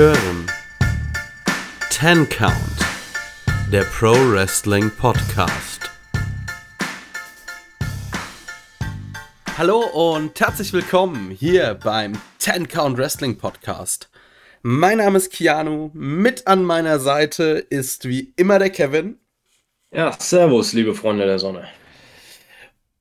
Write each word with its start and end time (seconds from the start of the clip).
hören 0.00 0.46
Ten 1.90 2.26
Count, 2.30 2.54
der 3.70 3.82
Pro 3.82 4.12
Wrestling 4.32 4.90
Podcast. 4.96 5.90
Hallo 9.58 9.80
und 9.80 10.40
herzlich 10.40 10.72
willkommen 10.72 11.30
hier 11.30 11.74
beim 11.74 12.14
Ten 12.38 12.66
Count 12.66 12.96
Wrestling 12.96 13.36
Podcast. 13.36 14.08
Mein 14.62 14.96
Name 14.96 15.18
ist 15.18 15.34
Keanu, 15.34 15.90
mit 15.92 16.46
an 16.46 16.64
meiner 16.64 16.98
Seite 16.98 17.66
ist 17.68 18.08
wie 18.08 18.32
immer 18.36 18.58
der 18.58 18.70
Kevin. 18.70 19.18
Ja, 19.90 20.16
servus, 20.18 20.72
liebe 20.72 20.94
Freunde 20.94 21.26
der 21.26 21.38
Sonne. 21.38 21.68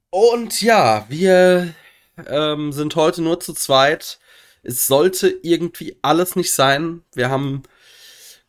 Und 0.10 0.62
ja, 0.62 1.06
wir 1.08 1.74
ähm, 2.28 2.74
sind 2.74 2.94
heute 2.98 3.22
nur 3.22 3.40
zu 3.40 3.54
zweit. 3.54 4.20
Es 4.64 4.88
sollte 4.88 5.30
irgendwie 5.42 5.98
alles 6.02 6.36
nicht 6.36 6.52
sein. 6.54 7.02
Wir 7.14 7.30
haben 7.30 7.64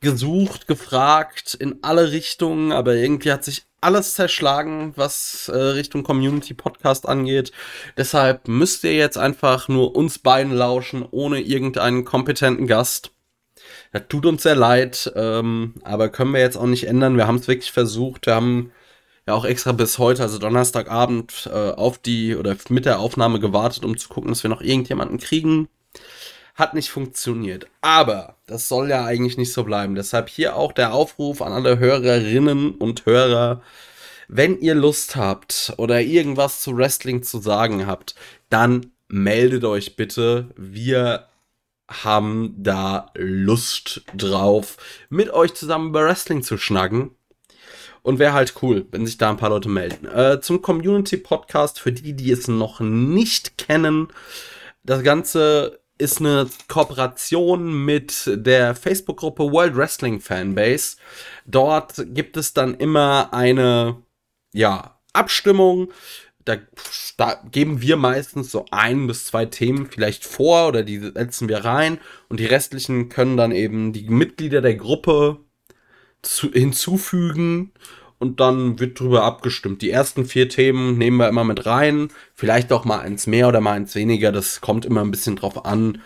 gesucht, 0.00 0.66
gefragt 0.66 1.54
in 1.54 1.78
alle 1.82 2.10
Richtungen, 2.12 2.72
aber 2.72 2.94
irgendwie 2.94 3.32
hat 3.32 3.44
sich 3.44 3.64
alles 3.80 4.14
zerschlagen, 4.14 4.92
was 4.96 5.48
äh, 5.48 5.56
Richtung 5.56 6.02
Community 6.02 6.54
Podcast 6.54 7.08
angeht. 7.08 7.52
Deshalb 7.96 8.48
müsst 8.48 8.84
ihr 8.84 8.94
jetzt 8.94 9.18
einfach 9.18 9.68
nur 9.68 9.96
uns 9.96 10.18
beiden 10.18 10.52
lauschen, 10.52 11.06
ohne 11.10 11.40
irgendeinen 11.40 12.04
kompetenten 12.04 12.66
Gast. 12.66 13.12
Das 13.92 14.02
tut 14.08 14.26
uns 14.26 14.42
sehr 14.42 14.54
leid, 14.54 15.12
ähm, 15.16 15.74
aber 15.82 16.08
können 16.08 16.32
wir 16.32 16.40
jetzt 16.40 16.56
auch 16.56 16.66
nicht 16.66 16.86
ändern. 16.86 17.16
Wir 17.16 17.26
haben 17.26 17.36
es 17.36 17.48
wirklich 17.48 17.72
versucht. 17.72 18.26
Wir 18.26 18.34
haben 18.34 18.72
ja 19.26 19.34
auch 19.34 19.44
extra 19.44 19.72
bis 19.72 19.98
heute, 19.98 20.22
also 20.22 20.38
Donnerstagabend, 20.38 21.48
äh, 21.52 21.70
auf 21.70 21.98
die 21.98 22.36
oder 22.36 22.56
mit 22.68 22.84
der 22.84 23.00
Aufnahme 23.00 23.40
gewartet, 23.40 23.84
um 23.84 23.96
zu 23.96 24.08
gucken, 24.08 24.30
dass 24.30 24.42
wir 24.42 24.50
noch 24.50 24.62
irgendjemanden 24.62 25.18
kriegen. 25.18 25.68
Hat 26.54 26.74
nicht 26.74 26.90
funktioniert. 26.90 27.66
Aber 27.80 28.36
das 28.46 28.68
soll 28.68 28.90
ja 28.90 29.04
eigentlich 29.04 29.38
nicht 29.38 29.52
so 29.52 29.64
bleiben. 29.64 29.94
Deshalb 29.94 30.28
hier 30.28 30.56
auch 30.56 30.72
der 30.72 30.92
Aufruf 30.92 31.42
an 31.42 31.52
alle 31.52 31.78
Hörerinnen 31.78 32.72
und 32.72 33.06
Hörer. 33.06 33.62
Wenn 34.28 34.60
ihr 34.60 34.74
Lust 34.74 35.16
habt 35.16 35.72
oder 35.76 36.00
irgendwas 36.00 36.60
zu 36.60 36.76
Wrestling 36.76 37.22
zu 37.22 37.40
sagen 37.40 37.86
habt, 37.86 38.14
dann 38.48 38.92
meldet 39.08 39.64
euch 39.64 39.96
bitte. 39.96 40.48
Wir 40.56 41.26
haben 41.88 42.54
da 42.56 43.10
Lust 43.14 44.02
drauf, 44.14 44.76
mit 45.08 45.30
euch 45.30 45.54
zusammen 45.54 45.88
über 45.88 46.04
Wrestling 46.04 46.42
zu 46.42 46.56
schnacken. 46.56 47.10
Und 48.02 48.18
wäre 48.18 48.32
halt 48.32 48.54
cool, 48.62 48.86
wenn 48.92 49.04
sich 49.04 49.18
da 49.18 49.28
ein 49.28 49.36
paar 49.36 49.50
Leute 49.50 49.68
melden. 49.68 50.06
Äh, 50.06 50.40
zum 50.40 50.62
Community 50.62 51.18
Podcast, 51.18 51.78
für 51.78 51.92
die, 51.92 52.14
die 52.14 52.30
es 52.30 52.48
noch 52.48 52.80
nicht 52.80 53.58
kennen. 53.58 54.08
Das 54.84 55.02
Ganze 55.02 55.80
ist 56.00 56.20
eine 56.20 56.48
Kooperation 56.68 57.84
mit 57.84 58.24
der 58.26 58.74
Facebook-Gruppe 58.74 59.44
World 59.52 59.76
Wrestling 59.76 60.20
Fanbase. 60.20 60.96
Dort 61.46 62.02
gibt 62.14 62.36
es 62.36 62.52
dann 62.54 62.74
immer 62.74 63.32
eine, 63.32 64.02
ja, 64.52 64.98
Abstimmung. 65.12 65.92
Da, 66.44 66.56
da, 67.18 67.42
geben 67.50 67.82
wir 67.82 67.96
meistens 67.96 68.50
so 68.50 68.64
ein 68.70 69.06
bis 69.06 69.26
zwei 69.26 69.44
Themen 69.44 69.86
vielleicht 69.86 70.24
vor 70.24 70.68
oder 70.68 70.82
die 70.82 70.98
setzen 70.98 71.48
wir 71.48 71.64
rein 71.64 71.98
und 72.28 72.40
die 72.40 72.46
restlichen 72.46 73.10
können 73.10 73.36
dann 73.36 73.52
eben 73.52 73.92
die 73.92 74.08
Mitglieder 74.08 74.62
der 74.62 74.74
Gruppe 74.74 75.38
zu, 76.22 76.50
hinzufügen 76.50 77.72
und 78.20 78.38
dann 78.38 78.78
wird 78.78 79.00
drüber 79.00 79.24
abgestimmt. 79.24 79.80
Die 79.82 79.90
ersten 79.90 80.26
vier 80.26 80.48
Themen 80.50 80.98
nehmen 80.98 81.16
wir 81.16 81.28
immer 81.28 81.42
mit 81.42 81.64
rein. 81.64 82.08
Vielleicht 82.34 82.70
auch 82.70 82.84
mal 82.84 83.00
eins 83.00 83.26
mehr 83.26 83.48
oder 83.48 83.62
mal 83.62 83.72
eins 83.72 83.94
weniger. 83.94 84.30
Das 84.30 84.60
kommt 84.60 84.84
immer 84.84 85.00
ein 85.00 85.10
bisschen 85.10 85.36
drauf 85.36 85.64
an. 85.64 86.02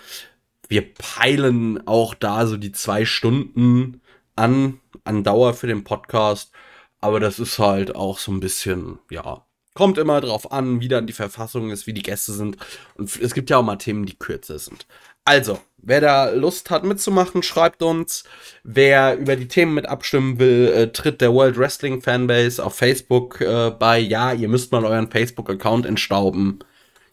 Wir 0.69 0.95
peilen 0.95 1.87
auch 1.89 2.15
da 2.15 2.47
so 2.47 2.57
die 2.57 2.71
zwei 2.71 3.05
Stunden 3.05 4.01
an, 4.37 4.81
an 5.03 5.25
Dauer 5.25 5.55
für 5.55 5.67
den 5.67 5.83
Podcast. 5.83 6.53
Aber 7.01 7.19
das 7.19 7.41
ist 7.41 7.59
halt 7.59 7.97
auch 7.97 8.19
so 8.19 8.31
ein 8.31 8.41
bisschen, 8.41 9.01
ja, 9.11 9.45
kommt 9.75 9.99
immer 9.99 10.21
drauf 10.21 10.53
an, 10.53 10.81
wie 10.81 10.89
dann 10.89 11.09
die 11.09 11.13
Verfassung 11.13 11.71
ist, 11.71 11.89
wie 11.89 11.93
die 11.95 12.03
Gäste 12.03 12.33
sind. 12.33 12.57
Und 12.95 13.15
es 13.21 13.35
gibt 13.35 13.51
ja 13.51 13.59
auch 13.59 13.65
mal 13.65 13.77
Themen, 13.77 14.07
die 14.07 14.17
kürzer 14.17 14.61
sind. 14.61 14.87
Also, 15.25 15.59
wer 15.85 16.01
da 16.01 16.31
Lust 16.31 16.71
hat 16.71 16.85
mitzumachen, 16.85 17.43
schreibt 17.43 17.83
uns. 17.83 18.25
Wer 18.63 19.17
über 19.17 19.37
die 19.37 19.49
Themen 19.49 19.75
mit 19.75 19.87
abstimmen 19.87 20.39
will, 20.39 20.73
äh, 20.75 20.93
tritt 20.93 21.21
der 21.21 21.33
World 21.33 21.59
Wrestling 21.59 22.03
Fanbase 22.03 22.65
auf 22.65 22.77
Facebook 22.77 23.41
äh, 23.41 23.71
bei. 23.71 23.99
Ja, 23.99 24.33
ihr 24.33 24.49
müsst 24.49 24.73
mal 24.73 24.85
euren 24.85 25.11
Facebook-Account 25.11 25.87
entstauben. 25.87 26.59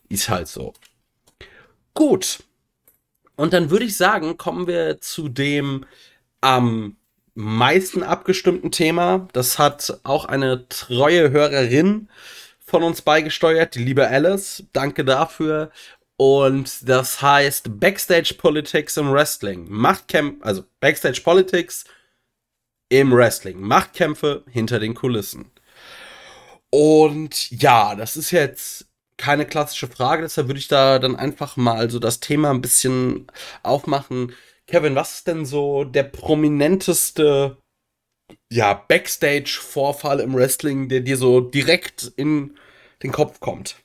Ist 0.10 0.30
halt 0.30 0.48
so. 0.48 0.74
Gut. 1.94 2.40
Und 3.36 3.54
dann 3.54 3.70
würde 3.70 3.86
ich 3.86 3.98
sagen, 3.98 4.38
kommen 4.38 4.68
wir 4.68 5.00
zu 5.02 5.30
dem 5.30 5.86
am 6.42 6.98
meisten 7.34 8.04
abgestimmten 8.04 8.72
Thema. 8.72 9.28
Das 9.34 9.58
hat 9.60 10.00
auch 10.04 10.26
eine 10.26 10.68
treue 10.70 11.32
Hörerin 11.32 12.10
von 12.60 12.84
uns 12.84 13.02
beigesteuert, 13.02 13.76
die 13.76 13.84
liebe 13.84 14.08
Alice. 14.08 14.64
Danke 14.74 15.04
dafür. 15.04 15.72
Und 16.24 16.88
das 16.88 17.24
heißt 17.24 17.80
Backstage 17.80 18.36
Politics 18.38 18.96
im 18.96 19.12
Wrestling. 19.12 19.66
Machtkämpfe, 19.68 20.46
also 20.46 20.64
Backstage 20.80 21.20
Politics 21.24 21.84
im 22.90 23.12
Wrestling. 23.12 23.60
Machtkämpfe 23.60 24.46
hinter 24.48 24.80
den 24.80 24.94
Kulissen. 24.94 25.50
Und 26.70 27.50
ja, 27.50 27.96
das 27.96 28.18
ist 28.18 28.30
jetzt 28.30 28.86
keine 29.18 29.48
klassische 29.48 29.88
Frage, 29.88 30.22
deshalb 30.22 30.46
würde 30.46 30.60
ich 30.60 30.68
da 30.68 31.00
dann 31.00 31.16
einfach 31.16 31.58
mal 31.58 31.90
so 31.90 31.98
das 31.98 32.20
Thema 32.20 32.52
ein 32.52 32.62
bisschen 32.62 33.26
aufmachen. 33.64 34.36
Kevin, 34.68 34.94
was 34.94 35.16
ist 35.16 35.28
denn 35.28 35.44
so 35.44 35.86
der 35.86 36.04
prominenteste 36.04 37.58
ja, 38.52 38.76
Backstage-Vorfall 38.76 40.20
im 40.20 40.36
Wrestling, 40.36 40.88
der 40.88 41.00
dir 41.00 41.18
so 41.18 41.42
direkt 41.42 42.12
in 42.16 42.56
den 43.02 43.12
Kopf 43.12 43.40
kommt? 43.40 43.78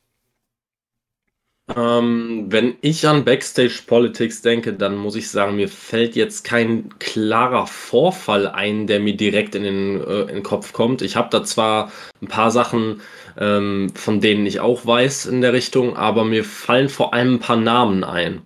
Ähm, 1.74 2.46
wenn 2.48 2.76
ich 2.80 3.08
an 3.08 3.24
Backstage 3.24 3.82
Politics 3.86 4.40
denke, 4.40 4.72
dann 4.72 4.96
muss 4.96 5.16
ich 5.16 5.28
sagen, 5.28 5.56
mir 5.56 5.68
fällt 5.68 6.14
jetzt 6.14 6.44
kein 6.44 6.90
klarer 7.00 7.66
Vorfall 7.66 8.46
ein, 8.46 8.86
der 8.86 9.00
mir 9.00 9.16
direkt 9.16 9.56
in 9.56 9.64
den, 9.64 10.00
äh, 10.00 10.20
in 10.22 10.26
den 10.28 10.42
Kopf 10.44 10.72
kommt. 10.72 11.02
Ich 11.02 11.16
habe 11.16 11.28
da 11.30 11.42
zwar 11.42 11.90
ein 12.22 12.28
paar 12.28 12.52
Sachen, 12.52 13.00
ähm, 13.36 13.90
von 13.96 14.20
denen 14.20 14.46
ich 14.46 14.60
auch 14.60 14.86
weiß 14.86 15.26
in 15.26 15.40
der 15.40 15.52
Richtung, 15.52 15.96
aber 15.96 16.24
mir 16.24 16.44
fallen 16.44 16.88
vor 16.88 17.12
allem 17.12 17.34
ein 17.34 17.40
paar 17.40 17.56
Namen 17.56 18.04
ein. 18.04 18.42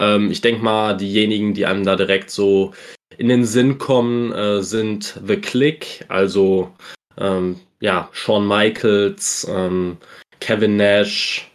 Ähm, 0.00 0.32
ich 0.32 0.40
denke 0.40 0.64
mal, 0.64 0.96
diejenigen, 0.96 1.54
die 1.54 1.66
einem 1.66 1.84
da 1.84 1.94
direkt 1.94 2.30
so 2.30 2.72
in 3.16 3.28
den 3.28 3.44
Sinn 3.44 3.78
kommen, 3.78 4.32
äh, 4.32 4.62
sind 4.62 5.20
The 5.24 5.36
Click, 5.36 6.04
also 6.08 6.72
ähm, 7.16 7.60
ja, 7.78 8.08
Shawn 8.12 8.48
Michaels, 8.48 9.46
ähm, 9.48 9.98
Kevin 10.40 10.76
Nash, 10.76 11.48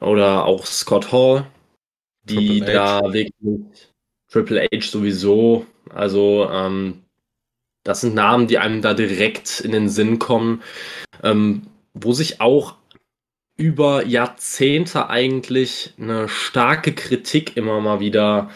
oder 0.00 0.44
auch 0.44 0.66
Scott 0.66 1.12
Hall, 1.12 1.46
die 2.24 2.60
da 2.60 3.00
wirklich 3.12 3.88
Triple 4.28 4.68
H 4.72 4.86
sowieso, 4.86 5.66
also 5.90 6.48
ähm, 6.50 7.02
das 7.84 8.02
sind 8.02 8.14
Namen, 8.14 8.46
die 8.46 8.58
einem 8.58 8.82
da 8.82 8.94
direkt 8.94 9.60
in 9.60 9.72
den 9.72 9.88
Sinn 9.88 10.18
kommen, 10.18 10.62
ähm, 11.22 11.62
wo 11.94 12.12
sich 12.12 12.40
auch 12.40 12.76
über 13.56 14.06
Jahrzehnte 14.06 15.10
eigentlich 15.10 15.94
eine 15.98 16.28
starke 16.28 16.94
Kritik 16.94 17.56
immer 17.56 17.80
mal 17.80 18.00
wieder 18.00 18.50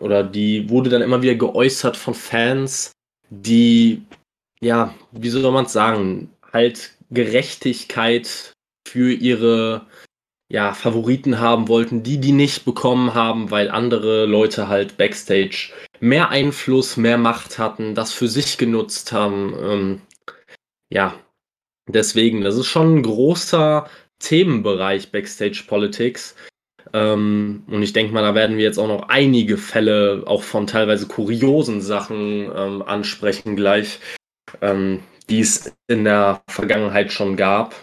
oder 0.00 0.22
die 0.22 0.68
wurde 0.70 0.90
dann 0.90 1.02
immer 1.02 1.22
wieder 1.22 1.34
geäußert 1.34 1.96
von 1.96 2.14
Fans, 2.14 2.92
die 3.28 4.02
ja, 4.60 4.94
wie 5.12 5.28
soll 5.30 5.50
man 5.50 5.64
es 5.64 5.72
sagen, 5.72 6.30
halt 6.52 6.96
Gerechtigkeit 7.10 8.52
für 8.86 9.12
ihre 9.12 9.86
ja, 10.50 10.74
Favoriten 10.74 11.38
haben 11.38 11.68
wollten, 11.68 12.02
die 12.02 12.18
die 12.18 12.32
nicht 12.32 12.64
bekommen 12.64 13.14
haben, 13.14 13.52
weil 13.52 13.70
andere 13.70 14.26
Leute 14.26 14.66
halt 14.68 14.96
backstage 14.96 15.70
mehr 16.00 16.30
Einfluss, 16.30 16.96
mehr 16.96 17.18
Macht 17.18 17.58
hatten, 17.58 17.94
das 17.94 18.12
für 18.12 18.26
sich 18.26 18.58
genutzt 18.58 19.12
haben. 19.12 19.54
Ähm, 19.62 20.00
ja, 20.92 21.14
deswegen, 21.86 22.40
das 22.40 22.56
ist 22.56 22.66
schon 22.66 22.96
ein 22.96 23.02
großer 23.04 23.88
Themenbereich 24.18 25.12
Backstage 25.12 25.62
Politics. 25.68 26.34
Ähm, 26.92 27.62
und 27.68 27.84
ich 27.84 27.92
denke 27.92 28.12
mal, 28.12 28.22
da 28.22 28.34
werden 28.34 28.56
wir 28.56 28.64
jetzt 28.64 28.78
auch 28.78 28.88
noch 28.88 29.08
einige 29.08 29.56
Fälle 29.56 30.24
auch 30.26 30.42
von 30.42 30.66
teilweise 30.66 31.06
kuriosen 31.06 31.80
Sachen 31.80 32.50
ähm, 32.56 32.82
ansprechen 32.82 33.54
gleich, 33.54 34.00
ähm, 34.62 35.04
die 35.28 35.40
es 35.40 35.72
in 35.86 36.02
der 36.02 36.42
Vergangenheit 36.50 37.12
schon 37.12 37.36
gab. 37.36 37.76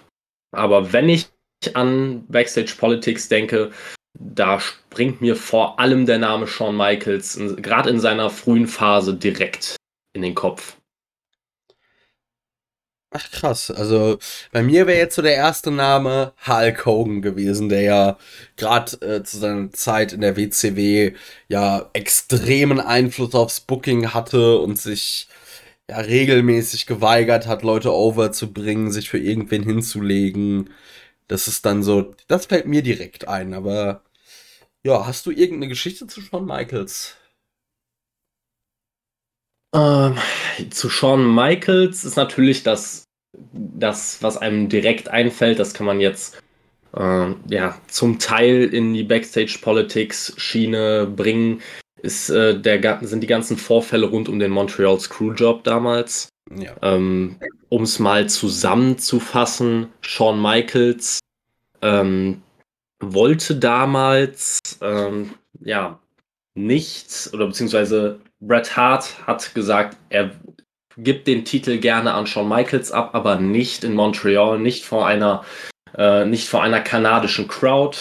Aber 0.51 0.91
wenn 0.91 1.07
ich 1.07 1.29
an 1.73 2.25
Backstage 2.27 2.75
Politics 2.77 3.29
denke, 3.29 3.71
da 4.19 4.59
springt 4.59 5.21
mir 5.21 5.35
vor 5.35 5.79
allem 5.79 6.05
der 6.05 6.17
Name 6.17 6.47
Shawn 6.47 6.75
Michaels, 6.75 7.39
gerade 7.57 7.89
in 7.89 7.99
seiner 7.99 8.29
frühen 8.29 8.67
Phase, 8.67 9.13
direkt 9.13 9.75
in 10.13 10.21
den 10.21 10.35
Kopf. 10.35 10.77
Ach 13.11 13.31
krass, 13.31 13.71
also 13.71 14.19
bei 14.51 14.61
mir 14.61 14.85
wäre 14.85 14.97
jetzt 14.97 15.15
so 15.15 15.21
der 15.21 15.35
erste 15.35 15.71
Name 15.71 16.33
Hulk 16.45 16.85
Hogan 16.85 17.21
gewesen, 17.21 17.69
der 17.69 17.81
ja 17.81 18.17
gerade 18.57 18.97
äh, 19.01 19.23
zu 19.23 19.37
seiner 19.37 19.71
Zeit 19.71 20.11
in 20.11 20.19
der 20.21 20.35
WCW 20.35 21.13
ja 21.47 21.89
extremen 21.93 22.81
Einfluss 22.81 23.33
aufs 23.33 23.61
Booking 23.61 24.13
hatte 24.13 24.59
und 24.59 24.77
sich 24.77 25.29
ja 25.89 25.97
regelmäßig 25.99 26.85
geweigert 26.85 27.47
hat, 27.47 27.63
Leute 27.63 27.93
overzubringen, 27.93 28.91
sich 28.91 29.09
für 29.09 29.19
irgendwen 29.19 29.63
hinzulegen. 29.63 30.69
Das 31.27 31.47
ist 31.47 31.65
dann 31.65 31.83
so, 31.83 32.15
das 32.27 32.45
fällt 32.45 32.67
mir 32.67 32.81
direkt 32.81 33.27
ein, 33.27 33.53
aber 33.53 34.03
ja, 34.83 35.05
hast 35.05 35.25
du 35.25 35.31
irgendeine 35.31 35.67
Geschichte 35.67 36.07
zu 36.07 36.21
Shawn 36.21 36.45
Michaels? 36.45 37.17
Ähm, 39.75 40.17
zu 40.69 40.89
Shawn 40.89 41.35
Michaels 41.35 42.05
ist 42.05 42.15
natürlich 42.15 42.63
das, 42.63 43.03
das, 43.33 44.23
was 44.23 44.37
einem 44.37 44.69
direkt 44.69 45.09
einfällt, 45.09 45.59
das 45.59 45.73
kann 45.73 45.85
man 45.85 45.99
jetzt 45.99 46.41
äh, 46.95 47.33
ja, 47.49 47.77
zum 47.87 48.19
Teil 48.19 48.73
in 48.73 48.93
die 48.93 49.03
Backstage-Politics-Schiene 49.03 51.11
bringen, 51.13 51.61
ist, 52.01 52.29
äh, 52.29 52.59
der, 52.59 53.05
sind 53.05 53.21
die 53.21 53.27
ganzen 53.27 53.57
Vorfälle 53.57 54.07
rund 54.07 54.29
um 54.29 54.39
den 54.39 54.51
Montreal 54.51 54.99
Screwjob 54.99 55.63
damals. 55.63 56.29
Ja. 56.55 56.75
Ähm, 56.81 57.37
um 57.69 57.83
es 57.83 57.99
mal 57.99 58.29
zusammenzufassen, 58.29 59.89
Shawn 60.01 60.41
Michaels 60.41 61.19
ähm, 61.81 62.41
wollte 62.99 63.55
damals 63.55 64.59
ähm, 64.81 65.33
ja 65.59 65.99
nicht, 66.55 67.29
oder 67.33 67.47
beziehungsweise 67.47 68.19
Bret 68.39 68.75
Hart 68.75 69.27
hat 69.27 69.53
gesagt, 69.53 69.97
er 70.09 70.31
gibt 70.97 71.27
den 71.27 71.45
Titel 71.45 71.77
gerne 71.77 72.13
an 72.13 72.25
Shawn 72.25 72.49
Michaels 72.49 72.91
ab, 72.91 73.13
aber 73.13 73.35
nicht 73.35 73.83
in 73.83 73.93
Montreal, 73.93 74.59
nicht 74.59 74.83
vor 74.83 75.05
einer, 75.05 75.43
äh, 75.95 76.25
nicht 76.25 76.47
vor 76.49 76.63
einer 76.63 76.81
kanadischen 76.81 77.47
Crowd. 77.47 77.97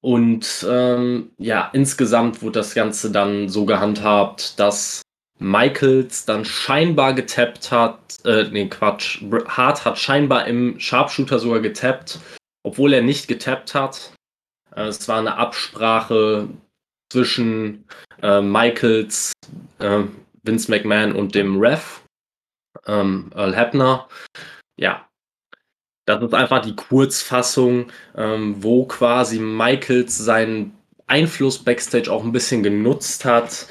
Und 0.00 0.66
ähm, 0.68 1.32
ja, 1.38 1.68
insgesamt 1.72 2.40
wurde 2.40 2.60
das 2.60 2.74
Ganze 2.74 3.10
dann 3.10 3.48
so 3.48 3.66
gehandhabt, 3.66 4.58
dass 4.58 5.02
Michaels 5.38 6.24
dann 6.24 6.44
scheinbar 6.44 7.14
getappt 7.14 7.70
hat, 7.70 7.98
äh, 8.24 8.44
nee, 8.50 8.68
Quatsch, 8.68 9.22
Hart 9.46 9.84
hat 9.84 9.98
scheinbar 9.98 10.46
im 10.46 10.78
Sharpshooter 10.80 11.38
sogar 11.38 11.60
getappt, 11.60 12.18
obwohl 12.64 12.92
er 12.92 13.02
nicht 13.02 13.28
getappt 13.28 13.74
hat. 13.74 14.12
Äh, 14.74 14.84
es 14.84 15.06
war 15.08 15.18
eine 15.18 15.36
Absprache 15.36 16.48
zwischen 17.10 17.84
äh, 18.22 18.40
Michaels, 18.40 19.32
äh, 19.78 20.02
Vince 20.42 20.70
McMahon 20.70 21.12
und 21.12 21.34
dem 21.34 21.60
Ref, 21.60 22.02
ähm, 22.86 23.30
Earl 23.34 23.56
Hebner. 23.56 24.08
Ja, 24.76 25.08
das 26.06 26.22
ist 26.22 26.34
einfach 26.34 26.62
die 26.62 26.74
Kurzfassung, 26.74 27.92
ähm, 28.16 28.56
wo 28.62 28.86
quasi 28.86 29.38
Michaels 29.38 30.16
seinen 30.16 30.76
Einfluss 31.06 31.62
backstage 31.62 32.10
auch 32.10 32.24
ein 32.24 32.32
bisschen 32.32 32.62
genutzt 32.62 33.24
hat. 33.24 33.66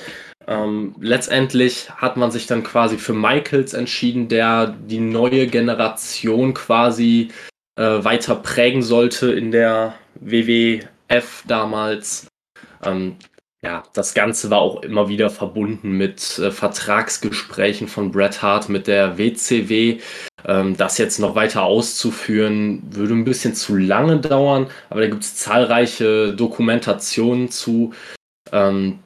Ähm, 0.48 0.96
letztendlich 1.00 1.90
hat 1.90 2.16
man 2.16 2.32
sich 2.32 2.48
dann 2.48 2.64
quasi 2.64 2.98
für 2.98 3.14
Michaels 3.14 3.74
entschieden, 3.74 4.30
der 4.30 4.68
die 4.68 5.00
neue 5.00 5.48
Generation 5.48 6.54
quasi 6.54 7.30
äh, 7.76 8.04
weiter 8.04 8.36
prägen 8.36 8.82
sollte 8.82 9.32
in 9.34 9.52
der 9.52 9.96
WWF 10.16 11.44
damals. 11.48 12.28
Ähm, 12.84 13.18
ja, 13.62 13.84
das 13.94 14.14
Ganze 14.14 14.50
war 14.50 14.60
auch 14.60 14.84
immer 14.84 15.10
wieder 15.10 15.30
verbunden 15.30 15.92
mit 15.92 16.40
äh, 16.40 16.52
Vertragsgesprächen 16.52 17.88
von 17.88 18.12
Bret 18.12 18.42
Hart 18.42 18.70
mit 18.70 18.88
der 18.88 19.18
WCW. 19.18 20.00
Ähm, 20.46 20.78
das 20.78 20.98
jetzt 20.98 21.20
noch 21.20 21.36
weiter 21.36 21.64
auszuführen, 21.64 22.84
würde 22.92 23.16
ein 23.16 23.26
bisschen 23.26 23.56
zu 23.56 23.76
lange 23.76 24.20
dauern, 24.20 24.68
aber 24.90 25.02
da 25.02 25.08
gibt 25.08 25.24
es 25.24 25.36
zahlreiche 25.36 26.34
Dokumentationen 26.34 27.50
zu. 27.50 27.94
Ähm, 28.54 29.00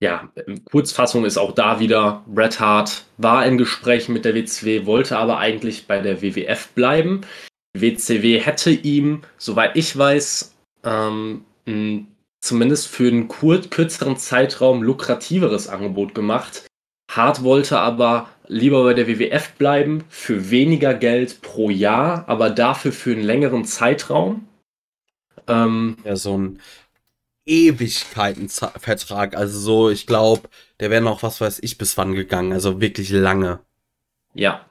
ja, 0.00 0.28
Kurzfassung 0.64 1.24
ist 1.24 1.38
auch 1.38 1.52
da 1.52 1.80
wieder, 1.80 2.24
Bret 2.26 2.60
Hart 2.60 3.04
war 3.16 3.46
in 3.46 3.58
Gesprächen 3.58 4.12
mit 4.12 4.24
der 4.24 4.34
WCW, 4.34 4.86
wollte 4.86 5.16
aber 5.16 5.38
eigentlich 5.38 5.86
bei 5.86 6.00
der 6.00 6.20
WWF 6.20 6.68
bleiben. 6.74 7.22
WCW 7.76 8.38
hätte 8.38 8.70
ihm, 8.70 9.22
soweit 9.38 9.76
ich 9.76 9.96
weiß, 9.96 10.54
ähm, 10.84 11.44
zumindest 12.40 12.88
für 12.88 13.08
einen 13.08 13.28
kürzeren 13.28 14.16
Zeitraum 14.16 14.82
lukrativeres 14.82 15.68
Angebot 15.68 16.14
gemacht. 16.14 16.66
Hart 17.10 17.42
wollte 17.42 17.78
aber 17.78 18.28
lieber 18.46 18.84
bei 18.84 18.94
der 18.94 19.06
WWF 19.06 19.52
bleiben, 19.52 20.04
für 20.08 20.50
weniger 20.50 20.94
Geld 20.94 21.40
pro 21.42 21.70
Jahr, 21.70 22.24
aber 22.28 22.50
dafür 22.50 22.92
für 22.92 23.12
einen 23.12 23.22
längeren 23.22 23.64
Zeitraum. 23.64 24.46
Ähm, 25.46 25.96
ja, 26.04 26.16
so 26.16 26.36
ein 26.36 26.60
Ewigkeitenvertrag. 27.46 29.36
Also 29.36 29.58
so, 29.58 29.90
ich 29.90 30.06
glaube, 30.06 30.48
der 30.80 30.90
wäre 30.90 31.02
noch, 31.02 31.22
was 31.22 31.40
weiß 31.40 31.60
ich, 31.62 31.78
bis 31.78 31.96
wann 31.98 32.14
gegangen. 32.14 32.52
Also 32.52 32.80
wirklich 32.80 33.10
lange. 33.10 33.60
Ja. 34.34 34.64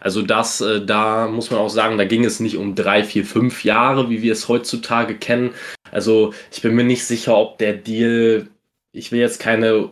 Also 0.00 0.22
das, 0.22 0.62
äh, 0.62 0.84
da 0.84 1.28
muss 1.28 1.50
man 1.50 1.60
auch 1.60 1.68
sagen, 1.68 1.98
da 1.98 2.04
ging 2.04 2.24
es 2.24 2.40
nicht 2.40 2.56
um 2.56 2.74
drei, 2.74 3.04
vier, 3.04 3.26
fünf 3.26 3.64
Jahre, 3.64 4.08
wie 4.08 4.22
wir 4.22 4.32
es 4.32 4.48
heutzutage 4.48 5.14
kennen, 5.14 5.52
also 5.90 6.32
ich 6.52 6.62
bin 6.62 6.74
mir 6.74 6.84
nicht 6.84 7.04
sicher, 7.04 7.36
ob 7.36 7.58
der 7.58 7.74
Deal, 7.74 8.48
ich 8.92 9.12
will 9.12 9.20
jetzt 9.20 9.40
keine 9.40 9.90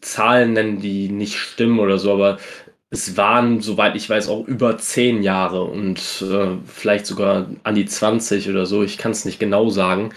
Zahlen 0.00 0.54
nennen, 0.54 0.80
die 0.80 1.08
nicht 1.08 1.36
stimmen 1.36 1.78
oder 1.78 1.98
so, 1.98 2.12
aber 2.12 2.38
es 2.90 3.16
waren, 3.16 3.60
soweit 3.60 3.96
ich 3.96 4.08
weiß, 4.08 4.28
auch 4.28 4.46
über 4.46 4.78
zehn 4.78 5.22
Jahre 5.22 5.64
und 5.64 5.98
äh, 6.22 6.56
vielleicht 6.66 7.06
sogar 7.06 7.48
an 7.64 7.74
die 7.74 7.86
20 7.86 8.48
oder 8.48 8.66
so. 8.66 8.82
Ich 8.84 8.98
kann 8.98 9.12
es 9.12 9.24
nicht 9.24 9.40
genau 9.40 9.68
sagen. 9.68 10.14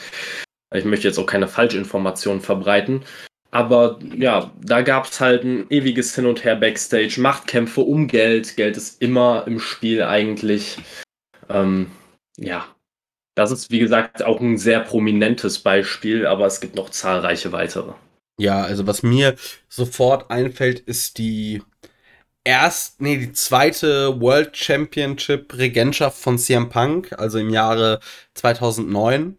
Ich 0.74 0.86
möchte 0.86 1.08
jetzt 1.08 1.18
auch 1.18 1.26
keine 1.26 1.48
Falschinformationen 1.48 2.42
verbreiten. 2.42 3.04
Aber 3.52 4.00
ja, 4.16 4.52
da 4.62 4.82
gab 4.82 5.06
es 5.06 5.20
halt 5.20 5.44
ein 5.44 5.70
ewiges 5.70 6.14
Hin 6.14 6.26
und 6.26 6.44
Her 6.44 6.56
backstage, 6.56 7.20
Machtkämpfe 7.20 7.82
um 7.82 8.08
Geld. 8.08 8.58
Geld 8.58 8.76
ist 8.76 9.02
immer 9.02 9.46
im 9.48 9.60
Spiel 9.60 10.04
eigentlich. 10.04 10.78
Ähm, 11.50 11.90
ja, 12.38 12.68
das 13.36 13.52
ist, 13.52 13.72
wie 13.72 13.80
gesagt, 13.80 14.24
auch 14.24 14.42
ein 14.42 14.58
sehr 14.58 14.82
prominentes 14.82 15.60
Beispiel, 15.60 16.26
aber 16.26 16.46
es 16.46 16.60
gibt 16.60 16.76
noch 16.76 16.90
zahlreiche 16.90 17.52
weitere. 17.52 17.94
Ja, 18.40 18.64
also 18.64 18.86
was 18.86 19.02
mir 19.02 19.36
sofort 19.70 20.30
einfällt, 20.30 20.80
ist 20.80 21.18
die 21.18 21.64
erst, 22.44 23.02
nee, 23.02 23.18
die 23.18 23.34
zweite 23.34 24.20
World 24.22 24.56
Championship 24.56 25.58
Regentschaft 25.58 26.18
von 26.18 26.38
CM 26.38 26.70
Punk, 26.70 27.14
also 27.18 27.40
im 27.40 27.50
Jahre 27.50 28.00
2009, 28.36 29.38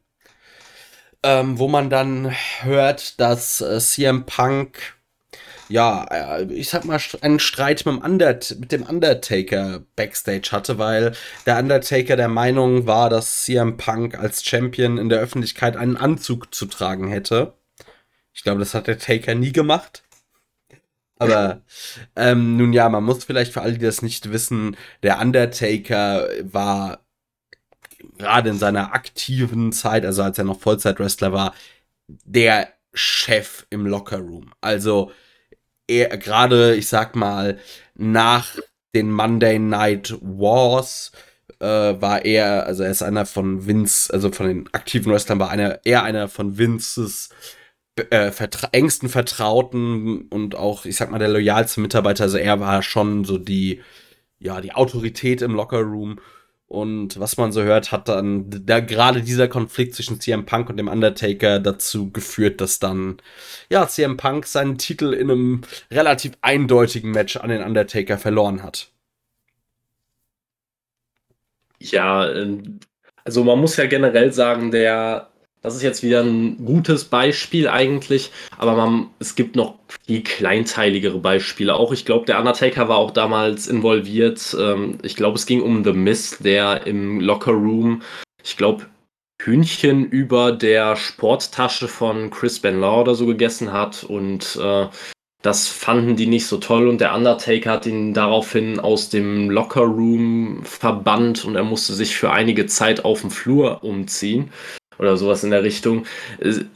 ähm, 1.22 1.58
wo 1.58 1.68
man 1.68 1.90
dann 1.90 2.32
hört, 2.60 3.20
dass 3.20 3.60
äh, 3.60 3.78
CM 3.78 4.24
Punk 4.26 4.98
ja, 5.68 6.04
äh, 6.38 6.44
ich 6.52 6.70
sag 6.70 6.84
mal, 6.84 7.00
einen 7.20 7.40
Streit 7.40 7.84
mit 7.84 7.94
dem, 7.94 8.02
Undert 8.02 8.56
mit 8.58 8.72
dem 8.72 8.82
Undertaker 8.84 9.82
backstage 9.96 10.48
hatte, 10.52 10.78
weil 10.78 11.14
der 11.46 11.58
Undertaker 11.58 12.16
der 12.16 12.28
Meinung 12.28 12.86
war, 12.86 13.10
dass 13.10 13.42
CM 13.44 13.76
Punk 13.76 14.18
als 14.18 14.44
Champion 14.44 14.98
in 14.98 15.08
der 15.08 15.20
Öffentlichkeit 15.20 15.76
einen 15.76 15.96
Anzug 15.96 16.54
zu 16.54 16.66
tragen 16.66 17.08
hätte. 17.08 17.54
Ich 18.32 18.42
glaube, 18.42 18.60
das 18.60 18.74
hat 18.74 18.86
der 18.86 18.98
Taker 18.98 19.34
nie 19.34 19.52
gemacht. 19.52 20.02
Aber 21.18 21.62
ähm, 22.14 22.56
nun 22.56 22.72
ja, 22.72 22.88
man 22.88 23.02
muss 23.04 23.24
vielleicht 23.24 23.52
für 23.52 23.62
alle, 23.62 23.72
die 23.72 23.84
das 23.84 24.02
nicht 24.02 24.30
wissen, 24.30 24.76
der 25.02 25.20
Undertaker 25.20 26.28
war 26.42 27.00
gerade 28.16 28.50
in 28.50 28.58
seiner 28.58 28.92
aktiven 28.92 29.72
Zeit, 29.72 30.04
also 30.04 30.22
als 30.22 30.38
er 30.38 30.44
noch 30.44 30.60
Vollzeit-Wrestler 30.60 31.32
war, 31.32 31.54
der 32.06 32.72
Chef 32.92 33.66
im 33.70 33.86
Lockerroom. 33.86 34.52
Also 34.60 35.12
er 35.86 36.16
gerade, 36.18 36.74
ich 36.76 36.88
sag 36.88 37.16
mal, 37.16 37.58
nach 37.94 38.56
den 38.94 39.10
Monday 39.10 39.58
Night 39.58 40.16
Wars 40.20 41.12
äh, 41.60 41.66
war 41.66 42.24
er, 42.24 42.66
also 42.66 42.82
er 42.82 42.90
ist 42.90 43.02
einer 43.02 43.26
von 43.26 43.66
Vince, 43.66 44.12
also 44.12 44.30
von 44.32 44.46
den 44.46 44.68
aktiven 44.72 45.12
Wrestlern 45.12 45.40
war 45.40 45.50
einer, 45.50 45.84
eher 45.84 46.02
einer 46.02 46.28
von 46.28 46.58
Vinces 46.58 47.30
äh, 48.10 48.30
vertra 48.30 48.68
engsten 48.72 49.08
Vertrauten 49.08 50.22
und 50.28 50.54
auch, 50.54 50.84
ich 50.84 50.96
sag 50.96 51.10
mal, 51.10 51.18
der 51.18 51.28
loyalste 51.28 51.80
Mitarbeiter. 51.80 52.24
Also 52.24 52.38
er 52.38 52.60
war 52.60 52.82
schon 52.82 53.24
so 53.24 53.38
die, 53.38 53.82
ja, 54.38 54.60
die 54.60 54.72
Autorität 54.72 55.42
im 55.42 55.54
Lockerroom. 55.54 56.20
Und 56.68 57.18
was 57.18 57.38
man 57.38 57.50
so 57.50 57.62
hört, 57.62 57.92
hat 57.92 58.08
dann 58.08 58.44
da 58.66 58.80
gerade 58.80 59.22
dieser 59.22 59.48
Konflikt 59.48 59.94
zwischen 59.94 60.20
CM 60.20 60.44
Punk 60.44 60.68
und 60.68 60.76
dem 60.76 60.88
Undertaker 60.88 61.60
dazu 61.60 62.10
geführt, 62.10 62.60
dass 62.60 62.78
dann 62.78 63.16
ja 63.70 63.88
CM 63.88 64.18
Punk 64.18 64.46
seinen 64.46 64.76
Titel 64.76 65.14
in 65.14 65.30
einem 65.30 65.62
relativ 65.90 66.32
eindeutigen 66.42 67.10
Match 67.10 67.38
an 67.38 67.48
den 67.48 67.62
Undertaker 67.62 68.18
verloren 68.18 68.62
hat. 68.62 68.88
Ja, 71.80 72.30
ähm, 72.30 72.80
also 73.24 73.44
man 73.44 73.58
muss 73.60 73.76
ja 73.76 73.86
generell 73.86 74.32
sagen, 74.32 74.70
der 74.70 75.27
das 75.62 75.74
ist 75.74 75.82
jetzt 75.82 76.02
wieder 76.02 76.22
ein 76.22 76.64
gutes 76.64 77.04
Beispiel 77.04 77.68
eigentlich, 77.68 78.30
aber 78.56 78.76
man, 78.76 79.08
es 79.18 79.34
gibt 79.34 79.56
noch 79.56 79.74
viel 80.06 80.22
kleinteiligere 80.22 81.18
Beispiele. 81.18 81.74
Auch 81.74 81.92
ich 81.92 82.04
glaube, 82.04 82.26
der 82.26 82.38
Undertaker 82.38 82.88
war 82.88 82.98
auch 82.98 83.10
damals 83.10 83.66
involviert. 83.66 84.56
Ähm, 84.58 84.98
ich 85.02 85.16
glaube, 85.16 85.36
es 85.36 85.46
ging 85.46 85.60
um 85.60 85.84
The 85.84 85.92
Mist, 85.92 86.44
der 86.44 86.86
im 86.86 87.20
Locker 87.20 87.52
Room, 87.52 88.02
ich 88.44 88.56
glaube, 88.56 88.86
Hühnchen 89.40 90.04
über 90.04 90.52
der 90.52 90.96
Sporttasche 90.96 91.88
von 91.88 92.30
Chris 92.30 92.60
Benoit 92.60 93.02
oder 93.02 93.14
so 93.14 93.26
gegessen 93.26 93.72
hat 93.72 94.04
und 94.04 94.58
äh, 94.60 94.86
das 95.42 95.68
fanden 95.68 96.16
die 96.16 96.26
nicht 96.26 96.46
so 96.46 96.56
toll 96.56 96.88
und 96.88 97.00
der 97.00 97.14
Undertaker 97.14 97.70
hat 97.70 97.86
ihn 97.86 98.14
daraufhin 98.14 98.80
aus 98.80 99.10
dem 99.10 99.48
Locker 99.50 99.82
Room 99.82 100.62
verbannt 100.64 101.44
und 101.44 101.54
er 101.54 101.62
musste 101.62 101.94
sich 101.94 102.16
für 102.16 102.32
einige 102.32 102.66
Zeit 102.66 103.04
auf 103.04 103.20
dem 103.20 103.30
Flur 103.30 103.84
umziehen 103.84 104.50
oder 104.98 105.16
sowas 105.16 105.44
in 105.44 105.50
der 105.50 105.62
Richtung. 105.62 106.06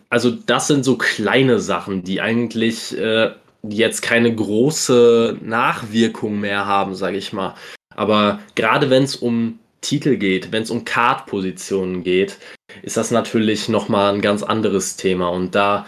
Also 0.08 0.30
das 0.30 0.68
sind 0.68 0.84
so 0.84 0.96
kleine 0.96 1.58
Sachen, 1.58 2.04
die 2.04 2.20
eigentlich 2.20 2.96
äh, 2.96 3.30
jetzt 3.68 4.02
keine 4.02 4.34
große 4.34 5.38
Nachwirkung 5.42 6.40
mehr 6.40 6.66
haben, 6.66 6.94
sage 6.94 7.16
ich 7.16 7.32
mal. 7.32 7.54
Aber 7.94 8.40
gerade 8.54 8.90
wenn 8.90 9.04
es 9.04 9.16
um 9.16 9.58
Titel 9.80 10.16
geht, 10.16 10.52
wenn 10.52 10.62
es 10.62 10.70
um 10.70 10.84
Card-Positionen 10.84 12.02
geht, 12.04 12.38
ist 12.82 12.96
das 12.96 13.10
natürlich 13.10 13.68
nochmal 13.68 14.14
ein 14.14 14.22
ganz 14.22 14.42
anderes 14.42 14.96
Thema. 14.96 15.28
Und 15.28 15.54
da 15.54 15.86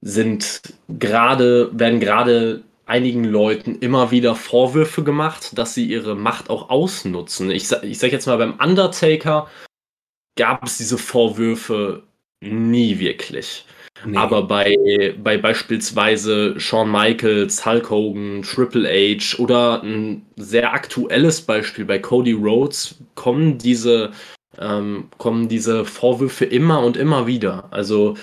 sind 0.00 0.62
gerade, 0.88 1.70
werden 1.72 2.00
gerade 2.00 2.62
einigen 2.86 3.24
Leuten 3.24 3.76
immer 3.76 4.10
wieder 4.10 4.34
Vorwürfe 4.34 5.04
gemacht, 5.04 5.56
dass 5.58 5.74
sie 5.74 5.86
ihre 5.86 6.16
Macht 6.16 6.50
auch 6.50 6.70
ausnutzen. 6.70 7.50
Ich, 7.50 7.70
ich 7.82 7.98
sage 7.98 8.12
jetzt 8.12 8.26
mal, 8.26 8.38
beim 8.38 8.58
Undertaker 8.58 9.48
gab 10.40 10.64
es 10.64 10.78
diese 10.78 10.96
Vorwürfe 10.96 12.02
nie 12.40 12.98
wirklich. 12.98 13.66
Nee. 14.06 14.16
Aber 14.16 14.44
bei, 14.44 15.14
bei 15.22 15.36
beispielsweise 15.36 16.58
Shawn 16.58 16.90
Michaels, 16.90 17.66
Hulk 17.66 17.90
Hogan, 17.90 18.40
Triple 18.40 18.88
H 18.88 19.38
oder 19.38 19.82
ein 19.82 20.24
sehr 20.36 20.72
aktuelles 20.72 21.42
Beispiel 21.42 21.84
bei 21.84 21.98
Cody 21.98 22.32
Rhodes 22.32 22.94
kommen 23.16 23.58
diese, 23.58 24.12
ähm, 24.56 25.10
kommen 25.18 25.48
diese 25.48 25.84
Vorwürfe 25.84 26.46
immer 26.46 26.82
und 26.82 26.96
immer 26.96 27.26
wieder. 27.26 27.68
Also 27.70 28.16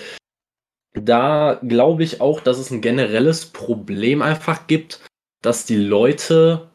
da 0.94 1.60
glaube 1.62 2.02
ich 2.02 2.20
auch, 2.20 2.40
dass 2.40 2.58
es 2.58 2.72
ein 2.72 2.80
generelles 2.80 3.46
Problem 3.46 4.22
einfach 4.22 4.66
gibt, 4.66 5.00
dass 5.40 5.66
die 5.66 5.76
Leute 5.76 6.68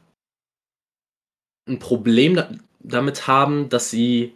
ein 1.68 1.80
Problem 1.80 2.42
damit 2.80 3.28
haben, 3.28 3.68
dass 3.68 3.90
sie 3.90 4.36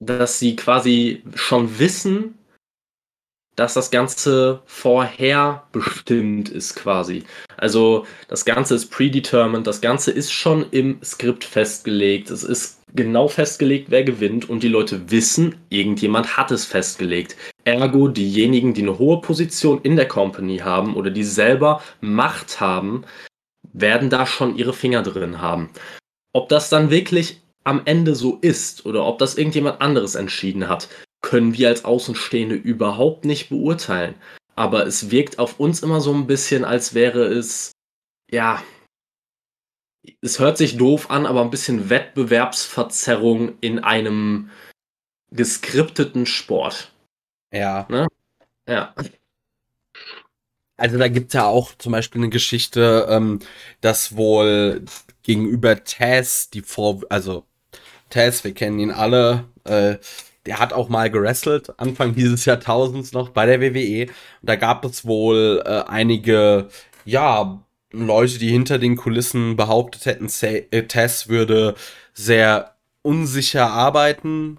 dass 0.00 0.38
sie 0.38 0.56
quasi 0.56 1.22
schon 1.34 1.78
wissen, 1.78 2.38
dass 3.56 3.74
das 3.74 3.90
Ganze 3.90 4.62
vorherbestimmt 4.66 6.48
ist 6.48 6.74
quasi. 6.74 7.22
Also 7.56 8.04
das 8.28 8.44
Ganze 8.44 8.74
ist 8.74 8.90
predetermined, 8.90 9.66
das 9.66 9.80
Ganze 9.80 10.10
ist 10.10 10.32
schon 10.32 10.66
im 10.70 11.00
Skript 11.04 11.44
festgelegt. 11.44 12.30
Es 12.30 12.42
ist 12.42 12.80
genau 12.94 13.28
festgelegt, 13.28 13.90
wer 13.90 14.04
gewinnt 14.04 14.48
und 14.48 14.62
die 14.62 14.68
Leute 14.68 15.10
wissen, 15.10 15.56
irgendjemand 15.68 16.36
hat 16.36 16.50
es 16.50 16.64
festgelegt. 16.64 17.36
Ergo 17.64 18.08
diejenigen, 18.08 18.74
die 18.74 18.82
eine 18.82 18.98
hohe 18.98 19.20
Position 19.20 19.80
in 19.82 19.96
der 19.96 20.08
Company 20.08 20.58
haben 20.58 20.94
oder 20.94 21.10
die 21.10 21.24
selber 21.24 21.80
Macht 22.00 22.60
haben, 22.60 23.04
werden 23.72 24.10
da 24.10 24.26
schon 24.26 24.56
ihre 24.56 24.72
Finger 24.72 25.02
drin 25.02 25.40
haben. 25.40 25.70
Ob 26.32 26.48
das 26.48 26.70
dann 26.70 26.90
wirklich 26.90 27.40
am 27.64 27.82
Ende 27.86 28.14
so 28.14 28.38
ist 28.40 28.86
oder 28.86 29.04
ob 29.04 29.18
das 29.18 29.36
irgendjemand 29.36 29.80
anderes 29.80 30.14
entschieden 30.14 30.68
hat, 30.68 30.88
können 31.22 31.54
wir 31.54 31.68
als 31.68 31.84
Außenstehende 31.84 32.54
überhaupt 32.54 33.24
nicht 33.24 33.48
beurteilen. 33.48 34.14
Aber 34.54 34.86
es 34.86 35.10
wirkt 35.10 35.38
auf 35.38 35.58
uns 35.58 35.82
immer 35.82 36.00
so 36.00 36.12
ein 36.12 36.26
bisschen, 36.26 36.64
als 36.64 36.94
wäre 36.94 37.24
es, 37.24 37.72
ja, 38.30 38.62
es 40.20 40.38
hört 40.38 40.58
sich 40.58 40.76
doof 40.76 41.10
an, 41.10 41.26
aber 41.26 41.42
ein 41.42 41.50
bisschen 41.50 41.88
Wettbewerbsverzerrung 41.88 43.58
in 43.60 43.78
einem 43.78 44.50
geskripteten 45.30 46.26
Sport. 46.26 46.92
Ja. 47.52 47.86
Ne? 47.88 48.06
Ja. 48.68 48.94
Also 50.76 50.98
da 50.98 51.08
gibt 51.08 51.28
es 51.28 51.34
ja 51.34 51.46
auch 51.46 51.74
zum 51.76 51.92
Beispiel 51.92 52.20
eine 52.20 52.30
Geschichte, 52.30 53.06
ähm, 53.08 53.38
dass 53.80 54.16
wohl 54.16 54.84
gegenüber 55.22 55.82
Taz 55.84 56.50
die 56.50 56.62
Vor... 56.62 57.00
Also 57.08 57.46
Taz, 58.14 58.44
wir 58.44 58.54
kennen 58.54 58.78
ihn 58.78 58.90
alle, 58.90 59.44
äh, 59.64 59.96
der 60.46 60.58
hat 60.58 60.72
auch 60.72 60.88
mal 60.88 61.10
gewrestelt, 61.10 61.78
Anfang 61.78 62.14
dieses 62.14 62.44
Jahrtausends 62.44 63.12
noch 63.12 63.30
bei 63.30 63.46
der 63.46 63.60
WWE. 63.60 64.06
Und 64.06 64.48
da 64.48 64.56
gab 64.56 64.84
es 64.84 65.04
wohl 65.04 65.62
äh, 65.64 65.82
einige, 65.88 66.68
ja, 67.04 67.60
Leute, 67.90 68.38
die 68.38 68.50
hinter 68.50 68.78
den 68.78 68.96
Kulissen 68.96 69.56
behauptet 69.56 70.06
hätten, 70.06 70.28
äh, 70.42 70.82
Tess 70.82 71.28
würde 71.28 71.74
sehr 72.12 72.74
unsicher 73.02 73.70
arbeiten. 73.70 74.58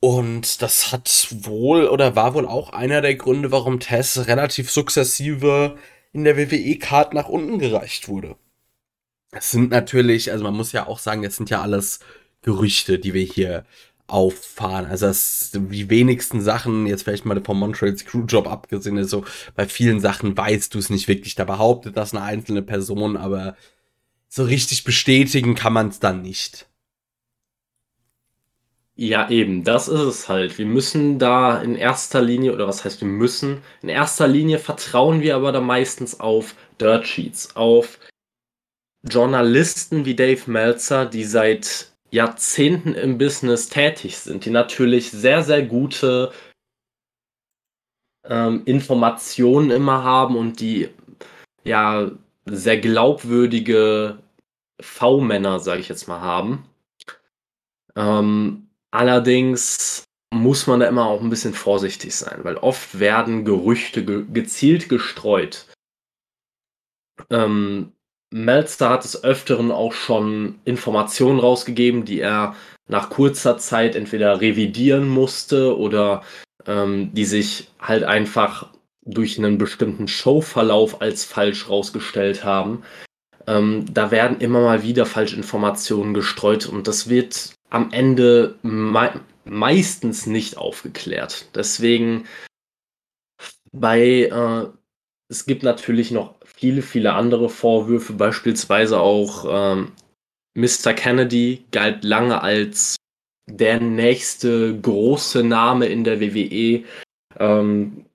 Und 0.00 0.60
das 0.62 0.92
hat 0.92 1.28
wohl 1.30 1.86
oder 1.86 2.14
war 2.14 2.34
wohl 2.34 2.46
auch 2.46 2.72
einer 2.72 3.00
der 3.00 3.14
Gründe, 3.14 3.50
warum 3.50 3.80
Tess 3.80 4.26
relativ 4.26 4.70
sukzessive 4.70 5.76
in 6.12 6.24
der 6.24 6.36
WWE-Card 6.36 7.14
nach 7.14 7.28
unten 7.28 7.58
gereicht 7.58 8.08
wurde. 8.08 8.36
Es 9.32 9.50
sind 9.50 9.70
natürlich, 9.70 10.30
also 10.30 10.44
man 10.44 10.54
muss 10.54 10.72
ja 10.72 10.86
auch 10.86 10.98
sagen, 10.98 11.24
es 11.24 11.36
sind 11.36 11.50
ja 11.50 11.60
alles 11.60 12.00
Gerüchte, 12.44 12.98
die 13.00 13.14
wir 13.14 13.24
hier 13.24 13.64
auffahren. 14.06 14.86
Also 14.86 15.06
das, 15.06 15.50
die 15.52 15.90
wenigsten 15.90 16.40
Sachen, 16.42 16.86
jetzt 16.86 17.04
vielleicht 17.04 17.24
mal 17.24 17.42
vom 17.42 17.58
Montreal 17.58 17.96
Screwjob 17.96 18.46
abgesehen, 18.46 18.98
ist 18.98 19.10
so, 19.10 19.24
bei 19.56 19.66
vielen 19.66 19.98
Sachen 20.00 20.36
weißt 20.36 20.74
du 20.74 20.78
es 20.78 20.90
nicht 20.90 21.08
wirklich. 21.08 21.34
Da 21.34 21.44
behauptet 21.44 21.96
das 21.96 22.14
eine 22.14 22.22
einzelne 22.22 22.62
Person, 22.62 23.16
aber 23.16 23.56
so 24.28 24.44
richtig 24.44 24.84
bestätigen 24.84 25.54
kann 25.54 25.72
man 25.72 25.88
es 25.88 26.00
dann 26.00 26.22
nicht. 26.22 26.66
Ja, 28.96 29.28
eben, 29.28 29.64
das 29.64 29.88
ist 29.88 30.00
es 30.00 30.28
halt. 30.28 30.56
Wir 30.56 30.66
müssen 30.66 31.18
da 31.18 31.60
in 31.60 31.74
erster 31.74 32.22
Linie, 32.22 32.52
oder 32.52 32.68
was 32.68 32.84
heißt 32.84 33.00
wir 33.00 33.08
müssen, 33.08 33.62
in 33.82 33.88
erster 33.88 34.28
Linie 34.28 34.60
vertrauen 34.60 35.20
wir 35.20 35.34
aber 35.34 35.50
da 35.50 35.60
meistens 35.60 36.20
auf 36.20 36.54
Dirt 36.80 37.06
Sheets, 37.08 37.56
auf 37.56 37.98
Journalisten 39.02 40.04
wie 40.04 40.14
Dave 40.14 40.48
Meltzer, 40.48 41.06
die 41.06 41.24
seit 41.24 41.93
Jahrzehnten 42.14 42.94
im 42.94 43.18
Business 43.18 43.68
tätig 43.68 44.18
sind, 44.18 44.44
die 44.44 44.50
natürlich 44.50 45.10
sehr, 45.10 45.42
sehr 45.42 45.62
gute 45.62 46.32
ähm, 48.24 48.62
Informationen 48.66 49.72
immer 49.72 50.04
haben 50.04 50.36
und 50.36 50.60
die 50.60 50.90
ja 51.64 52.12
sehr 52.46 52.78
glaubwürdige 52.78 54.18
V-Männer, 54.80 55.58
sage 55.58 55.80
ich 55.80 55.88
jetzt 55.88 56.06
mal, 56.06 56.20
haben. 56.20 56.68
Ähm, 57.96 58.68
allerdings 58.92 60.04
muss 60.32 60.68
man 60.68 60.80
da 60.80 60.86
immer 60.86 61.06
auch 61.06 61.20
ein 61.20 61.30
bisschen 61.30 61.54
vorsichtig 61.54 62.14
sein, 62.14 62.44
weil 62.44 62.56
oft 62.58 63.00
werden 63.00 63.44
Gerüchte 63.44 64.04
ge 64.04 64.24
gezielt 64.32 64.88
gestreut. 64.88 65.66
Ähm, 67.30 67.92
Melzer 68.30 68.90
hat 68.90 69.04
des 69.04 69.22
Öfteren 69.22 69.70
auch 69.70 69.92
schon 69.92 70.58
Informationen 70.64 71.38
rausgegeben, 71.38 72.04
die 72.04 72.20
er 72.20 72.56
nach 72.88 73.10
kurzer 73.10 73.58
Zeit 73.58 73.96
entweder 73.96 74.40
revidieren 74.40 75.08
musste 75.08 75.78
oder 75.78 76.22
ähm, 76.66 77.14
die 77.14 77.24
sich 77.24 77.68
halt 77.80 78.04
einfach 78.04 78.68
durch 79.04 79.38
einen 79.38 79.58
bestimmten 79.58 80.08
Showverlauf 80.08 81.00
als 81.00 81.24
falsch 81.24 81.68
rausgestellt 81.68 82.44
haben. 82.44 82.82
Ähm, 83.46 83.86
da 83.92 84.10
werden 84.10 84.40
immer 84.40 84.62
mal 84.62 84.82
wieder 84.82 85.06
Falschinformationen 85.06 86.14
gestreut 86.14 86.66
und 86.66 86.88
das 86.88 87.08
wird 87.08 87.54
am 87.70 87.92
Ende 87.92 88.56
me 88.62 89.20
meistens 89.46 90.26
nicht 90.26 90.56
aufgeklärt. 90.56 91.46
Deswegen 91.54 92.24
bei 93.72 94.30
äh, 94.30 94.66
es 95.28 95.44
gibt 95.44 95.62
natürlich 95.62 96.10
noch 96.10 96.34
viele, 96.56 96.82
viele 96.82 97.12
andere 97.14 97.48
Vorwürfe, 97.48 98.14
beispielsweise 98.14 99.00
auch 99.00 99.44
ähm, 99.48 99.92
Mr. 100.54 100.94
Kennedy 100.94 101.64
galt 101.72 102.04
lange 102.04 102.42
als 102.42 102.96
der 103.50 103.80
nächste 103.80 104.78
große 104.80 105.42
Name 105.42 105.86
in 105.86 106.04
der 106.04 106.20
WWE. 106.20 106.84
Ähm, 107.38 108.06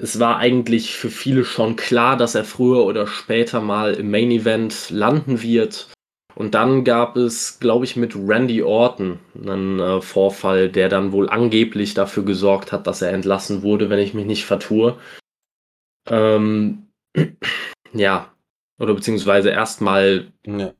es 0.00 0.20
war 0.20 0.38
eigentlich 0.38 0.94
für 0.94 1.10
viele 1.10 1.44
schon 1.44 1.74
klar, 1.76 2.16
dass 2.16 2.36
er 2.36 2.44
früher 2.44 2.84
oder 2.84 3.06
später 3.06 3.60
mal 3.60 3.94
im 3.94 4.10
Main 4.10 4.30
Event 4.30 4.90
landen 4.90 5.42
wird. 5.42 5.88
Und 6.36 6.54
dann 6.54 6.84
gab 6.84 7.16
es, 7.16 7.58
glaube 7.58 7.84
ich, 7.84 7.96
mit 7.96 8.14
Randy 8.14 8.62
Orton 8.62 9.18
einen 9.34 9.80
äh, 9.80 10.00
Vorfall, 10.00 10.68
der 10.68 10.88
dann 10.88 11.10
wohl 11.10 11.28
angeblich 11.28 11.94
dafür 11.94 12.24
gesorgt 12.24 12.70
hat, 12.70 12.86
dass 12.86 13.02
er 13.02 13.10
entlassen 13.10 13.62
wurde, 13.62 13.90
wenn 13.90 13.98
ich 13.98 14.14
mich 14.14 14.24
nicht 14.24 14.44
vertue. 14.44 14.96
Ähm, 16.08 16.86
ja, 17.92 18.32
oder 18.78 18.94
beziehungsweise 18.94 19.50
erstmal 19.50 20.32
ja. 20.46 20.72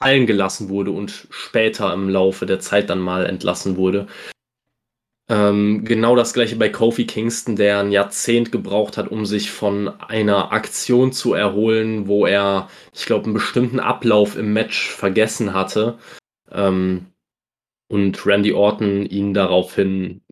fallen 0.00 0.26
gelassen 0.26 0.68
wurde 0.68 0.90
und 0.90 1.26
später 1.30 1.92
im 1.92 2.08
Laufe 2.08 2.46
der 2.46 2.60
Zeit 2.60 2.90
dann 2.90 3.00
mal 3.00 3.26
entlassen 3.26 3.76
wurde. 3.76 4.06
Ähm, 5.28 5.84
genau 5.84 6.16
das 6.16 6.34
gleiche 6.34 6.56
bei 6.56 6.68
Kofi 6.68 7.06
Kingston, 7.06 7.56
der 7.56 7.80
ein 7.80 7.92
Jahrzehnt 7.92 8.52
gebraucht 8.52 8.96
hat, 8.96 9.08
um 9.08 9.24
sich 9.24 9.50
von 9.50 9.88
einer 9.88 10.52
Aktion 10.52 11.12
zu 11.12 11.32
erholen, 11.32 12.06
wo 12.06 12.26
er, 12.26 12.68
ich 12.92 13.06
glaube, 13.06 13.24
einen 13.24 13.34
bestimmten 13.34 13.80
Ablauf 13.80 14.36
im 14.36 14.52
Match 14.52 14.90
vergessen 14.90 15.54
hatte. 15.54 15.98
Ähm, 16.50 17.06
und 17.88 18.26
Randy 18.26 18.52
Orton 18.52 19.06
ihn 19.06 19.32
daraufhin 19.32 20.22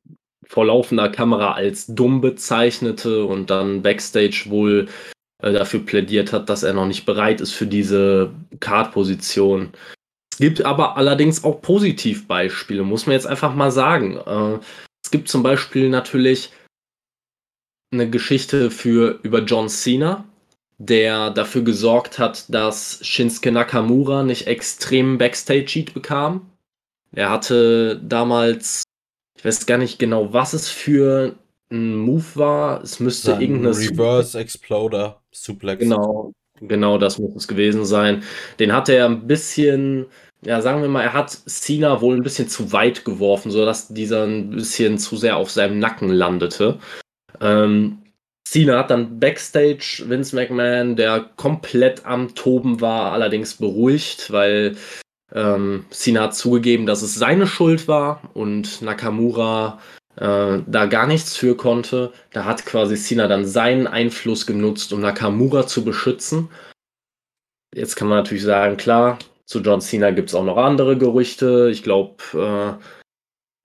vor 0.47 0.67
laufender 0.67 1.09
Kamera 1.09 1.53
als 1.53 1.87
dumm 1.87 2.21
bezeichnete 2.21 3.25
und 3.25 3.51
dann 3.51 3.83
backstage 3.83 4.47
wohl 4.49 4.89
äh, 5.43 5.53
dafür 5.53 5.81
plädiert 5.81 6.33
hat, 6.33 6.49
dass 6.49 6.63
er 6.63 6.75
noch 6.75 6.87
nicht 6.87 7.07
bereit 7.07 7.41
ist 7.41 7.53
für 7.53 7.67
diese 7.67 8.31
Card-Position. 8.61 9.73
Es 10.33 10.39
gibt 10.39 10.65
aber 10.65 10.97
allerdings 10.97 11.45
auch 11.45 11.61
Positivbeispiele, 11.61 12.83
muss 12.83 13.07
man 13.07 13.15
jetzt 13.15 13.27
einfach 13.27 13.55
mal 13.55 13.71
sagen. 13.71 14.17
Äh, 14.17 14.59
es 15.05 15.11
gibt 15.11 15.29
zum 15.29 15.43
Beispiel 15.43 15.89
natürlich 15.89 16.53
eine 17.93 18.09
Geschichte 18.09 18.71
für 18.71 19.19
über 19.23 19.41
John 19.41 19.69
Cena, 19.69 20.25
der 20.79 21.31
dafür 21.31 21.63
gesorgt 21.63 22.19
hat, 22.19 22.53
dass 22.53 23.01
Shinsuke 23.03 23.53
Nakamura 23.53 24.23
nicht 24.23 24.47
extremen 24.47 25.19
Backstage-Cheat 25.19 25.93
bekam. 25.93 26.51
Er 27.13 27.31
hatte 27.31 28.01
damals, 28.03 28.85
ich 29.37 29.45
weiß 29.45 29.67
gar 29.67 29.79
nicht 29.79 29.99
genau, 29.99 30.33
was 30.33 30.53
es 30.53 30.69
für 30.69 31.35
ein 31.71 31.97
Move 31.97 32.25
war. 32.35 32.83
Es 32.83 33.01
müsste 33.01 33.33
Sein 33.33 33.41
irgendeine 33.41 33.77
Reverse 33.77 34.39
Exploder 34.39 35.20
Suplex. 35.33 35.81
Genau, 35.81 36.33
genau 36.61 36.99
das 36.99 37.19
muss 37.19 37.35
es 37.37 37.49
gewesen 37.49 37.85
sein. 37.85 38.23
Den 38.59 38.73
hat 38.73 38.89
er 38.89 39.07
ein 39.07 39.27
bisschen, 39.27 40.07
ja, 40.45 40.61
sagen 40.61 40.83
wir 40.83 40.89
mal, 40.89 41.03
er 41.03 41.13
hat 41.13 41.31
Cena 41.31 42.01
wohl 42.01 42.17
ein 42.17 42.23
bisschen 42.23 42.49
zu 42.49 42.73
weit 42.73 43.05
geworfen, 43.05 43.51
sodass 43.51 43.89
dieser 43.89 44.25
ein 44.25 44.51
bisschen 44.51 44.99
zu 44.99 45.17
sehr 45.17 45.37
auf 45.37 45.51
seinem 45.51 45.79
Nacken 45.79 46.11
landete. 46.11 46.79
Ähm, 47.41 48.03
Cena 48.47 48.79
hat 48.79 48.91
dann 48.91 49.21
Backstage 49.21 50.05
Vince 50.09 50.35
McMahon, 50.35 50.97
der 50.97 51.31
komplett 51.37 52.05
am 52.05 52.35
Toben 52.35 52.81
war, 52.81 53.13
allerdings 53.13 53.55
beruhigt, 53.55 54.33
weil 54.33 54.77
ähm, 55.33 55.85
Cena 55.91 56.23
hat 56.23 56.35
zugegeben, 56.35 56.87
dass 56.87 57.03
es 57.03 57.15
seine 57.15 57.47
Schuld 57.47 57.87
war 57.87 58.21
und 58.35 58.83
Nakamura 58.83 59.79
äh, 60.21 60.63
da 60.67 60.87
gar 60.87 61.07
nichts 61.07 61.37
für 61.37 61.57
konnte. 61.57 62.13
Da 62.33 62.45
hat 62.45 62.67
quasi 62.67 62.97
Cena 62.97 63.27
dann 63.27 63.47
seinen 63.47 63.87
Einfluss 63.87 64.47
genutzt, 64.47 64.93
um 64.93 65.01
Nakamura 65.01 65.67
zu 65.67 65.85
beschützen. 65.85 66.51
Jetzt 67.75 67.97
kann 67.97 68.09
man 68.09 68.19
natürlich 68.19 68.43
sagen, 68.43 68.77
klar, 68.77 69.19
zu 69.47 69.61
John 69.61 69.81
Cena 69.81 70.11
gibt 70.11 70.29
es 70.29 70.35
auch 70.35 70.45
noch 70.45 70.57
andere 70.57 70.99
Gerüchte. 70.99 71.71
Ich 71.73 71.83
glaube, 71.83 72.79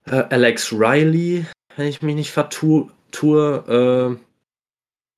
äh, 0.08 0.16
äh, 0.16 0.24
Alex 0.30 0.72
Riley, 0.72 1.46
wenn 1.76 1.86
ich 1.86 2.02
mich 2.02 2.14
nicht 2.14 2.32
vertue, 2.32 2.90
äh, 3.22 4.25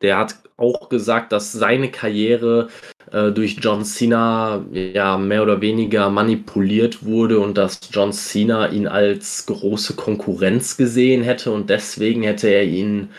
der 0.03 0.19
hat 0.19 0.37
auch 0.57 0.89
gesagt, 0.89 1.33
dass 1.33 1.53
seine 1.53 1.91
Karriere 1.91 2.69
äh, 3.13 3.31
durch 3.31 3.59
John 3.61 3.85
Cena 3.85 4.65
ja 4.73 5.17
mehr 5.19 5.43
oder 5.43 5.61
weniger 5.61 6.11
manipuliert 6.11 7.05
wurde 7.05 7.41
und 7.41 7.57
dass 7.57 7.81
John 7.91 8.13
Cena 8.13 8.69
ihn 8.69 8.87
als 8.87 9.47
große 9.47 9.95
Konkurrenz 9.95 10.77
gesehen 10.77 11.23
hätte 11.23 11.53
und 11.53 11.71
deswegen 11.71 12.23
hätte 12.23 12.49
er 12.49 12.65
ihn 12.65 13.11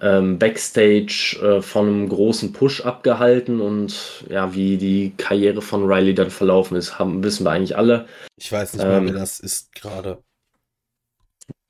ähm, 0.00 0.38
backstage 0.38 1.38
äh, 1.42 1.62
von 1.62 1.86
einem 1.86 2.08
großen 2.08 2.52
Push 2.52 2.84
abgehalten 2.84 3.60
und 3.60 4.24
ja, 4.28 4.54
wie 4.54 4.76
die 4.76 5.12
Karriere 5.16 5.62
von 5.62 5.84
Riley 5.84 6.14
dann 6.14 6.30
verlaufen 6.30 6.76
ist, 6.76 6.98
haben, 6.98 7.22
wissen 7.22 7.44
wir 7.44 7.50
eigentlich 7.50 7.76
alle. 7.76 8.06
Ich 8.36 8.50
weiß 8.50 8.74
nicht 8.74 8.84
mehr, 8.84 8.98
ähm, 8.98 9.06
wer 9.06 9.14
das 9.14 9.38
ist 9.40 9.74
gerade. 9.74 10.18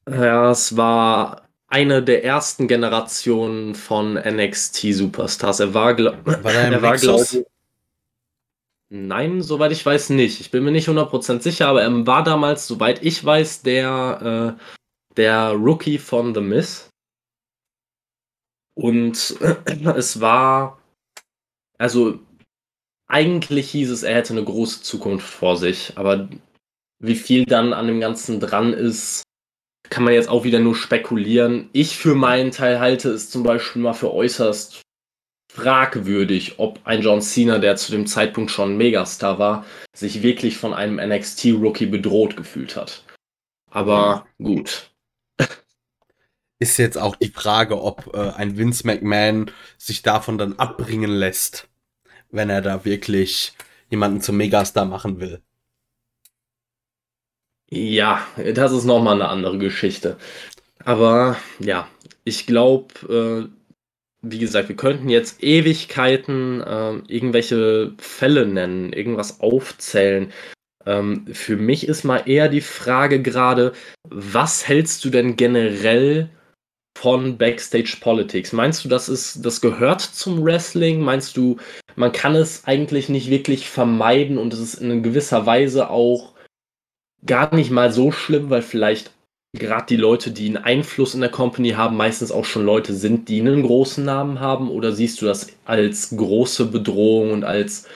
Ja, 0.08 0.50
es 0.50 0.76
war 0.76 1.41
eine 1.72 2.02
der 2.02 2.22
ersten 2.22 2.68
Generationen 2.68 3.74
von 3.74 4.14
NXT 4.14 4.92
Superstars. 4.92 5.58
Er 5.60 5.72
war, 5.72 5.94
glaub, 5.94 6.24
war 6.26 6.44
war 6.44 6.96
glaube 6.98 7.22
ich. 7.22 7.46
Nein, 8.90 9.40
soweit 9.40 9.72
ich 9.72 9.84
weiß 9.84 10.10
nicht. 10.10 10.42
Ich 10.42 10.50
bin 10.50 10.64
mir 10.64 10.70
nicht 10.70 10.88
100% 10.88 11.40
sicher, 11.40 11.68
aber 11.68 11.80
er 11.80 12.06
war 12.06 12.24
damals, 12.24 12.66
soweit 12.66 13.02
ich 13.02 13.24
weiß, 13.24 13.62
der, 13.62 14.58
äh, 14.58 15.14
der 15.16 15.52
Rookie 15.52 15.96
von 15.96 16.34
The 16.34 16.42
Miz. 16.42 16.90
Und 18.74 19.34
es 19.96 20.20
war, 20.20 20.78
also 21.78 22.18
eigentlich 23.06 23.70
hieß 23.70 23.90
es, 23.90 24.02
er 24.02 24.16
hätte 24.16 24.34
eine 24.34 24.44
große 24.44 24.82
Zukunft 24.82 25.26
vor 25.26 25.56
sich, 25.56 25.96
aber 25.96 26.28
wie 26.98 27.16
viel 27.16 27.46
dann 27.46 27.72
an 27.72 27.86
dem 27.86 28.00
Ganzen 28.00 28.40
dran 28.40 28.74
ist, 28.74 29.22
kann 29.92 30.04
man 30.04 30.14
jetzt 30.14 30.30
auch 30.30 30.44
wieder 30.44 30.58
nur 30.58 30.74
spekulieren. 30.74 31.68
Ich 31.74 31.98
für 31.98 32.14
meinen 32.14 32.50
Teil 32.50 32.80
halte 32.80 33.10
es 33.10 33.28
zum 33.28 33.42
Beispiel 33.42 33.82
mal 33.82 33.92
für 33.92 34.10
äußerst 34.10 34.80
fragwürdig, 35.52 36.58
ob 36.58 36.80
ein 36.84 37.02
John 37.02 37.20
Cena, 37.20 37.58
der 37.58 37.76
zu 37.76 37.92
dem 37.92 38.06
Zeitpunkt 38.06 38.50
schon 38.50 38.78
Megastar 38.78 39.38
war, 39.38 39.66
sich 39.94 40.22
wirklich 40.22 40.56
von 40.56 40.72
einem 40.72 40.96
NXT-Rookie 40.96 41.84
bedroht 41.84 42.38
gefühlt 42.38 42.74
hat. 42.74 43.04
Aber 43.70 44.26
gut. 44.42 44.90
Ist 46.58 46.78
jetzt 46.78 46.96
auch 46.96 47.14
die 47.16 47.28
Frage, 47.28 47.82
ob 47.82 48.14
äh, 48.14 48.30
ein 48.30 48.56
Vince 48.56 48.86
McMahon 48.86 49.50
sich 49.76 50.00
davon 50.00 50.38
dann 50.38 50.58
abbringen 50.58 51.10
lässt, 51.10 51.68
wenn 52.30 52.48
er 52.48 52.62
da 52.62 52.86
wirklich 52.86 53.52
jemanden 53.90 54.22
zum 54.22 54.38
Megastar 54.38 54.86
machen 54.86 55.20
will. 55.20 55.42
Ja, 57.74 58.26
das 58.54 58.70
ist 58.70 58.84
nochmal 58.84 59.14
eine 59.14 59.30
andere 59.30 59.56
Geschichte. 59.56 60.18
Aber 60.84 61.38
ja, 61.58 61.88
ich 62.22 62.46
glaube, 62.46 62.92
äh, 63.08 63.48
wie 64.20 64.38
gesagt, 64.38 64.68
wir 64.68 64.76
könnten 64.76 65.08
jetzt 65.08 65.42
Ewigkeiten 65.42 66.60
äh, 66.60 66.96
irgendwelche 67.08 67.94
Fälle 67.96 68.44
nennen, 68.46 68.92
irgendwas 68.92 69.40
aufzählen. 69.40 70.34
Ähm, 70.84 71.26
für 71.32 71.56
mich 71.56 71.88
ist 71.88 72.04
mal 72.04 72.22
eher 72.26 72.50
die 72.50 72.60
Frage 72.60 73.22
gerade, 73.22 73.72
was 74.06 74.68
hältst 74.68 75.02
du 75.06 75.08
denn 75.08 75.36
generell 75.36 76.28
von 76.98 77.38
Backstage 77.38 77.96
Politics? 78.02 78.52
Meinst 78.52 78.84
du, 78.84 78.90
das 78.90 79.08
ist, 79.08 79.46
das 79.46 79.62
gehört 79.62 80.02
zum 80.02 80.44
Wrestling? 80.44 81.00
Meinst 81.00 81.38
du, 81.38 81.56
man 81.96 82.12
kann 82.12 82.34
es 82.34 82.66
eigentlich 82.66 83.08
nicht 83.08 83.30
wirklich 83.30 83.66
vermeiden 83.66 84.36
und 84.36 84.52
es 84.52 84.60
ist 84.60 84.74
in 84.74 85.02
gewisser 85.02 85.46
Weise 85.46 85.88
auch 85.88 86.31
gar 87.24 87.54
nicht 87.54 87.70
mal 87.70 87.92
so 87.92 88.12
schlimm, 88.12 88.50
weil 88.50 88.62
vielleicht 88.62 89.12
gerade 89.52 89.86
die 89.86 89.96
Leute, 89.96 90.30
die 90.30 90.46
einen 90.46 90.64
Einfluss 90.64 91.14
in 91.14 91.20
der 91.20 91.30
Company 91.30 91.70
haben, 91.70 91.96
meistens 91.96 92.30
auch 92.30 92.44
schon 92.44 92.64
Leute 92.64 92.94
sind, 92.94 93.28
die 93.28 93.40
einen 93.40 93.62
großen 93.62 94.04
Namen 94.04 94.40
haben? 94.40 94.70
Oder 94.70 94.92
siehst 94.92 95.20
du 95.20 95.26
das 95.26 95.48
als 95.64 96.10
große 96.10 96.66
Bedrohung 96.66 97.32
und 97.32 97.44
als 97.44 97.88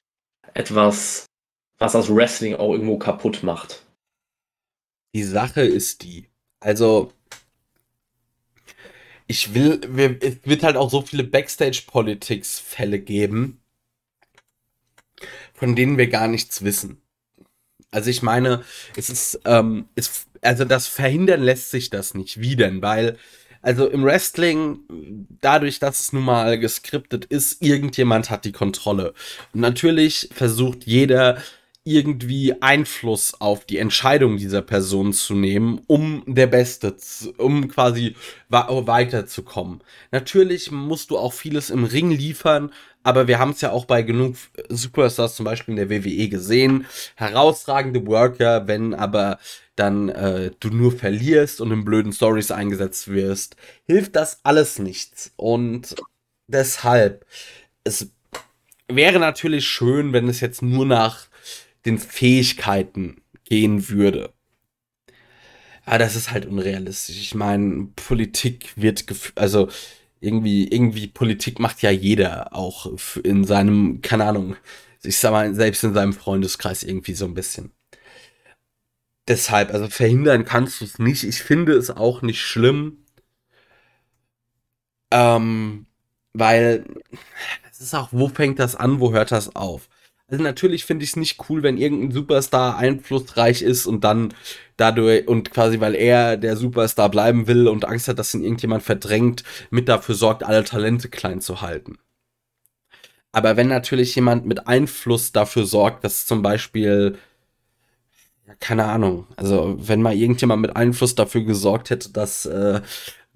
etwas, 0.55 1.27
was 1.79 1.93
das 1.93 2.15
Wrestling 2.15 2.55
auch 2.55 2.73
irgendwo 2.73 2.99
kaputt 2.99 3.43
macht? 3.43 3.85
Die 5.15 5.25
Sache 5.25 5.63
ist 5.63 6.03
die, 6.03 6.27
also 6.61 7.13
ich 9.27 9.55
will, 9.55 9.81
es 10.21 10.37
wird 10.45 10.63
halt 10.63 10.77
auch 10.77 10.91
so 10.91 11.03
viele 11.03 11.25
Backstage-Politics-Fälle 11.25 13.01
geben, 13.01 13.61
von 15.55 15.75
denen 15.75 15.99
wir 15.99 16.09
gar 16.09 16.29
nichts 16.29 16.63
wissen. 16.63 17.01
Also 17.91 18.11
ich 18.11 18.23
meine, 18.23 18.63
es 18.97 19.11
ist, 19.11 19.41
ähm, 19.45 19.87
es, 19.95 20.27
also 20.43 20.65
das 20.65 20.87
verhindern 20.87 21.43
lässt 21.43 21.71
sich 21.71 21.91
das 21.91 22.15
nicht. 22.15 22.41
Wie 22.41 22.57
denn? 22.57 22.83
Weil, 22.83 23.17
also 23.63 23.89
im 23.89 24.05
Wrestling, 24.05 24.81
dadurch, 25.41 25.79
dass 25.79 26.01
es 26.01 26.13
nun 26.13 26.25
mal 26.25 26.59
geskriptet 26.59 27.25
ist, 27.25 27.63
irgendjemand 27.63 28.31
hat 28.31 28.45
die 28.45 28.53
Kontrolle. 28.53 29.15
Und 29.53 29.61
natürlich 29.61 30.29
versucht 30.33 30.85
jeder 30.85 31.43
irgendwie 31.87 32.61
Einfluss 32.61 33.41
auf 33.41 33.65
die 33.65 33.79
Entscheidung 33.79 34.39
dieser 34.39 34.61
Person 34.61 35.13
zu 35.13 35.35
nehmen, 35.35 35.81
um 35.87 36.25
der 36.27 36.49
Beste, 36.49 36.97
um 37.39 37.69
quasi 37.69 38.17
weiterzukommen. 38.49 39.83
Natürlich 40.11 40.73
musst 40.73 41.11
du 41.11 41.19
auch 41.19 41.33
vieles 41.33 41.71
im 41.71 41.85
Ring 41.85 42.11
liefern, 42.11 42.73
aber 43.05 43.29
wir 43.29 43.39
haben 43.39 43.53
es 43.53 43.61
ja 43.61 43.71
auch 43.71 43.85
bei 43.85 44.03
genug 44.03 44.35
Superstars 44.69 45.37
zum 45.37 45.45
Beispiel 45.45 45.79
in 45.79 45.89
der 45.89 45.91
WWE 45.91 46.29
gesehen. 46.29 46.87
Herausragende 47.15 48.05
Worker, 48.05 48.67
wenn 48.67 48.93
aber 48.93 49.39
dann 49.77 50.09
äh, 50.09 50.51
du 50.59 50.71
nur 50.71 50.91
verlierst 50.91 51.61
und 51.61 51.71
in 51.71 51.85
blöden 51.85 52.13
Stories 52.13 52.51
eingesetzt 52.51 53.07
wirst, 53.07 53.55
hilft 53.85 54.17
das 54.17 54.41
alles 54.43 54.81
nichts. 54.81 55.33
Und 55.37 55.95
deshalb, 56.49 57.25
es 57.85 58.11
wäre 58.89 59.21
natürlich 59.21 59.67
schön, 59.69 60.13
wenn 60.13 60.29
es 60.29 60.41
jetzt 60.41 60.63
nur 60.63 60.85
nach 60.85 61.29
den 61.87 61.99
Fähigkeiten 61.99 63.23
gehen 63.45 63.89
würde. 63.89 64.33
Aber 65.85 65.99
das 65.99 66.17
ist 66.17 66.31
halt 66.33 66.47
unrealistisch. 66.47 67.17
Ich 67.17 67.35
meine, 67.35 67.89
Politik 67.97 68.73
wird, 68.77 69.05
also 69.37 69.69
irgendwie, 70.21 70.69
irgendwie 70.69 71.07
Politik 71.09 71.61
macht 71.61 71.83
ja 71.83 71.91
jeder 71.91 72.55
auch 72.55 72.91
in 73.23 73.45
seinem, 73.45 74.01
keine 74.03 74.25
Ahnung, 74.25 74.57
ich 75.03 75.19
sag 75.19 75.31
mal, 75.33 75.55
selbst 75.55 75.85
in 75.85 75.95
seinem 75.95 76.13
Freundeskreis 76.13 76.83
irgendwie 76.83 77.15
so 77.15 77.27
ein 77.27 77.35
bisschen. 77.35 77.73
deshalb, 79.29 79.73
also 79.73 79.89
verhindern 79.89 80.45
kannst 80.45 80.81
du 80.81 80.85
es 80.85 80.99
nicht. 80.99 81.25
Ich 81.25 81.43
finde 81.43 81.73
es 81.75 81.91
auch 81.91 82.23
nicht 82.23 82.41
schlimm. 82.41 82.99
Ähm, 85.11 85.87
weil 86.33 86.85
es 87.71 87.81
ist 87.81 87.95
auch, 87.95 88.09
wo 88.13 88.29
fängt 88.29 88.59
das 88.59 88.77
an, 88.77 89.01
wo 89.01 89.13
hört 89.13 89.33
das 89.33 89.55
auf? 89.57 89.89
Also 90.29 90.43
natürlich 90.43 90.85
finde 90.85 91.05
ich 91.05 91.11
es 91.11 91.17
nicht 91.17 91.49
cool, 91.49 91.63
wenn 91.63 91.79
irgendein 91.79 92.11
Superstar 92.11 92.77
einflussreich 92.79 93.63
ist 93.63 93.87
und 93.87 94.03
dann 94.03 94.35
dadurch 94.77 95.29
und 95.29 95.53
quasi 95.53 95.79
weil 95.81 95.95
er 95.95 96.37
der 96.37 96.57
Superstar 96.57 97.09
bleiben 97.11 97.47
will 97.47 97.69
und 97.69 97.85
Angst 97.85 98.09
hat, 98.09 98.19
dass 98.19 98.35
ihn 98.35 98.43
irgendjemand 98.43 98.83
verdrängt, 98.83 99.45
mit 99.71 99.89
dafür 99.89 100.17
sorgt, 100.17 100.43
alle 100.43 100.65
Talente 100.65 101.09
klein 101.09 101.41
zu 101.41 101.61
halten. 101.61 101.99
Aber 103.31 103.57
wenn 103.57 103.69
natürlich 103.69 104.17
jemand 104.17 104.47
mit 104.47 104.67
Einfluss 104.67 105.31
dafür 105.31 105.65
sorgt, 105.65 106.03
dass 106.05 106.27
zum 106.27 106.43
Beispiel 106.43 107.19
ja, 108.47 108.55
keine 108.61 108.85
Ahnung. 108.85 109.27
Also, 109.37 109.77
wenn 109.79 110.03
mal 110.03 110.15
irgendjemand 110.15 110.63
mit 110.63 110.77
Einfluss 110.77 111.15
dafür 111.15 111.43
gesorgt 111.43 111.91
hätte, 111.91 112.13
dass 112.13 112.47
äh, 112.47 112.81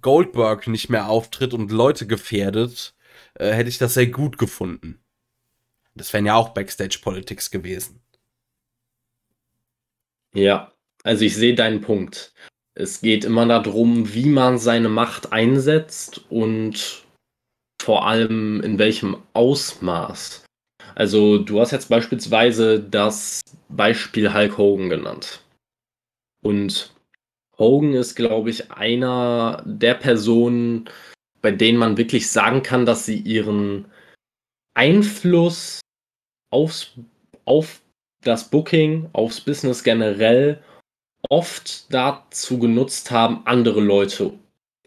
Goldberg 0.02 0.66
nicht 0.68 0.88
mehr 0.88 1.08
auftritt 1.08 1.52
und 1.54 1.72
Leute 1.72 2.06
gefährdet, 2.06 2.94
äh, 3.34 3.52
hätte 3.52 3.68
ich 3.68 3.78
das 3.78 3.94
sehr 3.94 4.06
gut 4.06 4.38
gefunden. 4.38 4.99
Das 5.94 6.12
wären 6.12 6.26
ja 6.26 6.34
auch 6.34 6.50
Backstage-Politics 6.50 7.50
gewesen. 7.50 8.00
Ja, 10.34 10.72
also 11.02 11.24
ich 11.24 11.34
sehe 11.34 11.54
deinen 11.54 11.80
Punkt. 11.80 12.32
Es 12.74 13.00
geht 13.00 13.24
immer 13.24 13.46
darum, 13.46 14.14
wie 14.14 14.26
man 14.26 14.58
seine 14.58 14.88
Macht 14.88 15.32
einsetzt 15.32 16.24
und 16.30 17.04
vor 17.82 18.06
allem 18.06 18.60
in 18.60 18.78
welchem 18.78 19.16
Ausmaß. 19.32 20.44
Also 20.94 21.38
du 21.38 21.60
hast 21.60 21.72
jetzt 21.72 21.88
beispielsweise 21.88 22.80
das 22.80 23.40
Beispiel 23.68 24.32
Hulk 24.32 24.58
Hogan 24.58 24.90
genannt. 24.90 25.42
Und 26.42 26.94
Hogan 27.58 27.94
ist, 27.94 28.14
glaube 28.14 28.50
ich, 28.50 28.70
einer 28.70 29.62
der 29.66 29.94
Personen, 29.94 30.88
bei 31.42 31.50
denen 31.50 31.78
man 31.78 31.96
wirklich 31.96 32.30
sagen 32.30 32.62
kann, 32.62 32.86
dass 32.86 33.06
sie 33.06 33.18
ihren 33.18 33.89
Einfluss 34.74 35.80
aufs, 36.50 36.92
auf 37.44 37.80
das 38.22 38.50
Booking, 38.50 39.08
aufs 39.12 39.40
Business 39.40 39.82
generell 39.82 40.62
oft 41.28 41.92
dazu 41.92 42.58
genutzt 42.58 43.10
haben, 43.10 43.42
andere 43.44 43.80
Leute 43.80 44.32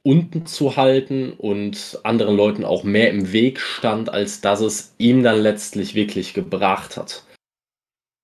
unten 0.03 0.45
zu 0.45 0.75
halten 0.75 1.31
und 1.33 1.99
anderen 2.03 2.35
Leuten 2.35 2.65
auch 2.65 2.83
mehr 2.83 3.09
im 3.09 3.31
Weg 3.31 3.59
stand, 3.59 4.09
als 4.09 4.41
dass 4.41 4.59
es 4.59 4.93
ihm 4.97 5.23
dann 5.23 5.39
letztlich 5.41 5.95
wirklich 5.95 6.33
gebracht 6.33 6.97
hat. 6.97 7.23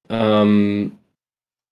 Ähm, 0.10 0.98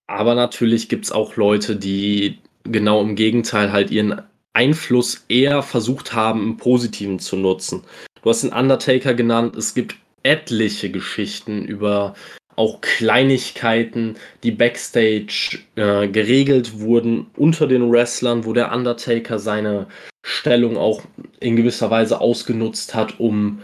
aber 0.07 0.35
natürlich 0.35 0.87
gibt 0.87 1.05
es 1.05 1.11
auch 1.11 1.35
Leute, 1.35 1.75
die 1.75 2.39
genau 2.63 3.01
im 3.01 3.15
Gegenteil 3.15 3.73
halt 3.73 3.91
ihren 3.91 4.21
Einfluss 4.53 5.25
eher 5.27 5.61
versucht 5.61 6.13
haben, 6.13 6.41
im 6.41 6.57
Positiven 6.57 7.19
zu 7.19 7.35
nutzen. 7.35 7.83
Du 8.27 8.31
hast 8.31 8.43
den 8.43 8.51
Undertaker 8.51 9.13
genannt. 9.13 9.55
Es 9.55 9.73
gibt 9.73 9.95
etliche 10.21 10.91
Geschichten 10.91 11.63
über 11.63 12.13
auch 12.57 12.81
Kleinigkeiten, 12.81 14.17
die 14.43 14.51
backstage 14.51 15.59
äh, 15.77 16.09
geregelt 16.09 16.81
wurden 16.81 17.27
unter 17.37 17.67
den 17.67 17.89
Wrestlern, 17.89 18.43
wo 18.43 18.51
der 18.51 18.73
Undertaker 18.73 19.39
seine 19.39 19.87
Stellung 20.25 20.75
auch 20.75 21.03
in 21.39 21.55
gewisser 21.55 21.89
Weise 21.89 22.19
ausgenutzt 22.19 22.93
hat, 22.93 23.17
um 23.17 23.61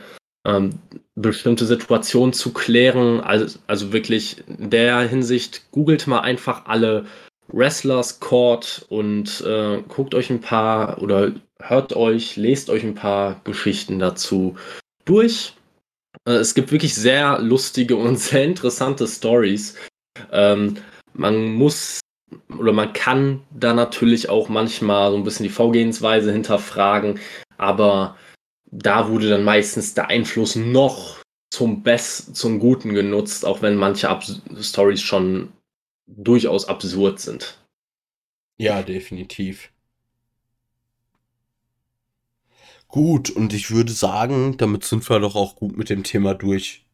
ähm, 0.47 0.80
bestimmte 1.15 1.65
Situationen 1.65 2.32
zu 2.32 2.54
klären. 2.54 3.19
Also, 3.19 3.60
also 3.67 3.91
wirklich 3.91 4.45
in 4.47 4.69
der 4.69 5.02
Hinsicht, 5.02 5.69
googelt 5.71 6.08
mal 6.08 6.21
einfach 6.21 6.67
alle 6.67 7.04
Wrestlers 7.49 8.21
Court 8.21 8.86
und 8.88 9.41
äh, 9.45 9.82
guckt 9.89 10.15
euch 10.15 10.30
ein 10.30 10.39
paar 10.39 11.02
oder 11.02 11.34
hört 11.67 11.95
euch, 11.95 12.36
lest 12.36 12.69
euch 12.69 12.84
ein 12.84 12.95
paar 12.95 13.41
Geschichten 13.43 13.99
dazu 13.99 14.56
durch. 15.06 15.54
Äh, 16.28 16.34
es 16.34 16.54
gibt 16.54 16.71
wirklich 16.71 16.95
sehr 16.95 17.39
lustige 17.39 17.95
und 17.95 18.17
sehr 18.19 18.43
interessante 18.43 19.08
Stories. 19.08 19.76
Ähm, 20.32 20.78
man 21.13 21.54
muss 21.54 21.99
oder 22.58 22.73
man 22.73 22.93
kann 22.93 23.41
da 23.52 23.73
natürlich 23.73 24.30
auch 24.30 24.49
manchmal 24.49 25.12
so 25.12 25.17
ein 25.17 25.23
bisschen 25.23 25.43
die 25.43 25.52
Vorgehensweise 25.52 26.32
hinterfragen, 26.32 27.19
aber 27.58 28.17
da 28.71 29.10
wurde 29.10 29.30
dann 29.30 29.43
meistens 29.43 29.93
der 29.93 30.08
Einfluss 30.08 30.56
noch 30.56 31.21
zum 31.54 31.84
Best, 31.84 32.36
zum 32.36 32.60
Guten 32.60 32.93
genutzt, 32.93 33.45
auch 33.45 33.62
wenn 33.62 33.76
manche 33.76 34.10
Abs 34.10 34.41
Stories 34.62 35.02
schon 35.02 35.54
durchaus 36.08 36.67
absurd 36.67 37.19
sind. 37.19 37.60
Ja, 38.58 38.82
definitiv. 38.82 39.73
Gut, 42.93 43.32
und 43.32 43.56
ich 43.56 43.71
würde 43.71 43.91
sagen, 43.91 44.56
damit 44.58 44.84
sind 44.84 45.10
wir 45.10 45.19
doch 45.19 45.34
auch 45.34 45.56
gut 45.56 45.75
mit 45.75 45.89
dem 45.89 46.03
Thema 46.03 46.36
durch. 46.36 46.86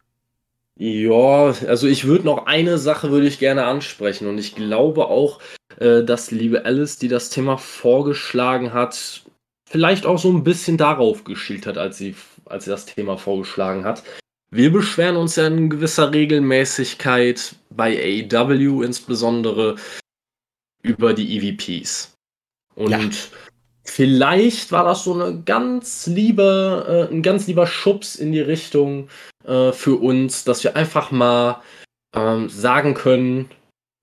Ja, 0.78 1.54
also 1.68 1.88
ich 1.88 2.06
würde 2.06 2.24
noch 2.24 2.46
eine 2.46 2.78
Sache 2.78 3.12
würde 3.12 3.28
ich 3.28 3.38
gerne 3.38 3.66
ansprechen 3.66 4.26
und 4.30 4.38
ich 4.38 4.56
glaube 4.56 5.08
auch, 5.08 5.42
äh, 5.78 6.02
dass 6.06 6.32
liebe 6.32 6.64
Alice, 6.64 7.00
die 7.00 7.10
das 7.10 7.30
Thema 7.30 7.58
vorgeschlagen 7.58 8.72
hat, 8.72 9.24
vielleicht 9.70 10.06
auch 10.06 10.18
so 10.18 10.32
ein 10.32 10.46
bisschen 10.46 10.78
darauf 10.78 11.26
geschielt 11.26 11.66
hat, 11.66 11.78
als 11.78 11.98
sie, 11.98 12.16
als 12.46 12.64
sie 12.64 12.72
das 12.72 12.86
Thema 12.86 13.18
vorgeschlagen 13.18 13.84
hat. 13.84 14.04
Wir 14.52 14.72
beschweren 14.72 15.18
uns 15.18 15.36
ja 15.36 15.48
in 15.48 15.70
gewisser 15.70 16.14
Regelmäßigkeit 16.14 17.56
bei 17.72 18.26
AEW 18.32 18.84
insbesondere 18.84 19.76
über 20.82 21.14
die 21.14 21.36
EVPs. 21.36 22.14
Und 22.76 22.92
ja. 22.92 23.02
Vielleicht 23.90 24.72
war 24.72 24.84
das 24.84 25.04
so 25.04 25.14
eine 25.14 25.42
ganz 25.44 26.08
liebe, 26.08 27.08
äh, 27.10 27.14
ein 27.14 27.22
ganz 27.22 27.48
lieber 27.48 27.68
Schubs 27.68 28.16
in 28.16 28.32
die 28.32 28.42
Richtung 28.42 29.10
äh, 29.46 29.72
für 29.72 29.96
uns, 29.96 30.44
dass 30.44 30.64
wir 30.64 30.76
einfach 30.76 31.12
mal 31.12 31.62
ähm, 32.16 32.50
sagen 32.50 32.94
können, 32.94 33.50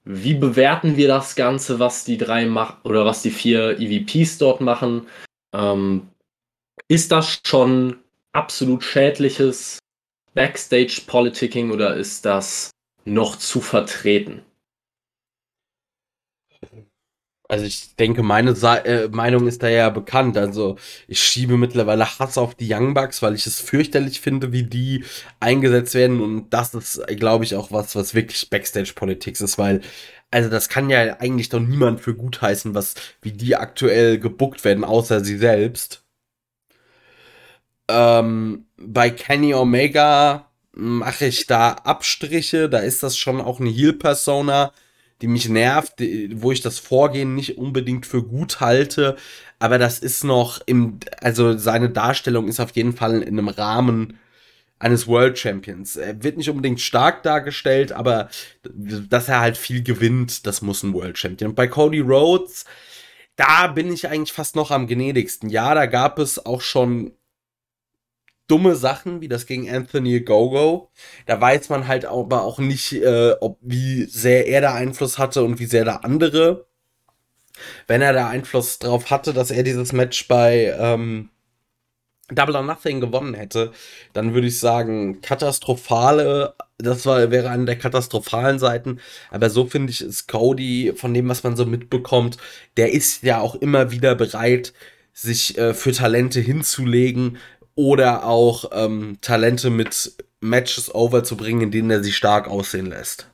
wie 0.05 0.35
bewerten 0.35 0.97
wir 0.97 1.09
das 1.09 1.35
Ganze, 1.35 1.81
was 1.81 2.05
die 2.05 2.17
drei 2.17 2.47
machen 2.47 2.77
oder 2.85 3.05
was 3.05 3.23
die 3.23 3.31
vier 3.31 3.81
EVPs 3.81 4.39
dort 4.39 4.61
machen? 4.61 5.09
Ähm, 5.53 6.09
ist 6.89 7.11
das 7.11 7.41
schon 7.45 7.99
absolut 8.33 8.85
schädliches 8.85 9.79
Backstage-Politicking 10.35 11.73
oder 11.73 11.97
ist 11.97 12.25
das 12.25 12.71
noch 13.05 13.37
zu 13.37 13.61
vertreten? 13.61 14.46
Also 17.49 17.65
ich 17.65 17.95
denke, 17.97 18.23
meine 18.23 18.57
Sa 18.57 18.77
äh, 18.79 19.09
Meinung 19.09 19.47
ist 19.47 19.63
da 19.63 19.69
ja 19.69 19.91
bekannt. 19.91 20.37
Also 20.37 20.77
ich 21.07 21.21
schiebe 21.23 21.57
mittlerweile 21.57 22.19
Hass 22.19 22.39
auf 22.39 22.55
die 22.55 22.73
Young 22.73 22.95
Bucks, 22.95 23.23
weil 23.23 23.35
ich 23.35 23.47
es 23.47 23.61
fürchterlich 23.61 24.21
finde, 24.21 24.53
wie 24.53 24.65
die 24.65 25.05
eingesetzt 25.41 25.95
werden. 25.95 26.21
Und 26.21 26.51
das 26.51 26.75
ist, 26.75 27.07
glaube 27.17 27.45
ich, 27.45 27.55
auch 27.55 27.71
was, 27.71 27.95
was 27.95 28.15
wirklich 28.15 28.51
Backstage-Politics 28.51 29.41
ist, 29.41 29.59
weil 29.59 29.81
also 30.31 30.51
das 30.51 30.69
kann 30.69 30.91
ja 30.91 31.19
eigentlich 31.21 31.49
doch 31.51 31.61
niemand 31.61 32.01
für 32.01 32.15
gut 32.15 32.43
heißen, 32.43 32.75
was, 32.75 32.95
wie 33.23 33.33
die 33.33 33.57
aktuell 33.57 34.19
gebuckt 34.19 34.65
werden, 34.65 34.85
außer 34.85 35.25
sie 35.25 35.39
selbst. 35.39 36.05
Ähm, 37.89 38.67
bei 38.77 39.11
Kenny 39.11 39.55
Omega 39.55 40.51
mache 40.73 41.27
ich 41.27 41.47
da 41.47 41.73
Abstriche, 41.73 42.69
da 42.69 42.79
ist 42.79 43.03
das 43.03 43.17
schon 43.17 43.41
auch 43.41 43.61
eine 43.61 43.71
Heal-Persona, 43.71 44.73
die 45.23 45.29
mich 45.29 45.49
nervt, 45.49 45.99
die, 45.99 46.43
wo 46.43 46.53
ich 46.53 46.61
das 46.61 46.79
Vorgehen 46.79 47.35
nicht 47.35 47.59
unbedingt 47.59 48.07
für 48.07 48.23
gut 48.23 48.61
halte, 48.61 49.17
aber 49.59 49.79
das 49.79 49.99
ist 49.99 50.25
noch 50.25 50.61
im, 50.67 50.99
also 51.21 51.57
seine 51.57 51.91
Darstellung 51.91 52.49
ist 52.49 52.61
auf 52.61 52.73
jeden 52.73 52.93
Fall 52.93 53.23
in 53.23 53.39
einem 53.39 53.49
Rahmen 53.49 54.19
eines 54.79 55.07
World 55.07 55.39
Champions. 55.39 55.97
Er 55.97 56.23
wird 56.23 56.37
nicht 56.37 56.51
unbedingt 56.51 56.81
stark 56.81 57.23
dargestellt, 57.23 57.93
aber 57.93 58.29
dass 58.63 59.29
er 59.29 59.41
halt 59.41 59.57
viel 59.57 59.83
gewinnt, 59.83 60.47
das 60.47 60.61
muss 60.61 60.83
ein 60.83 60.93
World 60.93 61.17
Champion. 61.17 61.51
Und 61.51 61.57
bei 61.57 61.67
Cody 61.67 62.01
Rhodes, 62.01 62.67
da 63.37 63.69
bin 63.69 63.91
ich 63.91 64.09
eigentlich 64.09 64.33
fast 64.33 64.55
noch 64.55 64.71
am 64.71 64.87
gnädigsten. 64.87 65.49
Ja, 65.49 65.75
da 65.75 65.87
gab 65.87 66.19
es 66.19 66.45
auch 66.45 66.61
schon 66.61 67.13
dumme 68.47 68.77
Sachen, 68.77 69.21
wie 69.21 69.29
das 69.29 69.47
gegen 69.47 69.69
Anthony 69.69 70.21
Gogo. 70.21 70.91
Da 71.27 71.41
weiß 71.41 71.69
man 71.69 71.87
halt 71.89 72.05
aber 72.05 72.43
auch 72.43 72.59
nicht, 72.59 72.93
äh, 72.93 73.35
ob 73.41 73.59
wie 73.61 74.05
sehr 74.05 74.47
er 74.47 74.61
da 74.61 74.75
Einfluss 74.75 75.19
hatte 75.19 75.43
und 75.43 75.59
wie 75.59 75.67
sehr 75.67 75.85
da 75.85 75.97
andere. 75.97 76.67
Wenn 77.87 78.03
er 78.03 78.13
da 78.13 78.29
Einfluss 78.29 78.79
drauf 78.79 79.11
hatte, 79.11 79.33
dass 79.33 79.51
er 79.51 79.63
dieses 79.63 79.93
Match 79.93 80.29
bei 80.29 80.75
ähm, 80.79 81.31
Double 82.31 82.57
or 82.57 82.63
Nothing 82.63 83.01
gewonnen 83.01 83.35
hätte, 83.35 83.73
dann 84.13 84.35
würde 84.35 84.49
ich 84.49 84.59
sagen, 84.59 85.21
katastrophale, 85.21 86.55
das 86.79 87.07
war, 87.07 87.31
wäre 87.31 87.51
eine 87.51 87.67
der 87.67 87.79
katastrophalen 87.79 88.59
Seiten. 88.59 88.99
Aber 89.31 89.49
so 89.49 89.67
finde 89.67 89.93
ich, 89.93 90.01
ist 90.01 90.27
Cody, 90.27 90.93
von 90.97 91.15
dem, 91.15 91.29
was 91.29 91.45
man 91.45 91.57
so 91.57 91.65
mitbekommt, 91.67 92.37
der 92.77 92.93
ist 92.93 93.23
ja 93.23 93.41
auch 93.41 93.55
immer 93.55 93.93
wieder 93.93 94.15
bereit, 94.17 94.73
sich 95.13 95.57
äh, 95.57 95.73
für 95.73 95.93
Talente 95.93 96.41
hinzulegen 96.41 97.39
oder 97.77 98.25
auch 98.25 98.71
ähm, 98.73 99.19
Talente 99.21 99.71
mit 99.71 100.17
Matches 100.41 100.93
overzubringen, 100.93 101.63
in 101.63 101.71
denen 101.71 101.91
er 101.91 102.03
sie 102.03 102.13
stark 102.13 102.49
aussehen 102.49 102.87
lässt. 102.87 103.31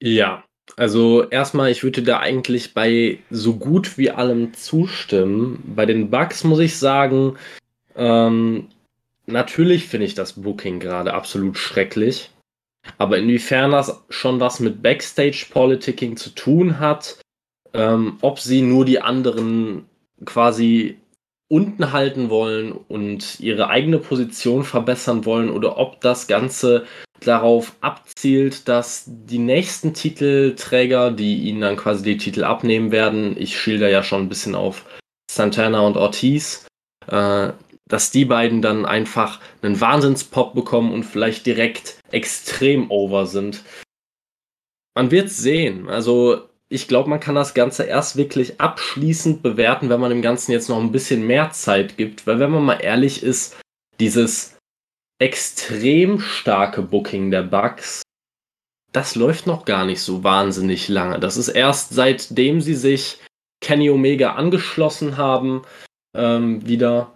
Ja, 0.00 0.44
also 0.76 1.28
erstmal, 1.28 1.70
ich 1.70 1.82
würde 1.82 2.02
da 2.02 2.18
eigentlich 2.18 2.74
bei 2.74 3.20
so 3.30 3.54
gut 3.54 3.96
wie 3.98 4.10
allem 4.10 4.52
zustimmen. 4.54 5.62
Bei 5.76 5.86
den 5.86 6.10
Bugs 6.10 6.42
muss 6.42 6.58
ich 6.58 6.76
sagen, 6.76 7.36
ähm, 7.94 8.68
natürlich 9.26 9.86
finde 9.86 10.06
ich 10.06 10.14
das 10.14 10.34
Booking 10.34 10.80
gerade 10.80 11.14
absolut 11.14 11.56
schrecklich. 11.56 12.30
Aber 12.98 13.18
inwiefern 13.18 13.72
das 13.72 14.04
schon 14.10 14.40
was 14.40 14.60
mit 14.60 14.82
Backstage-Politicking 14.82 16.16
zu 16.16 16.30
tun 16.30 16.78
hat, 16.78 17.18
ähm, 17.72 18.18
ob 18.20 18.38
sie 18.38 18.62
nur 18.62 18.84
die 18.84 19.00
anderen 19.00 19.86
quasi 20.24 20.98
unten 21.48 21.92
halten 21.92 22.28
wollen 22.28 22.72
und 22.72 23.40
ihre 23.40 23.68
eigene 23.68 23.98
Position 23.98 24.64
verbessern 24.64 25.24
wollen 25.24 25.50
oder 25.50 25.78
ob 25.78 26.00
das 26.00 26.26
Ganze 26.26 26.86
darauf 27.20 27.72
abzielt, 27.80 28.68
dass 28.68 29.04
die 29.06 29.38
nächsten 29.38 29.94
Titelträger, 29.94 31.10
die 31.12 31.42
ihnen 31.44 31.60
dann 31.60 31.76
quasi 31.76 32.02
die 32.02 32.16
Titel 32.16 32.44
abnehmen 32.44 32.90
werden, 32.90 33.36
ich 33.38 33.58
schilder 33.58 33.88
ja 33.88 34.02
schon 34.02 34.22
ein 34.22 34.28
bisschen 34.28 34.54
auf 34.54 34.84
Santana 35.30 35.80
und 35.80 35.96
Ortiz, 35.96 36.66
äh, 37.06 37.52
dass 37.88 38.10
die 38.10 38.24
beiden 38.24 38.62
dann 38.62 38.84
einfach 38.84 39.40
einen 39.62 39.80
Wahnsinnspop 39.80 40.54
bekommen 40.54 40.92
und 40.92 41.04
vielleicht 41.04 41.46
direkt 41.46 42.00
extrem 42.10 42.90
over 42.90 43.26
sind. 43.26 43.62
Man 44.96 45.10
wird 45.10 45.30
sehen. 45.30 45.88
Also 45.88 46.48
ich 46.68 46.88
glaube, 46.88 47.08
man 47.08 47.20
kann 47.20 47.34
das 47.34 47.54
Ganze 47.54 47.84
erst 47.84 48.16
wirklich 48.16 48.60
abschließend 48.60 49.42
bewerten, 49.42 49.88
wenn 49.88 50.00
man 50.00 50.10
dem 50.10 50.22
Ganzen 50.22 50.52
jetzt 50.52 50.68
noch 50.68 50.80
ein 50.80 50.92
bisschen 50.92 51.26
mehr 51.26 51.52
Zeit 51.52 51.96
gibt. 51.96 52.26
Weil 52.26 52.40
wenn 52.40 52.50
man 52.50 52.64
mal 52.64 52.80
ehrlich 52.80 53.22
ist, 53.22 53.56
dieses 54.00 54.58
extrem 55.18 56.20
starke 56.20 56.82
Booking 56.82 57.30
der 57.30 57.42
Bugs, 57.42 58.02
das 58.92 59.14
läuft 59.14 59.46
noch 59.46 59.64
gar 59.64 59.84
nicht 59.84 60.00
so 60.00 60.24
wahnsinnig 60.24 60.88
lange. 60.88 61.20
Das 61.20 61.36
ist 61.36 61.48
erst 61.48 61.94
seitdem 61.94 62.60
sie 62.60 62.74
sich 62.74 63.20
Kenny 63.60 63.90
Omega 63.90 64.32
angeschlossen 64.32 65.16
haben, 65.16 65.62
ähm, 66.16 66.66
wieder. 66.66 67.12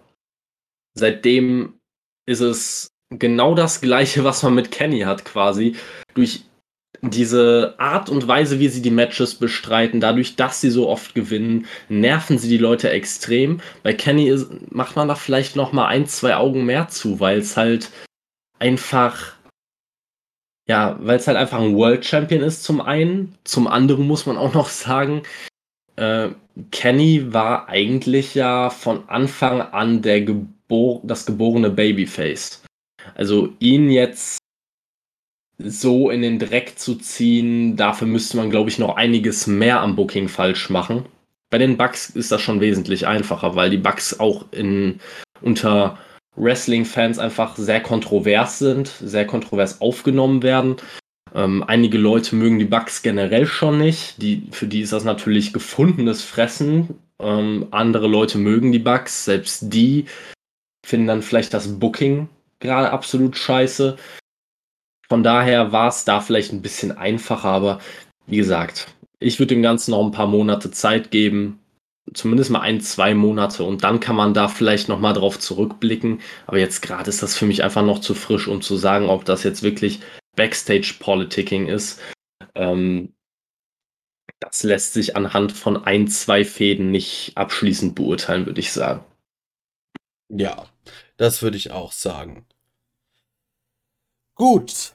Seitdem 0.93 1.79
ist 2.25 2.41
es 2.41 2.89
genau 3.09 3.55
das 3.55 3.81
gleiche, 3.81 4.23
was 4.23 4.43
man 4.43 4.55
mit 4.55 4.71
Kenny 4.71 5.01
hat, 5.01 5.25
quasi. 5.25 5.75
Durch 6.13 6.43
diese 7.01 7.75
Art 7.77 8.09
und 8.09 8.27
Weise, 8.27 8.59
wie 8.59 8.69
sie 8.69 8.81
die 8.81 8.91
Matches 8.91 9.35
bestreiten, 9.35 9.99
dadurch, 9.99 10.35
dass 10.35 10.61
sie 10.61 10.69
so 10.69 10.87
oft 10.87 11.15
gewinnen, 11.15 11.65
nerven 11.89 12.37
sie 12.37 12.49
die 12.49 12.57
Leute 12.57 12.89
extrem. 12.89 13.59
Bei 13.83 13.93
Kenny 13.93 14.27
ist, 14.27 14.49
macht 14.71 14.95
man 14.95 15.07
da 15.07 15.15
vielleicht 15.15 15.55
noch 15.55 15.73
mal 15.73 15.87
ein, 15.87 16.05
zwei 16.05 16.35
Augen 16.35 16.65
mehr 16.65 16.87
zu, 16.89 17.19
weil 17.19 17.39
es 17.39 17.57
halt 17.57 17.89
einfach 18.59 19.33
ja, 20.67 20.97
weil 21.01 21.17
es 21.17 21.27
halt 21.27 21.37
einfach 21.37 21.59
ein 21.59 21.75
World 21.75 22.05
Champion 22.05 22.41
ist 22.41 22.63
zum 22.63 22.79
einen, 22.79 23.35
zum 23.43 23.67
anderen 23.67 24.07
muss 24.07 24.25
man 24.25 24.37
auch 24.37 24.53
noch 24.53 24.69
sagen, 24.69 25.23
äh, 25.95 26.29
Kenny 26.71 27.33
war 27.33 27.67
eigentlich 27.67 28.35
ja 28.35 28.69
von 28.69 29.07
Anfang 29.09 29.61
an 29.61 30.01
der 30.01 30.21
Gebor 30.21 31.01
das 31.03 31.25
geborene 31.25 31.69
Babyface. 31.69 32.63
Also 33.15 33.49
ihn 33.59 33.89
jetzt 33.89 34.37
so 35.65 36.09
in 36.09 36.21
den 36.21 36.39
Dreck 36.39 36.77
zu 36.77 36.95
ziehen, 36.95 37.75
dafür 37.75 38.07
müsste 38.07 38.37
man, 38.37 38.49
glaube 38.49 38.69
ich, 38.69 38.79
noch 38.79 38.95
einiges 38.95 39.47
mehr 39.47 39.81
am 39.81 39.95
Booking 39.95 40.27
falsch 40.27 40.69
machen. 40.69 41.05
Bei 41.49 41.57
den 41.57 41.77
Bugs 41.77 42.09
ist 42.09 42.31
das 42.31 42.41
schon 42.41 42.61
wesentlich 42.61 43.07
einfacher, 43.07 43.55
weil 43.55 43.69
die 43.69 43.77
Bugs 43.77 44.19
auch 44.19 44.45
in, 44.51 44.99
unter 45.41 45.97
Wrestling-Fans 46.35 47.19
einfach 47.19 47.57
sehr 47.57 47.81
kontrovers 47.81 48.59
sind, 48.59 48.87
sehr 48.87 49.25
kontrovers 49.25 49.81
aufgenommen 49.81 50.43
werden. 50.43 50.77
Ähm, 51.33 51.63
einige 51.65 51.97
Leute 51.97 52.35
mögen 52.35 52.59
die 52.59 52.65
Bugs 52.65 53.01
generell 53.01 53.45
schon 53.45 53.77
nicht. 53.77 54.21
Die, 54.21 54.47
für 54.51 54.67
die 54.67 54.81
ist 54.81 54.93
das 54.93 55.03
natürlich 55.03 55.53
gefundenes 55.53 56.21
Fressen. 56.23 56.95
Ähm, 57.19 57.67
andere 57.71 58.07
Leute 58.07 58.37
mögen 58.37 58.71
die 58.71 58.79
Bugs. 58.79 59.25
Selbst 59.25 59.73
die 59.73 60.05
finden 60.85 61.07
dann 61.07 61.21
vielleicht 61.21 61.53
das 61.53 61.79
Booking 61.79 62.29
gerade 62.61 62.91
absolut 62.91 63.37
scheiße. 63.37 63.97
Von 65.11 65.23
daher 65.23 65.73
war 65.73 65.89
es 65.89 66.05
da 66.05 66.21
vielleicht 66.21 66.53
ein 66.53 66.61
bisschen 66.61 66.93
einfacher, 66.93 67.49
aber 67.49 67.81
wie 68.27 68.37
gesagt, 68.37 68.87
ich 69.19 69.39
würde 69.39 69.53
dem 69.53 69.61
Ganzen 69.61 69.91
noch 69.91 70.05
ein 70.05 70.13
paar 70.13 70.27
Monate 70.27 70.71
Zeit 70.71 71.11
geben. 71.11 71.59
Zumindest 72.13 72.49
mal 72.49 72.61
ein, 72.61 72.79
zwei 72.79 73.13
Monate 73.13 73.65
und 73.65 73.83
dann 73.83 73.99
kann 73.99 74.15
man 74.15 74.33
da 74.33 74.47
vielleicht 74.47 74.87
nochmal 74.87 75.11
drauf 75.11 75.37
zurückblicken. 75.37 76.21
Aber 76.47 76.59
jetzt 76.59 76.81
gerade 76.81 77.09
ist 77.09 77.21
das 77.21 77.35
für 77.37 77.45
mich 77.45 77.61
einfach 77.61 77.83
noch 77.83 77.99
zu 77.99 78.13
frisch, 78.13 78.47
um 78.47 78.61
zu 78.61 78.77
sagen, 78.77 79.09
ob 79.09 79.25
das 79.25 79.43
jetzt 79.43 79.63
wirklich 79.63 79.99
Backstage-Politicking 80.37 81.67
ist. 81.67 81.99
Ähm, 82.55 83.13
das 84.39 84.63
lässt 84.63 84.93
sich 84.93 85.17
anhand 85.17 85.51
von 85.51 85.83
ein, 85.83 86.07
zwei 86.07 86.45
Fäden 86.45 86.89
nicht 86.89 87.33
abschließend 87.35 87.95
beurteilen, 87.95 88.45
würde 88.45 88.61
ich 88.61 88.71
sagen. 88.71 89.03
Ja, 90.29 90.67
das 91.17 91.41
würde 91.41 91.57
ich 91.57 91.71
auch 91.71 91.91
sagen. 91.91 92.45
Gut, 94.35 94.93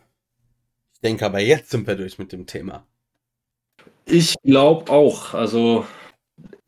denke 1.06 1.24
aber, 1.24 1.40
jetzt 1.40 1.70
sind 1.70 1.86
wir 1.86 1.94
durch 1.94 2.18
mit 2.18 2.32
dem 2.32 2.46
Thema. 2.46 2.84
Ich 4.06 4.34
glaube 4.42 4.90
auch. 4.92 5.34
Also, 5.34 5.86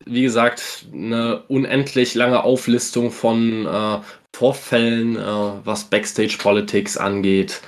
wie 0.06 0.22
gesagt, 0.22 0.86
eine 0.92 1.42
unendlich 1.48 2.14
lange 2.14 2.44
Auflistung 2.44 3.10
von 3.10 3.66
äh, 3.66 3.98
Vorfällen, 4.34 5.16
äh, 5.16 5.20
was 5.64 5.84
Backstage 5.84 6.36
Politics 6.38 6.96
angeht. 6.96 7.60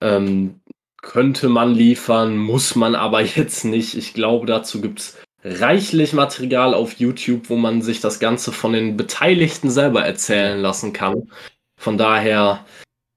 Ähm, 0.00 0.60
könnte 1.02 1.48
man 1.48 1.72
liefern, 1.72 2.36
muss 2.36 2.74
man 2.74 2.96
aber 2.96 3.20
jetzt 3.36 3.64
nicht. 3.64 3.96
Ich 3.96 4.12
glaube, 4.12 4.46
dazu 4.46 4.80
gibt 4.80 4.98
es 4.98 5.16
reichlich 5.44 6.12
Material 6.12 6.74
auf 6.74 6.94
YouTube, 6.94 7.48
wo 7.48 7.56
man 7.56 7.80
sich 7.80 8.00
das 8.00 8.18
Ganze 8.18 8.50
von 8.50 8.72
den 8.72 8.96
Beteiligten 8.96 9.70
selber 9.70 10.04
erzählen 10.04 10.60
lassen 10.60 10.92
kann. 10.92 11.30
Von 11.78 11.96
daher 11.96 12.64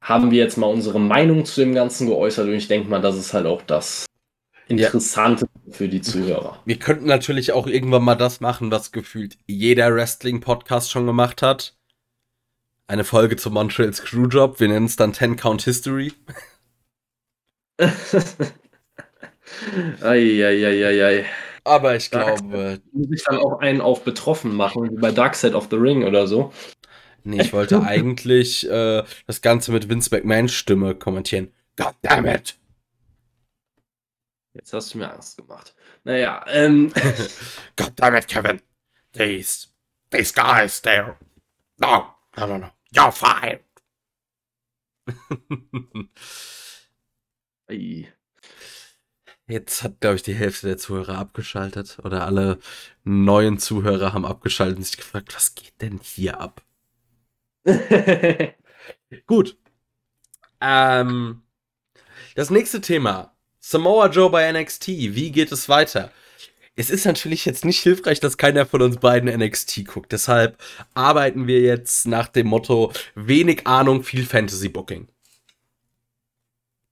haben 0.09 0.31
wir 0.31 0.39
jetzt 0.39 0.57
mal 0.57 0.67
unsere 0.67 0.99
Meinung 0.99 1.45
zu 1.45 1.61
dem 1.61 1.73
Ganzen 1.75 2.07
geäußert 2.07 2.47
und 2.47 2.55
ich 2.55 2.67
denke 2.67 2.89
mal, 2.89 2.99
das 2.99 3.15
ist 3.15 3.33
halt 3.33 3.45
auch 3.45 3.61
das 3.61 4.05
Interessante 4.67 5.47
ja. 5.65 5.71
für 5.71 5.87
die 5.87 6.01
Zuhörer. 6.01 6.59
Wir 6.65 6.77
könnten 6.77 7.05
natürlich 7.05 7.53
auch 7.53 7.67
irgendwann 7.67 8.03
mal 8.03 8.15
das 8.15 8.41
machen, 8.41 8.71
was 8.71 8.91
gefühlt 8.91 9.37
jeder 9.47 9.95
Wrestling-Podcast 9.95 10.91
schon 10.91 11.05
gemacht 11.05 11.43
hat. 11.43 11.75
Eine 12.87 13.03
Folge 13.03 13.35
zum 13.35 13.53
Montreal 13.53 13.93
Screwjob. 13.93 14.59
Wir 14.59 14.67
nennen 14.67 14.87
es 14.87 14.95
dann 14.95 15.13
10 15.13 15.35
Count 15.35 15.61
History. 15.61 16.11
Eieieiei. 20.01 21.25
Aber 21.63 21.95
ich 21.95 22.09
glaube. 22.09 22.81
Muss 22.91 23.11
ich 23.11 23.23
dann 23.23 23.37
auch 23.37 23.59
einen 23.59 23.81
auf 23.81 24.03
betroffen 24.03 24.55
machen, 24.55 24.89
wie 24.89 24.99
bei 24.99 25.11
Dark 25.11 25.35
Side 25.35 25.55
of 25.55 25.67
the 25.69 25.75
Ring 25.77 26.03
oder 26.03 26.25
so. 26.25 26.51
Nee, 27.23 27.41
ich 27.41 27.53
wollte 27.53 27.81
eigentlich 27.85 28.69
äh, 28.69 29.03
das 29.27 29.41
Ganze 29.41 29.71
mit 29.71 29.89
Vince 29.89 30.09
McMahons 30.11 30.53
Stimme 30.53 30.95
kommentieren. 30.95 31.53
God 31.75 31.95
damn 32.01 32.25
it! 32.25 32.57
Jetzt 34.53 34.73
hast 34.73 34.93
du 34.93 34.97
mir 34.97 35.11
Angst 35.13 35.37
gemacht. 35.37 35.75
Naja, 36.03 36.43
ähm. 36.47 36.91
God 37.75 37.93
damn 37.95 38.15
it, 38.15 38.27
Kevin! 38.27 38.61
These, 39.13 39.67
these 40.11 40.33
guys, 40.33 40.81
they're. 40.81 41.15
No, 41.77 42.13
no, 42.37 42.47
no, 42.47 42.57
no. 42.57 42.69
You're 42.93 43.11
fired! 43.11 43.61
Jetzt 49.47 49.83
hat, 49.83 49.99
glaube 49.99 50.15
ich, 50.15 50.23
die 50.23 50.35
Hälfte 50.35 50.67
der 50.67 50.77
Zuhörer 50.77 51.17
abgeschaltet. 51.17 51.97
Oder 52.03 52.25
alle 52.25 52.59
neuen 53.03 53.57
Zuhörer 53.59 54.13
haben 54.13 54.25
abgeschaltet 54.25 54.77
und 54.77 54.83
sich 54.83 54.97
gefragt, 54.97 55.35
was 55.35 55.55
geht 55.55 55.81
denn 55.81 55.99
hier 56.03 56.39
ab? 56.39 56.63
Gut. 59.25 59.57
Ähm, 60.61 61.41
das 62.35 62.49
nächste 62.49 62.81
Thema. 62.81 63.35
Samoa 63.59 64.07
Joe 64.07 64.29
bei 64.29 64.51
NXT. 64.51 64.87
Wie 64.87 65.31
geht 65.31 65.51
es 65.51 65.69
weiter? 65.69 66.11
Es 66.75 66.89
ist 66.89 67.05
natürlich 67.05 67.43
jetzt 67.43 67.65
nicht 67.65 67.81
hilfreich, 67.81 68.21
dass 68.21 68.37
keiner 68.37 68.65
von 68.65 68.81
uns 68.81 68.97
beiden 68.97 69.29
NXT 69.29 69.85
guckt. 69.85 70.13
Deshalb 70.13 70.57
arbeiten 70.93 71.45
wir 71.45 71.59
jetzt 71.59 72.07
nach 72.07 72.29
dem 72.29 72.47
Motto 72.47 72.93
wenig 73.15 73.67
Ahnung, 73.67 74.03
viel 74.03 74.25
Fantasy 74.25 74.69
Booking. 74.69 75.09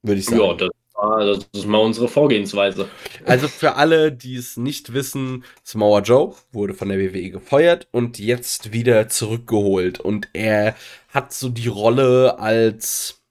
Würde 0.02 0.20
ich 0.20 0.26
sagen. 0.26 0.42
Ja, 0.42 0.54
das 0.56 0.70
das 0.98 1.48
ist 1.54 1.68
mal 1.68 1.78
unsere 1.78 2.08
Vorgehensweise. 2.08 2.90
Also 3.24 3.48
für 3.48 3.76
alle, 3.76 4.12
die 4.12 4.36
es 4.36 4.58
nicht 4.58 4.94
wissen, 4.94 5.46
Samoa 5.64 6.00
Joe 6.02 6.36
wurde 6.52 6.74
von 6.74 6.90
der 6.90 7.00
WWE 7.00 7.30
gefeuert 7.30 7.88
und 7.92 8.18
jetzt 8.18 8.74
wieder 8.74 9.08
zurückgeholt. 9.08 10.00
Und 10.00 10.28
er 10.34 10.76
hat 11.10 11.34
so 11.34 11.50
die 11.50 11.68
Rolle 11.68 12.40
als, 12.40 13.22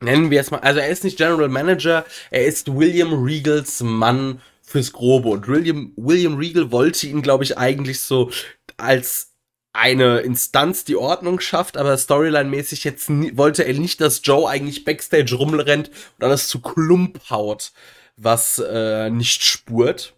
nennen 0.00 0.30
wir 0.30 0.40
es 0.40 0.50
mal, 0.50 0.58
also 0.58 0.80
er 0.80 0.88
ist 0.88 1.04
nicht 1.04 1.18
General 1.18 1.48
Manager, 1.48 2.04
er 2.30 2.46
ist 2.46 2.74
William 2.76 3.12
Regals 3.22 3.80
Mann 3.82 4.40
fürs 4.62 4.92
Grobe. 4.92 5.28
Und 5.28 5.46
William, 5.46 5.92
William 5.96 6.36
Regal 6.36 6.72
wollte 6.72 7.06
ihn, 7.06 7.22
glaube 7.22 7.44
ich, 7.44 7.58
eigentlich 7.58 8.00
so 8.00 8.30
als 8.76 9.31
eine 9.72 10.20
Instanz 10.20 10.84
die 10.84 10.96
Ordnung 10.96 11.40
schafft, 11.40 11.76
aber 11.76 11.96
Storyline-mäßig 11.96 12.84
jetzt 12.84 13.08
wollte 13.36 13.64
er 13.64 13.74
nicht, 13.74 14.00
dass 14.00 14.20
Joe 14.24 14.48
eigentlich 14.48 14.84
Backstage 14.84 15.34
rumrennt 15.34 15.90
und 16.18 16.24
alles 16.24 16.48
zu 16.48 16.60
Klump 16.60 17.30
haut. 17.30 17.72
was 18.16 18.58
äh, 18.58 19.10
nicht 19.10 19.42
spurt. 19.42 20.14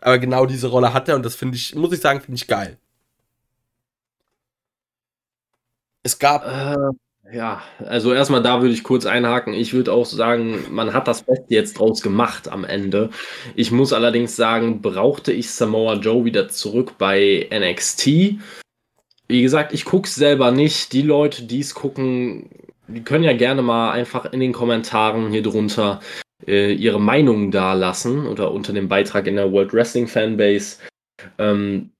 Aber 0.00 0.18
genau 0.18 0.46
diese 0.46 0.68
Rolle 0.68 0.92
hat 0.94 1.08
er 1.08 1.16
und 1.16 1.24
das 1.24 1.34
finde 1.36 1.56
ich, 1.56 1.74
muss 1.74 1.92
ich 1.92 2.00
sagen, 2.00 2.20
finde 2.20 2.36
ich 2.36 2.46
geil. 2.46 2.78
Es 6.02 6.18
gab. 6.18 6.46
Äh, 6.46 7.36
ja, 7.36 7.62
also 7.80 8.14
erstmal 8.14 8.42
da 8.42 8.62
würde 8.62 8.72
ich 8.72 8.82
kurz 8.84 9.04
einhaken. 9.04 9.52
Ich 9.52 9.74
würde 9.74 9.92
auch 9.92 10.06
sagen, 10.06 10.64
man 10.70 10.94
hat 10.94 11.06
das 11.08 11.22
Beste 11.22 11.52
jetzt 11.54 11.78
draus 11.78 12.00
gemacht 12.00 12.48
am 12.48 12.64
Ende. 12.64 13.10
Ich 13.54 13.70
muss 13.70 13.92
allerdings 13.92 14.34
sagen, 14.34 14.80
brauchte 14.80 15.32
ich 15.32 15.50
Samoa 15.50 15.94
Joe 15.94 16.24
wieder 16.24 16.48
zurück 16.48 16.96
bei 16.96 17.46
NXT? 17.52 18.38
Wie 19.28 19.42
gesagt, 19.42 19.74
ich 19.74 19.84
gucke 19.84 20.08
es 20.08 20.14
selber 20.14 20.50
nicht. 20.50 20.92
Die 20.92 21.02
Leute, 21.02 21.42
die 21.44 21.60
es 21.60 21.74
gucken, 21.74 22.48
die 22.88 23.04
können 23.04 23.24
ja 23.24 23.34
gerne 23.34 23.62
mal 23.62 23.92
einfach 23.92 24.32
in 24.32 24.40
den 24.40 24.54
Kommentaren 24.54 25.30
hier 25.30 25.42
drunter 25.42 26.00
äh, 26.46 26.72
ihre 26.72 27.00
Meinung 27.00 27.50
dalassen 27.50 28.26
oder 28.26 28.50
unter 28.52 28.72
dem 28.72 28.88
Beitrag 28.88 29.26
in 29.26 29.36
der 29.36 29.52
World 29.52 29.72
Wrestling 29.74 30.08
Fanbase. 30.08 30.78
Ähm, 31.38 31.90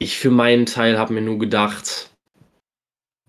ich 0.00 0.18
für 0.18 0.30
meinen 0.30 0.66
Teil 0.66 0.98
habe 0.98 1.14
mir 1.14 1.20
nur 1.20 1.38
gedacht, 1.38 2.10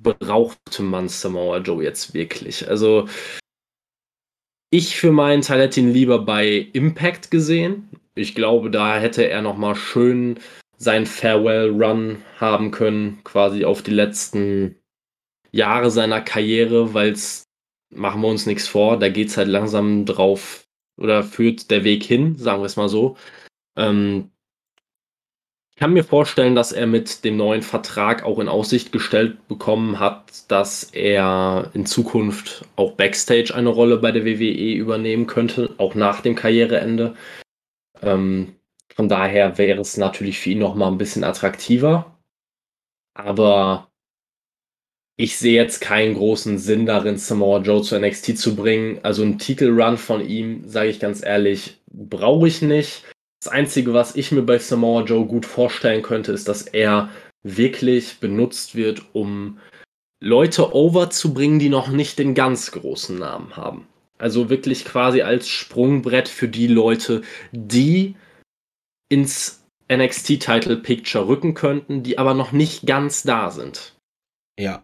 brauchte 0.02 0.82
man 0.82 1.08
Samoa 1.08 1.60
Joe 1.60 1.84
jetzt 1.84 2.16
wirklich? 2.16 2.68
Also, 2.68 3.08
ich 4.72 4.96
für 4.96 5.12
meinen 5.12 5.44
Teil 5.44 5.62
hätte 5.62 5.80
ihn 5.82 5.94
lieber 5.94 6.26
bei 6.26 6.68
Impact 6.74 7.30
gesehen. 7.30 7.90
Ich 8.16 8.34
glaube, 8.34 8.72
da 8.72 8.98
hätte 8.98 9.30
er 9.30 9.44
nochmal 9.44 9.76
schön 9.76 10.40
seinen 10.78 11.06
Farewell-Run 11.06 12.22
haben 12.40 12.72
können, 12.72 13.24
quasi 13.24 13.66
auf 13.66 13.82
die 13.82 13.92
letzten 13.92 14.76
Jahre 15.52 15.92
seiner 15.92 16.22
Karriere, 16.22 16.94
weil 16.94 17.12
es, 17.12 17.46
machen 17.90 18.22
wir 18.22 18.28
uns 18.28 18.46
nichts 18.46 18.68
vor, 18.68 18.98
da 19.00 19.10
geht 19.10 19.30
es 19.30 19.38
halt 19.38 19.48
langsam 19.48 20.06
drauf 20.06 20.68
oder 20.98 21.24
führt 21.24 21.72
der 21.72 21.84
Weg 21.84 22.04
hin, 22.04 22.36
sagen 22.38 22.62
wir 22.62 22.66
es 22.66 22.76
mal 22.76 22.90
so. 22.90 23.18
Ähm, 23.78 24.32
ich 25.76 25.80
kann 25.80 25.94
mir 25.94 26.04
vorstellen, 26.04 26.54
dass 26.54 26.72
er 26.72 26.86
mit 26.86 27.24
dem 27.24 27.36
neuen 27.36 27.64
Vertrag 27.64 28.24
auch 28.24 28.38
in 28.38 28.48
Aussicht 28.48 28.92
gestellt 28.92 29.48
bekommen 29.48 30.00
hat, 30.00 30.52
dass 30.52 30.84
er 30.84 31.72
in 31.74 31.88
Zukunft 31.88 32.66
auch 32.76 32.92
Backstage 32.92 33.56
eine 33.56 33.70
Rolle 33.70 33.98
bei 33.98 34.12
der 34.12 34.24
WWE 34.24 34.74
übernehmen 34.76 35.26
könnte, 35.26 35.74
auch 35.80 35.96
nach 35.96 36.22
dem 36.22 36.36
Karriereende. 36.36 37.16
Ähm, 38.04 38.54
von 38.96 39.10
daher 39.10 39.58
wäre 39.58 39.82
es 39.82 39.98
natürlich 39.98 40.40
für 40.40 40.52
ihn 40.52 40.60
noch 40.60 40.76
mal 40.76 40.88
ein 40.88 40.98
bisschen 40.98 41.24
attraktiver. 41.24 42.18
Aber 43.16 43.90
ich 45.16 45.38
sehe 45.38 45.54
jetzt 45.54 45.80
keinen 45.80 46.16
großen 46.16 46.58
Sinn 46.58 46.86
darin, 46.86 47.18
Samoa 47.18 47.60
Joe 47.60 47.82
zu 47.82 48.00
NXT 48.00 48.38
zu 48.38 48.56
bringen. 48.56 49.00
Also 49.04 49.22
einen 49.24 49.40
Titelrun 49.40 49.98
von 49.98 50.26
ihm, 50.26 50.68
sage 50.68 50.90
ich 50.90 51.00
ganz 51.00 51.24
ehrlich, 51.24 51.82
brauche 51.92 52.48
ich 52.48 52.62
nicht. 52.62 53.04
Das 53.44 53.52
Einzige, 53.52 53.94
was 53.94 54.16
ich 54.16 54.32
mir 54.32 54.44
bei 54.44 54.58
Samoa 54.58 55.04
Joe 55.04 55.26
gut 55.26 55.46
vorstellen 55.46 56.02
könnte, 56.02 56.32
ist, 56.32 56.48
dass 56.48 56.64
er 56.64 57.10
wirklich 57.44 58.20
benutzt 58.20 58.76
wird, 58.76 59.04
um 59.14 59.60
Leute 60.22 60.74
overzubringen, 60.74 61.60
die 61.60 61.70
noch 61.70 61.90
nicht 61.90 62.18
den 62.18 62.34
ganz 62.34 62.72
großen 62.72 63.20
Namen 63.20 63.58
haben. 63.58 63.88
Also 64.18 64.50
wirklich 64.50 64.86
quasi 64.86 65.22
als 65.22 65.50
Sprungbrett 65.50 66.30
für 66.30 66.48
die 66.48 66.68
Leute, 66.68 67.24
die 67.52 68.16
ins 69.10 69.64
NXT-Title 69.92 70.78
Picture 70.78 71.28
rücken 71.28 71.54
könnten, 71.54 72.04
die 72.04 72.18
aber 72.18 72.34
noch 72.34 72.52
nicht 72.52 72.86
ganz 72.86 73.24
da 73.24 73.52
sind. 73.52 73.94
Ja. 74.60 74.84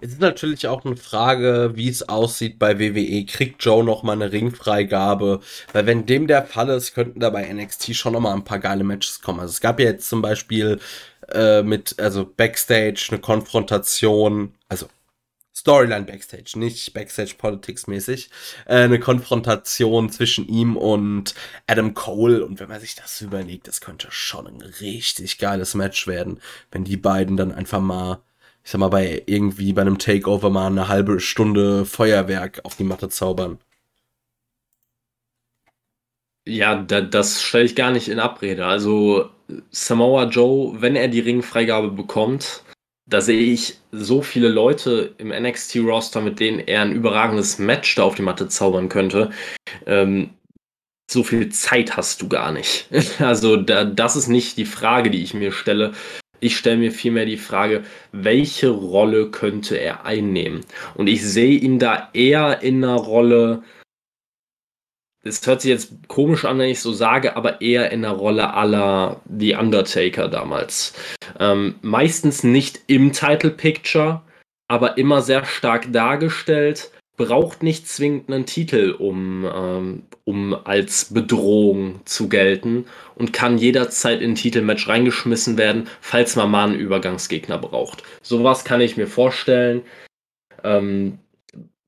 Es 0.00 0.12
ist 0.12 0.20
natürlich 0.20 0.66
auch 0.66 0.84
eine 0.84 0.96
Frage, 0.96 1.72
wie 1.74 1.88
es 1.88 2.08
aussieht 2.08 2.58
bei 2.58 2.78
WWE. 2.78 3.26
Kriegt 3.26 3.62
Joe 3.62 3.84
noch 3.84 4.02
mal 4.02 4.12
eine 4.14 4.32
Ringfreigabe? 4.32 5.40
Weil 5.72 5.86
wenn 5.86 6.06
dem 6.06 6.26
der 6.26 6.46
Fall 6.46 6.70
ist, 6.70 6.94
könnten 6.94 7.20
da 7.20 7.28
bei 7.28 7.52
NXT 7.52 7.94
schon 7.94 8.14
noch 8.14 8.20
mal 8.20 8.32
ein 8.32 8.44
paar 8.44 8.60
geile 8.60 8.82
Matches 8.82 9.20
kommen. 9.20 9.40
Also 9.40 9.52
es 9.52 9.60
gab 9.60 9.78
ja 9.78 9.86
jetzt 9.86 10.08
zum 10.08 10.22
Beispiel 10.22 10.80
äh, 11.32 11.62
mit, 11.62 12.00
also 12.00 12.24
Backstage 12.24 13.08
eine 13.10 13.20
Konfrontation, 13.20 14.54
also 14.68 14.86
Storyline 15.60 16.06
Backstage, 16.06 16.58
nicht 16.58 16.94
Backstage 16.94 17.34
Politics 17.36 17.86
mäßig, 17.86 18.30
äh, 18.64 18.76
eine 18.76 18.98
Konfrontation 18.98 20.10
zwischen 20.10 20.48
ihm 20.48 20.78
und 20.78 21.34
Adam 21.66 21.92
Cole. 21.92 22.44
Und 22.46 22.60
wenn 22.60 22.70
man 22.70 22.80
sich 22.80 22.94
das 22.94 23.20
überlegt, 23.20 23.68
das 23.68 23.82
könnte 23.82 24.08
schon 24.10 24.46
ein 24.46 24.62
richtig 24.62 25.38
geiles 25.38 25.74
Match 25.74 26.06
werden, 26.06 26.40
wenn 26.70 26.84
die 26.84 26.96
beiden 26.96 27.36
dann 27.36 27.52
einfach 27.52 27.80
mal 27.80 28.22
ich 28.62 28.70
sag 28.70 28.78
mal, 28.78 28.88
bei 28.88 29.22
irgendwie 29.26 29.72
bei 29.72 29.80
einem 29.80 29.98
Takeover 29.98 30.50
mal 30.50 30.66
eine 30.66 30.88
halbe 30.88 31.18
Stunde 31.20 31.86
Feuerwerk 31.86 32.60
auf 32.64 32.76
die 32.76 32.84
Matte 32.84 33.08
zaubern. 33.08 33.58
Ja, 36.46 36.76
da, 36.82 37.00
das 37.00 37.42
stelle 37.42 37.64
ich 37.64 37.74
gar 37.74 37.90
nicht 37.90 38.08
in 38.08 38.18
Abrede. 38.18 38.66
Also 38.66 39.30
Samoa 39.70 40.24
Joe, 40.24 40.80
wenn 40.80 40.96
er 40.96 41.08
die 41.08 41.20
Ringfreigabe 41.20 41.90
bekommt, 41.90 42.62
da 43.10 43.20
sehe 43.20 43.40
ich 43.40 43.76
so 43.92 44.22
viele 44.22 44.48
Leute 44.48 45.14
im 45.18 45.28
NXT-Roster, 45.28 46.20
mit 46.20 46.38
denen 46.38 46.60
er 46.60 46.82
ein 46.82 46.92
überragendes 46.92 47.58
Match 47.58 47.96
da 47.96 48.04
auf 48.04 48.14
die 48.14 48.22
Matte 48.22 48.48
zaubern 48.48 48.88
könnte. 48.88 49.30
Ähm, 49.86 50.30
so 51.10 51.24
viel 51.24 51.48
Zeit 51.50 51.96
hast 51.96 52.22
du 52.22 52.28
gar 52.28 52.52
nicht. 52.52 52.88
Also 53.18 53.56
da, 53.56 53.84
das 53.84 54.16
ist 54.16 54.28
nicht 54.28 54.56
die 54.56 54.64
Frage, 54.64 55.10
die 55.10 55.22
ich 55.22 55.34
mir 55.34 55.50
stelle. 55.52 55.92
Ich 56.38 56.56
stelle 56.56 56.78
mir 56.78 56.92
vielmehr 56.92 57.26
die 57.26 57.36
Frage, 57.36 57.82
welche 58.12 58.68
Rolle 58.68 59.30
könnte 59.30 59.76
er 59.76 60.06
einnehmen? 60.06 60.64
Und 60.94 61.08
ich 61.08 61.22
sehe 61.22 61.58
ihn 61.58 61.78
da 61.78 62.08
eher 62.14 62.62
in 62.62 62.82
einer 62.82 62.94
Rolle, 62.94 63.62
es 65.22 65.46
hört 65.46 65.60
sich 65.60 65.70
jetzt 65.70 66.08
komisch 66.08 66.44
an, 66.44 66.58
wenn 66.58 66.70
ich 66.70 66.80
so 66.80 66.92
sage, 66.92 67.36
aber 67.36 67.60
eher 67.60 67.90
in 67.90 68.02
der 68.02 68.12
Rolle 68.12 68.54
aller 68.54 69.20
The 69.38 69.54
Undertaker 69.54 70.28
damals. 70.28 70.94
Ähm, 71.38 71.76
meistens 71.82 72.42
nicht 72.42 72.80
im 72.86 73.12
Title 73.12 73.50
Picture, 73.50 74.22
aber 74.68 74.96
immer 74.98 75.20
sehr 75.20 75.44
stark 75.44 75.92
dargestellt 75.92 76.90
braucht 77.20 77.62
nicht 77.62 77.86
zwingend 77.86 78.32
einen 78.32 78.46
Titel, 78.46 78.96
um, 78.98 79.46
ähm, 79.54 80.02
um 80.24 80.54
als 80.64 81.12
Bedrohung 81.12 82.00
zu 82.06 82.30
gelten 82.30 82.86
und 83.14 83.34
kann 83.34 83.58
jederzeit 83.58 84.22
in 84.22 84.30
ein 84.30 84.36
Titelmatch 84.36 84.88
reingeschmissen 84.88 85.58
werden, 85.58 85.86
falls 86.00 86.34
man 86.36 86.50
mal 86.50 86.68
einen 86.68 86.80
Übergangsgegner 86.80 87.58
braucht. 87.58 88.04
Sowas 88.22 88.64
kann 88.64 88.80
ich 88.80 88.96
mir 88.96 89.06
vorstellen. 89.06 89.82
Ähm, 90.64 91.18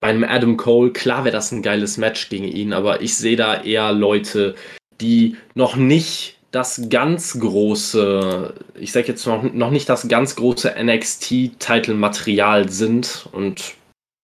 beim 0.02 0.24
Adam 0.24 0.56
Cole, 0.56 0.90
klar 0.90 1.24
wäre 1.24 1.32
das 1.32 1.52
ein 1.52 1.62
geiles 1.62 1.96
Match 1.96 2.28
gegen 2.28 2.44
ihn, 2.44 2.72
aber 2.72 3.02
ich 3.02 3.16
sehe 3.16 3.36
da 3.36 3.62
eher 3.62 3.92
Leute, 3.92 4.56
die 5.00 5.36
noch 5.54 5.76
nicht 5.76 6.38
das 6.50 6.88
ganz 6.90 7.38
große, 7.38 8.52
ich 8.74 8.90
sag 8.90 9.06
jetzt 9.06 9.24
noch, 9.26 9.44
noch 9.44 9.70
nicht 9.70 9.88
das 9.88 10.08
ganz 10.08 10.34
große 10.34 10.74
NXT-Title-Material 10.76 12.68
sind 12.68 13.28
und 13.30 13.74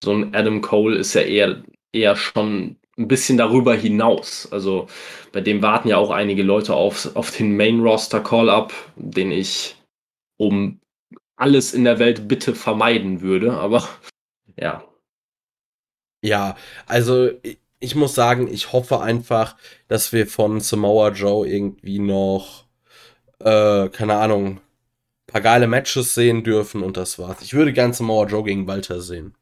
so 0.03 0.11
ein 0.11 0.35
Adam 0.35 0.59
Cole 0.59 0.97
ist 0.97 1.13
ja 1.13 1.21
eher, 1.21 1.63
eher 1.93 2.17
schon 2.17 2.75
ein 2.97 3.07
bisschen 3.07 3.37
darüber 3.37 3.73
hinaus. 3.73 4.49
Also 4.51 4.87
bei 5.31 5.39
dem 5.39 5.61
warten 5.61 5.87
ja 5.87 5.95
auch 5.95 6.11
einige 6.11 6.43
Leute 6.43 6.73
auf, 6.73 7.15
auf 7.15 7.31
den 7.35 7.55
Main-Roster-Call-Up, 7.55 8.73
den 8.97 9.31
ich 9.31 9.77
um 10.37 10.81
alles 11.37 11.73
in 11.73 11.85
der 11.85 11.99
Welt 11.99 12.27
bitte 12.27 12.53
vermeiden 12.53 13.21
würde, 13.21 13.53
aber 13.53 13.87
ja. 14.59 14.83
Ja, 16.21 16.55
also 16.85 17.29
ich 17.79 17.95
muss 17.95 18.13
sagen, 18.15 18.47
ich 18.51 18.73
hoffe 18.73 18.99
einfach, 19.01 19.55
dass 19.87 20.11
wir 20.11 20.27
von 20.27 20.59
Samoa 20.59 21.09
Joe 21.11 21.47
irgendwie 21.47 21.99
noch, 21.99 22.65
äh, 23.39 23.89
keine 23.89 24.15
Ahnung, 24.17 24.61
paar 25.27 25.41
geile 25.41 25.67
Matches 25.67 26.15
sehen 26.15 26.43
dürfen 26.43 26.83
und 26.83 26.97
das 26.97 27.19
war's. 27.19 27.41
Ich 27.43 27.53
würde 27.53 27.73
gern 27.73 27.93
Samoa 27.93 28.27
Joe 28.27 28.43
gegen 28.43 28.67
Walter 28.67 29.01
sehen. 29.01 29.35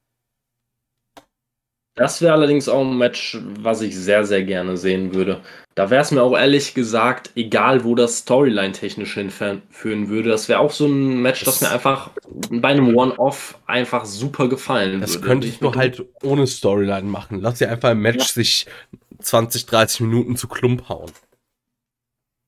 Das 1.98 2.22
wäre 2.22 2.34
allerdings 2.34 2.70
auch 2.70 2.82
ein 2.82 2.98
Match, 2.98 3.40
was 3.60 3.82
ich 3.82 3.96
sehr, 3.96 4.24
sehr 4.24 4.44
gerne 4.44 4.78
sehen 4.78 5.16
würde. 5.16 5.42
Da 5.74 5.90
wäre 5.90 6.04
es 6.04 6.12
mir 6.12 6.22
auch 6.22 6.38
ehrlich 6.38 6.76
gesagt, 6.76 7.32
egal 7.36 7.84
wo 7.84 7.96
das 7.96 8.20
Storyline 8.20 8.72
technisch 8.72 9.16
hinführen 9.16 10.08
würde, 10.08 10.30
das 10.30 10.48
wäre 10.48 10.60
auch 10.60 10.72
so 10.72 10.86
ein 10.86 11.22
Match, 11.24 11.44
das, 11.44 11.60
das 11.60 11.70
mir 11.70 11.74
einfach 11.74 12.12
bei 12.52 12.70
einem 12.70 12.96
One-Off 12.96 13.60
einfach 13.66 14.06
super 14.06 14.48
gefallen 14.48 15.02
das 15.02 15.12
würde. 15.12 15.20
Das 15.20 15.28
könnte 15.28 15.48
ich 15.48 15.60
nur 15.60 15.76
halt 15.76 16.06
ohne 16.22 16.46
Storyline 16.46 17.08
machen. 17.08 17.42
Lass 17.42 17.58
dir 17.58 17.70
einfach 17.70 17.92
im 17.92 18.02
Match 18.02 18.20
ja. 18.20 18.26
sich 18.26 18.68
20, 19.20 19.66
30 19.66 20.02
Minuten 20.02 20.36
zu 20.36 20.48
Klump 20.48 20.90
hauen. 20.90 21.12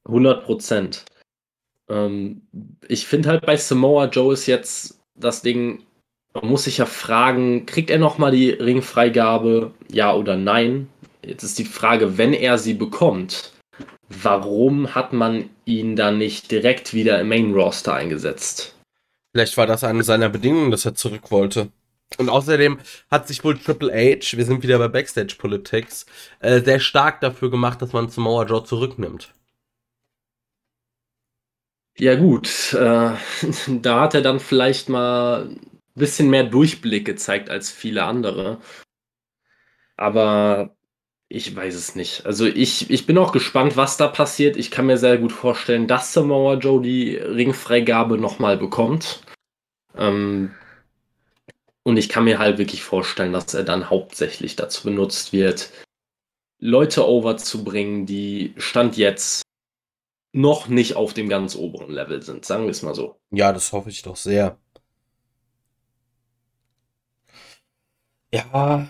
100 0.05 0.43
Prozent. 0.43 1.05
Ähm, 1.89 2.43
ich 2.87 3.07
finde 3.07 3.29
halt 3.29 3.45
bei 3.47 3.57
Samoa 3.57 4.05
Joe 4.05 4.33
ist 4.33 4.45
jetzt 4.45 4.99
das 5.15 5.41
Ding, 5.41 5.83
man 6.33 6.47
muss 6.47 6.65
sich 6.65 6.77
ja 6.77 6.85
fragen, 6.85 7.65
kriegt 7.65 7.89
er 7.89 7.97
nochmal 7.97 8.31
die 8.31 8.51
Ringfreigabe, 8.51 9.71
ja 9.91 10.13
oder 10.13 10.35
nein? 10.35 10.89
Jetzt 11.23 11.43
ist 11.43 11.59
die 11.59 11.65
Frage, 11.65 12.17
wenn 12.17 12.33
er 12.33 12.57
sie 12.57 12.73
bekommt, 12.73 13.53
warum 14.09 14.95
hat 14.95 15.13
man 15.13 15.49
ihn 15.65 15.95
dann 15.95 16.17
nicht 16.17 16.51
direkt 16.51 16.93
wieder 16.93 17.19
im 17.19 17.29
Main 17.29 17.53
Roster 17.53 17.93
eingesetzt? 17.93 18.75
Vielleicht 19.33 19.57
war 19.57 19.67
das 19.67 19.83
eine 19.83 20.03
seiner 20.03 20.29
Bedingungen, 20.29 20.71
dass 20.71 20.85
er 20.85 20.95
zurück 20.95 21.29
wollte. 21.31 21.69
Und 22.17 22.29
außerdem 22.29 22.79
hat 23.11 23.27
sich 23.27 23.43
wohl 23.43 23.57
Triple 23.57 23.91
H, 23.93 24.35
wir 24.35 24.45
sind 24.45 24.63
wieder 24.63 24.79
bei 24.79 24.87
Backstage 24.87 25.35
Politics, 25.37 26.07
äh, 26.39 26.61
sehr 26.61 26.79
stark 26.79 27.21
dafür 27.21 27.51
gemacht, 27.51 27.81
dass 27.81 27.93
man 27.93 28.09
Samoa 28.09 28.45
Joe 28.45 28.63
zurücknimmt. 28.63 29.31
Ja 31.99 32.15
gut, 32.15 32.73
äh, 32.73 33.11
da 33.67 34.01
hat 34.01 34.15
er 34.15 34.21
dann 34.21 34.39
vielleicht 34.39 34.89
mal 34.89 35.49
bisschen 35.99 36.29
mehr 36.29 36.43
Durchblick 36.43 37.05
gezeigt 37.05 37.49
als 37.51 37.69
viele 37.69 38.03
andere. 38.05 38.59
Aber 39.97 40.75
ich 41.27 41.55
weiß 41.55 41.75
es 41.75 41.95
nicht. 41.95 42.25
Also 42.25 42.47
ich, 42.47 42.89
ich 42.89 43.05
bin 43.05 43.17
auch 43.19 43.31
gespannt, 43.31 43.77
was 43.77 43.97
da 43.97 44.07
passiert. 44.07 44.57
Ich 44.57 44.71
kann 44.71 44.87
mir 44.87 44.97
sehr 44.97 45.19
gut 45.19 45.31
vorstellen, 45.31 45.87
dass 45.87 46.11
Samoa 46.13 46.55
Joe 46.55 46.81
die 46.81 47.15
Ringfreigabe 47.15 48.17
nochmal 48.17 48.57
bekommt. 48.57 49.21
Ähm, 49.95 50.55
und 51.83 51.97
ich 51.97 52.09
kann 52.09 52.23
mir 52.23 52.39
halt 52.39 52.57
wirklich 52.57 52.83
vorstellen, 52.83 53.33
dass 53.33 53.53
er 53.53 53.63
dann 53.63 53.89
hauptsächlich 53.89 54.55
dazu 54.55 54.83
benutzt 54.83 55.31
wird, 55.31 55.71
Leute 56.59 57.07
overzubringen, 57.07 58.05
die 58.05 58.53
Stand 58.57 58.97
jetzt 58.97 59.43
noch 60.31 60.67
nicht 60.67 60.95
auf 60.95 61.13
dem 61.13 61.29
ganz 61.29 61.55
oberen 61.55 61.91
Level 61.91 62.21
sind, 62.21 62.45
sagen 62.45 62.65
wir 62.65 62.71
es 62.71 62.81
mal 62.81 62.95
so. 62.95 63.19
Ja, 63.31 63.53
das 63.53 63.71
hoffe 63.71 63.89
ich 63.89 64.01
doch 64.01 64.15
sehr. 64.15 64.57
Ja, 68.31 68.87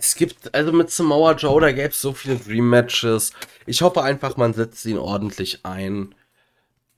es 0.00 0.14
gibt, 0.14 0.54
also 0.54 0.72
mit 0.72 0.90
Samoa 0.90 1.32
Joe, 1.34 1.60
da 1.60 1.72
gäbe 1.72 1.88
es 1.88 2.00
so 2.00 2.12
viele 2.14 2.36
Dream 2.36 2.68
Matches. 2.70 3.32
Ich 3.66 3.82
hoffe 3.82 4.02
einfach, 4.02 4.36
man 4.36 4.54
setzt 4.54 4.86
ihn 4.86 4.98
ordentlich 4.98 5.64
ein. 5.64 6.14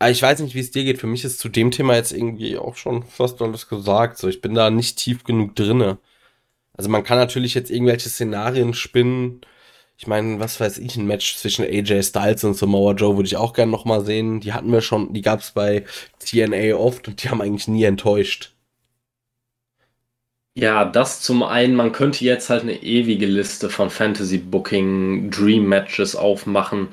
Ich 0.09 0.23
weiß 0.23 0.41
nicht, 0.41 0.55
wie 0.55 0.61
es 0.61 0.71
dir 0.71 0.85
geht. 0.85 1.01
Für 1.01 1.07
mich 1.07 1.25
ist 1.25 1.41
zu 1.41 1.49
dem 1.49 1.71
Thema 1.71 1.97
jetzt 1.97 2.13
irgendwie 2.13 2.57
auch 2.59 2.77
schon 2.77 3.03
fast 3.05 3.43
alles 3.43 3.69
gesagt. 3.69 4.19
So, 4.19 4.29
ich 4.29 4.41
bin 4.41 4.55
da 4.55 4.71
nicht 4.71 4.99
tief 4.99 5.25
genug 5.25 5.57
drinne. 5.57 5.99
Also 6.75 6.91
man 6.91 7.05
kann 7.05 7.19
natürlich 7.19 7.55
jetzt 7.55 7.71
irgendwelche 7.71 8.09
Szenarien 8.09 8.75
spinnen. 8.75 9.41
Ich 9.99 10.07
meine, 10.07 10.41
was 10.41 10.61
weiß 10.61 10.79
ich, 10.79 10.97
ein 10.97 11.07
Match 11.07 11.37
zwischen 11.37 11.65
AJ 11.65 12.05
Styles 12.05 12.45
und 12.45 12.55
Samoa 12.55 12.95
Joe 12.95 13.17
würde 13.17 13.27
ich 13.27 13.37
auch 13.37 13.53
gerne 13.53 13.73
noch 13.73 13.85
mal 13.85 14.05
sehen. 14.05 14.41
Die 14.41 14.53
hatten 14.53 14.73
wir 14.73 14.81
schon, 14.81 15.13
die 15.13 15.23
gab 15.23 15.41
es 15.41 15.53
bei 15.53 15.85
TNA 16.21 16.77
oft 16.77 17.09
und 17.09 17.23
die 17.23 17.31
haben 17.31 17.43
eigentlich 17.43 17.69
nie 17.69 17.85
enttäuscht. 17.85 18.55
Ja, 20.55 20.85
das 20.85 21.23
zum 21.23 21.43
einen, 21.43 21.75
man 21.75 21.93
könnte 21.93 22.25
jetzt 22.25 22.51
halt 22.51 22.63
eine 22.63 22.83
ewige 22.83 23.25
Liste 23.25 23.71
von 23.71 23.89
Fantasy 23.89 24.37
Booking 24.37 25.31
Dream 25.31 25.67
Matches 25.67 26.15
aufmachen. 26.15 26.89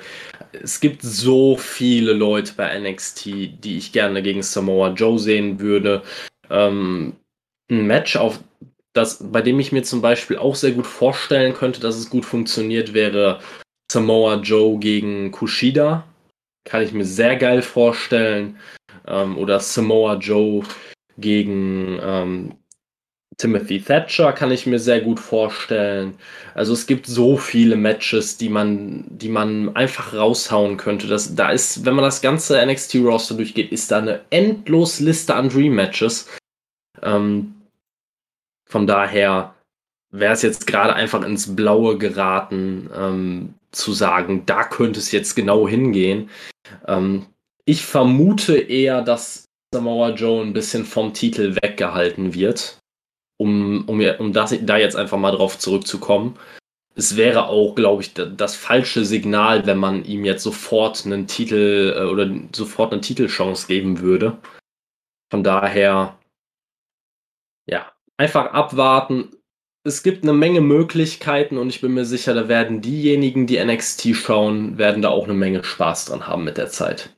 Es 0.54 0.80
gibt 0.80 1.02
so 1.02 1.58
viele 1.58 2.14
Leute 2.14 2.54
bei 2.56 2.80
NXT, 2.80 3.26
die 3.26 3.78
ich 3.78 3.92
gerne 3.92 4.22
gegen 4.24 4.44
Samoa 4.44 4.90
Joe 4.94 5.20
sehen 5.20 5.60
würde. 5.60 6.04
Ähm, 6.50 7.18
ein 7.70 7.86
Match, 7.86 8.16
auf 8.16 8.40
das, 8.94 9.20
bei 9.32 9.42
dem 9.42 9.60
ich 9.60 9.74
mir 9.74 9.84
zum 9.84 10.02
Beispiel 10.02 10.38
auch 10.38 10.56
sehr 10.56 10.72
gut 10.72 10.88
vorstellen 10.88 11.54
könnte, 11.54 11.82
dass 11.82 11.98
es 11.98 12.10
gut 12.10 12.26
funktioniert, 12.26 12.94
wäre 12.94 13.40
Samoa 13.92 14.36
Joe 14.36 14.80
gegen 14.80 15.32
Kushida. 15.32 16.06
Kann 16.64 16.84
ich 16.84 16.94
mir 16.94 17.06
sehr 17.06 17.36
geil 17.36 17.62
vorstellen. 17.62 18.58
Ähm, 19.06 19.38
oder 19.38 19.60
Samoa 19.60 20.16
Joe 20.16 20.64
gegen 21.18 22.00
ähm, 22.02 22.56
Timothy 23.40 23.82
Thatcher 23.82 24.34
kann 24.34 24.52
ich 24.52 24.66
mir 24.66 24.80
sehr 24.80 25.00
gut 25.00 25.18
vorstellen. 25.18 26.16
Also 26.56 26.74
es 26.74 26.86
gibt 26.88 27.08
so 27.08 27.38
viele 27.38 27.78
Matches, 27.78 28.38
die 28.38 28.50
man, 28.50 29.06
die 29.10 29.30
man 29.30 29.76
einfach 29.78 30.14
raushauen 30.14 30.76
könnte. 30.76 31.08
Das, 31.08 31.36
da 31.36 31.50
ist, 31.50 31.86
wenn 31.86 31.96
man 31.96 32.04
das 32.04 32.22
ganze 32.22 32.64
NXT-Roster 32.64 33.36
durchgeht, 33.36 33.72
ist 33.72 33.92
da 33.92 34.00
eine 34.00 34.22
endlos 34.30 35.00
Liste 35.00 35.36
an 35.36 35.48
Dream-Matches. 35.48 36.28
Ähm, 37.02 37.56
von 38.66 38.86
daher 38.86 39.56
wäre 40.12 40.34
es 40.34 40.42
jetzt 40.42 40.68
gerade 40.68 40.94
einfach 40.94 41.24
ins 41.24 41.56
Blaue 41.56 41.98
geraten, 41.98 42.90
ähm, 42.94 43.54
zu 43.72 43.94
sagen, 43.94 44.44
da 44.48 44.66
könnte 44.66 45.00
es 45.00 45.14
jetzt 45.14 45.36
genau 45.36 45.66
hingehen. 45.66 46.30
Ähm, 46.88 47.28
ich 47.64 47.86
vermute 47.86 48.58
eher, 48.58 49.02
dass 49.02 49.46
Samoa 49.74 50.10
Joe 50.10 50.42
ein 50.42 50.52
bisschen 50.52 50.84
vom 50.84 51.14
Titel 51.14 51.56
weggehalten 51.62 52.34
wird 52.34 52.79
um, 53.40 53.86
um, 53.88 54.02
um 54.20 54.34
das, 54.34 54.54
da 54.62 54.78
jetzt 54.78 54.96
einfach 54.96 55.18
mal 55.18 55.32
drauf 55.32 55.58
zurückzukommen. 55.58 56.38
Es 56.96 57.16
wäre 57.16 57.48
auch, 57.48 57.76
glaube 57.76 58.04
ich, 58.04 58.14
das 58.14 58.56
falsche 58.56 59.06
Signal, 59.06 59.66
wenn 59.66 59.78
man 59.78 60.04
ihm 60.04 60.26
jetzt 60.26 60.44
sofort 60.44 61.06
einen 61.06 61.28
Titel 61.28 61.94
äh, 61.96 62.04
oder 62.04 62.30
sofort 62.54 62.92
eine 62.92 63.02
Titelchance 63.02 63.68
geben 63.68 64.02
würde. 64.02 64.38
Von 65.32 65.44
daher, 65.44 66.20
ja, 67.70 67.92
einfach 68.18 68.52
abwarten. 68.52 69.30
Es 69.86 70.04
gibt 70.04 70.24
eine 70.24 70.34
Menge 70.34 70.60
Möglichkeiten 70.60 71.58
und 71.58 71.70
ich 71.70 71.80
bin 71.80 71.94
mir 71.94 72.04
sicher, 72.04 72.34
da 72.34 72.50
werden 72.50 72.82
diejenigen, 72.82 73.48
die 73.48 73.64
NXT 73.64 74.14
schauen, 74.14 74.78
werden 74.78 75.02
da 75.02 75.10
auch 75.10 75.24
eine 75.24 75.34
Menge 75.34 75.64
Spaß 75.64 76.06
dran 76.06 76.28
haben 76.28 76.44
mit 76.44 76.58
der 76.58 76.68
Zeit. 76.68 77.16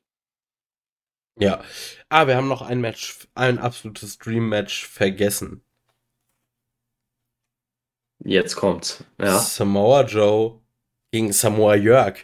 Ja, 1.40 1.64
ah, 2.10 2.28
wir 2.28 2.36
haben 2.36 2.48
noch 2.48 2.62
ein 2.62 2.82
Match, 2.82 3.28
ein 3.34 3.58
absolutes 3.58 4.20
Dream-Match 4.20 4.86
vergessen. 4.86 5.64
Jetzt 8.24 8.56
kommt's. 8.56 9.04
Ja. 9.20 9.40
Samoa 9.40 10.04
Joe 10.04 10.60
gegen 11.12 11.34
Samoa 11.34 11.76
Jörg. 11.76 12.16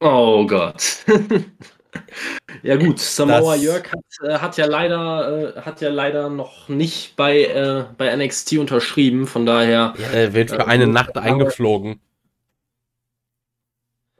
Oh 0.00 0.46
Gott. 0.46 1.04
ja 2.62 2.76
gut, 2.76 2.98
Samoa 2.98 3.54
das, 3.54 3.62
Jörg 3.62 3.92
hat, 3.92 4.28
äh, 4.28 4.38
hat, 4.38 4.56
ja 4.56 4.66
leider 4.66 5.56
äh, 5.56 5.60
hat 5.60 5.80
ja 5.80 5.90
leider 5.90 6.30
noch 6.30 6.68
nicht 6.68 7.16
bei, 7.16 7.44
äh, 7.44 7.84
bei 7.96 8.14
NXT 8.16 8.54
unterschrieben, 8.54 9.26
von 9.26 9.46
daher. 9.46 9.94
Ja, 9.98 10.06
er 10.12 10.34
wird 10.34 10.50
für 10.50 10.66
eine 10.66 10.86
Nacht 10.86 11.16
eingeflogen. 11.16 12.00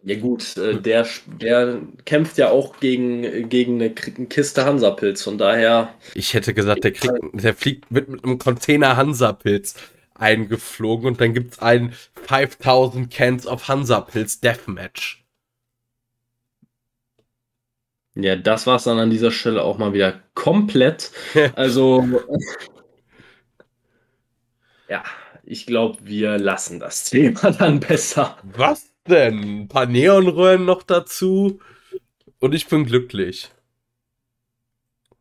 Ja 0.02 0.18
gut, 0.18 0.56
äh, 0.56 0.80
der, 0.80 1.06
der 1.26 1.80
kämpft 2.04 2.38
ja 2.38 2.50
auch 2.50 2.78
gegen, 2.78 3.48
gegen 3.48 3.74
eine 3.74 3.90
Kiste 3.90 4.64
Hansapilz, 4.64 5.22
von 5.22 5.38
daher. 5.38 5.94
Ich 6.14 6.34
hätte 6.34 6.54
gesagt, 6.54 6.84
der, 6.84 6.92
kriegt, 6.92 7.18
der 7.32 7.54
fliegt 7.54 7.90
mit, 7.90 8.08
mit 8.08 8.24
einem 8.24 8.38
Container 8.38 8.96
Hansapilz 8.96 9.74
eingeflogen 10.20 11.06
und 11.06 11.20
dann 11.20 11.34
gibt 11.34 11.54
es 11.54 11.58
ein 11.60 11.94
5000 12.26 13.12
Cans 13.12 13.46
of 13.46 13.68
Hansa-Pilz 13.68 14.40
Deathmatch. 14.40 15.24
Ja, 18.14 18.36
das 18.36 18.66
war 18.66 18.76
es 18.76 18.84
dann 18.84 18.98
an 18.98 19.10
dieser 19.10 19.30
Stelle 19.30 19.62
auch 19.62 19.78
mal 19.78 19.92
wieder 19.92 20.20
komplett. 20.34 21.12
Also, 21.54 22.04
ja, 24.88 25.04
ich 25.44 25.66
glaube, 25.66 25.98
wir 26.02 26.38
lassen 26.38 26.80
das 26.80 27.04
Thema 27.04 27.50
dann 27.58 27.80
besser. 27.80 28.36
Was 28.42 28.92
denn? 29.08 29.62
Ein 29.62 29.68
paar 29.68 29.86
Neonröhren 29.86 30.64
noch 30.64 30.82
dazu 30.82 31.60
und 32.40 32.54
ich 32.54 32.66
bin 32.68 32.84
glücklich. 32.84 33.50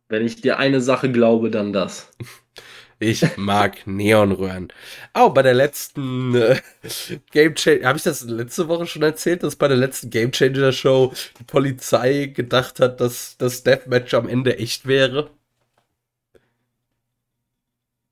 Wenn 0.08 0.26
ich 0.26 0.40
dir 0.40 0.58
eine 0.58 0.80
Sache 0.80 1.10
glaube, 1.12 1.50
dann 1.50 1.72
das. 1.72 2.10
Ich 3.02 3.36
mag 3.38 3.86
Neonröhren. 3.86 4.68
Oh, 5.14 5.30
bei 5.30 5.40
der 5.40 5.54
letzten 5.54 6.34
äh, 6.34 6.60
Game 7.32 7.54
Changer, 7.54 7.88
habe 7.88 7.96
ich 7.96 8.04
das 8.04 8.22
letzte 8.22 8.68
Woche 8.68 8.86
schon 8.86 9.02
erzählt, 9.02 9.42
dass 9.42 9.56
bei 9.56 9.68
der 9.68 9.78
letzten 9.78 10.10
Game 10.10 10.32
Changer 10.32 10.70
Show 10.70 11.12
die 11.38 11.44
Polizei 11.44 12.26
gedacht 12.26 12.78
hat, 12.78 13.00
dass 13.00 13.38
das 13.38 13.62
Deathmatch 13.62 14.12
am 14.12 14.28
Ende 14.28 14.58
echt 14.58 14.86
wäre? 14.86 15.30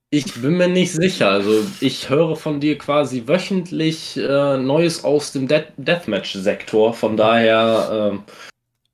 Ich 0.08 0.40
bin 0.40 0.56
mir 0.56 0.68
nicht 0.68 0.92
sicher. 0.92 1.28
Also 1.32 1.66
ich 1.80 2.08
höre 2.08 2.34
von 2.36 2.58
dir 2.58 2.78
quasi 2.78 3.24
wöchentlich 3.26 4.16
äh, 4.16 4.56
Neues 4.56 5.04
aus 5.04 5.32
dem 5.32 5.48
De 5.48 5.64
Deathmatch-Sektor. 5.76 6.94
Von 6.94 7.18
daher. 7.18 8.10
Ähm 8.10 8.22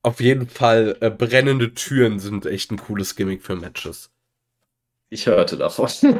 Auf 0.03 0.21
jeden 0.21 0.49
Fall, 0.49 0.97
äh, 1.01 1.11
brennende 1.11 1.73
Türen 1.73 2.19
sind 2.19 2.47
echt 2.47 2.73
ein 2.73 2.79
cooles 2.79 3.15
Gimmick 3.15 3.45
für 3.45 3.55
Matches. 3.55 4.11
Ich 5.15 5.27
hörte 5.27 5.57
davon. 5.57 5.89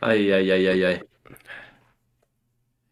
Eieieiei. 0.00 1.00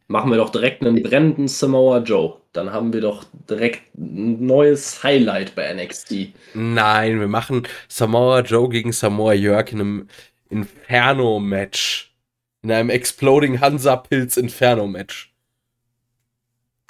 Machen 0.06 0.30
wir 0.30 0.36
doch 0.36 0.50
direkt 0.50 0.82
einen 0.82 1.02
brennenden 1.02 1.48
Samoa 1.48 1.98
Joe. 1.98 2.36
Dann 2.52 2.72
haben 2.72 2.92
wir 2.92 3.00
doch 3.00 3.24
direkt 3.50 3.92
ein 3.98 4.46
neues 4.46 5.02
Highlight 5.02 5.56
bei 5.56 5.74
NXT. 5.74 6.28
Nein, 6.54 7.18
wir 7.18 7.26
machen 7.26 7.66
Samoa 7.88 8.42
Joe 8.42 8.68
gegen 8.68 8.92
Samoa 8.92 9.32
Jörg 9.32 9.72
in 9.72 9.80
einem 9.80 10.08
Inferno-Match. 10.48 12.14
In 12.62 12.70
einem 12.70 12.90
Exploding 12.90 13.60
Hansa-Pilz 13.60 14.36
Inferno-Match. 14.36 15.34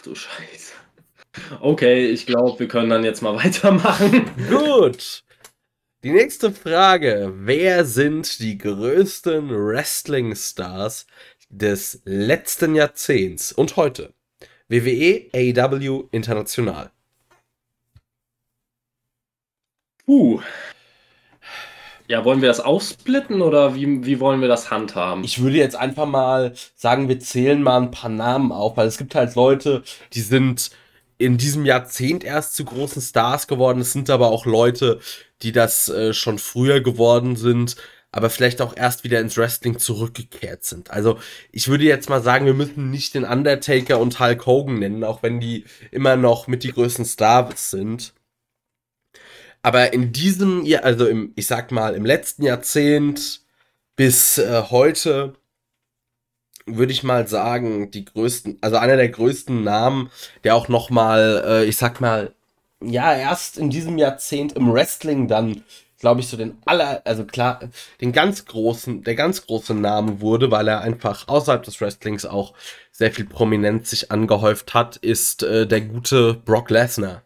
Du 0.04 0.14
Scheiße. 0.14 0.74
Okay, 1.62 2.10
ich 2.10 2.26
glaube, 2.26 2.58
wir 2.58 2.68
können 2.68 2.90
dann 2.90 3.02
jetzt 3.02 3.22
mal 3.22 3.34
weitermachen. 3.42 4.30
Gut. 4.50 5.24
Die 6.06 6.12
nächste 6.12 6.52
Frage. 6.52 7.32
Wer 7.34 7.84
sind 7.84 8.38
die 8.38 8.58
größten 8.58 9.50
Wrestling-Stars 9.50 11.08
des 11.48 12.00
letzten 12.04 12.76
Jahrzehnts 12.76 13.50
und 13.50 13.74
heute? 13.74 14.14
WWE, 14.68 15.28
AEW, 15.34 16.04
international. 16.12 16.92
Uh. 20.06 20.40
Ja, 22.06 22.24
wollen 22.24 22.40
wir 22.40 22.50
das 22.50 22.60
aufsplitten 22.60 23.42
oder 23.42 23.74
wie, 23.74 24.06
wie 24.06 24.20
wollen 24.20 24.40
wir 24.40 24.48
das 24.48 24.70
handhaben? 24.70 25.24
Ich 25.24 25.42
würde 25.42 25.56
jetzt 25.56 25.74
einfach 25.74 26.06
mal 26.06 26.54
sagen, 26.76 27.08
wir 27.08 27.18
zählen 27.18 27.60
mal 27.60 27.82
ein 27.82 27.90
paar 27.90 28.10
Namen 28.10 28.52
auf, 28.52 28.76
weil 28.76 28.86
es 28.86 28.98
gibt 28.98 29.16
halt 29.16 29.34
Leute, 29.34 29.82
die 30.12 30.20
sind 30.20 30.70
in 31.18 31.38
diesem 31.38 31.64
Jahrzehnt 31.64 32.24
erst 32.24 32.54
zu 32.54 32.64
großen 32.64 33.00
Stars 33.02 33.46
geworden. 33.46 33.80
Es 33.80 33.92
sind 33.92 34.10
aber 34.10 34.28
auch 34.28 34.44
Leute, 34.44 35.00
die 35.42 35.52
das 35.52 35.88
äh, 35.88 36.12
schon 36.14 36.38
früher 36.38 36.80
geworden 36.80 37.36
sind, 37.36 37.76
aber 38.12 38.30
vielleicht 38.30 38.62
auch 38.62 38.76
erst 38.76 39.04
wieder 39.04 39.20
ins 39.20 39.36
Wrestling 39.36 39.78
zurückgekehrt 39.78 40.64
sind. 40.64 40.90
Also 40.90 41.18
ich 41.52 41.68
würde 41.68 41.84
jetzt 41.84 42.08
mal 42.08 42.22
sagen, 42.22 42.46
wir 42.46 42.54
müssen 42.54 42.90
nicht 42.90 43.14
den 43.14 43.24
Undertaker 43.24 43.98
und 43.98 44.18
Hulk 44.20 44.46
Hogan 44.46 44.78
nennen, 44.78 45.04
auch 45.04 45.22
wenn 45.22 45.40
die 45.40 45.64
immer 45.90 46.16
noch 46.16 46.46
mit 46.46 46.62
die 46.64 46.72
größten 46.72 47.04
Stars 47.04 47.70
sind. 47.70 48.14
Aber 49.62 49.92
in 49.92 50.12
diesem, 50.12 50.64
Jahr, 50.64 50.84
also 50.84 51.06
im, 51.06 51.32
ich 51.36 51.46
sag 51.46 51.72
mal, 51.72 51.94
im 51.94 52.06
letzten 52.06 52.44
Jahrzehnt 52.44 53.42
bis 53.96 54.38
äh, 54.38 54.62
heute 54.70 55.34
würde 56.66 56.92
ich 56.92 57.02
mal 57.02 57.28
sagen, 57.28 57.90
die 57.90 58.04
größten, 58.04 58.58
also 58.60 58.76
einer 58.76 58.96
der 58.96 59.08
größten 59.08 59.62
Namen, 59.62 60.10
der 60.44 60.54
auch 60.56 60.68
noch 60.68 60.90
mal, 60.90 61.42
äh, 61.46 61.64
ich 61.64 61.76
sag 61.76 62.00
mal, 62.00 62.35
ja, 62.82 63.14
erst 63.14 63.58
in 63.58 63.70
diesem 63.70 63.98
Jahrzehnt 63.98 64.52
im 64.52 64.72
Wrestling 64.72 65.28
dann, 65.28 65.64
glaube 65.98 66.20
ich, 66.20 66.28
so 66.28 66.36
den 66.36 66.58
aller, 66.66 67.02
also 67.04 67.24
klar, 67.24 67.60
den 68.00 68.12
ganz 68.12 68.44
großen, 68.44 69.02
der 69.02 69.14
ganz 69.14 69.46
große 69.46 69.74
Name 69.74 70.20
wurde, 70.20 70.50
weil 70.50 70.68
er 70.68 70.82
einfach 70.82 71.28
außerhalb 71.28 71.62
des 71.62 71.80
Wrestlings 71.80 72.26
auch 72.26 72.54
sehr 72.92 73.12
viel 73.12 73.26
Prominenz 73.26 73.90
sich 73.90 74.10
angehäuft 74.10 74.74
hat, 74.74 74.96
ist 74.96 75.42
äh, 75.42 75.66
der 75.66 75.82
gute 75.82 76.34
Brock 76.34 76.70
Lesnar. 76.70 77.22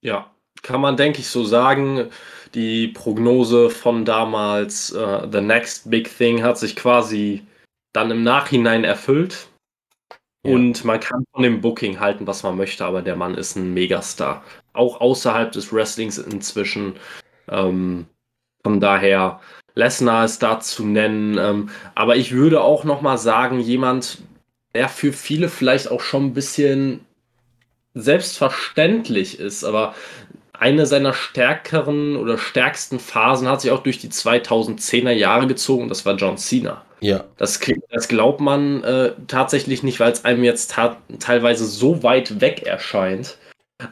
Ja, 0.00 0.30
kann 0.62 0.80
man, 0.80 0.96
denke 0.96 1.20
ich, 1.20 1.28
so 1.28 1.44
sagen. 1.44 2.10
Die 2.54 2.88
Prognose 2.88 3.68
von 3.68 4.04
damals, 4.04 4.94
uh, 4.94 5.28
The 5.30 5.40
Next 5.40 5.90
Big 5.90 6.16
Thing, 6.16 6.42
hat 6.42 6.58
sich 6.58 6.76
quasi 6.76 7.46
dann 7.92 8.10
im 8.10 8.22
Nachhinein 8.22 8.84
erfüllt. 8.84 9.47
Und 10.42 10.84
man 10.84 11.00
kann 11.00 11.24
von 11.32 11.42
dem 11.42 11.60
Booking 11.60 12.00
halten, 12.00 12.26
was 12.26 12.42
man 12.42 12.56
möchte, 12.56 12.84
aber 12.84 13.02
der 13.02 13.16
Mann 13.16 13.34
ist 13.34 13.56
ein 13.56 13.74
Megastar. 13.74 14.44
Auch 14.72 15.00
außerhalb 15.00 15.50
des 15.52 15.72
Wrestlings 15.72 16.18
inzwischen. 16.18 16.94
Ähm, 17.48 18.06
von 18.62 18.80
daher, 18.80 19.40
Lesnar 19.74 20.24
ist 20.24 20.42
da 20.42 20.60
zu 20.60 20.84
nennen. 20.84 21.38
Ähm, 21.38 21.70
aber 21.94 22.16
ich 22.16 22.32
würde 22.32 22.60
auch 22.60 22.84
noch 22.84 23.00
mal 23.00 23.18
sagen, 23.18 23.60
jemand, 23.60 24.18
der 24.74 24.88
für 24.88 25.12
viele 25.12 25.48
vielleicht 25.48 25.90
auch 25.90 26.00
schon 26.00 26.26
ein 26.26 26.34
bisschen 26.34 27.00
selbstverständlich 27.94 29.40
ist, 29.40 29.64
aber 29.64 29.94
eine 30.52 30.86
seiner 30.86 31.14
stärkeren 31.14 32.16
oder 32.16 32.38
stärksten 32.38 32.98
Phasen 32.98 33.48
hat 33.48 33.60
sich 33.60 33.70
auch 33.70 33.82
durch 33.82 33.98
die 33.98 34.08
2010er 34.08 35.12
Jahre 35.12 35.46
gezogen, 35.46 35.88
das 35.88 36.04
war 36.04 36.16
John 36.16 36.36
Cena. 36.36 36.84
Ja. 37.00 37.24
Das, 37.36 37.60
das 37.90 38.08
glaubt 38.08 38.40
man 38.40 38.82
äh, 38.84 39.12
tatsächlich 39.26 39.82
nicht, 39.82 40.00
weil 40.00 40.12
es 40.12 40.24
einem 40.24 40.44
jetzt 40.44 40.74
teilweise 41.20 41.64
so 41.64 42.02
weit 42.02 42.40
weg 42.40 42.62
erscheint. 42.66 43.38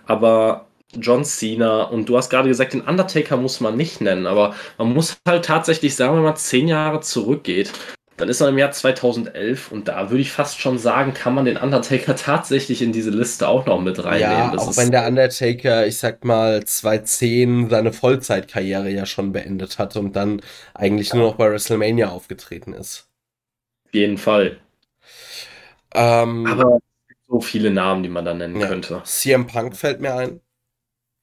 Aber 0.06 0.66
John 0.94 1.24
Cena 1.24 1.82
und 1.82 2.08
du 2.08 2.16
hast 2.16 2.30
gerade 2.30 2.48
gesagt, 2.48 2.72
den 2.72 2.80
Undertaker 2.80 3.36
muss 3.36 3.60
man 3.60 3.76
nicht 3.76 4.00
nennen, 4.00 4.26
aber 4.26 4.54
man 4.78 4.92
muss 4.92 5.16
halt 5.26 5.44
tatsächlich 5.44 5.94
sagen, 5.94 6.16
wenn 6.16 6.22
man 6.22 6.36
zehn 6.36 6.68
Jahre 6.68 7.00
zurückgeht, 7.00 7.72
dann 8.16 8.28
ist 8.28 8.40
er 8.40 8.48
im 8.48 8.58
Jahr 8.58 8.70
2011 8.70 9.70
und 9.70 9.88
da 9.88 10.10
würde 10.10 10.22
ich 10.22 10.32
fast 10.32 10.58
schon 10.58 10.78
sagen, 10.78 11.12
kann 11.12 11.34
man 11.34 11.44
den 11.44 11.56
Undertaker 11.56 12.16
tatsächlich 12.16 12.82
in 12.82 12.92
diese 12.92 13.10
Liste 13.10 13.48
auch 13.48 13.66
noch 13.66 13.80
mit 13.80 14.02
reinnehmen. 14.02 14.32
Ja, 14.32 14.52
das 14.52 14.68
auch 14.68 14.76
wenn 14.76 14.90
der 14.90 15.06
Undertaker, 15.06 15.86
ich 15.86 15.98
sag 15.98 16.24
mal, 16.24 16.64
2010 16.64 17.68
seine 17.68 17.92
Vollzeitkarriere 17.92 18.90
ja 18.90 19.06
schon 19.06 19.32
beendet 19.32 19.78
hat 19.78 19.96
und 19.96 20.16
dann 20.16 20.40
eigentlich 20.74 21.10
ja. 21.10 21.16
nur 21.16 21.28
noch 21.28 21.36
bei 21.36 21.50
WrestleMania 21.50 22.08
aufgetreten 22.08 22.72
ist. 22.72 23.08
Auf 23.86 23.94
jeden 23.94 24.18
Fall. 24.18 24.58
Ähm, 25.94 26.46
Aber 26.46 26.78
so 27.28 27.40
viele 27.40 27.70
Namen, 27.70 28.02
die 28.02 28.08
man 28.08 28.24
da 28.24 28.34
nennen 28.34 28.60
ja. 28.60 28.68
könnte. 28.68 29.02
CM 29.04 29.46
Punk 29.46 29.76
fällt 29.76 30.00
mir 30.00 30.14
ein. 30.14 30.40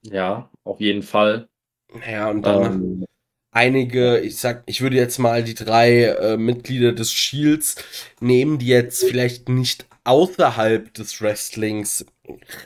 Ja, 0.03 0.49
auf 0.63 0.79
jeden 0.79 1.01
Fall. 1.01 1.47
Ja, 2.09 2.29
und 2.29 2.43
dann 2.45 2.63
ähm, 2.63 3.05
einige, 3.53 4.19
ich 4.19 4.37
sag, 4.37 4.63
ich 4.65 4.81
würde 4.81 4.97
jetzt 4.97 5.19
mal 5.19 5.43
die 5.43 5.53
drei 5.53 6.03
äh, 6.03 6.37
Mitglieder 6.37 6.91
des 6.91 7.13
Shields 7.13 7.75
nehmen, 8.19 8.59
die 8.59 8.67
jetzt 8.67 9.03
vielleicht 9.03 9.49
nicht 9.49 9.85
außerhalb 10.03 10.93
des 10.93 11.21
Wrestlings 11.21 12.05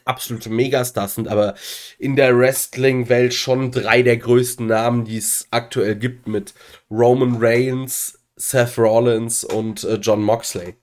absolute 0.06 0.50
Megastars 0.50 1.16
sind, 1.16 1.28
aber 1.28 1.56
in 2.00 2.16
der 2.16 2.38
Wrestling-Welt 2.38 3.34
schon 3.34 3.72
drei 3.72 4.02
der 4.04 4.18
größten 4.18 4.68
Namen, 4.68 5.06
die 5.06 5.18
es 5.18 5.48
aktuell 5.52 5.96
gibt, 5.96 6.28
mit 6.28 6.54
Roman 6.90 7.38
Reigns, 7.40 8.20
Seth 8.36 8.78
Rollins 8.78 9.44
und 9.44 9.84
äh, 9.84 9.96
John 9.96 10.22
Moxley. 10.22 10.76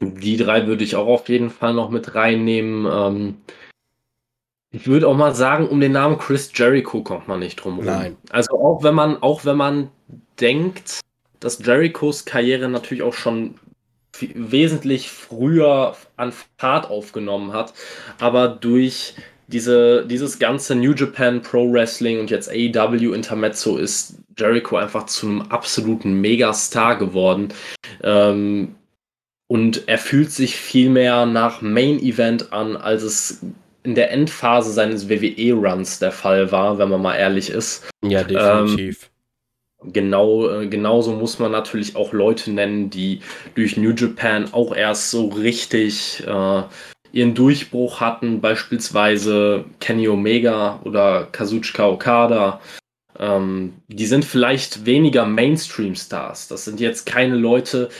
Die 0.00 0.36
drei 0.36 0.66
würde 0.66 0.84
ich 0.84 0.96
auch 0.96 1.06
auf 1.06 1.28
jeden 1.28 1.50
Fall 1.50 1.74
noch 1.74 1.88
mit 1.88 2.14
reinnehmen. 2.14 2.86
Ähm, 2.90 3.36
ich 4.72 4.86
würde 4.86 5.06
auch 5.06 5.16
mal 5.16 5.34
sagen, 5.34 5.68
um 5.68 5.80
den 5.80 5.92
Namen 5.92 6.18
Chris 6.18 6.50
Jericho 6.54 7.02
kommt 7.02 7.28
man 7.28 7.40
nicht 7.40 7.56
drum 7.56 7.76
rum. 7.76 7.84
Nein. 7.84 8.16
Also 8.30 8.58
auch 8.58 8.82
wenn 8.82 8.94
man, 8.94 9.22
auch 9.22 9.44
wenn 9.44 9.56
man 9.56 9.90
denkt, 10.40 11.00
dass 11.40 11.64
Jerichos 11.64 12.24
Karriere 12.24 12.68
natürlich 12.68 13.02
auch 13.02 13.14
schon 13.14 13.54
wesentlich 14.34 15.10
früher 15.10 15.96
an 16.16 16.32
Fahrt 16.58 16.88
aufgenommen 16.90 17.52
hat, 17.52 17.74
aber 18.18 18.48
durch 18.48 19.14
diese, 19.48 20.06
dieses 20.06 20.38
ganze 20.38 20.74
New 20.74 20.94
Japan 20.94 21.42
Pro 21.42 21.70
Wrestling 21.70 22.20
und 22.20 22.30
jetzt 22.30 22.48
AEW 22.48 23.12
Intermezzo 23.12 23.76
ist 23.76 24.14
Jericho 24.38 24.76
einfach 24.76 25.06
zu 25.06 25.26
einem 25.26 25.42
absoluten 25.42 26.20
Megastar 26.20 26.96
geworden. 26.96 27.48
Ähm, 28.02 28.76
und 29.48 29.86
er 29.86 29.98
fühlt 29.98 30.30
sich 30.30 30.56
viel 30.56 30.88
mehr 30.88 31.26
nach 31.26 31.60
Main 31.60 31.98
Event 31.98 32.54
an, 32.54 32.76
als 32.76 33.02
es 33.02 33.40
in 33.84 33.94
der 33.94 34.10
Endphase 34.10 34.72
seines 34.72 35.08
WWE-Runs 35.08 35.98
der 35.98 36.12
Fall 36.12 36.52
war, 36.52 36.78
wenn 36.78 36.88
man 36.88 37.02
mal 37.02 37.16
ehrlich 37.16 37.50
ist. 37.50 37.88
Ja, 38.04 38.22
definitiv. 38.22 39.10
Ähm, 39.82 39.92
genau, 39.92 40.48
äh, 40.48 40.66
genauso 40.66 41.12
muss 41.12 41.38
man 41.38 41.52
natürlich 41.52 41.96
auch 41.96 42.12
Leute 42.12 42.52
nennen, 42.52 42.90
die 42.90 43.20
durch 43.54 43.76
New 43.76 43.92
Japan 43.92 44.48
auch 44.52 44.74
erst 44.74 45.10
so 45.10 45.28
richtig 45.28 46.22
äh, 46.26 46.62
ihren 47.12 47.34
Durchbruch 47.34 48.00
hatten, 48.00 48.40
beispielsweise 48.40 49.64
Kenny 49.80 50.08
Omega 50.08 50.80
oder 50.84 51.28
Kazuchika 51.30 51.88
Okada. 51.88 52.60
Ähm, 53.18 53.74
die 53.88 54.06
sind 54.06 54.24
vielleicht 54.24 54.86
weniger 54.86 55.26
Mainstream-Stars. 55.26 56.48
Das 56.48 56.64
sind 56.64 56.80
jetzt 56.80 57.04
keine 57.04 57.36
Leute, 57.36 57.90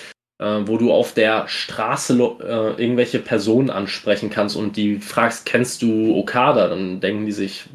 wo 0.67 0.77
du 0.77 0.93
auf 0.93 1.15
der 1.15 1.47
Straße 1.49 2.15
äh, 2.15 2.83
irgendwelche 2.83 3.19
Personen 3.19 3.71
ansprechen 3.71 4.31
kannst 4.31 4.57
und 4.57 4.77
die 4.77 4.99
fragst, 4.99 5.47
kennst 5.47 5.83
du 5.83 6.17
Okada? 6.17 6.69
Dann 6.69 7.01
denken 7.01 7.27
die 7.27 7.33
sich, 7.33 7.67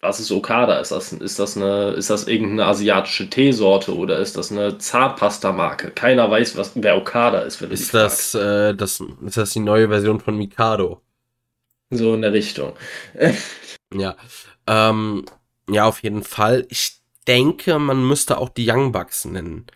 was 0.00 0.20
ist 0.20 0.30
Okada? 0.30 0.78
Ist 0.78 0.92
das, 0.92 1.12
ist 1.12 1.38
das, 1.38 1.56
eine, 1.56 1.90
ist 1.90 2.10
das 2.10 2.28
irgendeine 2.28 2.66
asiatische 2.66 3.28
Teesorte 3.28 3.94
oder 3.94 4.18
ist 4.18 4.36
das 4.36 4.52
eine 4.52 4.78
Zahnpasta-Marke? 4.78 5.90
Keiner 5.90 6.30
weiß, 6.30 6.56
was, 6.56 6.72
wer 6.74 6.96
Okada 6.96 7.40
ist. 7.40 7.60
Ist, 7.62 7.92
das, 7.92 8.34
äh, 8.34 8.74
das, 8.74 9.02
ist 9.24 9.36
das 9.36 9.52
die 9.52 9.60
neue 9.60 9.88
Version 9.88 10.20
von 10.20 10.36
Mikado? 10.36 11.02
So 11.90 12.14
in 12.14 12.22
der 12.22 12.32
Richtung. 12.32 12.72
ja. 13.94 14.16
Ähm, 14.66 15.24
ja, 15.68 15.84
auf 15.84 16.02
jeden 16.02 16.22
Fall. 16.22 16.66
Ich 16.68 17.00
denke, 17.26 17.78
man 17.78 18.06
müsste 18.06 18.38
auch 18.38 18.48
die 18.48 18.70
Young 18.70 18.92
Bucks 18.92 19.24
nennen. 19.24 19.66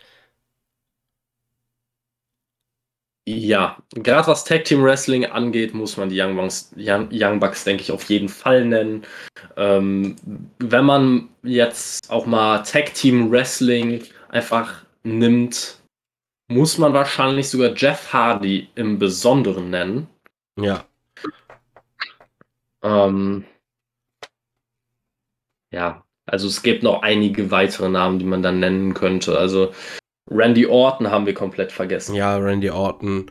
Ja, 3.26 3.76
gerade 3.94 4.26
was 4.28 4.44
Tag 4.44 4.64
Team 4.64 4.82
Wrestling 4.82 5.26
angeht, 5.26 5.74
muss 5.74 5.96
man 5.96 6.08
die 6.08 6.20
Young 6.20 6.36
Bucks, 6.36 6.72
Young, 6.76 7.08
Young 7.12 7.38
Bucks 7.38 7.64
denke 7.64 7.82
ich, 7.82 7.92
auf 7.92 8.04
jeden 8.04 8.28
Fall 8.28 8.64
nennen. 8.64 9.04
Ähm, 9.56 10.16
wenn 10.58 10.84
man 10.84 11.28
jetzt 11.42 12.10
auch 12.10 12.26
mal 12.26 12.62
Tag 12.62 12.94
Team 12.94 13.30
Wrestling 13.30 14.02
einfach 14.30 14.84
nimmt, 15.02 15.78
muss 16.48 16.78
man 16.78 16.92
wahrscheinlich 16.92 17.48
sogar 17.48 17.74
Jeff 17.76 18.12
Hardy 18.12 18.68
im 18.74 18.98
Besonderen 18.98 19.70
nennen. 19.70 20.08
Ja. 20.58 20.84
Ähm, 22.82 23.44
ja, 25.72 26.04
also 26.26 26.48
es 26.48 26.62
gibt 26.62 26.82
noch 26.82 27.02
einige 27.02 27.50
weitere 27.50 27.88
Namen, 27.88 28.18
die 28.18 28.24
man 28.24 28.42
dann 28.42 28.60
nennen 28.60 28.94
könnte. 28.94 29.38
Also 29.38 29.72
Randy 30.30 30.66
Orton 30.66 31.10
haben 31.10 31.26
wir 31.26 31.34
komplett 31.34 31.72
vergessen. 31.72 32.14
Ja, 32.14 32.36
Randy 32.36 32.70
Orton. 32.70 33.30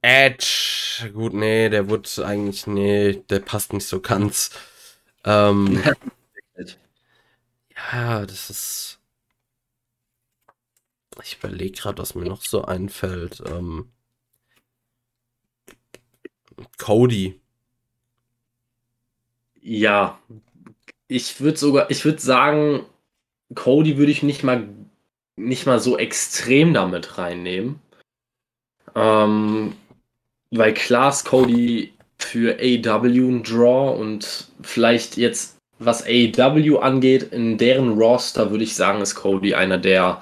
Edge. 0.00 1.10
Gut, 1.12 1.34
nee, 1.34 1.68
der 1.68 1.88
wird 1.88 2.18
eigentlich, 2.18 2.66
nee, 2.66 3.22
der 3.28 3.40
passt 3.40 3.72
nicht 3.72 3.86
so 3.86 4.00
ganz. 4.00 4.50
Ähm, 5.24 5.82
ja, 7.76 8.26
das 8.26 8.50
ist. 8.50 9.00
Ich 11.22 11.38
überlege 11.38 11.72
gerade, 11.72 11.98
was 11.98 12.14
mir 12.14 12.24
noch 12.24 12.42
so 12.42 12.64
einfällt. 12.64 13.42
Ähm, 13.46 13.90
Cody. 16.78 17.40
Ja, 19.60 20.18
ich 21.08 21.40
würde 21.40 21.58
sogar, 21.58 21.90
ich 21.90 22.04
würde 22.04 22.20
sagen, 22.20 22.86
Cody 23.54 23.96
würde 23.96 24.12
ich 24.12 24.22
nicht 24.22 24.44
mal, 24.44 24.68
nicht 25.38 25.66
mal 25.66 25.80
so 25.80 25.96
extrem 25.96 26.74
damit 26.74 27.18
reinnehmen. 27.18 27.80
Ähm, 28.94 29.74
weil 30.50 30.74
klar 30.74 31.10
ist 31.10 31.24
Cody 31.24 31.92
für 32.18 32.58
AW 32.60 33.06
ein 33.06 33.42
Draw 33.42 33.98
und 33.98 34.48
vielleicht 34.62 35.16
jetzt, 35.16 35.56
was 35.78 36.04
AW 36.04 36.78
angeht, 36.78 37.32
in 37.32 37.58
deren 37.58 37.96
Roster 37.98 38.50
würde 38.50 38.64
ich 38.64 38.74
sagen, 38.74 39.00
ist 39.00 39.14
Cody 39.14 39.54
einer 39.54 39.78
der 39.78 40.20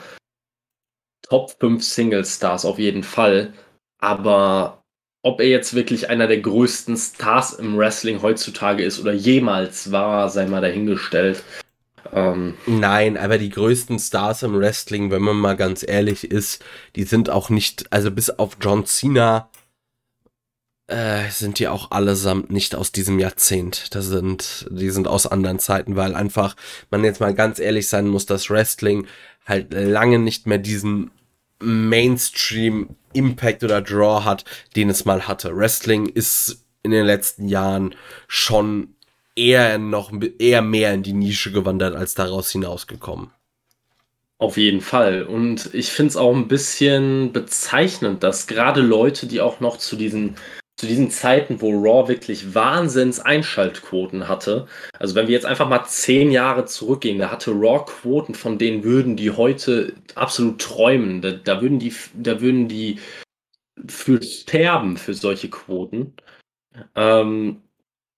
Top 1.23 1.57
5 1.59 1.83
Single 1.83 2.25
Stars 2.25 2.65
auf 2.65 2.79
jeden 2.79 3.03
Fall. 3.03 3.53
Aber 3.99 4.83
ob 5.23 5.41
er 5.41 5.49
jetzt 5.49 5.75
wirklich 5.75 6.09
einer 6.09 6.29
der 6.29 6.41
größten 6.41 6.97
Stars 6.97 7.55
im 7.55 7.77
Wrestling 7.77 8.23
heutzutage 8.23 8.85
ist 8.85 9.01
oder 9.01 9.13
jemals 9.13 9.91
war, 9.91 10.29
sei 10.29 10.47
mal 10.47 10.61
dahingestellt. 10.61 11.43
Ähm, 12.13 12.55
Nein, 12.67 13.17
aber 13.17 13.39
die 13.39 13.51
größten 13.51 13.99
Stars 13.99 14.43
im 14.43 14.59
Wrestling, 14.59 15.11
wenn 15.11 15.23
man 15.23 15.37
mal 15.37 15.57
ganz 15.57 15.85
ehrlich 15.87 16.31
ist, 16.31 16.65
die 16.95 17.05
sind 17.05 17.31
auch 17.31 17.51
nicht, 17.51 17.93
also 17.93 18.11
bis 18.11 18.31
auf 18.31 18.57
John 18.61 18.87
Cena 18.87 19.51
äh, 20.89 21.29
sind 21.31 21.59
die 21.59 21.69
auch 21.69 21.91
allesamt 21.91 22.51
nicht 22.51 22.75
aus 22.75 22.93
diesem 22.93 23.19
Jahrzehnt. 23.19 23.95
Das 23.95 24.07
sind, 24.07 24.67
die 24.71 24.91
sind 24.91 25.09
aus 25.09 25.27
anderen 25.27 25.59
Zeiten, 25.59 25.97
weil 25.97 26.15
einfach 26.15 26.57
man 26.91 27.05
jetzt 27.05 27.21
mal 27.21 27.35
ganz 27.35 27.59
ehrlich 27.59 27.89
sein 27.89 28.07
muss, 28.09 28.27
dass 28.27 28.51
Wrestling 28.51 29.07
halt 29.45 29.73
lange 29.73 30.19
nicht 30.19 30.47
mehr 30.47 30.59
diesen 30.59 31.11
Mainstream 31.59 32.97
Impact 33.13 33.65
oder 33.65 33.81
Draw 33.81 34.25
hat, 34.25 34.45
den 34.77 34.91
es 34.91 35.05
mal 35.05 35.27
hatte. 35.27 35.57
Wrestling 35.57 36.07
ist 36.07 36.65
in 36.83 36.91
den 36.91 37.07
letzten 37.07 37.49
Jahren 37.49 37.95
schon 38.29 38.96
eher 39.37 39.79
noch 39.79 40.13
eher 40.39 40.63
mehr 40.63 40.95
in 40.95 41.03
die 41.03 41.13
Nische 41.13 41.53
gewandert 41.53 41.95
als 41.95 42.15
daraus 42.15 42.51
hinausgekommen. 42.51 43.31
Auf 44.39 44.57
jeden 44.57 44.81
Fall. 44.81 45.23
Und 45.23 45.71
ich 45.73 45.91
finde 45.91 46.11
es 46.11 46.17
auch 46.17 46.35
ein 46.35 46.49
bisschen 46.49 47.33
bezeichnend, 47.33 48.23
dass 48.23 48.47
gerade 48.47 48.83
Leute, 48.83 49.27
die 49.27 49.41
auch 49.41 49.61
noch 49.61 49.79
zu 49.79 49.97
diesen 49.97 50.37
zu 50.79 50.87
diesen 50.87 51.11
Zeiten, 51.11 51.63
wo 51.63 51.71
Raw 51.71 52.07
wirklich 52.07 52.55
Wahnsinns 52.55 53.19
Einschaltquoten 53.19 54.29
hatte, 54.29 54.67
also 54.99 55.15
wenn 55.15 55.27
wir 55.27 55.33
jetzt 55.33 55.47
einfach 55.47 55.69
mal 55.69 55.87
zehn 55.87 56.31
Jahre 56.31 56.67
zurückgehen, 56.67 57.19
da 57.19 57.31
hatte 57.31 57.53
Raw 57.53 57.85
Quoten, 57.87 58.35
von 58.35 58.59
denen 58.59 58.85
würden 58.85 59.17
die 59.17 59.31
heute 59.31 59.95
absolut 60.15 60.61
träumen. 60.61 61.23
Da, 61.23 61.31
da 61.31 61.63
würden 61.63 61.79
die, 61.79 61.95
da 62.15 62.43
würden 62.43 62.69
die 62.69 63.01
für 63.89 64.23
sterben 64.23 64.99
für 64.99 65.15
solche 65.15 65.49
Quoten. 65.49 66.13
Ähm, 66.95 67.63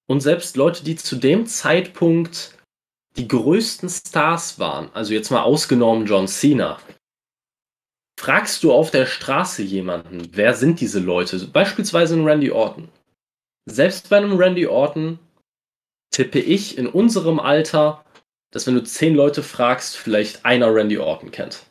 und 0.09 0.21
selbst 0.21 0.57
Leute, 0.57 0.83
die 0.83 0.97
zu 0.97 1.17
dem 1.17 1.47
Zeitpunkt 1.47 2.55
die 3.17 3.29
größten 3.29 3.89
Stars 3.89 4.59
waren, 4.59 4.91
also 4.95 5.13
jetzt 5.13 5.31
mal 5.31 5.43
ausgenommen 5.43 6.07
John 6.07 6.27
Cena, 6.27 6.79
Fragst 8.19 8.65
du 8.65 8.73
auf 8.73 8.91
der 8.91 9.07
Straße 9.07 9.63
jemanden, 9.63 10.31
wer 10.33 10.53
sind 10.53 10.81
diese 10.81 10.99
Leute? 10.99 11.39
Beispielsweise 11.53 12.15
einen 12.15 12.27
Randy 12.27 12.51
Orton. 12.51 12.89
Selbst 13.65 14.11
bei 14.11 14.17
einem 14.17 14.37
Randy 14.37 14.67
Orton 14.67 15.21
tippe 16.11 16.41
ich 16.41 16.77
in 16.77 16.89
unserem 16.89 17.39
Alter, 17.39 18.05
dass 18.51 18.67
wenn 18.67 18.75
du 18.75 18.83
zehn 18.83 19.15
Leute 19.15 19.45
fragst, 19.45 19.97
vielleicht 19.97 20.45
einer 20.45 20.75
Randy 20.75 20.99
Orton 20.99 21.31
kennt. 21.31 21.68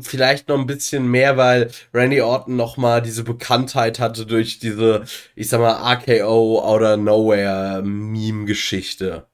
Vielleicht 0.00 0.48
noch 0.48 0.58
ein 0.58 0.66
bisschen 0.66 1.06
mehr, 1.06 1.36
weil 1.36 1.70
Randy 1.92 2.20
Orton 2.22 2.56
noch 2.56 2.76
mal 2.76 3.02
diese 3.02 3.24
Bekanntheit 3.24 3.98
hatte 3.98 4.24
durch 4.24 4.58
diese, 4.58 5.04
ich 5.34 5.48
sag 5.48 5.60
mal, 5.60 5.94
RKO 5.94 6.74
oder 6.74 6.96
Nowhere 6.96 7.82
Meme-Geschichte. 7.82 9.26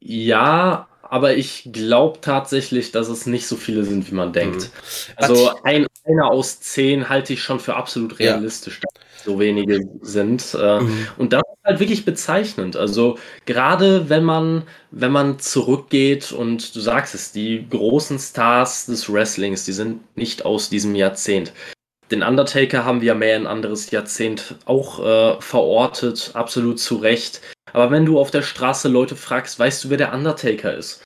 Ja, 0.00 0.88
aber 1.02 1.36
ich 1.36 1.68
glaube 1.72 2.20
tatsächlich, 2.20 2.90
dass 2.90 3.08
es 3.08 3.26
nicht 3.26 3.46
so 3.46 3.56
viele 3.56 3.84
sind, 3.84 4.10
wie 4.10 4.14
man 4.14 4.32
denkt. 4.32 4.62
Mhm. 4.62 4.70
Also 5.16 5.50
ein, 5.62 5.86
einer 6.04 6.30
aus 6.30 6.60
zehn 6.60 7.08
halte 7.08 7.34
ich 7.34 7.42
schon 7.42 7.60
für 7.60 7.76
absolut 7.76 8.18
realistisch, 8.18 8.80
ja. 8.82 9.02
So 9.24 9.38
wenige 9.38 9.80
sind. 10.00 10.56
Äh, 10.58 10.80
mhm. 10.80 11.08
Und 11.16 11.32
das 11.32 11.42
ist 11.42 11.64
halt 11.64 11.80
wirklich 11.80 12.04
bezeichnend. 12.04 12.76
Also 12.76 13.18
gerade 13.46 14.08
wenn 14.08 14.24
man, 14.24 14.64
wenn 14.90 15.12
man 15.12 15.38
zurückgeht 15.38 16.32
und 16.32 16.74
du 16.74 16.80
sagst 16.80 17.14
es, 17.14 17.32
die 17.32 17.66
großen 17.68 18.18
Stars 18.18 18.86
des 18.86 19.12
Wrestlings, 19.12 19.64
die 19.64 19.72
sind 19.72 20.00
nicht 20.16 20.44
aus 20.44 20.70
diesem 20.70 20.94
Jahrzehnt. 20.94 21.52
Den 22.10 22.22
Undertaker 22.22 22.84
haben 22.84 23.00
wir 23.00 23.14
mehr 23.14 23.36
ein 23.36 23.46
anderes 23.46 23.90
Jahrzehnt 23.90 24.56
auch 24.66 24.98
äh, 25.00 25.40
verortet, 25.40 26.32
absolut 26.34 26.78
zu 26.78 26.96
Recht. 26.96 27.40
Aber 27.72 27.90
wenn 27.90 28.04
du 28.04 28.18
auf 28.18 28.30
der 28.30 28.42
Straße 28.42 28.88
Leute 28.88 29.16
fragst, 29.16 29.58
weißt 29.58 29.84
du, 29.84 29.90
wer 29.90 29.96
der 29.96 30.12
Undertaker 30.12 30.74
ist? 30.74 31.02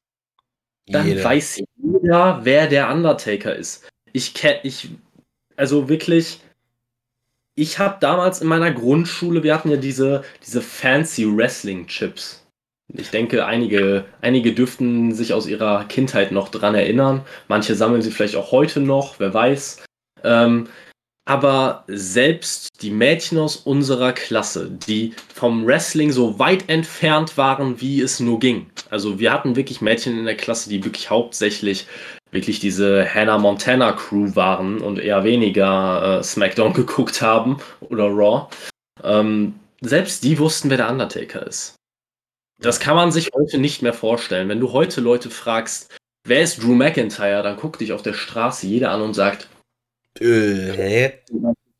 Dann 0.88 1.06
jeder. 1.06 1.24
weiß 1.24 1.60
jeder, 1.76 2.40
wer 2.42 2.66
der 2.66 2.90
Undertaker 2.90 3.54
ist. 3.54 3.88
Ich 4.12 4.34
kenne, 4.34 4.60
ich, 4.62 4.88
also 5.56 5.88
wirklich, 5.88 6.40
ich 7.56 7.78
habe 7.78 7.96
damals 8.00 8.40
in 8.42 8.48
meiner 8.48 8.70
Grundschule, 8.70 9.42
wir 9.42 9.54
hatten 9.54 9.70
ja 9.70 9.78
diese, 9.78 10.22
diese 10.44 10.60
fancy 10.60 11.26
Wrestling-Chips. 11.26 12.46
Ich 12.94 13.10
denke, 13.10 13.46
einige, 13.46 14.04
einige 14.20 14.52
dürften 14.52 15.12
sich 15.12 15.32
aus 15.32 15.46
ihrer 15.48 15.84
Kindheit 15.84 16.30
noch 16.30 16.50
dran 16.50 16.74
erinnern. 16.74 17.22
Manche 17.48 17.74
sammeln 17.74 18.02
sie 18.02 18.12
vielleicht 18.12 18.36
auch 18.36 18.52
heute 18.52 18.80
noch, 18.80 19.18
wer 19.18 19.34
weiß. 19.34 19.84
Ähm, 20.22 20.68
aber 21.28 21.82
selbst 21.88 22.82
die 22.82 22.92
Mädchen 22.92 23.38
aus 23.38 23.56
unserer 23.56 24.12
Klasse, 24.12 24.70
die 24.70 25.14
vom 25.34 25.66
Wrestling 25.66 26.12
so 26.12 26.38
weit 26.38 26.68
entfernt 26.68 27.36
waren, 27.36 27.80
wie 27.80 28.00
es 28.00 28.20
nur 28.20 28.38
ging. 28.38 28.66
Also 28.90 29.18
wir 29.18 29.32
hatten 29.32 29.56
wirklich 29.56 29.80
Mädchen 29.80 30.16
in 30.16 30.24
der 30.24 30.36
Klasse, 30.36 30.68
die 30.68 30.84
wirklich 30.84 31.10
hauptsächlich 31.10 31.88
wirklich 32.30 32.60
diese 32.60 33.06
Hannah 33.12 33.38
Montana 33.38 33.92
Crew 33.92 34.34
waren 34.34 34.80
und 34.80 34.98
eher 34.98 35.24
weniger 35.24 36.18
äh, 36.18 36.22
SmackDown 36.22 36.72
geguckt 36.74 37.22
haben 37.22 37.58
oder 37.80 38.06
Raw. 38.06 38.48
Ähm, 39.02 39.58
selbst 39.80 40.24
die 40.24 40.38
wussten, 40.38 40.70
wer 40.70 40.78
der 40.78 40.90
Undertaker 40.90 41.46
ist. 41.46 41.76
Das 42.58 42.80
kann 42.80 42.96
man 42.96 43.12
sich 43.12 43.30
heute 43.34 43.58
nicht 43.58 43.82
mehr 43.82 43.92
vorstellen. 43.92 44.48
Wenn 44.48 44.60
du 44.60 44.72
heute 44.72 45.00
Leute 45.00 45.30
fragst, 45.30 45.94
wer 46.24 46.42
ist 46.42 46.62
Drew 46.62 46.74
McIntyre, 46.74 47.42
dann 47.42 47.56
guckt 47.56 47.80
dich 47.80 47.92
auf 47.92 48.02
der 48.02 48.14
Straße 48.14 48.66
jeder 48.66 48.90
an 48.90 49.02
und 49.02 49.14
sagt, 49.14 49.48
äh, 50.18 50.72
hä? 50.72 51.12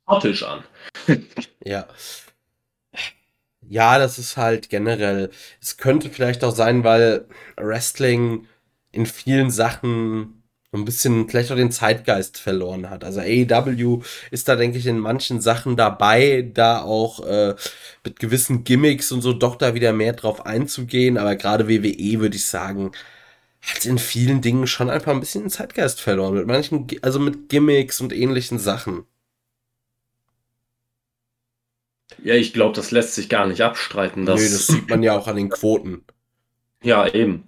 Schottisch 0.09 0.43
an. 0.43 0.63
ja. 1.65 1.87
Ja, 3.69 3.99
das 3.99 4.19
ist 4.19 4.37
halt 4.37 4.69
generell. 4.69 5.31
Es 5.61 5.77
könnte 5.77 6.11
vielleicht 6.11 6.45
auch 6.45 6.55
sein, 6.55 6.85
weil 6.85 7.27
Wrestling 7.57 8.47
in 8.93 9.07
vielen 9.07 9.51
Sachen 9.51 10.36
ein 10.77 10.85
bisschen 10.85 11.29
vielleicht 11.29 11.51
auch 11.51 11.57
den 11.57 11.71
Zeitgeist 11.71 12.39
verloren 12.39 12.91
hat. 12.91 13.05
Also 13.05 13.21
AEW 13.21 14.03
ist 14.31 14.49
da, 14.49 14.57
denke 14.57 14.79
ich, 14.79 14.87
in 14.87 14.99
manchen 14.99 15.41
Sachen 15.41 15.77
dabei, 15.77 16.49
da 16.55 16.83
auch 16.83 17.27
äh, 17.27 17.55
mit 18.05 18.21
gewissen 18.21 18.65
Gimmicks 18.65 19.13
und 19.13 19.23
so 19.23 19.33
doch 19.33 19.57
da 19.57 19.75
wieder 19.75 19.93
mehr 19.93 20.13
drauf 20.13 20.47
einzugehen. 20.47 21.19
Aber 21.19 21.37
gerade 21.37 21.69
WWE 21.69 22.21
würde 22.21 22.37
ich 22.37 22.47
sagen, 22.47 22.93
hat 23.63 23.85
in 23.85 23.99
vielen 23.99 24.41
Dingen 24.41 24.67
schon 24.67 24.91
einfach 24.91 25.13
ein 25.13 25.21
bisschen 25.21 25.45
den 25.45 25.51
Zeitgeist 25.51 26.01
verloren. 26.01 26.35
Mit 26.35 26.47
manchen, 26.47 26.87
also 27.03 27.19
mit 27.19 27.49
Gimmicks 27.49 28.01
und 28.01 28.13
ähnlichen 28.13 28.59
Sachen. 28.59 29.05
Ja, 32.23 32.35
ich 32.35 32.53
glaube, 32.53 32.75
das 32.75 32.91
lässt 32.91 33.15
sich 33.15 33.29
gar 33.29 33.47
nicht 33.47 33.61
abstreiten. 33.61 34.27
Dass 34.27 34.41
Nö, 34.41 34.49
das 34.49 34.67
sieht 34.69 34.89
man 34.89 35.03
ja 35.03 35.17
auch 35.17 35.27
an 35.27 35.37
den 35.37 35.49
Quoten. 35.49 36.05
Ja, 36.83 37.07
eben. 37.09 37.45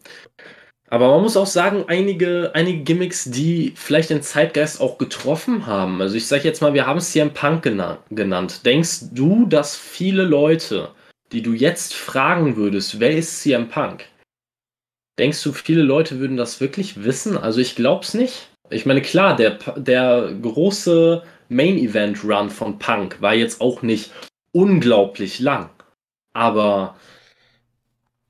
Aber 0.90 1.10
man 1.10 1.22
muss 1.22 1.36
auch 1.36 1.46
sagen, 1.46 1.84
einige, 1.88 2.50
einige 2.54 2.82
Gimmicks, 2.82 3.24
die 3.24 3.74
vielleicht 3.76 4.08
den 4.08 4.22
Zeitgeist 4.22 4.80
auch 4.80 4.96
getroffen 4.96 5.66
haben. 5.66 6.00
Also 6.00 6.16
ich 6.16 6.26
sage 6.26 6.44
jetzt 6.44 6.62
mal, 6.62 6.72
wir 6.72 6.86
haben 6.86 7.00
im 7.14 7.34
Punk 7.34 7.62
genannt. 8.10 8.64
Denkst 8.64 9.10
du, 9.12 9.46
dass 9.46 9.76
viele 9.76 10.22
Leute, 10.22 10.90
die 11.32 11.42
du 11.42 11.52
jetzt 11.52 11.94
fragen 11.94 12.56
würdest, 12.56 13.00
wer 13.00 13.10
ist 13.10 13.42
CM 13.42 13.68
Punk? 13.68 14.06
Denkst 15.18 15.42
du, 15.42 15.52
viele 15.52 15.82
Leute 15.82 16.20
würden 16.20 16.38
das 16.38 16.60
wirklich 16.60 17.04
wissen? 17.04 17.36
Also 17.36 17.60
ich 17.60 17.76
glaube 17.76 18.04
es 18.04 18.14
nicht. 18.14 18.48
Ich 18.70 18.86
meine, 18.86 19.02
klar, 19.02 19.36
der, 19.36 19.58
der 19.76 20.32
große 20.40 21.22
Main-Event-Run 21.50 22.48
von 22.48 22.78
Punk 22.78 23.20
war 23.20 23.34
jetzt 23.34 23.60
auch 23.60 23.82
nicht 23.82 24.10
unglaublich 24.52 25.38
lang. 25.40 25.68
Aber 26.32 26.96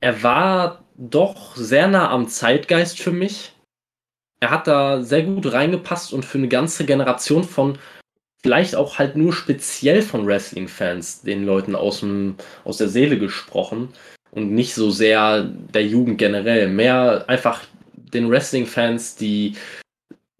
er 0.01 0.23
war 0.23 0.83
doch 0.99 1.55
sehr 1.55 1.87
nah 1.87 2.09
am 2.09 2.27
Zeitgeist 2.27 2.99
für 2.99 3.11
mich. 3.11 3.53
Er 4.41 4.51
hat 4.51 4.67
da 4.67 5.01
sehr 5.01 5.23
gut 5.23 5.51
reingepasst 5.51 6.13
und 6.13 6.25
für 6.25 6.37
eine 6.37 6.49
ganze 6.49 6.85
Generation 6.85 7.43
von 7.43 7.77
vielleicht 8.41 8.75
auch 8.75 8.99
halt 8.99 9.15
nur 9.15 9.33
speziell 9.33 10.01
von 10.01 10.25
Wrestling-Fans, 10.25 11.21
den 11.21 11.45
Leuten 11.45 11.75
aus, 11.75 12.01
dem, 12.01 12.35
aus 12.63 12.77
der 12.77 12.87
Seele 12.89 13.17
gesprochen, 13.17 13.89
und 14.31 14.51
nicht 14.51 14.75
so 14.75 14.91
sehr 14.91 15.43
der 15.43 15.85
Jugend 15.85 16.19
generell. 16.19 16.69
Mehr 16.69 17.25
einfach 17.27 17.63
den 17.95 18.29
Wrestling-Fans, 18.29 19.15
die 19.15 19.55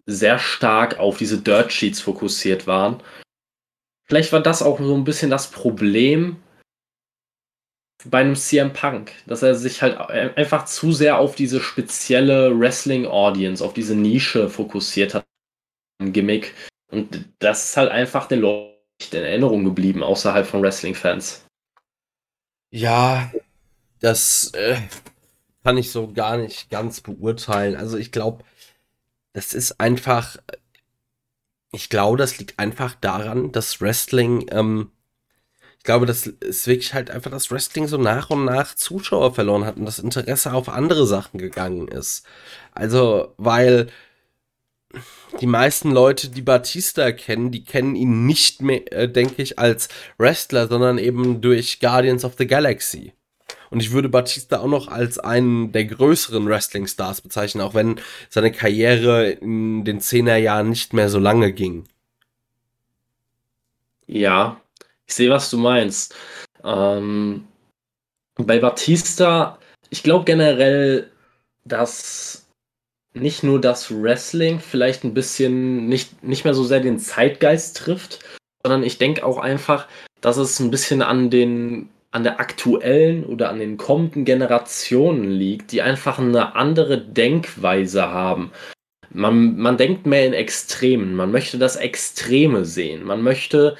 sehr 0.06 0.38
stark 0.38 0.98
auf 0.98 1.18
diese 1.18 1.38
Dirt 1.38 1.72
Sheets 1.72 2.00
fokussiert 2.00 2.66
waren. 2.66 3.02
Vielleicht 4.06 4.32
war 4.32 4.40
das 4.40 4.62
auch 4.62 4.78
so 4.78 4.94
ein 4.94 5.04
bisschen 5.04 5.30
das 5.30 5.50
Problem, 5.50 6.36
bei 8.04 8.20
einem 8.20 8.36
CM 8.36 8.72
Punk, 8.72 9.12
dass 9.26 9.42
er 9.42 9.54
sich 9.54 9.82
halt 9.82 9.98
einfach 10.36 10.64
zu 10.64 10.92
sehr 10.92 11.18
auf 11.18 11.34
diese 11.34 11.60
spezielle 11.60 12.58
Wrestling-Audience, 12.58 13.64
auf 13.64 13.74
diese 13.74 13.94
Nische 13.94 14.48
fokussiert 14.48 15.14
hat, 15.14 15.24
ein 15.98 16.12
Gimmick. 16.12 16.54
Und 16.90 17.26
das 17.38 17.70
ist 17.70 17.76
halt 17.76 17.90
einfach 17.90 18.26
den 18.26 18.40
Leuten 18.40 18.70
nicht 19.00 19.14
in 19.14 19.22
Erinnerung 19.22 19.64
geblieben, 19.64 20.02
außerhalb 20.02 20.46
von 20.46 20.62
Wrestling-Fans. 20.62 21.44
Ja, 22.70 23.32
das 24.00 24.52
äh, 24.54 24.76
kann 25.64 25.76
ich 25.78 25.90
so 25.90 26.12
gar 26.12 26.36
nicht 26.36 26.70
ganz 26.70 27.00
beurteilen. 27.00 27.76
Also 27.76 27.96
ich 27.96 28.12
glaube, 28.12 28.44
das 29.32 29.52
ist 29.54 29.80
einfach, 29.80 30.36
ich 31.72 31.88
glaube, 31.88 32.18
das 32.18 32.38
liegt 32.38 32.58
einfach 32.58 32.94
daran, 32.94 33.52
dass 33.52 33.80
Wrestling 33.80 34.46
ähm, 34.50 34.92
ich 35.80 35.84
glaube, 35.84 36.04
das 36.04 36.26
ist 36.26 36.66
wirklich 36.66 36.92
halt 36.92 37.10
einfach, 37.10 37.30
dass 37.30 37.50
Wrestling 37.50 37.88
so 37.88 37.96
nach 37.96 38.28
und 38.28 38.44
nach 38.44 38.74
Zuschauer 38.74 39.34
verloren 39.34 39.64
hat 39.64 39.78
und 39.78 39.86
das 39.86 39.98
Interesse 39.98 40.52
auf 40.52 40.68
andere 40.68 41.06
Sachen 41.06 41.38
gegangen 41.38 41.88
ist. 41.88 42.26
Also, 42.74 43.32
weil 43.38 43.86
die 45.40 45.46
meisten 45.46 45.90
Leute, 45.90 46.28
die 46.28 46.42
Batista 46.42 47.12
kennen, 47.12 47.50
die 47.50 47.64
kennen 47.64 47.96
ihn 47.96 48.26
nicht 48.26 48.60
mehr, 48.60 48.92
äh, 48.92 49.08
denke 49.08 49.40
ich, 49.40 49.58
als 49.58 49.88
Wrestler, 50.18 50.68
sondern 50.68 50.98
eben 50.98 51.40
durch 51.40 51.80
Guardians 51.80 52.26
of 52.26 52.34
the 52.36 52.46
Galaxy. 52.46 53.14
Und 53.70 53.80
ich 53.80 53.92
würde 53.92 54.10
Batista 54.10 54.60
auch 54.60 54.66
noch 54.66 54.88
als 54.88 55.18
einen 55.18 55.72
der 55.72 55.86
größeren 55.86 56.46
Wrestling-Stars 56.46 57.22
bezeichnen, 57.22 57.62
auch 57.62 57.72
wenn 57.72 57.98
seine 58.28 58.52
Karriere 58.52 59.30
in 59.30 59.86
den 59.86 60.02
Zehnerjahren 60.02 60.68
nicht 60.68 60.92
mehr 60.92 61.08
so 61.08 61.18
lange 61.18 61.54
ging. 61.54 61.84
Ja, 64.06 64.60
ich 65.10 65.16
sehe, 65.16 65.30
was 65.30 65.50
du 65.50 65.58
meinst. 65.58 66.14
Ähm, 66.64 67.48
bei 68.36 68.58
Batista, 68.60 69.58
ich 69.90 70.02
glaube 70.02 70.24
generell, 70.24 71.10
dass 71.64 72.46
nicht 73.12 73.42
nur 73.42 73.60
das 73.60 73.90
Wrestling 73.90 74.60
vielleicht 74.60 75.02
ein 75.02 75.14
bisschen 75.14 75.88
nicht, 75.88 76.22
nicht 76.22 76.44
mehr 76.44 76.54
so 76.54 76.62
sehr 76.62 76.78
den 76.78 77.00
Zeitgeist 77.00 77.76
trifft, 77.76 78.20
sondern 78.62 78.84
ich 78.84 78.98
denke 78.98 79.26
auch 79.26 79.38
einfach, 79.38 79.88
dass 80.20 80.36
es 80.36 80.60
ein 80.60 80.70
bisschen 80.70 81.02
an 81.02 81.28
den 81.28 81.90
an 82.12 82.24
der 82.24 82.40
aktuellen 82.40 83.24
oder 83.24 83.50
an 83.50 83.60
den 83.60 83.76
kommenden 83.76 84.24
Generationen 84.24 85.30
liegt, 85.30 85.70
die 85.70 85.80
einfach 85.80 86.18
eine 86.18 86.56
andere 86.56 87.00
Denkweise 87.00 88.02
haben. 88.10 88.50
Man, 89.12 89.56
man 89.56 89.76
denkt 89.76 90.06
mehr 90.06 90.26
in 90.26 90.32
Extremen, 90.32 91.14
man 91.14 91.30
möchte 91.30 91.56
das 91.56 91.76
Extreme 91.76 92.64
sehen, 92.64 93.04
man 93.04 93.22
möchte 93.22 93.76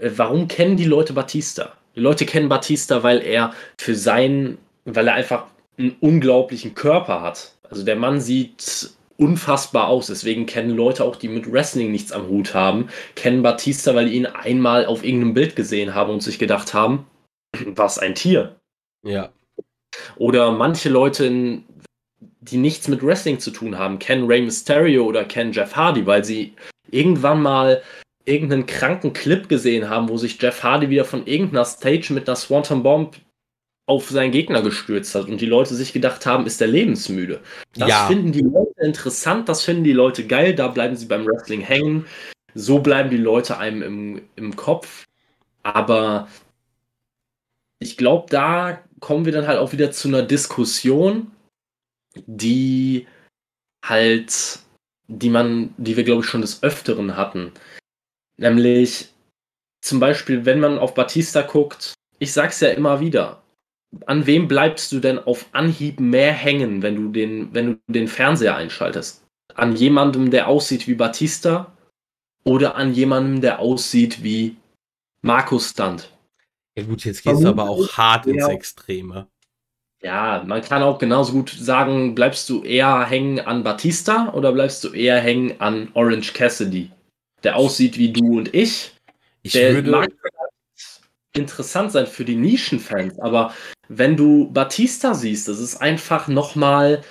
warum 0.00 0.48
kennen 0.48 0.76
die 0.76 0.84
Leute 0.84 1.12
Batista? 1.12 1.72
Die 1.94 2.00
Leute 2.00 2.26
kennen 2.26 2.48
Batista, 2.48 3.02
weil 3.02 3.20
er 3.22 3.52
für 3.78 3.94
sein, 3.94 4.58
weil 4.84 5.08
er 5.08 5.14
einfach 5.14 5.46
einen 5.78 5.96
unglaublichen 6.00 6.74
Körper 6.74 7.22
hat. 7.22 7.52
Also 7.68 7.84
der 7.84 7.96
Mann 7.96 8.20
sieht 8.20 8.90
unfassbar 9.16 9.88
aus. 9.88 10.08
Deswegen 10.08 10.46
kennen 10.46 10.70
Leute 10.70 11.04
auch, 11.04 11.16
die 11.16 11.28
mit 11.28 11.50
Wrestling 11.50 11.90
nichts 11.92 12.12
am 12.12 12.28
Hut 12.28 12.54
haben, 12.54 12.88
kennen 13.14 13.42
Batista, 13.42 13.94
weil 13.94 14.06
die 14.06 14.16
ihn 14.16 14.26
einmal 14.26 14.86
auf 14.86 15.04
irgendeinem 15.04 15.34
Bild 15.34 15.56
gesehen 15.56 15.94
haben 15.94 16.10
und 16.10 16.22
sich 16.22 16.38
gedacht 16.38 16.74
haben, 16.74 17.06
was 17.66 17.98
ein 17.98 18.14
Tier. 18.14 18.56
Ja. 19.04 19.30
Oder 20.16 20.52
manche 20.52 20.88
Leute, 20.88 21.60
die 22.40 22.56
nichts 22.56 22.88
mit 22.88 23.04
Wrestling 23.04 23.38
zu 23.38 23.50
tun 23.50 23.78
haben, 23.78 23.98
kennen 23.98 24.26
Rey 24.26 24.40
Mysterio 24.40 25.04
oder 25.04 25.24
kennen 25.24 25.52
Jeff 25.52 25.76
Hardy, 25.76 26.06
weil 26.06 26.24
sie 26.24 26.54
irgendwann 26.90 27.42
mal 27.42 27.82
irgendeinen 28.24 28.66
kranken 28.66 29.12
Clip 29.12 29.48
gesehen 29.48 29.88
haben, 29.88 30.08
wo 30.08 30.16
sich 30.16 30.40
Jeff 30.40 30.62
Hardy 30.62 30.90
wieder 30.90 31.04
von 31.04 31.26
irgendeiner 31.26 31.64
Stage 31.64 32.12
mit 32.12 32.28
einer 32.28 32.36
Swanton 32.36 32.82
Bomb 32.82 33.16
auf 33.86 34.08
seinen 34.10 34.30
Gegner 34.30 34.62
gestürzt 34.62 35.14
hat 35.14 35.28
und 35.28 35.40
die 35.40 35.46
Leute 35.46 35.74
sich 35.74 35.92
gedacht 35.92 36.24
haben, 36.24 36.46
ist 36.46 36.60
der 36.60 36.68
lebensmüde. 36.68 37.40
Das 37.74 37.88
ja. 37.88 38.06
finden 38.06 38.32
die 38.32 38.42
Leute 38.42 38.72
interessant, 38.80 39.48
das 39.48 39.62
finden 39.62 39.84
die 39.84 39.92
Leute 39.92 40.26
geil, 40.26 40.54
da 40.54 40.68
bleiben 40.68 40.96
sie 40.96 41.06
beim 41.06 41.26
Wrestling 41.26 41.60
hängen. 41.60 42.06
So 42.54 42.78
bleiben 42.78 43.10
die 43.10 43.16
Leute 43.16 43.58
einem 43.58 43.82
im, 43.82 44.22
im 44.36 44.56
Kopf. 44.56 45.06
Aber 45.62 46.28
ich 47.80 47.96
glaube, 47.96 48.26
da 48.30 48.82
kommen 49.00 49.24
wir 49.24 49.32
dann 49.32 49.46
halt 49.46 49.58
auch 49.58 49.72
wieder 49.72 49.90
zu 49.90 50.08
einer 50.08 50.22
Diskussion, 50.22 51.32
die 52.14 53.06
halt, 53.84 54.60
die 55.08 55.30
man, 55.30 55.74
die 55.76 55.96
wir 55.96 56.04
glaube 56.04 56.22
ich 56.22 56.28
schon 56.28 56.42
des 56.42 56.62
Öfteren 56.62 57.16
hatten. 57.16 57.52
Nämlich 58.42 59.08
zum 59.84 60.00
Beispiel, 60.00 60.44
wenn 60.44 60.58
man 60.58 60.76
auf 60.76 60.94
Batista 60.94 61.42
guckt, 61.42 61.94
ich 62.18 62.32
sag's 62.32 62.58
ja 62.58 62.70
immer 62.70 62.98
wieder, 62.98 63.40
an 64.06 64.26
wem 64.26 64.48
bleibst 64.48 64.90
du 64.90 64.98
denn 64.98 65.20
auf 65.20 65.46
Anhieb 65.52 66.00
mehr 66.00 66.32
hängen, 66.32 66.82
wenn 66.82 66.96
du 66.96 67.12
den, 67.12 67.54
wenn 67.54 67.66
du 67.66 67.80
den 67.86 68.08
Fernseher 68.08 68.56
einschaltest? 68.56 69.24
An 69.54 69.76
jemandem, 69.76 70.32
der 70.32 70.48
aussieht 70.48 70.88
wie 70.88 70.94
Batista 70.94 71.72
oder 72.42 72.74
an 72.74 72.92
jemandem, 72.92 73.42
der 73.42 73.60
aussieht 73.60 74.24
wie 74.24 74.56
Markus 75.20 75.70
Stunt? 75.70 76.10
Ja 76.74 76.82
gut, 76.82 77.04
jetzt 77.04 77.22
gehst 77.22 77.44
du 77.44 77.48
aber 77.48 77.70
auch 77.70 77.96
hart 77.96 78.26
ins 78.26 78.48
Extreme. 78.48 79.28
Ja, 80.02 80.42
man 80.44 80.62
kann 80.62 80.82
auch 80.82 80.98
genauso 80.98 81.32
gut 81.32 81.50
sagen, 81.50 82.16
bleibst 82.16 82.48
du 82.48 82.64
eher 82.64 83.04
hängen 83.04 83.38
an 83.38 83.62
Batista 83.62 84.32
oder 84.32 84.50
bleibst 84.50 84.82
du 84.82 84.88
eher 84.88 85.20
hängen 85.20 85.60
an 85.60 85.90
Orange 85.94 86.32
Cassidy? 86.32 86.90
Der 87.42 87.56
aussieht 87.56 87.98
wie 87.98 88.12
du 88.12 88.38
und 88.38 88.54
ich. 88.54 88.92
Ich 89.42 89.52
der 89.52 89.74
würde 89.74 89.90
mag 89.90 90.08
interessant 91.34 91.92
sein 91.92 92.06
für 92.06 92.24
die 92.24 92.36
Nischenfans, 92.36 93.18
aber 93.18 93.54
wenn 93.88 94.16
du 94.16 94.50
Batista 94.52 95.14
siehst, 95.14 95.48
das 95.48 95.60
ist 95.60 95.76
einfach 95.76 96.28
nochmal 96.28 97.02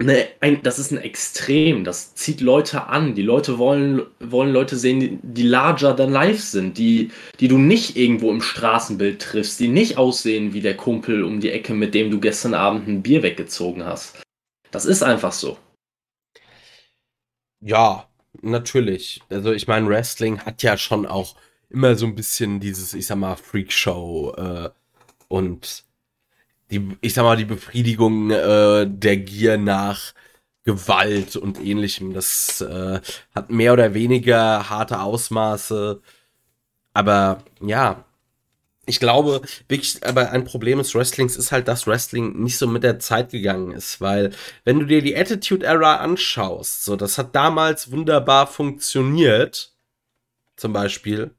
Ne, 0.00 0.28
ein, 0.38 0.62
das 0.62 0.78
ist 0.78 0.92
ein 0.92 0.98
Extrem, 0.98 1.82
das 1.82 2.14
zieht 2.14 2.40
Leute 2.40 2.86
an. 2.86 3.16
Die 3.16 3.22
Leute 3.22 3.58
wollen, 3.58 4.02
wollen 4.20 4.52
Leute 4.52 4.76
sehen, 4.76 5.00
die, 5.00 5.18
die 5.22 5.42
larger 5.42 5.96
than 5.96 6.12
life 6.12 6.40
sind, 6.40 6.78
die, 6.78 7.10
die 7.40 7.48
du 7.48 7.58
nicht 7.58 7.96
irgendwo 7.96 8.30
im 8.30 8.40
Straßenbild 8.40 9.20
triffst, 9.20 9.58
die 9.58 9.66
nicht 9.66 9.98
aussehen 9.98 10.52
wie 10.52 10.60
der 10.60 10.76
Kumpel 10.76 11.24
um 11.24 11.40
die 11.40 11.50
Ecke, 11.50 11.74
mit 11.74 11.94
dem 11.94 12.12
du 12.12 12.20
gestern 12.20 12.54
Abend 12.54 12.86
ein 12.86 13.02
Bier 13.02 13.24
weggezogen 13.24 13.84
hast. 13.84 14.22
Das 14.70 14.84
ist 14.84 15.02
einfach 15.02 15.32
so. 15.32 15.58
Ja, 17.60 18.07
natürlich. 18.42 19.20
Also 19.30 19.52
ich 19.52 19.66
meine, 19.66 19.88
Wrestling 19.88 20.40
hat 20.40 20.62
ja 20.62 20.76
schon 20.76 21.06
auch 21.06 21.36
immer 21.70 21.96
so 21.96 22.06
ein 22.06 22.14
bisschen 22.14 22.60
dieses, 22.60 22.94
ich 22.94 23.06
sag 23.06 23.16
mal, 23.18 23.36
Freakshow 23.36 24.34
äh, 24.36 24.70
und 25.28 25.84
die, 26.70 26.96
ich 27.00 27.14
sag 27.14 27.24
mal, 27.24 27.36
die 27.36 27.44
Befriedigung 27.44 28.30
äh, 28.30 28.86
der 28.88 29.16
Gier 29.18 29.58
nach 29.58 30.12
Gewalt 30.64 31.36
und 31.36 31.58
ähnlichem. 31.64 32.12
Das 32.12 32.60
äh, 32.60 33.00
hat 33.34 33.50
mehr 33.50 33.72
oder 33.72 33.94
weniger 33.94 34.68
harte 34.68 35.00
Ausmaße. 35.00 36.02
Aber 36.92 37.44
ja, 37.60 38.04
ich 38.88 39.00
glaube, 39.00 39.42
wirklich, 39.68 40.04
aber 40.06 40.30
ein 40.32 40.44
Problem 40.44 40.78
des 40.78 40.94
Wrestlings 40.94 41.36
ist 41.36 41.52
halt, 41.52 41.68
dass 41.68 41.86
Wrestling 41.86 42.42
nicht 42.42 42.56
so 42.58 42.66
mit 42.66 42.82
der 42.82 42.98
Zeit 42.98 43.30
gegangen 43.30 43.72
ist, 43.72 44.00
weil 44.00 44.32
wenn 44.64 44.80
du 44.80 44.86
dir 44.86 45.02
die 45.02 45.16
Attitude 45.16 45.66
Era 45.66 45.96
anschaust, 45.96 46.84
so, 46.84 46.96
das 46.96 47.18
hat 47.18 47.34
damals 47.34 47.90
wunderbar 47.92 48.46
funktioniert, 48.46 49.72
zum 50.56 50.72
Beispiel. 50.72 51.32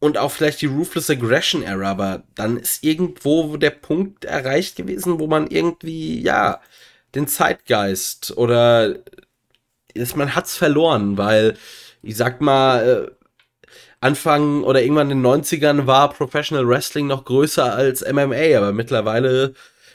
Und 0.00 0.18
auch 0.18 0.30
vielleicht 0.30 0.60
die 0.60 0.66
Ruthless 0.66 1.10
Aggression 1.10 1.62
Era, 1.62 1.90
aber 1.90 2.22
dann 2.34 2.56
ist 2.56 2.84
irgendwo 2.84 3.56
der 3.56 3.70
Punkt 3.70 4.24
erreicht 4.24 4.76
gewesen, 4.76 5.18
wo 5.18 5.26
man 5.26 5.48
irgendwie, 5.48 6.20
ja, 6.20 6.60
den 7.14 7.26
Zeitgeist 7.26 8.36
oder 8.36 8.96
man 10.14 10.34
hat's 10.34 10.56
verloren, 10.56 11.16
weil 11.16 11.56
ich 12.02 12.16
sag 12.16 12.40
mal, 12.40 13.08
äh, 13.08 13.17
Anfang 14.00 14.62
oder 14.62 14.82
irgendwann 14.82 15.10
in 15.10 15.22
den 15.22 15.26
90ern 15.26 15.86
war 15.86 16.12
Professional 16.12 16.68
Wrestling 16.68 17.06
noch 17.06 17.24
größer 17.24 17.74
als 17.74 18.02
MMA, 18.02 18.56
aber 18.56 18.72
mittlerweile 18.72 19.54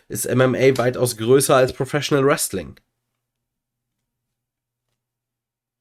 ist 0.10 0.30
MMA 0.34 0.78
weitaus 0.78 1.18
größer 1.18 1.56
als 1.56 1.74
Professional 1.74 2.26
Wrestling. 2.26 2.76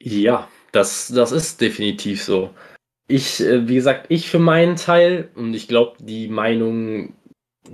Ja, 0.00 0.48
das, 0.72 1.08
das 1.08 1.32
ist 1.32 1.60
definitiv 1.60 2.22
so. 2.22 2.50
Ich, 3.08 3.40
äh, 3.40 3.68
wie 3.68 3.74
gesagt, 3.74 4.06
ich 4.08 4.28
für 4.30 4.38
meinen 4.38 4.76
Teil, 4.76 5.30
und 5.34 5.54
ich 5.54 5.68
glaube, 5.68 5.96
die 6.00 6.28
Meinung, 6.28 7.14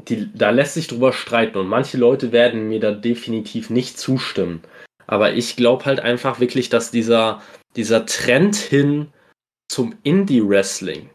die, 0.09 0.31
da 0.35 0.51
lässt 0.51 0.75
sich 0.75 0.89
drüber 0.89 1.13
streiten 1.13 1.59
und 1.59 1.69
manche 1.69 1.97
Leute 1.97 2.33
werden 2.33 2.69
mir 2.69 2.81
da 2.81 2.93
definitiv 2.93 3.71
nicht 3.71 3.99
zustimmen. 3.99 4.63
Aber 5.07 5.33
ich 5.35 5.57
glaube 5.57 5.87
halt 5.87 6.01
einfach 6.01 6.41
wirklich, 6.41 6.69
dass 6.69 6.91
dieser, 6.91 7.41
dieser 7.77 8.05
Trend 8.05 8.57
hin 8.57 9.09
zum 9.69 9.95
Indie-Wrestling 10.03 11.11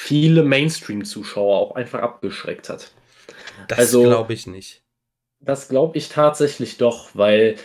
viele 0.00 0.42
Mainstream-Zuschauer 0.42 1.58
auch 1.58 1.74
einfach 1.76 2.00
abgeschreckt 2.00 2.68
hat. 2.68 2.92
Das 3.68 3.78
also, 3.78 4.02
glaube 4.02 4.32
ich 4.32 4.46
nicht. 4.46 4.82
Das 5.40 5.68
glaube 5.68 5.98
ich 5.98 6.08
tatsächlich 6.08 6.76
doch, 6.76 7.10
weil, 7.14 7.56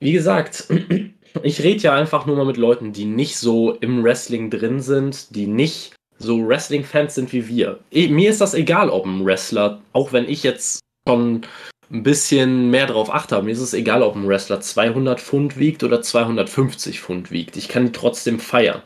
wie 0.00 0.12
gesagt, 0.12 0.68
ich 1.42 1.62
rede 1.62 1.82
ja 1.82 1.94
einfach 1.94 2.26
nur 2.26 2.36
mal 2.36 2.46
mit 2.46 2.56
Leuten, 2.56 2.92
die 2.92 3.04
nicht 3.04 3.36
so 3.38 3.72
im 3.72 4.04
Wrestling 4.04 4.50
drin 4.50 4.80
sind, 4.80 5.34
die 5.34 5.46
nicht 5.46 5.94
so 6.18 6.46
Wrestling-Fans 6.46 7.14
sind 7.14 7.32
wie 7.32 7.48
wir. 7.48 7.80
Ich, 7.90 8.08
mir 8.10 8.30
ist 8.30 8.40
das 8.40 8.54
egal, 8.54 8.88
ob 8.88 9.04
ein 9.04 9.24
Wrestler, 9.24 9.82
auch 9.92 10.12
wenn 10.12 10.28
ich 10.28 10.44
jetzt 10.44 10.80
schon 11.08 11.42
ein 11.90 12.02
bisschen 12.02 12.70
mehr 12.70 12.86
drauf 12.86 13.12
achte, 13.12 13.40
mir 13.42 13.52
ist 13.52 13.60
es 13.60 13.74
egal, 13.74 14.02
ob 14.02 14.16
ein 14.16 14.26
Wrestler 14.26 14.60
200 14.60 15.20
Pfund 15.20 15.58
wiegt 15.58 15.82
oder 15.82 16.02
250 16.02 17.00
Pfund 17.00 17.30
wiegt. 17.30 17.56
Ich 17.56 17.68
kann 17.68 17.86
ihn 17.86 17.92
trotzdem 17.92 18.40
feiern. 18.40 18.82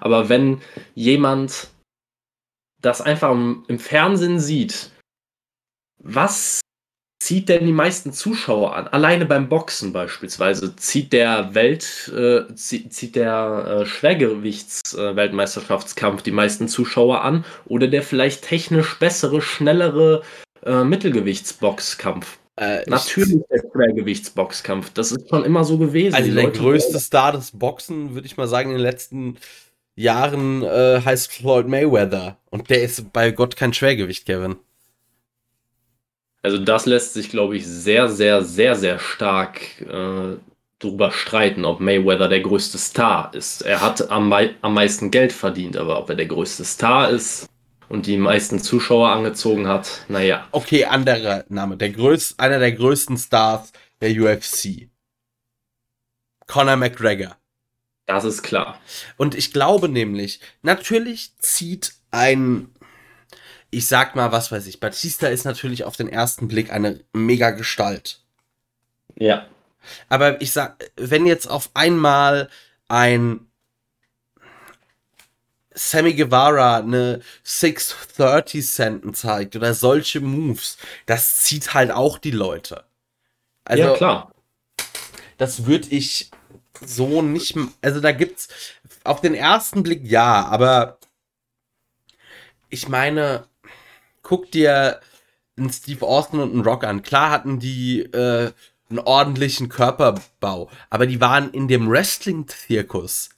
Aber 0.00 0.28
wenn 0.28 0.60
jemand 0.94 1.68
das 2.80 3.00
einfach 3.00 3.32
im, 3.32 3.64
Fernsehen 3.78 4.38
sieht, 4.38 4.92
was 5.98 6.60
zieht 7.20 7.48
denn 7.48 7.66
die 7.66 7.72
meisten 7.72 8.12
Zuschauer 8.12 8.76
an? 8.76 8.86
Alleine 8.88 9.26
beim 9.26 9.48
Boxen 9.48 9.92
beispielsweise 9.92 10.76
zieht 10.76 11.12
der 11.12 11.52
Welt, 11.54 12.12
äh, 12.14 12.44
zieht 12.54 13.16
der 13.16 13.80
äh, 13.82 13.86
Schwergewichts-Weltmeisterschaftskampf 13.86 16.20
äh, 16.20 16.24
die 16.24 16.30
meisten 16.30 16.68
Zuschauer 16.68 17.22
an 17.22 17.44
oder 17.66 17.88
der 17.88 18.04
vielleicht 18.04 18.44
technisch 18.44 19.00
bessere, 19.00 19.42
schnellere 19.42 20.22
äh, 20.64 20.84
Mittelgewichtsboxkampf? 20.84 22.38
Äh, 22.56 22.82
Natürlich 22.90 23.38
der 23.50 23.62
Schwergewichtsboxkampf. 23.72 24.90
Das 24.90 25.12
ist 25.12 25.28
schon 25.28 25.44
immer 25.44 25.64
so 25.64 25.78
gewesen. 25.78 26.14
Also 26.16 26.34
der 26.34 26.50
größte 26.50 26.98
Star 26.98 27.32
des 27.32 27.52
Boxen, 27.52 28.14
würde 28.14 28.26
ich 28.26 28.36
mal 28.36 28.48
sagen, 28.48 28.70
in 28.70 28.76
den 28.76 28.82
letzten 28.82 29.36
Jahren 29.94 30.64
äh, 30.64 31.00
heißt 31.04 31.30
Floyd 31.30 31.68
Mayweather. 31.68 32.36
Und 32.50 32.68
der 32.70 32.82
ist 32.82 33.12
bei 33.12 33.30
Gott 33.30 33.56
kein 33.56 33.72
Schwergewicht, 33.72 34.26
Kevin. 34.26 34.56
Also 36.42 36.58
das 36.58 36.86
lässt 36.86 37.14
sich, 37.14 37.30
glaube 37.30 37.56
ich, 37.56 37.66
sehr, 37.66 38.08
sehr, 38.08 38.42
sehr, 38.42 38.74
sehr 38.74 38.98
stark 38.98 39.60
äh, 39.82 40.36
darüber 40.80 41.12
streiten, 41.12 41.64
ob 41.64 41.78
Mayweather 41.78 42.28
der 42.28 42.40
größte 42.40 42.78
Star 42.78 43.32
ist. 43.34 43.62
Er 43.62 43.80
hat 43.80 44.10
am, 44.10 44.28
mei 44.28 44.54
am 44.62 44.74
meisten 44.74 45.12
Geld 45.12 45.32
verdient, 45.32 45.76
aber 45.76 45.98
ob 45.98 46.10
er 46.10 46.16
der 46.16 46.26
größte 46.26 46.64
Star 46.64 47.10
ist 47.10 47.48
und 47.88 48.06
die 48.06 48.16
meisten 48.16 48.58
Zuschauer 48.60 49.10
angezogen 49.10 49.68
hat, 49.68 50.04
naja. 50.08 50.46
Okay, 50.52 50.84
anderer 50.84 51.44
Name. 51.48 51.76
Der 51.76 51.90
größte, 51.90 52.38
einer 52.38 52.58
der 52.58 52.72
größten 52.72 53.16
Stars 53.16 53.72
der 54.00 54.10
UFC. 54.10 54.88
Conor 56.46 56.76
McGregor. 56.76 57.36
Das 58.06 58.24
ist 58.24 58.42
klar. 58.42 58.80
Und 59.16 59.34
ich 59.34 59.52
glaube 59.52 59.88
nämlich, 59.88 60.40
natürlich 60.62 61.36
zieht 61.38 61.92
ein 62.10 62.70
ich 63.70 63.86
sag 63.86 64.16
mal, 64.16 64.32
was 64.32 64.50
weiß 64.50 64.66
ich, 64.66 64.80
Batista 64.80 65.28
ist 65.28 65.44
natürlich 65.44 65.84
auf 65.84 65.96
den 65.96 66.08
ersten 66.08 66.48
Blick 66.48 66.72
eine 66.72 67.00
mega 67.12 67.50
Gestalt. 67.50 68.20
Ja. 69.16 69.46
Aber 70.08 70.40
ich 70.40 70.52
sag, 70.52 70.90
wenn 70.96 71.26
jetzt 71.26 71.46
auf 71.46 71.70
einmal 71.74 72.48
ein 72.88 73.46
Sammy 75.78 76.14
Guevara 76.14 76.78
eine 76.78 77.20
630 77.44 78.66
Centen 78.66 79.14
zeigt 79.14 79.56
oder 79.56 79.74
solche 79.74 80.20
Moves, 80.20 80.76
das 81.06 81.42
zieht 81.42 81.74
halt 81.74 81.90
auch 81.90 82.18
die 82.18 82.32
Leute. 82.32 82.84
Also, 83.64 83.82
ja, 83.82 83.94
klar. 83.94 84.34
Das 85.36 85.66
würde 85.66 85.88
ich 85.90 86.30
so 86.80 87.22
nicht, 87.22 87.56
also 87.80 88.00
da 88.00 88.12
gibt's 88.12 88.48
auf 89.04 89.20
den 89.20 89.34
ersten 89.34 89.82
Blick 89.82 90.04
ja, 90.04 90.46
aber 90.46 90.98
ich 92.70 92.88
meine, 92.88 93.46
guck 94.22 94.50
dir 94.50 95.00
einen 95.56 95.72
Steve 95.72 96.06
Austin 96.06 96.40
und 96.40 96.52
einen 96.52 96.62
Rock 96.62 96.84
an. 96.84 97.02
Klar 97.02 97.30
hatten 97.30 97.58
die 97.58 98.00
äh, 98.00 98.52
einen 98.90 98.98
ordentlichen 98.98 99.68
Körperbau, 99.68 100.70
aber 100.90 101.06
die 101.06 101.20
waren 101.20 101.50
in 101.50 101.68
dem 101.68 101.90
Wrestling-Zirkus 101.90 103.30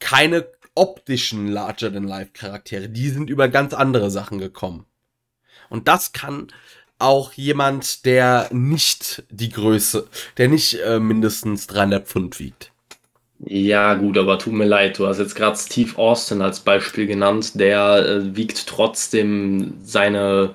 keine 0.00 0.42
optischen 0.74 1.48
Larger-than-Life-Charaktere. 1.48 2.88
Die 2.88 3.08
sind 3.08 3.30
über 3.30 3.48
ganz 3.48 3.74
andere 3.74 4.10
Sachen 4.10 4.38
gekommen. 4.38 4.86
Und 5.70 5.88
das 5.88 6.12
kann 6.12 6.48
auch 6.98 7.32
jemand, 7.32 8.04
der 8.04 8.48
nicht 8.52 9.24
die 9.30 9.50
Größe, 9.50 10.06
der 10.36 10.48
nicht 10.48 10.74
äh, 10.80 10.98
mindestens 11.00 11.66
300 11.66 12.06
Pfund 12.06 12.38
wiegt. 12.38 12.72
Ja, 13.40 13.94
gut, 13.94 14.16
aber 14.16 14.38
tut 14.38 14.54
mir 14.54 14.64
leid, 14.64 14.98
du 14.98 15.06
hast 15.06 15.18
jetzt 15.18 15.34
gerade 15.34 15.56
Steve 15.58 15.98
Austin 15.98 16.40
als 16.40 16.60
Beispiel 16.60 17.06
genannt, 17.06 17.58
der 17.60 18.06
äh, 18.06 18.36
wiegt 18.36 18.66
trotzdem 18.66 19.74
seine, 19.82 20.54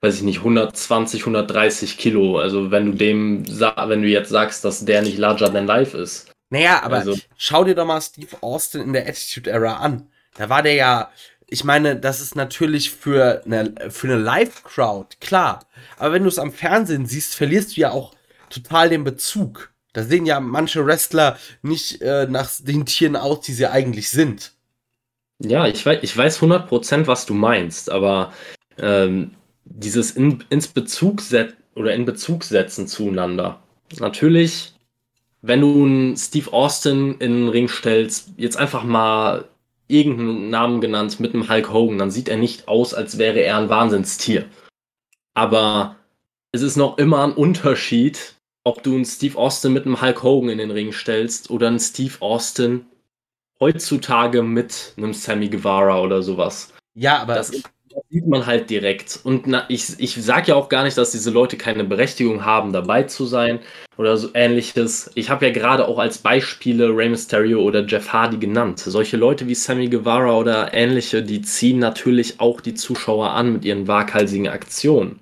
weiß 0.00 0.16
ich 0.16 0.22
nicht, 0.22 0.38
120, 0.38 1.22
130 1.22 1.98
Kilo. 1.98 2.38
Also 2.38 2.70
wenn 2.70 2.92
du 2.92 2.96
dem, 2.96 3.44
wenn 3.46 4.02
du 4.02 4.08
jetzt 4.08 4.30
sagst, 4.30 4.64
dass 4.64 4.84
der 4.84 5.02
nicht 5.02 5.18
larger 5.18 5.52
than 5.52 5.66
life 5.66 5.96
ist. 5.96 6.31
Naja, 6.52 6.82
aber 6.82 6.96
also, 6.96 7.16
schau 7.38 7.64
dir 7.64 7.74
doch 7.74 7.86
mal 7.86 8.02
Steve 8.02 8.36
Austin 8.42 8.82
in 8.82 8.92
der 8.92 9.08
Attitude 9.08 9.50
Era 9.50 9.76
an. 9.78 10.10
Da 10.34 10.50
war 10.50 10.62
der 10.62 10.74
ja, 10.74 11.10
ich 11.46 11.64
meine, 11.64 11.96
das 11.96 12.20
ist 12.20 12.36
natürlich 12.36 12.90
für 12.90 13.42
eine, 13.46 13.72
für 13.88 14.06
eine 14.06 14.18
Live-Crowd, 14.18 15.16
klar. 15.18 15.64
Aber 15.96 16.12
wenn 16.12 16.24
du 16.24 16.28
es 16.28 16.38
am 16.38 16.52
Fernsehen 16.52 17.06
siehst, 17.06 17.34
verlierst 17.34 17.74
du 17.74 17.80
ja 17.80 17.90
auch 17.90 18.14
total 18.50 18.90
den 18.90 19.02
Bezug. 19.02 19.72
Da 19.94 20.02
sehen 20.02 20.26
ja 20.26 20.40
manche 20.40 20.84
Wrestler 20.84 21.38
nicht 21.62 22.02
äh, 22.02 22.26
nach 22.28 22.50
den 22.60 22.84
Tieren 22.84 23.16
aus, 23.16 23.40
die 23.40 23.54
sie 23.54 23.68
eigentlich 23.68 24.10
sind. 24.10 24.52
Ja, 25.38 25.66
ich 25.66 25.86
weiß, 25.86 26.00
ich 26.02 26.14
weiß 26.14 26.42
100%, 26.42 27.06
was 27.06 27.24
du 27.24 27.32
meinst, 27.32 27.90
aber 27.90 28.30
ähm, 28.76 29.30
dieses 29.64 30.10
in, 30.10 30.44
ins 30.50 30.68
Bezug 30.68 31.22
set 31.22 31.56
oder 31.74 31.94
in 31.94 32.04
Bezug 32.04 32.44
setzen 32.44 32.86
zueinander. 32.88 33.62
Natürlich, 34.00 34.71
wenn 35.42 35.60
du 35.60 35.84
einen 35.84 36.16
Steve 36.16 36.52
Austin 36.52 37.16
in 37.18 37.32
den 37.32 37.48
Ring 37.48 37.68
stellst, 37.68 38.30
jetzt 38.36 38.56
einfach 38.56 38.84
mal 38.84 39.48
irgendeinen 39.88 40.48
Namen 40.48 40.80
genannt 40.80 41.20
mit 41.20 41.34
einem 41.34 41.48
Hulk 41.48 41.72
Hogan, 41.72 41.98
dann 41.98 42.10
sieht 42.10 42.28
er 42.28 42.36
nicht 42.36 42.68
aus, 42.68 42.94
als 42.94 43.18
wäre 43.18 43.40
er 43.40 43.58
ein 43.58 43.68
Wahnsinnstier. 43.68 44.46
Aber 45.34 45.96
es 46.52 46.62
ist 46.62 46.76
noch 46.76 46.96
immer 46.98 47.24
ein 47.24 47.32
Unterschied, 47.32 48.36
ob 48.64 48.82
du 48.82 48.94
einen 48.94 49.04
Steve 49.04 49.36
Austin 49.36 49.72
mit 49.72 49.84
einem 49.84 50.00
Hulk 50.00 50.22
Hogan 50.22 50.50
in 50.50 50.58
den 50.58 50.70
Ring 50.70 50.92
stellst 50.92 51.50
oder 51.50 51.66
einen 51.66 51.80
Steve 51.80 52.14
Austin 52.20 52.86
heutzutage 53.58 54.42
mit 54.42 54.94
einem 54.96 55.12
Sammy 55.12 55.48
Guevara 55.48 56.00
oder 56.00 56.22
sowas. 56.22 56.72
Ja, 56.94 57.18
aber 57.18 57.34
das, 57.34 57.52
das 57.94 58.04
sieht 58.10 58.26
man 58.26 58.46
halt 58.46 58.70
direkt. 58.70 59.20
Und 59.24 59.46
na, 59.46 59.64
ich, 59.68 59.98
ich 59.98 60.14
sage 60.14 60.48
ja 60.48 60.54
auch 60.54 60.68
gar 60.68 60.84
nicht, 60.84 60.96
dass 60.96 61.12
diese 61.12 61.30
Leute 61.30 61.56
keine 61.56 61.84
Berechtigung 61.84 62.44
haben, 62.44 62.72
dabei 62.72 63.04
zu 63.04 63.26
sein 63.26 63.60
oder 63.96 64.16
so 64.16 64.30
ähnliches. 64.34 65.10
Ich 65.14 65.30
habe 65.30 65.46
ja 65.46 65.52
gerade 65.52 65.86
auch 65.86 65.98
als 65.98 66.18
Beispiele 66.18 66.96
Rey 66.96 67.08
Mysterio 67.08 67.60
oder 67.60 67.84
Jeff 67.86 68.12
Hardy 68.12 68.38
genannt. 68.38 68.80
Solche 68.80 69.16
Leute 69.16 69.46
wie 69.46 69.54
Sammy 69.54 69.88
Guevara 69.88 70.36
oder 70.36 70.74
ähnliche, 70.74 71.22
die 71.22 71.42
ziehen 71.42 71.78
natürlich 71.78 72.40
auch 72.40 72.60
die 72.60 72.74
Zuschauer 72.74 73.30
an 73.30 73.52
mit 73.52 73.64
ihren 73.64 73.86
waghalsigen 73.86 74.48
Aktionen. 74.48 75.20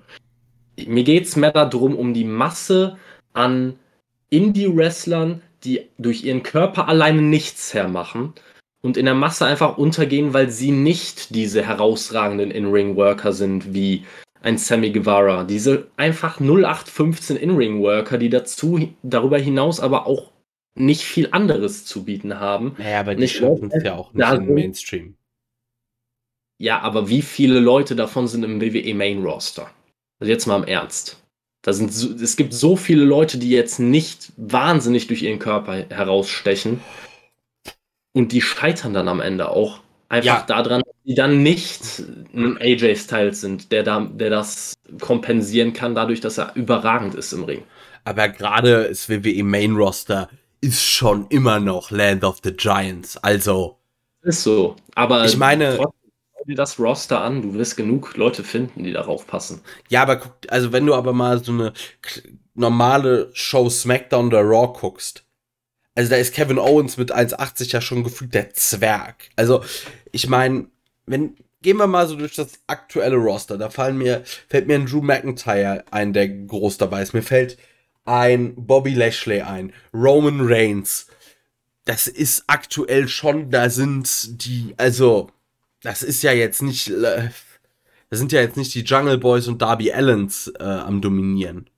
Mir 0.85 1.03
geht 1.03 1.25
es 1.25 1.35
mehr 1.35 1.51
darum, 1.51 1.95
um 1.95 2.13
die 2.13 2.23
Masse 2.23 2.97
an 3.33 3.77
Indie-Wrestlern, 4.29 5.41
die 5.63 5.89
durch 5.97 6.23
ihren 6.23 6.43
Körper 6.43 6.87
alleine 6.87 7.21
nichts 7.21 7.73
hermachen 7.73 8.33
und 8.81 8.97
in 8.97 9.05
der 9.05 9.15
Masse 9.15 9.45
einfach 9.45 9.77
untergehen, 9.77 10.33
weil 10.33 10.49
sie 10.49 10.71
nicht 10.71 11.35
diese 11.35 11.63
herausragenden 11.65 12.51
In-Ring-Worker 12.51 13.31
sind 13.33 13.73
wie 13.73 14.05
ein 14.41 14.57
Sammy 14.57 14.91
Guevara. 14.91 15.43
Diese 15.43 15.87
einfach 15.97 16.39
0815 16.39 17.37
In-Ring-Worker, 17.37 18.17
die 18.17 18.29
dazu 18.29 18.89
darüber 19.03 19.37
hinaus 19.37 19.79
aber 19.79 20.07
auch 20.07 20.31
nicht 20.73 21.03
viel 21.03 21.29
anderes 21.31 21.85
zu 21.85 22.05
bieten 22.05 22.39
haben. 22.39 22.75
Naja, 22.77 23.01
aber 23.01 23.15
die 23.15 23.27
schaffen 23.27 23.69
es 23.71 23.83
ja 23.83 23.95
auch 23.95 24.13
nicht 24.13 24.33
im 24.33 24.53
Mainstream. 24.53 25.15
Ja, 26.57 26.79
aber 26.79 27.09
wie 27.09 27.21
viele 27.21 27.59
Leute 27.59 27.95
davon 27.95 28.27
sind 28.27 28.43
im 28.43 28.61
WWE 28.61 28.93
Main 28.93 29.23
Roster? 29.23 29.69
Also 30.19 30.31
jetzt 30.31 30.45
mal 30.45 30.57
im 30.57 30.67
Ernst. 30.67 31.21
Da 31.63 31.73
sind 31.73 31.93
so, 31.93 32.13
es 32.13 32.35
gibt 32.35 32.53
so 32.53 32.75
viele 32.75 33.03
Leute, 33.03 33.37
die 33.37 33.49
jetzt 33.49 33.79
nicht 33.79 34.31
wahnsinnig 34.37 35.07
durch 35.07 35.23
ihren 35.23 35.39
Körper 35.39 35.85
herausstechen. 35.89 36.79
Und 38.13 38.31
die 38.31 38.41
scheitern 38.41 38.93
dann 38.93 39.07
am 39.07 39.21
Ende 39.21 39.49
auch 39.49 39.79
einfach 40.09 40.25
ja. 40.25 40.45
daran, 40.45 40.81
dass 40.81 40.95
die 41.05 41.15
dann 41.15 41.43
nicht 41.43 41.99
ein 42.33 42.57
AJ 42.59 42.97
Styles 42.97 43.41
sind, 43.41 43.71
der, 43.71 43.83
da, 43.83 44.01
der 44.01 44.29
das 44.29 44.73
kompensieren 44.99 45.73
kann, 45.73 45.95
dadurch, 45.95 46.19
dass 46.19 46.37
er 46.37 46.55
überragend 46.55 47.15
ist 47.15 47.31
im 47.31 47.45
Ring. 47.45 47.63
Aber 48.03 48.27
gerade 48.29 48.89
das 48.89 49.09
WWE 49.09 49.43
Main 49.43 49.75
Roster 49.75 50.29
ist 50.59 50.83
schon 50.83 51.27
immer 51.29 51.59
noch 51.59 51.91
Land 51.91 52.23
of 52.23 52.39
the 52.43 52.51
Giants. 52.51 53.17
Also. 53.17 53.77
Ist 54.23 54.43
so. 54.43 54.75
Aber 54.95 55.25
ich 55.25 55.37
meine, 55.37 55.79
dir 56.47 56.55
das 56.55 56.79
Roster 56.79 57.21
an, 57.21 57.41
du 57.41 57.53
wirst 57.53 57.77
genug 57.77 58.15
Leute 58.17 58.43
finden, 58.43 58.83
die 58.83 58.91
darauf 58.91 59.27
passen. 59.27 59.61
Ja, 59.89 60.01
aber 60.01 60.17
guck, 60.17 60.33
also 60.49 60.71
wenn 60.71 60.85
du 60.85 60.93
aber 60.93 61.13
mal 61.13 61.43
so 61.43 61.51
eine 61.51 61.73
normale 62.53 63.29
Show 63.33 63.69
SmackDown 63.69 64.27
oder 64.27 64.41
Raw 64.41 64.73
guckst, 64.77 65.23
also 65.95 66.09
da 66.09 66.15
ist 66.17 66.33
Kevin 66.33 66.59
Owens 66.59 66.97
mit 66.97 67.13
1,80 67.13 67.71
ja 67.71 67.81
schon 67.81 68.03
gefühlt 68.03 68.33
der 68.33 68.53
Zwerg. 68.53 69.29
Also, 69.35 69.63
ich 70.11 70.27
meine, 70.27 70.67
wenn, 71.05 71.35
gehen 71.61 71.77
wir 71.77 71.87
mal 71.87 72.07
so 72.07 72.15
durch 72.15 72.35
das 72.35 72.59
aktuelle 72.67 73.17
Roster, 73.17 73.57
da 73.57 73.69
fallen 73.69 73.97
mir, 73.97 74.23
fällt 74.47 74.67
mir 74.67 74.75
ein 74.75 74.85
Drew 74.85 75.01
McIntyre 75.01 75.83
ein, 75.91 76.13
der 76.13 76.29
groß 76.29 76.77
dabei 76.77 77.01
ist. 77.01 77.13
Mir 77.13 77.23
fällt 77.23 77.57
ein 78.05 78.55
Bobby 78.55 78.93
Lashley 78.93 79.41
ein, 79.41 79.73
Roman 79.93 80.39
Reigns. 80.41 81.07
Das 81.85 82.07
ist 82.07 82.45
aktuell 82.47 83.07
schon, 83.07 83.51
da 83.51 83.69
sind 83.69 84.45
die, 84.45 84.73
also, 84.77 85.29
das 85.81 86.03
ist 86.03 86.23
ja 86.23 86.31
jetzt 86.31 86.61
nicht, 86.61 86.89
äh, 86.89 87.29
das 88.09 88.19
sind 88.19 88.31
ja 88.31 88.41
jetzt 88.41 88.57
nicht 88.57 88.73
die 88.75 88.83
Jungle 88.83 89.17
Boys 89.17 89.47
und 89.47 89.61
Darby 89.61 89.91
Allens 89.91 90.51
äh, 90.59 90.63
am 90.63 91.01
Dominieren. 91.01 91.69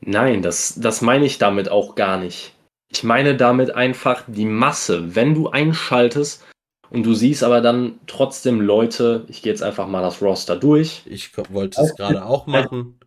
Nein, 0.00 0.42
das, 0.42 0.74
das 0.76 1.00
meine 1.00 1.24
ich 1.24 1.38
damit 1.38 1.70
auch 1.70 1.94
gar 1.94 2.18
nicht. 2.18 2.53
Ich 2.94 3.02
meine 3.02 3.36
damit 3.36 3.74
einfach 3.74 4.22
die 4.28 4.44
Masse. 4.44 5.16
Wenn 5.16 5.34
du 5.34 5.48
einschaltest 5.48 6.44
und 6.90 7.02
du 7.02 7.12
siehst 7.12 7.42
aber 7.42 7.60
dann 7.60 7.98
trotzdem 8.06 8.60
Leute, 8.60 9.24
ich 9.26 9.42
gehe 9.42 9.52
jetzt 9.52 9.64
einfach 9.64 9.88
mal 9.88 10.00
das 10.00 10.22
Roster 10.22 10.54
durch. 10.56 11.02
Ich 11.06 11.36
wollte 11.50 11.82
es 11.82 11.96
gerade 11.96 12.24
auch 12.24 12.46
machen. 12.46 13.00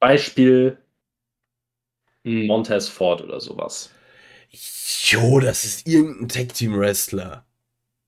Beispiel 0.00 0.78
Montez 2.24 2.88
Ford 2.88 3.22
oder 3.22 3.40
sowas. 3.40 3.90
Jo, 4.50 5.38
das 5.38 5.64
ist 5.64 5.86
irgendein 5.86 6.28
Tag 6.28 6.54
Team 6.54 6.76
Wrestler. 6.76 7.46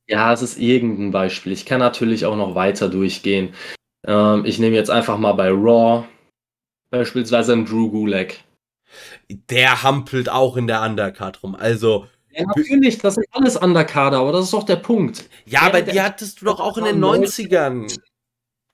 Ja, 0.09 0.33
es 0.33 0.43
ist 0.43 0.59
irgendein 0.59 1.13
Beispiel. 1.13 1.53
Ich 1.53 1.67
kann 1.67 1.79
natürlich 1.79 2.27
auch 2.27 2.37
noch 2.37 2.57
weiter 2.57 2.89
durchgehen. 2.89 3.55
Ähm, 4.05 4.45
ich 4.45 4.59
nehme 4.59 4.75
jetzt 4.75 4.91
einfach 4.91 5.19
mal 5.19 5.35
bei 5.35 5.51
Raw 5.51 6.05
beispielsweise 6.91 7.53
einen 7.53 7.65
Drew 7.65 7.89
Gulak. 7.91 8.39
Der 9.29 9.83
hampelt 9.83 10.29
auch 10.29 10.57
in 10.57 10.67
der 10.67 10.83
Undercard 10.83 11.43
rum. 11.43 11.55
Also. 11.55 12.07
Ja, 12.31 12.45
natürlich, 12.57 12.99
das 12.99 13.15
sind 13.17 13.27
alles 13.33 13.57
Undercarder, 13.57 14.19
aber 14.19 14.33
das 14.33 14.47
ist 14.47 14.55
doch 14.55 14.63
der 14.63 14.77
Punkt. 14.77 15.29
Ja, 15.45 15.61
der, 15.61 15.69
aber 15.69 15.83
die 15.83 16.01
hattest 16.01 16.41
du 16.41 16.47
doch 16.47 16.61
auch 16.61 16.79
in 16.79 16.85
den 16.85 17.05
90ern. 17.05 17.95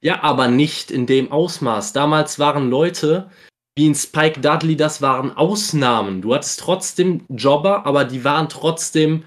Ja, 0.01 0.23
aber 0.23 0.47
nicht 0.47 0.93
in 0.93 1.07
dem 1.07 1.33
Ausmaß. 1.33 1.93
Damals 1.93 2.39
waren 2.39 2.71
Leute 2.71 3.31
wie 3.77 3.89
ein 3.89 3.95
Spike 3.95 4.41
Dudley, 4.41 4.77
das 4.77 5.03
waren 5.03 5.37
Ausnahmen. 5.37 6.23
Du 6.23 6.35
hattest 6.35 6.61
trotzdem 6.61 7.25
Jobber, 7.29 7.87
aber 7.87 8.05
die 8.05 8.25
waren 8.25 8.49
trotzdem 8.49 9.25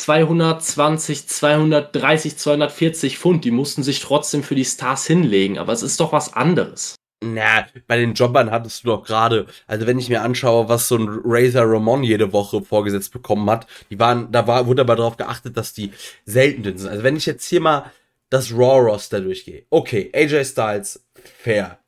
220, 0.00 1.28
230, 1.28 2.36
240 2.36 3.18
Pfund. 3.18 3.44
Die 3.44 3.50
mussten 3.50 3.82
sich 3.82 4.00
trotzdem 4.00 4.42
für 4.42 4.54
die 4.54 4.64
Stars 4.64 5.06
hinlegen, 5.06 5.58
aber 5.58 5.72
es 5.72 5.82
ist 5.82 6.00
doch 6.00 6.12
was 6.12 6.32
anderes. 6.32 6.94
Na, 7.20 7.66
bei 7.88 7.98
den 7.98 8.14
Jobbern 8.14 8.52
hattest 8.52 8.84
du 8.84 8.88
doch 8.88 9.04
gerade, 9.04 9.46
also 9.66 9.88
wenn 9.88 9.98
ich 9.98 10.08
mir 10.08 10.22
anschaue, 10.22 10.68
was 10.68 10.86
so 10.86 10.96
ein 10.96 11.08
Razor 11.24 11.64
Ramon 11.64 12.04
jede 12.04 12.32
Woche 12.32 12.62
vorgesetzt 12.62 13.12
bekommen 13.12 13.50
hat, 13.50 13.66
die 13.90 13.98
waren, 13.98 14.30
da 14.30 14.46
war, 14.46 14.66
wurde 14.66 14.82
aber 14.82 14.94
darauf 14.94 15.16
geachtet, 15.16 15.56
dass 15.56 15.74
die 15.74 15.92
selten 16.26 16.62
dünn 16.62 16.78
sind. 16.78 16.88
Also 16.88 17.02
wenn 17.02 17.16
ich 17.16 17.26
jetzt 17.26 17.44
hier 17.46 17.60
mal 17.60 17.90
das 18.30 18.52
Raw 18.52 18.88
Roster 18.88 19.20
durchgehe, 19.20 19.64
okay, 19.70 20.12
AJ 20.14 20.44
Styles, 20.44 21.04
fair. 21.38 21.78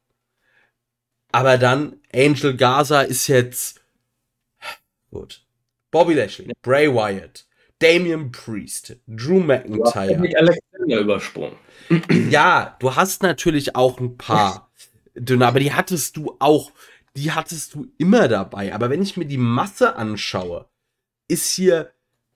Aber 1.30 1.58
dann 1.58 2.00
Angel 2.12 2.56
Gaza 2.56 3.02
ist 3.02 3.28
jetzt 3.28 3.80
gut. 5.12 5.42
Bobby 5.92 6.14
Lashley, 6.14 6.52
Bray 6.62 6.92
Wyatt, 6.92 7.46
Damian 7.78 8.32
Priest, 8.32 8.96
Drew 9.06 9.38
McIntyre. 9.38 10.16
Du 10.16 10.24
hast 10.24 10.36
Alexander 10.36 10.98
übersprungen. 10.98 11.56
Ja, 12.30 12.76
du 12.80 12.96
hast 12.96 13.22
natürlich 13.22 13.76
auch 13.76 14.00
ein 14.00 14.16
paar 14.16 14.69
dünner, 15.14 15.48
aber 15.48 15.60
die 15.60 15.72
hattest 15.72 16.16
du 16.16 16.36
auch, 16.38 16.72
die 17.16 17.32
hattest 17.32 17.74
du 17.74 17.88
immer 17.98 18.28
dabei. 18.28 18.74
Aber 18.74 18.90
wenn 18.90 19.02
ich 19.02 19.16
mir 19.16 19.26
die 19.26 19.38
Masse 19.38 19.96
anschaue, 19.96 20.68
ist 21.28 21.54
hier, 21.54 21.92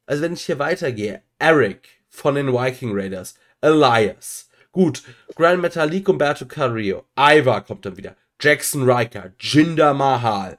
also 0.06 0.22
wenn 0.22 0.34
ich 0.34 0.44
hier 0.44 0.58
weitergehe, 0.58 1.22
Eric 1.38 1.88
von 2.08 2.34
den 2.34 2.52
Viking 2.52 2.92
Raiders, 2.92 3.34
Elias, 3.60 4.48
gut, 4.72 5.02
Grand 5.34 5.60
Metalik, 5.62 6.08
Umberto 6.08 6.46
Carrillo, 6.46 7.04
Ivar 7.18 7.64
kommt 7.64 7.86
dann 7.86 7.96
wieder, 7.96 8.16
Jackson 8.40 8.88
Riker, 8.88 9.32
Jinder 9.38 9.94
Mahal, 9.94 10.58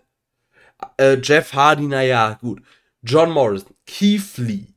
äh, 0.97 1.17
Jeff 1.21 1.53
Hardy, 1.53 1.87
naja, 1.87 2.37
gut, 2.41 2.61
John 3.03 3.31
Morrison, 3.31 3.75
Keith 3.85 4.37
Lee, 4.37 4.67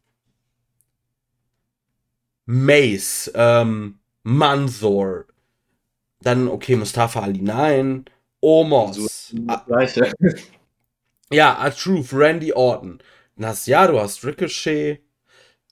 Mace, 2.45 3.31
ähm, 3.35 3.99
Manzor, 4.23 5.25
dann, 6.21 6.49
okay, 6.49 6.77
Mustafa 6.77 7.21
Ali, 7.21 7.43
nein. 7.43 8.05
Omos. 8.41 9.29
So, 9.29 9.37
gleiche. 9.67 10.13
ja, 11.31 11.59
A-Truth, 11.61 12.13
Randy 12.13 12.53
Orton. 12.53 12.99
Dann 13.37 13.51
hast 13.51 13.67
ja, 13.67 13.87
du 13.87 14.01
hast 14.01 14.25
Ricochet 14.25 15.01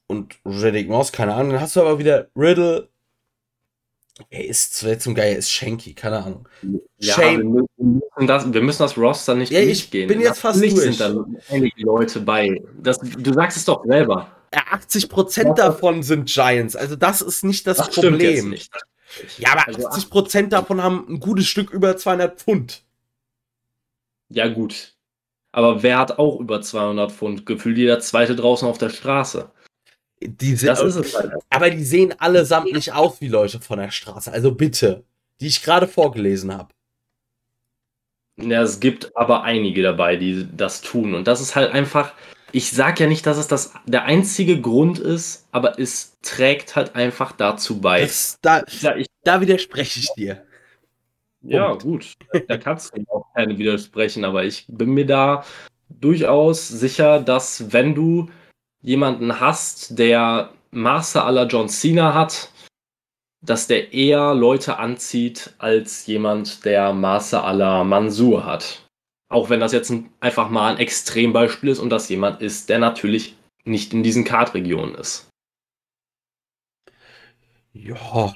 und 0.06 0.36
Reddick 0.44 0.88
Moss, 0.88 1.12
keine 1.12 1.34
Ahnung. 1.34 1.52
Dann 1.52 1.60
hast 1.60 1.76
du 1.76 1.80
aber 1.80 1.98
wieder 1.98 2.28
Riddle. 2.36 2.88
Er 4.30 4.46
ist 4.46 4.82
jetzt 4.82 5.04
zum 5.04 5.14
Geier, 5.14 5.36
ist 5.36 5.50
Shanky, 5.50 5.92
keine 5.92 6.24
Ahnung. 6.24 6.48
Ja, 6.98 7.14
Shane. 7.14 7.42
Wir 7.52 7.66
müssen, 7.76 8.26
das, 8.26 8.52
wir 8.52 8.62
müssen 8.62 8.82
das 8.82 8.96
Roster 8.96 9.34
nicht 9.34 9.52
ja, 9.52 9.62
durchgehen. 9.62 10.02
Ich 10.02 10.08
bin 10.08 10.20
jetzt 10.20 10.40
fast 10.40 10.62
durch. 10.62 10.74
sind 10.74 10.98
da 11.00 11.12
einige 11.50 11.82
Leute 11.82 12.20
bei. 12.20 12.62
Das, 12.80 12.98
du 12.98 13.32
sagst 13.34 13.58
es 13.58 13.64
doch 13.66 13.84
selber. 13.84 14.30
80% 14.52 15.54
davon 15.54 16.02
sind 16.02 16.26
Giants. 16.26 16.76
Also 16.76 16.96
das 16.96 17.20
ist 17.20 17.44
nicht 17.44 17.66
das, 17.66 17.76
das 17.76 17.90
Problem. 17.90 18.50
Nicht. 18.50 18.72
Ja, 19.38 19.52
aber 19.52 19.66
also 19.66 19.88
80% 19.88 20.48
davon 20.48 20.82
haben 20.82 21.06
ein 21.08 21.20
gutes 21.20 21.46
Stück 21.46 21.70
über 21.70 21.96
200 21.96 22.40
Pfund. 22.40 22.82
Ja, 24.28 24.48
gut. 24.48 24.94
Aber 25.52 25.82
wer 25.82 25.98
hat 25.98 26.18
auch 26.18 26.40
über 26.40 26.60
200 26.60 27.12
Pfund? 27.12 27.46
Gefühlt 27.46 27.78
jeder 27.78 28.00
zweite 28.00 28.36
draußen 28.36 28.68
auf 28.68 28.78
der 28.78 28.90
Straße. 28.90 29.50
Die 30.20 30.56
das 30.56 30.82
ist 30.82 30.96
es 30.96 31.14
halt. 31.14 31.32
Aber 31.50 31.70
die 31.70 31.84
sehen 31.84 32.14
allesamt 32.18 32.72
nicht 32.72 32.92
aus 32.92 33.20
wie 33.20 33.28
Leute 33.28 33.60
von 33.60 33.78
der 33.78 33.90
Straße. 33.90 34.32
Also 34.32 34.54
bitte. 34.54 35.04
Die 35.40 35.46
ich 35.46 35.62
gerade 35.62 35.86
vorgelesen 35.86 36.54
habe. 36.54 36.72
Ja, 38.38 38.62
es 38.62 38.80
gibt 38.80 39.16
aber 39.16 39.42
einige 39.44 39.82
dabei, 39.82 40.16
die 40.16 40.46
das 40.56 40.82
tun. 40.82 41.14
Und 41.14 41.26
das 41.26 41.40
ist 41.40 41.56
halt 41.56 41.72
einfach, 41.72 42.12
ich 42.56 42.70
sage 42.70 43.04
ja 43.04 43.06
nicht, 43.06 43.26
dass 43.26 43.36
es 43.36 43.48
das 43.48 43.74
der 43.84 44.04
einzige 44.04 44.58
Grund 44.58 44.98
ist, 44.98 45.46
aber 45.52 45.78
es 45.78 46.16
trägt 46.22 46.74
halt 46.74 46.94
einfach 46.94 47.32
dazu 47.32 47.82
bei. 47.82 48.00
Das, 48.00 48.38
da, 48.40 48.64
ja, 48.80 48.96
ich, 48.96 49.08
da 49.24 49.42
widerspreche 49.42 50.00
ich 50.00 50.08
dir. 50.16 50.42
Ja, 51.42 51.74
gut. 51.74 52.14
Da 52.48 52.56
kannst 52.56 52.96
du 52.96 53.04
auch 53.10 53.26
keine 53.34 53.58
widersprechen, 53.58 54.24
aber 54.24 54.44
ich 54.44 54.64
bin 54.68 54.94
mir 54.94 55.04
da 55.04 55.44
durchaus 55.90 56.66
sicher, 56.66 57.20
dass 57.20 57.74
wenn 57.74 57.94
du 57.94 58.30
jemanden 58.80 59.38
hast, 59.38 59.98
der 59.98 60.50
Maße 60.70 61.22
aller 61.22 61.46
John 61.46 61.68
Cena 61.68 62.14
hat, 62.14 62.50
dass 63.42 63.66
der 63.66 63.92
eher 63.92 64.34
Leute 64.34 64.78
anzieht 64.78 65.54
als 65.58 66.06
jemand, 66.06 66.64
der 66.64 66.94
Maße 66.94 67.42
aller 67.42 67.84
Mansur 67.84 68.46
hat. 68.46 68.85
Auch 69.28 69.50
wenn 69.50 69.60
das 69.60 69.72
jetzt 69.72 69.90
ein, 69.90 70.10
einfach 70.20 70.50
mal 70.50 70.72
ein 70.72 70.78
Extrembeispiel 70.78 71.70
ist 71.70 71.80
und 71.80 71.90
das 71.90 72.08
jemand 72.08 72.42
ist, 72.42 72.68
der 72.68 72.78
natürlich 72.78 73.36
nicht 73.64 73.92
in 73.92 74.02
diesen 74.02 74.24
Kartregionen 74.24 74.94
ist. 74.94 75.28
Ja. 77.72 78.32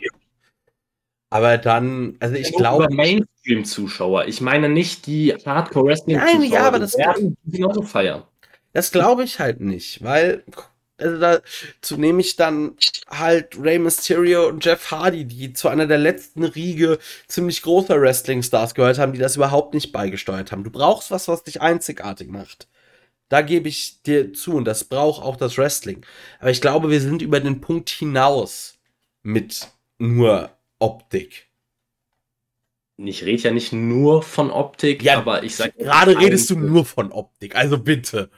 Aber 1.31 1.59
dann, 1.59 2.17
also 2.19 2.35
ich 2.35 2.53
glaube. 2.53 2.89
Mainstream-Zuschauer. 2.91 4.27
Ich 4.27 4.41
meine 4.41 4.69
nicht 4.69 5.07
die 5.07 5.33
Hardcore-Wrestling-Zuschauer. 5.33 6.41
Nein, 6.41 6.51
ja, 6.51 6.67
aber 6.67 6.81
das 6.81 6.99
werden 6.99 7.37
genauso 7.45 7.83
feiern. 7.83 8.25
Das 8.73 8.91
glaube 8.91 9.25
ich 9.25 9.39
halt 9.39 9.61
nicht, 9.61 10.03
weil 10.03 10.45
also 11.01 11.19
dazu 11.19 11.97
nehme 11.97 12.21
ich 12.21 12.37
dann 12.37 12.77
halt 13.09 13.61
Rey 13.61 13.79
Mysterio 13.79 14.49
und 14.49 14.65
Jeff 14.65 14.91
Hardy, 14.91 15.25
die 15.25 15.53
zu 15.53 15.69
einer 15.69 15.87
der 15.87 15.99
letzten 15.99 16.45
Riege 16.45 16.99
ziemlich 17.27 17.63
großer 17.63 18.01
Wrestling-Stars 18.01 18.75
gehört 18.75 18.99
haben, 18.99 19.13
die 19.13 19.19
das 19.19 19.37
überhaupt 19.37 19.75
nicht 19.75 19.93
beigesteuert 19.93 20.53
haben. 20.53 20.65
Du 20.65 20.71
brauchst 20.71 21.11
was, 21.11 21.29
was 21.29 21.45
dich 21.45 21.61
einzigartig 21.61 22.29
macht. 22.29 22.69
Da 23.29 23.43
gebe 23.43 23.69
ich 23.69 24.03
dir 24.03 24.33
zu 24.33 24.55
und 24.55 24.65
das 24.65 24.85
braucht 24.85 25.23
auch 25.23 25.37
das 25.37 25.57
Wrestling. 25.57 26.05
Aber 26.41 26.51
ich 26.51 26.61
glaube, 26.61 26.91
wir 26.91 27.01
sind 27.01 27.23
über 27.23 27.41
den 27.41 27.61
Punkt 27.61 27.89
hinaus 27.89 28.79
mit 29.23 29.69
nur 29.99 30.51
Optik. 30.79 31.47
Ich 32.97 33.25
rede 33.25 33.43
ja 33.43 33.51
nicht 33.51 33.73
nur 33.73 34.23
von 34.23 34.51
Optik, 34.51 35.03
ja, 35.03 35.19
aber 35.19 35.43
ich 35.43 35.57
sage. 35.57 35.73
Gerade 35.79 36.19
redest 36.19 36.51
du 36.51 36.59
nur 36.59 36.85
von 36.85 37.13
Optik, 37.13 37.57
also 37.57 37.79
bitte. 37.79 38.31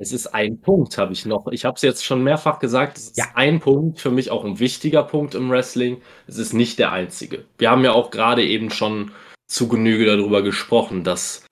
Es 0.00 0.12
ist 0.12 0.28
ein 0.28 0.60
Punkt, 0.60 0.96
habe 0.96 1.12
ich 1.12 1.26
noch. 1.26 1.48
Ich 1.48 1.64
habe 1.64 1.74
es 1.74 1.82
jetzt 1.82 2.04
schon 2.04 2.22
mehrfach 2.22 2.60
gesagt. 2.60 2.98
Es 2.98 3.08
ist 3.08 3.18
ja. 3.18 3.26
ein 3.34 3.58
Punkt, 3.58 4.00
für 4.00 4.12
mich 4.12 4.30
auch 4.30 4.44
ein 4.44 4.60
wichtiger 4.60 5.02
Punkt 5.02 5.34
im 5.34 5.50
Wrestling. 5.50 6.00
Es 6.28 6.38
ist 6.38 6.52
nicht 6.52 6.78
der 6.78 6.92
einzige. 6.92 7.44
Wir 7.58 7.70
haben 7.70 7.84
ja 7.84 7.92
auch 7.92 8.12
gerade 8.12 8.44
eben 8.44 8.70
schon 8.70 9.10
zu 9.48 9.66
Genüge 9.66 10.06
darüber 10.06 10.42
gesprochen, 10.42 11.02
dass 11.02 11.44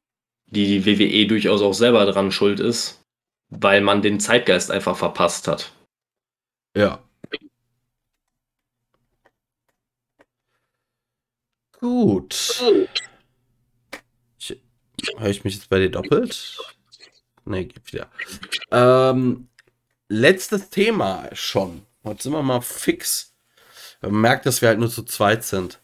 die 0.47 0.87
WWE 0.87 1.27
durchaus 1.27 1.61
auch 1.61 1.75
selber 1.75 2.07
dran 2.07 2.31
schuld 2.31 2.61
ist, 2.61 3.03
weil 3.49 3.81
man 3.81 4.01
den 4.01 4.21
Zeitgeist 4.21 4.71
einfach 4.71 4.97
verpasst 4.97 5.49
hat. 5.49 5.73
Ja. 6.77 7.03
Gut. 11.81 12.63
Höre 15.19 15.29
ich 15.29 15.45
mich 15.45 15.55
jetzt 15.55 15.69
bei 15.69 15.81
dir 15.81 15.91
doppelt? 15.91 16.76
Ne, 17.47 17.65
gibt 17.65 17.93
wieder. 17.93 18.09
Ähm, 18.71 19.49
letztes 20.09 20.69
Thema 20.69 21.29
schon. 21.33 21.83
Heute 22.05 22.25
sind 22.25 22.33
wir 22.33 22.43
mal 22.43 22.61
fix. 22.61 23.35
Man 24.03 24.21
merkt, 24.21 24.47
dass 24.47 24.61
wir 24.61 24.69
halt 24.69 24.79
nur 24.79 24.91
zu 24.91 25.03
zweit 25.05 25.45
sind. 25.45 25.81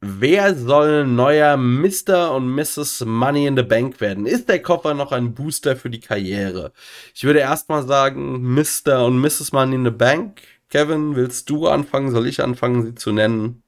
Wer 0.00 0.56
soll 0.56 1.06
neuer 1.06 1.56
Mr. 1.56 2.34
und 2.34 2.52
Mrs. 2.52 3.04
Money 3.04 3.46
in 3.46 3.56
the 3.56 3.62
Bank 3.62 4.00
werden? 4.00 4.26
Ist 4.26 4.48
der 4.48 4.60
Koffer 4.60 4.94
noch 4.94 5.12
ein 5.12 5.32
Booster 5.32 5.76
für 5.76 5.90
die 5.90 6.00
Karriere? 6.00 6.72
Ich 7.14 7.22
würde 7.22 7.38
erstmal 7.38 7.86
sagen, 7.86 8.42
Mr. 8.54 9.04
und 9.04 9.20
Mrs. 9.20 9.52
Money 9.52 9.76
in 9.76 9.84
the 9.84 9.90
Bank 9.90 10.42
Kevin, 10.72 11.16
willst 11.16 11.50
du 11.50 11.68
anfangen? 11.68 12.12
Soll 12.12 12.26
ich 12.26 12.42
anfangen, 12.42 12.82
sie 12.82 12.94
zu 12.94 13.12
nennen? 13.12 13.62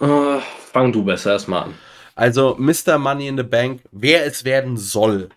Äh, 0.00 0.40
fang 0.72 0.92
du 0.92 1.04
besser 1.04 1.30
erstmal 1.34 1.66
an. 1.66 1.74
Also, 2.16 2.56
Mr. 2.58 2.98
Money 2.98 3.28
in 3.28 3.36
the 3.36 3.44
Bank, 3.44 3.82
wer 3.92 4.26
es 4.26 4.44
werden 4.44 4.76
soll. 4.76 5.28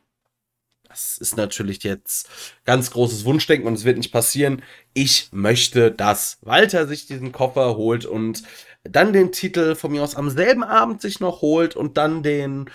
Das 0.97 1.19
ist 1.19 1.37
natürlich 1.37 1.83
jetzt 1.83 2.27
ganz 2.65 2.89
großes 2.89 3.23
Wunschdenken 3.23 3.67
und 3.67 3.75
es 3.75 3.83
wird 3.83 3.97
nicht 3.97 4.11
passieren. 4.11 4.63
Ich 4.95 5.29
möchte, 5.31 5.91
dass 5.91 6.39
Walter 6.41 6.87
sich 6.87 7.05
diesen 7.05 7.31
Koffer 7.31 7.77
holt 7.77 8.07
und 8.07 8.41
dann 8.81 9.13
den 9.13 9.31
Titel 9.31 9.75
von 9.75 9.91
mir 9.91 10.01
aus 10.01 10.15
am 10.15 10.31
selben 10.31 10.63
Abend 10.63 10.99
sich 10.99 11.19
noch 11.19 11.41
holt 11.41 11.75
und 11.75 11.97
dann 11.97 12.23
den 12.23 12.71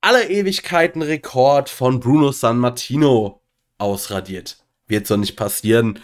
aller 0.00 0.30
Ewigkeiten 0.30 1.02
Rekord 1.02 1.68
von 1.68 2.00
Bruno 2.00 2.32
San 2.32 2.58
Martino 2.58 3.40
ausradiert. 3.78 4.58
Wird 4.88 5.06
so 5.06 5.16
nicht 5.16 5.36
passieren. 5.36 6.00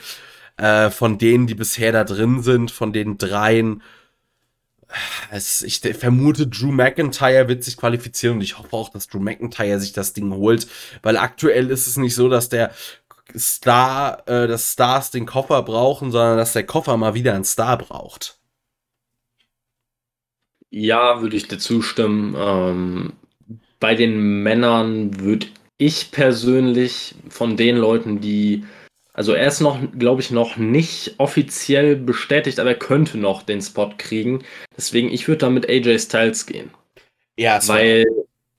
Äh, 0.56 0.90
von 0.90 1.18
denen, 1.18 1.48
die 1.48 1.56
bisher 1.56 1.90
da 1.90 2.04
drin 2.04 2.44
sind, 2.44 2.70
von 2.70 2.92
den 2.92 3.18
dreien, 3.18 3.82
es, 5.30 5.62
ich 5.62 5.80
vermute, 5.80 6.46
Drew 6.46 6.72
McIntyre 6.72 7.48
wird 7.48 7.64
sich 7.64 7.76
qualifizieren 7.76 8.36
und 8.36 8.42
ich 8.42 8.58
hoffe 8.58 8.72
auch, 8.72 8.88
dass 8.88 9.08
Drew 9.08 9.20
McIntyre 9.20 9.80
sich 9.80 9.92
das 9.92 10.12
Ding 10.12 10.32
holt, 10.32 10.66
weil 11.02 11.16
aktuell 11.16 11.70
ist 11.70 11.86
es 11.86 11.96
nicht 11.96 12.14
so, 12.14 12.28
dass 12.28 12.48
der 12.48 12.72
Star, 13.36 14.22
äh, 14.28 14.46
dass 14.46 14.72
Stars 14.72 15.10
den 15.10 15.26
Koffer 15.26 15.62
brauchen, 15.62 16.12
sondern 16.12 16.36
dass 16.36 16.52
der 16.52 16.64
Koffer 16.64 16.96
mal 16.96 17.14
wieder 17.14 17.34
einen 17.34 17.44
Star 17.44 17.76
braucht. 17.76 18.38
Ja, 20.70 21.20
würde 21.22 21.36
ich 21.36 21.48
dir 21.48 21.58
zustimmen. 21.58 22.34
Ähm, 22.36 23.12
bei 23.80 23.94
den 23.94 24.42
Männern 24.42 25.20
würde 25.20 25.46
ich 25.78 26.10
persönlich 26.10 27.14
von 27.28 27.56
den 27.56 27.76
Leuten, 27.76 28.20
die 28.20 28.64
also 29.16 29.32
er 29.32 29.48
ist 29.48 29.60
noch, 29.60 29.78
glaube 29.98 30.20
ich, 30.20 30.30
noch 30.30 30.58
nicht 30.58 31.14
offiziell 31.16 31.96
bestätigt, 31.96 32.60
aber 32.60 32.70
er 32.70 32.78
könnte 32.78 33.16
noch 33.16 33.42
den 33.42 33.62
Spot 33.62 33.90
kriegen. 33.96 34.44
Deswegen, 34.76 35.10
ich 35.10 35.26
würde 35.26 35.38
da 35.38 35.50
mit 35.50 35.66
AJ 35.70 36.00
Styles 36.00 36.44
gehen. 36.44 36.70
Ja, 37.38 37.58
weil, 37.66 38.04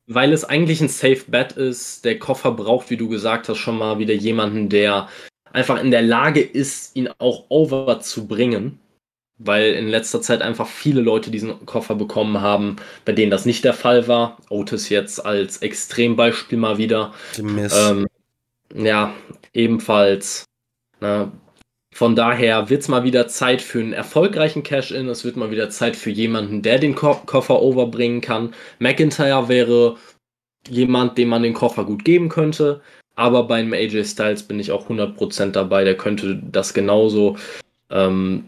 weil 0.07 0.33
es 0.33 0.43
eigentlich 0.43 0.81
ein 0.81 0.89
Safe 0.89 1.21
Bet 1.27 1.51
ist. 1.51 2.05
Der 2.05 2.17
Koffer 2.17 2.51
braucht, 2.53 2.89
wie 2.89 2.97
du 2.97 3.07
gesagt 3.07 3.49
hast, 3.49 3.59
schon 3.59 3.77
mal 3.77 3.99
wieder 3.99 4.15
jemanden, 4.15 4.67
der 4.67 5.09
einfach 5.53 5.79
in 5.79 5.91
der 5.91 6.01
Lage 6.01 6.41
ist, 6.41 6.95
ihn 6.95 7.09
auch 7.19 7.45
over 7.49 7.99
zu 7.99 8.25
bringen. 8.25 8.79
Weil 9.37 9.73
in 9.73 9.87
letzter 9.87 10.23
Zeit 10.23 10.41
einfach 10.41 10.67
viele 10.67 11.01
Leute 11.01 11.29
diesen 11.29 11.67
Koffer 11.67 11.93
bekommen 11.93 12.41
haben, 12.41 12.77
bei 13.05 13.11
denen 13.11 13.29
das 13.29 13.45
nicht 13.45 13.63
der 13.63 13.75
Fall 13.75 14.07
war. 14.07 14.37
Otis 14.49 14.89
jetzt 14.89 15.23
als 15.23 15.57
Extrembeispiel 15.57 16.57
mal 16.57 16.79
wieder. 16.79 17.13
Ähm, 17.91 18.07
ja, 18.73 19.13
ebenfalls. 19.53 20.45
Na, 20.99 21.31
von 21.93 22.15
daher 22.15 22.69
wird 22.69 22.81
es 22.81 22.89
mal 22.89 23.03
wieder 23.03 23.27
Zeit 23.27 23.61
für 23.61 23.79
einen 23.79 23.93
erfolgreichen 23.93 24.63
Cash-In. 24.63 25.09
Es 25.09 25.25
wird 25.25 25.35
mal 25.35 25.51
wieder 25.51 25.69
Zeit 25.69 25.95
für 25.95 26.11
jemanden, 26.11 26.61
der 26.61 26.79
den 26.79 26.95
Ko 26.95 27.15
Koffer 27.25 27.61
overbringen 27.61 28.21
kann. 28.21 28.53
McIntyre 28.79 29.49
wäre 29.49 29.97
jemand, 30.69 31.17
dem 31.17 31.29
man 31.29 31.43
den 31.43 31.53
Koffer 31.53 31.85
gut 31.85 32.05
geben 32.05 32.29
könnte. 32.29 32.81
Aber 33.15 33.47
beim 33.47 33.73
AJ 33.73 34.05
Styles 34.05 34.43
bin 34.43 34.59
ich 34.59 34.71
auch 34.71 34.89
100% 34.89 35.51
dabei. 35.51 35.83
Der 35.83 35.97
könnte 35.97 36.39
das 36.51 36.73
genauso. 36.73 37.37
Ähm, 37.89 38.47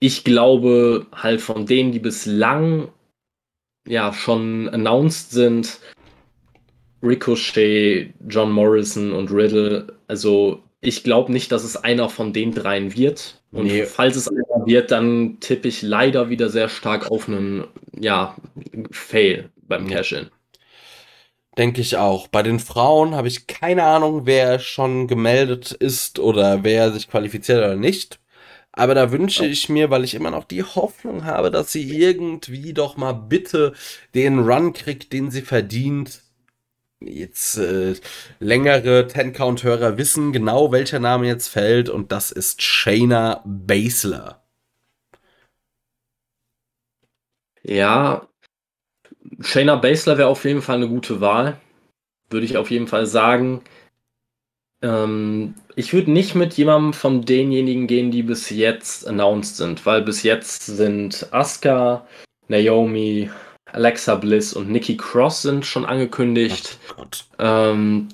ich 0.00 0.24
glaube 0.24 1.06
halt 1.12 1.40
von 1.40 1.64
denen, 1.66 1.92
die 1.92 1.98
bislang 1.98 2.88
ja 3.86 4.12
schon 4.12 4.68
announced 4.68 5.30
sind, 5.30 5.78
Ricochet, 7.02 8.12
John 8.28 8.52
Morrison 8.52 9.12
und 9.12 9.30
Riddle, 9.30 9.86
also 10.06 10.62
ich 10.80 11.04
glaube 11.04 11.32
nicht, 11.32 11.52
dass 11.52 11.64
es 11.64 11.76
einer 11.76 12.08
von 12.08 12.32
den 12.32 12.54
dreien 12.54 12.96
wird. 12.96 13.42
Und 13.52 13.66
nee. 13.66 13.84
falls 13.84 14.16
es 14.16 14.28
einer 14.28 14.64
wird, 14.66 14.90
dann 14.90 15.38
tippe 15.40 15.68
ich 15.68 15.82
leider 15.82 16.30
wieder 16.30 16.48
sehr 16.48 16.68
stark 16.68 17.10
auf 17.10 17.28
einen, 17.28 17.64
ja, 17.98 18.36
Fail 18.90 19.50
beim 19.62 19.88
Cash-In. 19.88 20.30
Denke 21.58 21.80
ich 21.80 21.96
auch. 21.96 22.28
Bei 22.28 22.42
den 22.42 22.60
Frauen 22.60 23.14
habe 23.14 23.28
ich 23.28 23.46
keine 23.46 23.82
Ahnung, 23.82 24.22
wer 24.24 24.60
schon 24.60 25.08
gemeldet 25.08 25.72
ist 25.72 26.18
oder 26.18 26.62
wer 26.62 26.92
sich 26.92 27.10
qualifiziert 27.10 27.58
oder 27.58 27.76
nicht. 27.76 28.20
Aber 28.72 28.94
da 28.94 29.10
wünsche 29.10 29.44
ich 29.44 29.68
mir, 29.68 29.90
weil 29.90 30.04
ich 30.04 30.14
immer 30.14 30.30
noch 30.30 30.44
die 30.44 30.62
Hoffnung 30.62 31.24
habe, 31.24 31.50
dass 31.50 31.72
sie 31.72 31.98
irgendwie 31.98 32.72
doch 32.72 32.96
mal 32.96 33.12
bitte 33.12 33.74
den 34.14 34.38
Run 34.38 34.72
kriegt, 34.72 35.12
den 35.12 35.30
sie 35.30 35.42
verdient, 35.42 36.22
jetzt 37.00 37.56
äh, 37.58 37.94
längere 38.38 39.06
Ten-Count-Hörer 39.06 39.96
wissen 39.98 40.32
genau, 40.32 40.70
welcher 40.72 40.98
Name 40.98 41.26
jetzt 41.26 41.48
fällt 41.48 41.88
und 41.88 42.12
das 42.12 42.30
ist 42.30 42.62
Shayna 42.62 43.42
Baszler. 43.44 44.42
Ja, 47.62 48.26
Shayna 49.40 49.76
Baszler 49.76 50.18
wäre 50.18 50.28
auf 50.28 50.44
jeden 50.44 50.62
Fall 50.62 50.76
eine 50.76 50.88
gute 50.88 51.20
Wahl. 51.20 51.58
Würde 52.30 52.46
ich 52.46 52.56
auf 52.56 52.70
jeden 52.70 52.86
Fall 52.86 53.06
sagen. 53.06 53.62
Ähm, 54.82 55.54
ich 55.76 55.92
würde 55.92 56.10
nicht 56.10 56.34
mit 56.34 56.54
jemandem 56.54 56.92
von 56.92 57.24
denjenigen 57.24 57.86
gehen, 57.86 58.10
die 58.10 58.22
bis 58.22 58.50
jetzt 58.50 59.06
announced 59.06 59.56
sind, 59.56 59.84
weil 59.84 60.02
bis 60.02 60.22
jetzt 60.22 60.66
sind 60.66 61.26
Asuka, 61.32 62.06
Naomi, 62.48 63.30
Alexa 63.72 64.14
Bliss 64.16 64.52
und 64.52 64.70
Nikki 64.70 64.96
Cross 64.96 65.42
sind 65.42 65.66
schon 65.66 65.84
angekündigt. 65.84 66.78
Oh 66.96 67.04
ähm, 67.38 68.08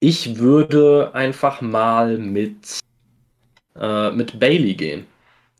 ich 0.00 0.38
würde 0.38 1.10
einfach 1.14 1.60
mal 1.60 2.18
mit, 2.18 2.80
äh, 3.78 4.10
mit 4.10 4.38
Bailey 4.40 4.74
gehen. 4.74 5.06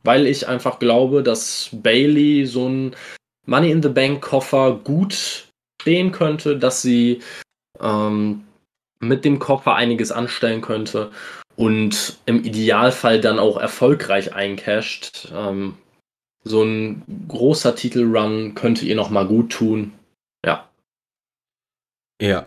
Weil 0.05 0.27
ich 0.27 0.49
einfach 0.49 0.81
glaube, 0.81 1.23
dass 1.23 1.69
Bailey 1.73 2.45
so 2.47 2.69
ein 2.69 2.97
Money 3.47 3.71
in 3.71 3.83
the 3.83 3.89
Bank 3.89 4.21
Koffer 4.21 4.81
gut 4.83 5.47
stehen 5.81 6.13
könnte, 6.13 6.59
dass 6.59 6.83
sie 6.83 7.21
ähm, 7.81 8.45
mit 8.99 9.25
dem 9.25 9.39
Koffer 9.39 9.75
einiges 9.75 10.11
anstellen 10.11 10.61
könnte 10.61 11.11
und 11.57 12.19
im 12.27 12.45
Idealfall 12.45 13.21
dann 13.21 13.39
auch 13.39 13.57
erfolgreich 13.57 14.35
eincasht. 14.35 15.33
Ähm, 15.35 15.77
so 16.45 16.63
ein 16.63 17.03
großer 17.29 17.75
Titelrun 17.75 18.55
könnte 18.55 18.85
ihr 18.85 18.97
noch 18.97 19.11
mal 19.11 19.27
gut 19.27 19.53
tun. 19.53 19.93
Ja. 20.45 20.69
Ja, 22.21 22.47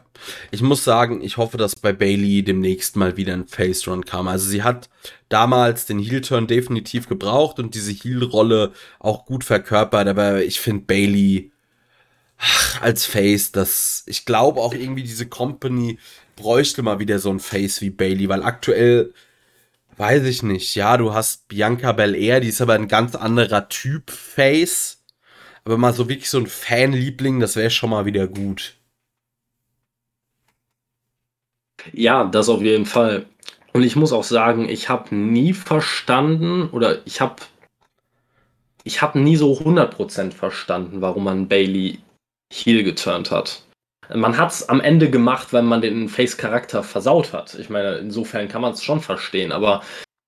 ich 0.52 0.62
muss 0.62 0.84
sagen, 0.86 1.22
ich 1.22 1.38
hoffe, 1.38 1.58
dass 1.58 1.76
bei 1.76 1.92
Bailey 1.92 2.44
demnächst 2.44 2.96
mal 2.96 3.18
wieder 3.18 3.34
ein 3.34 3.48
Face 3.48 3.88
Run 3.88 4.06
kam. 4.06 4.28
Also 4.28 4.48
sie 4.48 4.64
hat 4.64 4.90
damals 5.28 5.86
den 5.86 6.00
Heel 6.00 6.22
Turn 6.22 6.48
definitiv 6.48 7.10
gebraucht 7.10 7.60
und 7.60 7.76
diese 7.76 7.92
Heel 7.92 8.24
Rolle 8.24 8.72
auch 9.00 9.26
gut 9.26 9.44
verkörpert, 9.44 10.08
aber 10.08 10.44
ich 10.44 10.62
finde 10.62 10.86
Bailey 10.86 11.52
als 12.82 13.06
Face, 13.06 13.52
das 13.52 14.04
ich 14.08 14.26
glaube 14.26 14.62
auch 14.62 14.74
irgendwie 14.74 15.04
diese 15.04 15.28
Company 15.28 16.00
bräuchte 16.36 16.82
mal 16.82 17.00
wieder 17.00 17.20
so 17.20 17.30
ein 17.30 17.40
Face 17.40 17.82
wie 17.82 17.90
Bailey, 17.90 18.30
weil 18.30 18.44
aktuell 18.44 19.14
Weiß 19.98 20.24
ich 20.24 20.44
nicht. 20.44 20.76
Ja, 20.76 20.98
du 20.98 21.14
hast 21.14 21.48
Bianca 21.48 21.92
Belair, 21.94 22.40
die 22.42 22.50
ist 22.50 22.62
aber 22.62 22.74
ein 22.74 22.88
ganz 22.88 23.16
anderer 23.16 23.70
Typ 23.70 24.12
Face. 24.12 25.04
Aber 25.64 25.78
mal 25.78 25.94
so 25.94 26.10
wirklich 26.10 26.30
so 26.30 26.38
ein 26.38 26.48
Fanliebling, 26.48 27.40
das 27.40 27.56
wäre 27.56 27.70
schon 27.70 27.90
mal 27.90 28.06
wieder 28.06 28.28
gut. 28.28 28.76
Ja, 31.94 32.26
das 32.26 32.50
auf 32.50 32.62
jeden 32.62 32.86
Fall. 32.86 33.26
Und 33.74 33.84
ich 33.84 33.96
muss 33.96 34.12
auch 34.14 34.24
sagen, 34.24 34.70
ich 34.70 34.90
habe 34.90 35.16
nie 35.16 35.54
verstanden 35.54 36.70
oder 36.70 37.06
ich 37.06 37.22
habe 37.22 37.44
ich 38.86 39.02
habe 39.02 39.20
nie 39.20 39.36
so 39.36 39.52
100% 39.54 40.32
verstanden, 40.32 41.02
warum 41.02 41.24
man 41.26 41.48
Bailey 41.48 42.00
Heel 42.54 42.84
geturnt 42.84 43.32
hat. 43.32 43.65
Man 44.14 44.38
hat 44.38 44.52
es 44.52 44.70
am 44.70 44.82
Ende 44.82 45.10
gemacht, 45.10 45.54
weil 45.54 45.64
man 45.64 45.82
den 45.82 46.10
Face-Charakter 46.10 46.84
versaut 46.84 47.34
hat. 47.34 47.56
Ich 47.56 47.70
meine, 47.70 47.96
insofern 47.98 48.48
kann 48.48 48.62
man 48.62 48.74
es 48.74 48.84
schon 48.84 49.02
verstehen, 49.02 49.52
aber 49.52 49.84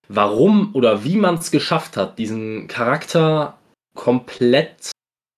warum 0.08 0.74
oder 0.74 1.04
wie 1.04 1.18
man 1.18 1.36
es 1.36 1.52
geschafft 1.52 1.98
hat, 1.98 2.18
diesen 2.18 2.68
Charakter 2.68 3.58
komplett 3.94 4.92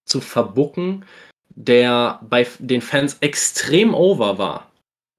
zu 0.05 0.21
verbucken, 0.21 1.05
der 1.49 2.19
bei 2.29 2.47
den 2.59 2.81
Fans 2.81 3.17
extrem 3.21 3.93
over 3.93 4.37
war. 4.37 4.71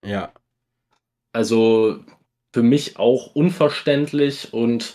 Ja. 0.04 0.32
Also 1.32 2.00
für 2.52 2.62
mich 2.62 2.98
auch 2.98 3.34
unverständlich 3.34 4.52
und 4.52 4.94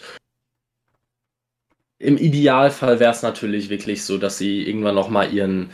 im 1.98 2.18
Idealfall 2.18 3.00
wäre 3.00 3.12
es 3.12 3.22
natürlich 3.22 3.70
wirklich 3.70 4.04
so, 4.04 4.18
dass 4.18 4.38
sie 4.38 4.68
irgendwann 4.68 4.96
nochmal 4.96 5.34
ihren 5.34 5.70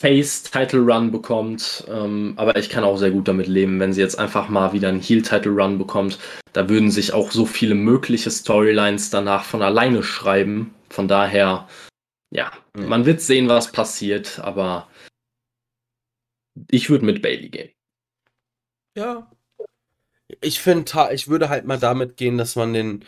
Face-Title-Run 0.00 1.12
bekommt. 1.12 1.84
Ähm, 1.88 2.32
aber 2.36 2.56
ich 2.56 2.70
kann 2.70 2.84
auch 2.84 2.96
sehr 2.96 3.10
gut 3.10 3.28
damit 3.28 3.46
leben, 3.46 3.78
wenn 3.80 3.92
sie 3.92 4.00
jetzt 4.00 4.18
einfach 4.18 4.48
mal 4.48 4.72
wieder 4.72 4.88
einen 4.88 5.00
Heel-Title-Run 5.00 5.76
bekommt. 5.76 6.18
Da 6.54 6.70
würden 6.70 6.90
sich 6.90 7.12
auch 7.12 7.30
so 7.30 7.44
viele 7.44 7.74
mögliche 7.74 8.30
Storylines 8.30 9.10
danach 9.10 9.44
von 9.44 9.60
alleine 9.60 10.02
schreiben. 10.02 10.74
Von 10.88 11.06
daher, 11.06 11.68
ja, 12.30 12.50
mhm. 12.74 12.88
man 12.88 13.04
wird 13.04 13.20
sehen, 13.20 13.48
was 13.48 13.72
passiert, 13.72 14.38
aber 14.38 14.88
ich 16.70 16.88
würde 16.88 17.04
mit 17.04 17.20
Bailey 17.20 17.50
gehen. 17.50 17.70
Ja. 18.96 19.30
Ich 20.40 20.60
finde, 20.60 21.10
ich 21.12 21.28
würde 21.28 21.50
halt 21.50 21.66
mal 21.66 21.78
damit 21.78 22.16
gehen, 22.16 22.38
dass 22.38 22.56
man 22.56 22.72
den 22.72 23.04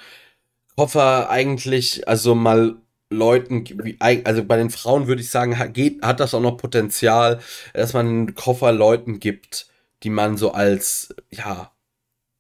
Koffer 0.77 1.31
eigentlich, 1.31 2.07
also 2.07 2.35
mal 2.35 2.82
Leuten, 3.13 3.65
also 4.01 4.45
bei 4.45 4.57
den 4.57 4.71
Frauen 4.71 5.07
würde 5.07 5.23
ich 5.23 5.31
sagen, 5.31 5.59
hat, 5.59 5.75
geht, 5.75 6.03
hat 6.03 6.21
das 6.21 6.35
auch 6.35 6.41
noch 6.41 6.57
Potenzial, 6.57 7.41
dass 7.75 7.93
man 7.93 8.27
den 8.27 8.35
Koffer 8.35 8.73
Leuten 8.73 9.21
gibt, 9.21 9.67
die 10.03 10.11
man 10.11 10.37
so 10.37 10.53
als, 10.53 11.15
ja, 11.31 11.71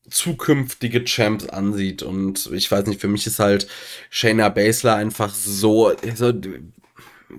zukünftige 0.08 1.04
Champs 1.04 1.48
ansieht. 1.48 2.02
Und 2.02 2.50
ich 2.52 2.70
weiß 2.70 2.86
nicht, 2.86 3.00
für 3.00 3.08
mich 3.08 3.26
ist 3.26 3.38
halt 3.38 3.68
Shayna 4.10 4.48
Baszler 4.48 4.96
einfach 4.96 5.34
so, 5.34 5.92
so 6.14 6.32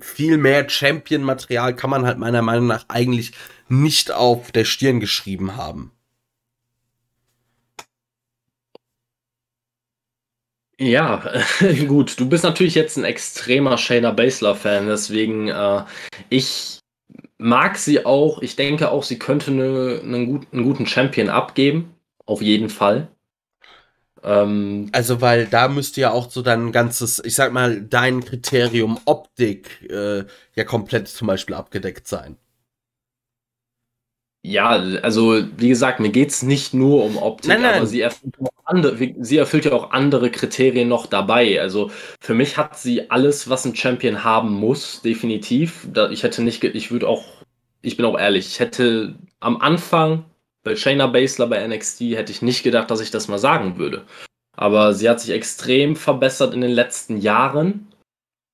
viel 0.00 0.38
mehr 0.38 0.68
Champion-Material 0.68 1.76
kann 1.76 1.90
man 1.90 2.06
halt 2.06 2.18
meiner 2.18 2.42
Meinung 2.42 2.66
nach 2.66 2.86
eigentlich 2.88 3.32
nicht 3.68 4.10
auf 4.10 4.50
der 4.52 4.64
Stirn 4.64 5.00
geschrieben 5.00 5.56
haben. 5.56 5.92
Ja, 10.78 11.22
gut. 11.86 12.18
Du 12.18 12.28
bist 12.28 12.44
natürlich 12.44 12.74
jetzt 12.74 12.96
ein 12.96 13.04
extremer 13.04 13.78
Shayna 13.78 14.10
Baszler-Fan, 14.10 14.86
deswegen 14.86 15.48
äh, 15.48 15.84
ich 16.30 16.80
mag 17.38 17.78
sie 17.78 18.04
auch. 18.04 18.42
Ich 18.42 18.56
denke 18.56 18.90
auch, 18.90 19.04
sie 19.04 19.18
könnte 19.18 19.50
eine, 19.50 20.00
einen, 20.02 20.26
gut, 20.26 20.46
einen 20.52 20.64
guten 20.64 20.86
Champion 20.86 21.28
abgeben. 21.28 21.94
Auf 22.26 22.42
jeden 22.42 22.70
Fall. 22.70 23.08
Ähm, 24.22 24.88
also, 24.92 25.20
weil 25.20 25.46
da 25.46 25.68
müsste 25.68 26.00
ja 26.00 26.10
auch 26.10 26.30
so 26.30 26.42
dein 26.42 26.72
ganzes, 26.72 27.22
ich 27.24 27.34
sag 27.34 27.52
mal, 27.52 27.82
dein 27.82 28.24
Kriterium 28.24 28.98
Optik 29.04 29.88
äh, 29.90 30.24
ja 30.54 30.64
komplett 30.64 31.08
zum 31.08 31.28
Beispiel 31.28 31.54
abgedeckt 31.54 32.08
sein. 32.08 32.36
Ja, 34.46 34.72
also 35.00 35.42
wie 35.56 35.70
gesagt, 35.70 36.00
mir 36.00 36.10
geht 36.10 36.28
es 36.28 36.42
nicht 36.42 36.74
nur 36.74 37.02
um 37.02 37.16
Optik, 37.16 37.48
nein, 37.48 37.62
nein. 37.62 37.76
aber 37.76 37.86
sie 37.86 38.02
erfüllt, 38.02 38.34
andere, 38.66 39.14
sie 39.20 39.38
erfüllt 39.38 39.64
ja 39.64 39.72
auch 39.72 39.90
andere 39.92 40.30
Kriterien 40.30 40.86
noch 40.86 41.06
dabei. 41.06 41.62
Also 41.62 41.90
für 42.20 42.34
mich 42.34 42.58
hat 42.58 42.78
sie 42.78 43.10
alles, 43.10 43.48
was 43.48 43.64
ein 43.64 43.74
Champion 43.74 44.22
haben 44.22 44.52
muss, 44.52 45.00
definitiv. 45.00 45.88
Ich 46.10 46.24
hätte 46.24 46.42
nicht, 46.42 46.62
ich 46.62 46.90
würde 46.90 47.08
auch, 47.08 47.24
ich 47.80 47.96
bin 47.96 48.04
auch 48.04 48.18
ehrlich, 48.18 48.46
ich 48.48 48.60
hätte 48.60 49.14
am 49.40 49.62
Anfang 49.62 50.26
bei 50.62 50.76
Shayna 50.76 51.06
Baszler 51.06 51.46
bei 51.46 51.66
NXT 51.66 52.00
hätte 52.12 52.32
ich 52.32 52.42
nicht 52.42 52.62
gedacht, 52.62 52.90
dass 52.90 53.00
ich 53.00 53.10
das 53.10 53.28
mal 53.28 53.38
sagen 53.38 53.78
würde. 53.78 54.04
Aber 54.58 54.92
sie 54.92 55.08
hat 55.08 55.20
sich 55.20 55.30
extrem 55.34 55.96
verbessert 55.96 56.52
in 56.52 56.60
den 56.60 56.70
letzten 56.70 57.16
Jahren 57.16 57.88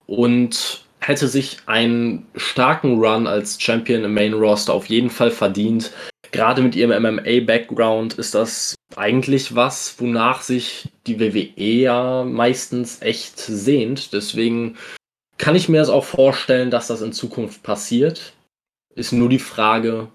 und 0.06 0.84
hätte 1.00 1.28
sich 1.28 1.58
einen 1.66 2.26
starken 2.36 2.98
Run 2.98 3.26
als 3.26 3.60
Champion 3.60 4.04
im 4.04 4.14
Main 4.14 4.34
Roster 4.34 4.74
auf 4.74 4.86
jeden 4.86 5.10
Fall 5.10 5.30
verdient. 5.30 5.92
Gerade 6.32 6.62
mit 6.62 6.76
ihrem 6.76 6.90
MMA-Background 7.02 8.14
ist 8.14 8.34
das 8.34 8.76
eigentlich 8.96 9.54
was, 9.54 10.00
wonach 10.00 10.42
sich 10.42 10.88
die 11.06 11.18
WWE 11.18 11.62
ja 11.62 12.24
meistens 12.24 13.02
echt 13.02 13.38
sehnt. 13.38 14.12
Deswegen 14.12 14.76
kann 15.38 15.56
ich 15.56 15.68
mir 15.68 15.78
das 15.78 15.88
auch 15.88 16.04
vorstellen, 16.04 16.70
dass 16.70 16.86
das 16.86 17.00
in 17.00 17.12
Zukunft 17.12 17.62
passiert. 17.62 18.34
Ist 18.94 19.12
nur 19.12 19.28
die 19.28 19.38
Frage, 19.38 20.08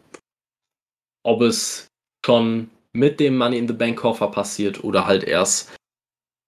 ob 1.23 1.41
es 1.41 1.87
schon 2.25 2.69
mit 2.93 3.19
dem 3.19 3.37
Money 3.37 3.57
in 3.57 3.67
the 3.67 3.73
Bank 3.73 3.97
Koffer 3.97 4.27
passiert 4.27 4.83
oder 4.83 5.05
halt 5.05 5.23
erst, 5.23 5.73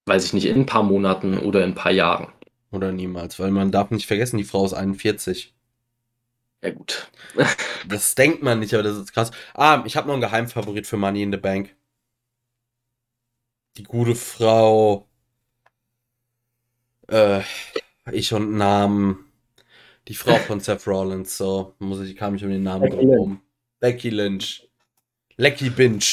weiß 0.06 0.24
ich 0.24 0.32
nicht, 0.32 0.46
in 0.46 0.60
ein 0.60 0.66
paar 0.66 0.82
Monaten 0.82 1.38
oder 1.38 1.62
in 1.62 1.72
ein 1.72 1.74
paar 1.74 1.92
Jahren. 1.92 2.28
Oder 2.70 2.92
niemals, 2.92 3.38
weil 3.38 3.50
man 3.50 3.72
darf 3.72 3.90
nicht 3.90 4.06
vergessen, 4.06 4.36
die 4.36 4.44
Frau 4.44 4.64
ist 4.64 4.74
41. 4.74 5.54
Ja, 6.62 6.70
gut. 6.70 7.10
das 7.88 8.14
denkt 8.14 8.42
man 8.42 8.60
nicht, 8.60 8.74
aber 8.74 8.82
das 8.82 8.96
ist 8.96 9.12
krass. 9.12 9.30
Ah, 9.54 9.82
ich 9.86 9.96
habe 9.96 10.06
noch 10.06 10.14
einen 10.14 10.22
Geheimfavorit 10.22 10.86
für 10.86 10.96
Money 10.96 11.22
in 11.22 11.32
the 11.32 11.38
Bank. 11.38 11.74
Die 13.76 13.84
gute 13.84 14.14
Frau. 14.14 15.08
Äh, 17.08 17.42
ich 18.12 18.32
und 18.34 18.56
Namen. 18.56 19.24
Die 20.08 20.14
Frau 20.14 20.34
von 20.46 20.60
Seth 20.60 20.86
Rollins, 20.86 21.36
so 21.36 21.74
muss 21.78 22.00
ich, 22.00 22.16
kam 22.16 22.34
ich 22.34 22.44
um 22.44 22.50
den 22.50 22.62
Namen 22.62 22.90
Becky 22.90 23.06
drum 23.06 23.40
Becky 23.80 24.10
Lynch. 24.10 24.68
Lecky 25.36 25.70
Binge. 25.70 26.04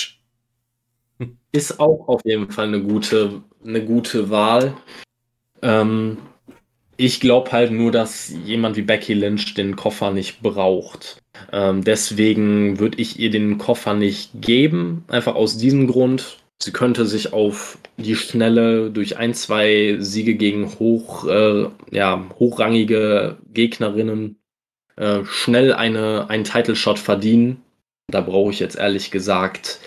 Ist 1.52 1.80
auch 1.80 2.08
auf 2.08 2.24
jeden 2.26 2.52
Fall 2.52 2.68
eine 2.68 2.84
gute, 2.84 3.44
eine 3.64 3.84
gute 3.84 4.30
Wahl. 4.30 4.78
Ähm, 5.62 6.18
ich 6.98 7.20
glaube 7.20 7.52
halt 7.52 7.72
nur, 7.72 7.92
dass 7.92 8.34
jemand 8.46 8.76
wie 8.78 8.82
Becky 8.82 9.14
Lynch 9.14 9.54
den 9.54 9.76
Koffer 9.76 10.12
nicht 10.12 10.42
braucht. 10.42 11.22
Ähm, 11.52 11.84
deswegen 11.84 12.80
würde 12.80 13.00
ich 13.00 13.20
ihr 13.20 13.30
den 13.30 13.58
Koffer 13.58 13.94
nicht 13.94 14.32
geben. 14.36 15.04
Einfach 15.08 15.36
aus 15.36 15.58
diesem 15.58 15.88
Grund. 15.88 16.38
Sie 16.62 16.72
könnte 16.72 17.06
sich 17.06 17.34
auf 17.34 17.78
die 17.98 18.16
Schnelle 18.16 18.90
durch 18.90 19.18
ein, 19.18 19.34
zwei 19.34 19.98
Siege 20.00 20.36
gegen 20.36 20.80
hoch, 20.80 21.28
äh, 21.28 21.68
ja, 21.92 22.26
hochrangige 22.40 23.38
Gegnerinnen 23.54 24.38
äh, 24.96 25.26
schnell 25.26 25.74
eine, 25.74 26.30
einen 26.30 26.46
Title 26.46 26.76
Shot 26.76 27.00
verdienen. 27.00 27.62
Da 28.08 28.22
brauche 28.22 28.52
ich 28.52 28.60
jetzt 28.60 28.78
ehrlich 28.78 29.12
gesagt 29.12 29.80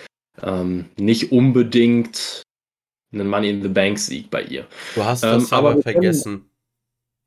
ähm, 0.43 0.87
nicht 0.99 1.33
unbedingt 1.33 2.43
einen 3.13 3.29
Money 3.29 3.51
in 3.51 3.63
the 3.63 3.69
Bank 3.69 3.99
Sieg 3.99 4.31
bei 4.31 4.43
ihr. 4.43 4.67
Du 4.95 5.05
hast 5.05 5.23
das 5.23 5.51
ähm, 5.51 5.59
aber, 5.59 5.71
aber 5.71 5.83
vergessen. 5.83 6.45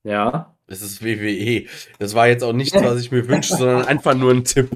Ja. 0.04 0.56
Es 0.68 0.82
ist 0.82 1.04
WWE. 1.04 1.68
Das 2.00 2.16
war 2.16 2.28
jetzt 2.28 2.44
auch 2.44 2.54
nichts, 2.54 2.74
was 2.74 3.02
ich 3.02 3.12
mir 3.12 3.28
wünsche, 3.28 3.56
sondern 3.56 3.86
einfach 3.86 4.16
nur 4.16 4.32
ein 4.32 4.46
Tipp. 4.46 4.70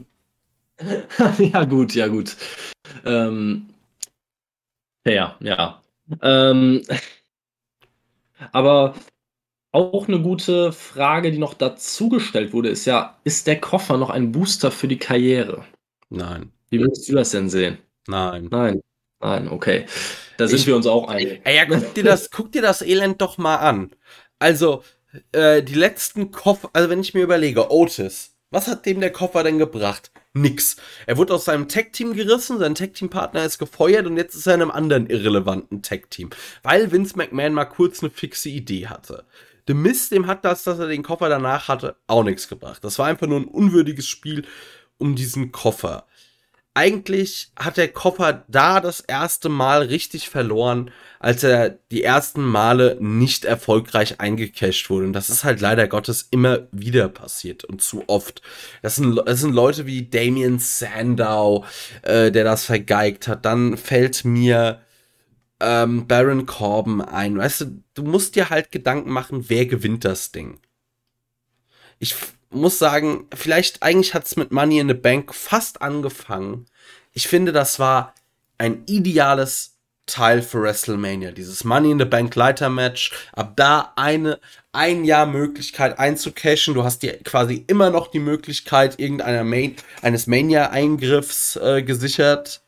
ja, 1.39 1.63
gut, 1.63 1.95
ja, 1.95 2.07
gut. 2.07 2.35
Ähm, 3.05 3.67
ja, 5.05 5.37
ja. 5.39 5.81
Ähm, 6.21 6.81
aber 8.51 8.95
auch 9.71 10.07
eine 10.07 10.21
gute 10.21 10.71
Frage, 10.71 11.31
die 11.31 11.37
noch 11.37 11.53
dazugestellt 11.53 12.53
wurde, 12.53 12.69
ist 12.69 12.85
ja, 12.85 13.17
ist 13.23 13.47
der 13.47 13.59
Koffer 13.59 13.97
noch 13.97 14.09
ein 14.09 14.31
Booster 14.31 14.71
für 14.71 14.87
die 14.87 14.99
Karriere? 14.99 15.65
Nein. 16.09 16.51
Wie 16.69 16.79
würdest 16.79 17.07
du 17.07 17.13
das 17.13 17.31
denn 17.31 17.49
sehen? 17.49 17.77
Nein. 18.07 18.47
Nein. 18.51 18.81
Nein, 19.21 19.47
okay. 19.47 19.85
Da 20.37 20.47
sind 20.47 20.59
ich, 20.59 20.67
wir 20.67 20.75
uns 20.75 20.87
auch 20.87 21.07
einig. 21.07 21.41
Ja, 21.45 21.65
guck 21.65 21.93
dir 21.93 22.03
das, 22.03 22.29
guck 22.29 22.51
dir 22.51 22.61
das 22.61 22.81
Elend 22.81 23.21
doch 23.21 23.37
mal 23.37 23.57
an. 23.57 23.91
Also, 24.39 24.83
äh, 25.31 25.63
die 25.63 25.75
letzten 25.75 26.31
Koffer, 26.31 26.69
also 26.73 26.89
wenn 26.89 27.01
ich 27.01 27.13
mir 27.13 27.23
überlege, 27.23 27.71
Otis, 27.71 28.35
was 28.51 28.67
hat 28.67 28.85
dem 28.85 29.01
der 29.01 29.11
Koffer 29.11 29.43
denn 29.43 29.57
gebracht? 29.57 30.11
Nix. 30.33 30.75
Er 31.07 31.17
wurde 31.17 31.33
aus 31.33 31.45
seinem 31.45 31.67
Tech-Team 31.67 32.13
gerissen, 32.13 32.59
sein 32.59 32.75
Tech-Team-Partner 32.75 33.43
ist 33.43 33.57
gefeuert 33.57 34.05
und 34.05 34.17
jetzt 34.17 34.35
ist 34.35 34.47
er 34.47 34.55
in 34.55 34.61
einem 34.61 34.71
anderen 34.71 35.07
irrelevanten 35.07 35.81
Tech-Team. 35.81 36.29
Weil 36.63 36.91
Vince 36.91 37.17
McMahon 37.17 37.53
mal 37.53 37.65
kurz 37.65 38.01
eine 38.01 38.11
fixe 38.11 38.49
Idee 38.49 38.87
hatte. 38.87 39.25
The 39.67 39.73
Mist, 39.73 40.11
dem 40.11 40.27
hat 40.27 40.45
das, 40.45 40.63
dass 40.63 40.79
er 40.79 40.87
den 40.87 41.03
Koffer 41.03 41.27
danach 41.27 41.67
hatte, 41.67 41.95
auch 42.07 42.23
nichts 42.23 42.47
gebracht. 42.47 42.83
Das 42.83 42.99
war 42.99 43.07
einfach 43.07 43.27
nur 43.27 43.39
ein 43.39 43.45
unwürdiges 43.45 44.07
Spiel 44.07 44.45
um 44.97 45.15
diesen 45.15 45.51
Koffer 45.51 46.05
eigentlich 46.75 47.51
hat 47.57 47.77
der 47.77 47.87
Koffer 47.87 48.43
da 48.49 48.81
das 48.81 48.99
erste 48.99 49.47
Mal 49.47 49.83
richtig 49.83 50.29
verloren, 50.29 50.91
als 51.19 51.41
er 51.43 51.79
die 51.89 52.03
ersten 52.03 52.43
Male 52.43 52.97
nicht 52.99 53.45
erfolgreich 53.45 54.19
eingecasht 54.19 54.89
wurde. 54.89 55.05
Und 55.05 55.13
das 55.13 55.29
ist 55.29 55.45
halt 55.45 55.61
leider 55.61 55.87
Gottes 55.87 56.27
immer 56.31 56.67
wieder 56.71 57.07
passiert 57.07 57.63
und 57.63 57.81
zu 57.81 58.03
oft. 58.07 58.41
Das 58.81 58.97
sind, 58.97 59.15
das 59.25 59.39
sind 59.39 59.53
Leute 59.53 59.85
wie 59.85 60.09
Damien 60.09 60.59
Sandow, 60.59 61.65
äh, 62.01 62.29
der 62.29 62.43
das 62.43 62.65
vergeigt 62.65 63.29
hat. 63.29 63.45
Dann 63.45 63.77
fällt 63.77 64.25
mir 64.25 64.81
ähm, 65.61 66.07
Baron 66.07 66.45
Corbin 66.45 66.99
ein. 66.99 67.37
Weißt 67.37 67.61
du, 67.61 67.83
du 67.93 68.03
musst 68.03 68.35
dir 68.35 68.49
halt 68.49 68.73
Gedanken 68.73 69.11
machen, 69.11 69.45
wer 69.47 69.65
gewinnt 69.65 70.03
das 70.03 70.33
Ding. 70.33 70.59
Ich 71.99 72.15
muss 72.49 72.79
sagen, 72.79 73.27
vielleicht 73.33 73.83
eigentlich 73.83 74.13
hat 74.13 74.25
es 74.25 74.35
mit 74.35 74.51
Money 74.51 74.79
in 74.79 74.87
the 74.87 74.93
Bank 74.93 75.33
fast 75.33 75.81
angefangen. 75.81 76.65
Ich 77.13 77.27
finde, 77.27 77.51
das 77.51 77.79
war 77.79 78.13
ein 78.57 78.83
ideales 78.87 79.75
Teil 80.05 80.41
für 80.41 80.61
WrestleMania. 80.61 81.31
Dieses 81.31 81.63
Money 81.63 81.91
in 81.91 81.99
the 81.99 82.05
Bank 82.05 82.35
Leiter 82.35 82.69
Match. 82.69 83.11
Ab 83.33 83.53
da 83.55 83.93
eine, 83.95 84.39
ein 84.71 85.03
Jahr 85.03 85.25
Möglichkeit 85.25 85.97
einzucashen. 85.97 86.75
Du 86.75 86.83
hast 86.83 87.01
dir 87.01 87.17
quasi 87.23 87.63
immer 87.67 87.89
noch 87.89 88.07
die 88.07 88.19
Möglichkeit 88.19 88.99
irgendeiner 88.99 89.43
Main, 89.43 89.75
eines 90.01 90.27
Mania-Eingriffs 90.27 91.55
äh, 91.55 91.81
gesichert. 91.81 92.61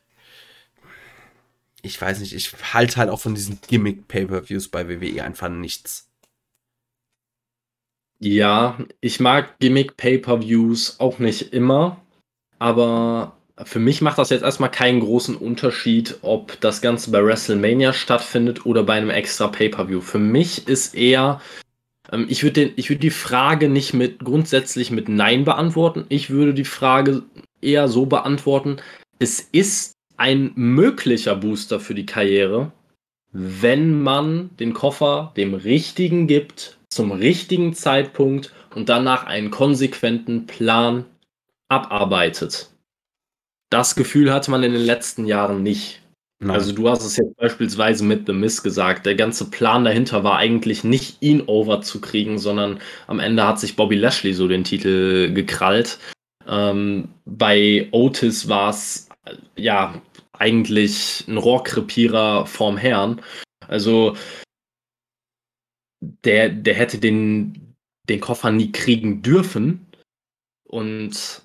Ich 1.82 2.00
weiß 2.00 2.18
nicht, 2.18 2.34
ich 2.34 2.52
halte 2.74 2.96
halt 2.96 3.08
auch 3.08 3.20
von 3.20 3.36
diesen 3.36 3.60
Gimmick-Pay-Per-Views 3.68 4.68
bei 4.68 4.88
WWE 4.88 5.22
einfach 5.22 5.48
nichts. 5.48 6.07
Ja, 8.20 8.78
ich 9.00 9.20
mag 9.20 9.58
Gimmick-Pay-Per-Views 9.60 10.98
auch 10.98 11.20
nicht 11.20 11.52
immer, 11.52 12.00
aber 12.58 13.36
für 13.64 13.78
mich 13.78 14.00
macht 14.00 14.18
das 14.18 14.30
jetzt 14.30 14.42
erstmal 14.42 14.70
keinen 14.70 15.00
großen 15.00 15.36
Unterschied, 15.36 16.18
ob 16.22 16.60
das 16.60 16.80
Ganze 16.80 17.10
bei 17.10 17.24
WrestleMania 17.24 17.92
stattfindet 17.92 18.66
oder 18.66 18.82
bei 18.82 18.94
einem 18.94 19.10
extra 19.10 19.48
Pay-Per-View. 19.48 20.00
Für 20.00 20.18
mich 20.18 20.66
ist 20.66 20.94
eher, 20.94 21.40
ähm, 22.10 22.26
ich 22.28 22.42
würde 22.42 22.72
würd 22.76 23.02
die 23.02 23.10
Frage 23.10 23.68
nicht 23.68 23.94
mit 23.94 24.20
grundsätzlich 24.20 24.90
mit 24.90 25.08
Nein 25.08 25.44
beantworten. 25.44 26.04
Ich 26.08 26.30
würde 26.30 26.54
die 26.54 26.64
Frage 26.64 27.22
eher 27.60 27.88
so 27.88 28.06
beantworten, 28.06 28.78
es 29.20 29.40
ist 29.40 29.92
ein 30.16 30.52
möglicher 30.56 31.36
Booster 31.36 31.78
für 31.78 31.94
die 31.94 32.06
Karriere, 32.06 32.72
wenn 33.32 34.02
man 34.02 34.50
den 34.58 34.74
Koffer 34.74 35.32
dem 35.36 35.54
Richtigen 35.54 36.26
gibt, 36.26 36.77
zum 36.90 37.12
richtigen 37.12 37.74
Zeitpunkt 37.74 38.52
und 38.74 38.88
danach 38.88 39.24
einen 39.24 39.50
konsequenten 39.50 40.46
Plan 40.46 41.04
abarbeitet. 41.68 42.70
Das 43.70 43.94
Gefühl 43.94 44.32
hatte 44.32 44.50
man 44.50 44.62
in 44.62 44.72
den 44.72 44.84
letzten 44.84 45.26
Jahren 45.26 45.62
nicht. 45.62 46.00
Nein. 46.40 46.52
Also 46.52 46.72
du 46.72 46.88
hast 46.88 47.04
es 47.04 47.16
jetzt 47.16 47.36
beispielsweise 47.36 48.04
mit 48.04 48.26
The 48.26 48.32
Miss 48.32 48.62
gesagt. 48.62 49.06
Der 49.06 49.16
ganze 49.16 49.50
Plan 49.50 49.84
dahinter 49.84 50.22
war 50.22 50.38
eigentlich 50.38 50.84
nicht 50.84 51.20
ihn 51.20 51.42
over 51.46 51.82
zu 51.82 52.00
kriegen, 52.00 52.38
sondern 52.38 52.78
am 53.08 53.18
Ende 53.18 53.46
hat 53.46 53.58
sich 53.58 53.74
Bobby 53.74 53.96
Lashley 53.96 54.32
so 54.32 54.46
den 54.46 54.64
Titel 54.64 55.32
gekrallt. 55.32 55.98
Ähm, 56.46 57.08
bei 57.26 57.88
Otis 57.90 58.48
war 58.48 58.70
es 58.70 59.08
ja 59.56 60.00
eigentlich 60.32 61.24
ein 61.26 61.36
Rohrkrepierer 61.36 62.46
vorm 62.46 62.76
Herrn. 62.76 63.20
Also 63.66 64.16
der, 66.00 66.48
der 66.48 66.74
hätte 66.74 66.98
den, 66.98 67.74
den 68.08 68.20
Koffer 68.20 68.50
nie 68.50 68.72
kriegen 68.72 69.22
dürfen. 69.22 69.86
Und 70.64 71.42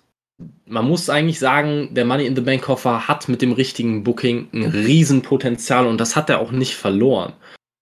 man 0.65 0.87
muss 0.87 1.09
eigentlich 1.09 1.39
sagen, 1.39 1.93
der 1.93 2.05
Money 2.05 2.25
in 2.25 2.35
the 2.35 2.41
Bank 2.41 2.63
Koffer 2.63 3.07
hat 3.07 3.29
mit 3.29 3.41
dem 3.41 3.51
richtigen 3.51 4.03
Booking 4.03 4.49
ein 4.53 4.63
Riesenpotenzial 4.65 5.87
und 5.87 5.99
das 5.99 6.15
hat 6.15 6.29
er 6.29 6.39
auch 6.39 6.51
nicht 6.51 6.75
verloren. 6.75 7.33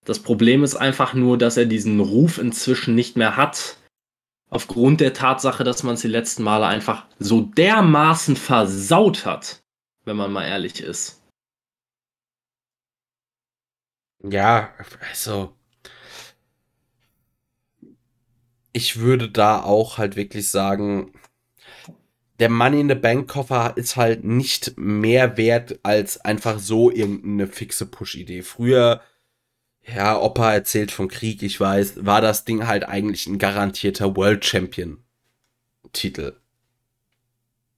Das 0.05 0.19
Problem 0.19 0.63
ist 0.63 0.75
einfach 0.75 1.13
nur, 1.13 1.37
dass 1.37 1.57
er 1.57 1.65
diesen 1.65 1.99
Ruf 1.99 2.37
inzwischen 2.37 2.95
nicht 2.95 3.17
mehr 3.17 3.37
hat. 3.37 3.77
Aufgrund 4.49 4.99
der 4.99 5.13
Tatsache, 5.13 5.63
dass 5.63 5.83
man 5.83 5.93
es 5.93 6.01
die 6.01 6.07
letzten 6.07 6.43
Male 6.43 6.65
einfach 6.65 7.05
so 7.19 7.41
dermaßen 7.41 8.35
versaut 8.35 9.25
hat, 9.25 9.61
wenn 10.03 10.17
man 10.17 10.31
mal 10.31 10.45
ehrlich 10.45 10.81
ist. 10.81 11.21
Ja, 14.23 14.73
also. 15.09 15.55
Ich 18.73 18.99
würde 18.99 19.29
da 19.29 19.61
auch 19.61 19.97
halt 19.97 20.15
wirklich 20.15 20.49
sagen, 20.49 21.13
der 22.39 22.49
Money 22.49 22.79
in 22.81 22.89
the 22.89 22.95
Bank 22.95 23.29
Koffer 23.29 23.73
ist 23.75 23.97
halt 23.97 24.23
nicht 24.23 24.73
mehr 24.75 25.37
wert 25.37 25.79
als 25.83 26.19
einfach 26.25 26.57
so 26.57 26.89
irgendeine 26.89 27.47
fixe 27.47 27.85
Push-Idee. 27.85 28.41
Früher, 28.41 29.01
ja, 29.85 30.19
Opa 30.19 30.53
erzählt 30.53 30.91
vom 30.91 31.07
Krieg, 31.07 31.43
ich 31.43 31.59
weiß, 31.59 32.05
war 32.05 32.19
das 32.19 32.43
Ding 32.43 32.65
halt 32.65 32.87
eigentlich 32.87 33.27
ein 33.27 33.37
garantierter 33.37 34.15
World 34.15 34.43
Champion 34.43 35.03
Titel. 35.93 36.35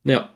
Ja. 0.06 0.30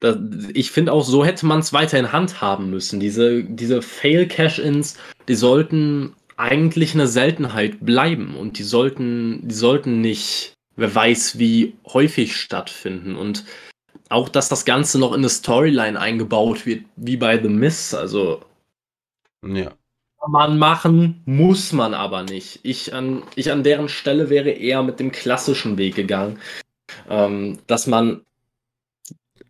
Das, 0.00 0.16
ich 0.52 0.70
finde 0.70 0.92
auch, 0.92 1.04
so 1.04 1.24
hätte 1.24 1.46
man 1.46 1.60
es 1.60 1.72
weiter 1.72 1.98
in 1.98 2.12
Hand 2.12 2.40
haben 2.40 2.70
müssen. 2.70 3.00
Diese, 3.00 3.44
diese 3.44 3.80
Fail-Cash-Ins, 3.80 4.98
die 5.28 5.34
sollten 5.34 6.14
eigentlich 6.42 6.94
eine 6.94 7.06
Seltenheit 7.06 7.78
bleiben 7.80 8.36
und 8.36 8.58
die 8.58 8.64
sollten, 8.64 9.46
die 9.46 9.54
sollten 9.54 10.00
nicht 10.00 10.52
wer 10.76 10.94
weiß 10.94 11.38
wie 11.38 11.74
häufig 11.86 12.36
stattfinden. 12.36 13.16
Und 13.16 13.44
auch, 14.08 14.28
dass 14.28 14.48
das 14.48 14.64
Ganze 14.64 14.98
noch 14.98 15.12
in 15.12 15.20
eine 15.20 15.28
Storyline 15.28 15.98
eingebaut 15.98 16.66
wird, 16.66 16.84
wie 16.96 17.16
bei 17.16 17.40
The 17.40 17.48
Miss. 17.48 17.94
Also. 17.94 18.40
Ja. 19.46 19.72
Kann 20.20 20.30
man 20.30 20.58
machen, 20.58 21.22
muss 21.24 21.72
man 21.72 21.94
aber 21.94 22.22
nicht. 22.22 22.60
Ich 22.62 22.94
an, 22.94 23.22
ich 23.34 23.50
an 23.50 23.64
deren 23.64 23.88
Stelle 23.88 24.30
wäre 24.30 24.50
eher 24.50 24.82
mit 24.82 25.00
dem 25.00 25.10
klassischen 25.10 25.78
Weg 25.78 25.96
gegangen. 25.96 26.38
Ähm, 27.08 27.58
dass 27.66 27.86
man 27.86 28.22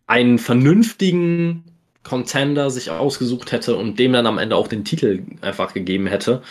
einen 0.07 0.39
vernünftigen 0.39 1.63
Contender 2.03 2.69
sich 2.69 2.89
ausgesucht 2.89 3.51
hätte 3.51 3.75
und 3.75 3.99
dem 3.99 4.13
dann 4.13 4.25
am 4.25 4.37
Ende 4.37 4.55
auch 4.55 4.67
den 4.67 4.83
Titel 4.83 5.23
einfach 5.41 5.73
gegeben 5.73 6.07
hätte. 6.07 6.41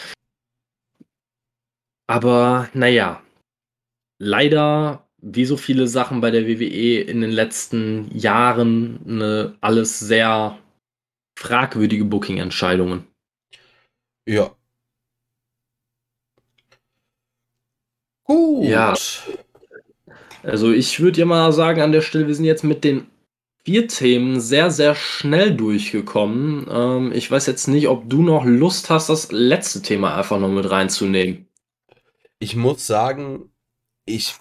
Aber 2.12 2.68
naja, 2.74 3.22
leider, 4.18 5.08
wie 5.22 5.46
so 5.46 5.56
viele 5.56 5.86
Sachen 5.86 6.20
bei 6.20 6.30
der 6.30 6.46
WWE 6.46 7.00
in 7.00 7.22
den 7.22 7.30
letzten 7.30 8.14
Jahren, 8.14 9.00
eine, 9.08 9.56
alles 9.62 9.98
sehr 9.98 10.58
fragwürdige 11.38 12.04
Booking-Entscheidungen. 12.04 13.06
Ja. 14.28 14.54
Gut. 18.24 18.66
Ja. 18.66 18.94
Also 20.42 20.70
ich 20.70 21.00
würde 21.00 21.20
ja 21.20 21.24
mal 21.24 21.50
sagen 21.54 21.80
an 21.80 21.92
der 21.92 22.02
Stelle, 22.02 22.26
wir 22.26 22.34
sind 22.34 22.44
jetzt 22.44 22.62
mit 22.62 22.84
den 22.84 23.06
vier 23.64 23.88
Themen 23.88 24.38
sehr, 24.38 24.70
sehr 24.70 24.94
schnell 24.94 25.56
durchgekommen. 25.56 26.66
Ähm, 26.70 27.12
ich 27.14 27.30
weiß 27.30 27.46
jetzt 27.46 27.68
nicht, 27.68 27.88
ob 27.88 28.10
du 28.10 28.22
noch 28.22 28.44
Lust 28.44 28.90
hast, 28.90 29.08
das 29.08 29.32
letzte 29.32 29.80
Thema 29.80 30.14
einfach 30.14 30.38
noch 30.38 30.50
mit 30.50 30.70
reinzunehmen. 30.70 31.48
Ich 32.42 32.56
muss 32.56 32.88
sagen, 32.88 33.52
ich, 34.04 34.34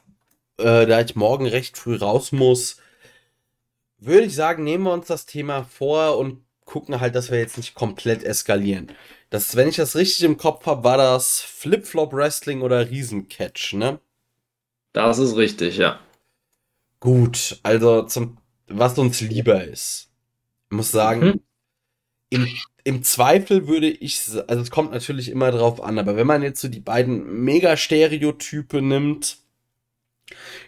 äh, 0.58 0.88
da 0.88 1.02
ich 1.02 1.16
morgen 1.16 1.46
recht 1.46 1.78
früh 1.78 1.98
raus 1.98 2.32
muss, 2.32 2.78
würde 4.00 4.24
ich 4.24 4.34
sagen, 4.34 4.64
nehmen 4.64 4.86
wir 4.86 4.94
uns 4.94 5.06
das 5.06 5.28
Thema 5.28 5.66
vor 5.66 6.18
und 6.18 6.44
gucken 6.66 7.00
halt, 7.00 7.14
dass 7.14 7.30
wir 7.30 7.38
jetzt 7.38 7.58
nicht 7.58 7.76
komplett 7.76 8.24
eskalieren. 8.24 8.92
Das, 9.30 9.56
wenn 9.56 9.68
ich 9.68 9.76
das 9.76 9.96
richtig 9.96 10.24
im 10.24 10.38
Kopf 10.38 10.66
habe, 10.66 10.84
war 10.84 10.98
das 10.98 11.42
Flip-Flop 11.42 12.12
Wrestling 12.12 12.64
oder 12.64 12.90
Riesencatch, 12.90 13.74
ne? 13.74 14.00
Das 14.94 15.20
ist 15.20 15.36
richtig, 15.36 15.78
ja. 15.78 16.00
Gut, 17.00 17.60
also 17.62 18.02
zum, 18.02 18.40
was 18.66 18.98
uns 18.98 19.22
lieber 19.22 19.64
ist. 19.64 20.10
Ich 20.72 20.76
muss 20.76 20.90
sagen, 20.90 21.22
mhm. 21.22 21.42
im, 22.32 22.48
im 22.84 23.04
Zweifel 23.04 23.68
würde 23.68 23.90
ich, 23.90 24.22
also 24.48 24.62
es 24.62 24.72
kommt 24.72 24.92
natürlich 24.92 25.30
immer 25.30 25.52
drauf 25.52 25.84
an, 25.84 26.00
aber 26.00 26.16
wenn 26.16 26.28
man 26.28 26.44
jetzt 26.44 26.62
so 26.62 26.68
die 26.68 26.80
beiden 26.80 27.44
Mega-Stereotype 27.44 28.82
nimmt, 28.82 29.38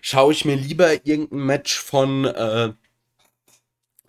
schaue 0.02 0.34
ich 0.34 0.46
mir 0.46 0.56
lieber 0.56 1.06
irgendein 1.06 1.40
Match 1.40 1.80
von 1.80 2.26
äh, 2.26 2.74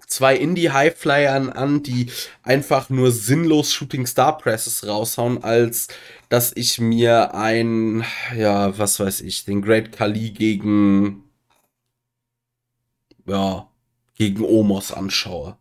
zwei 0.07 0.37
Indie-Highflyern 0.37 1.51
an, 1.51 1.83
die 1.83 2.11
einfach 2.43 2.91
nur 2.91 3.11
sinnlos 3.11 3.73
Shooting 3.73 4.07
Star 4.07 4.39
Presses 4.39 4.87
raushauen, 4.87 5.43
als 5.43 5.89
dass 6.29 6.53
ich 6.55 6.79
mir 6.79 7.35
ein, 7.35 8.05
ja, 8.37 8.77
was 8.79 9.01
weiß 9.01 9.23
ich, 9.23 9.45
den 9.45 9.63
Great 9.63 9.93
Kali 9.93 10.31
gegen, 10.31 11.25
ja, 13.27 13.69
gegen 14.17 14.45
Omos 14.45 14.93
anschaue. 14.93 15.57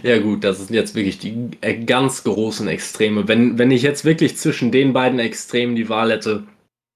Ja 0.02 0.18
gut, 0.18 0.44
das 0.44 0.58
sind 0.58 0.74
jetzt 0.74 0.94
wirklich 0.94 1.18
die 1.18 1.50
äh, 1.60 1.84
ganz 1.84 2.24
großen 2.24 2.68
Extreme. 2.68 3.28
Wenn, 3.28 3.58
wenn 3.58 3.70
ich 3.70 3.82
jetzt 3.82 4.04
wirklich 4.04 4.36
zwischen 4.36 4.70
den 4.70 4.92
beiden 4.92 5.18
Extremen 5.18 5.74
die 5.74 5.88
Wahl 5.88 6.10
hätte, 6.10 6.44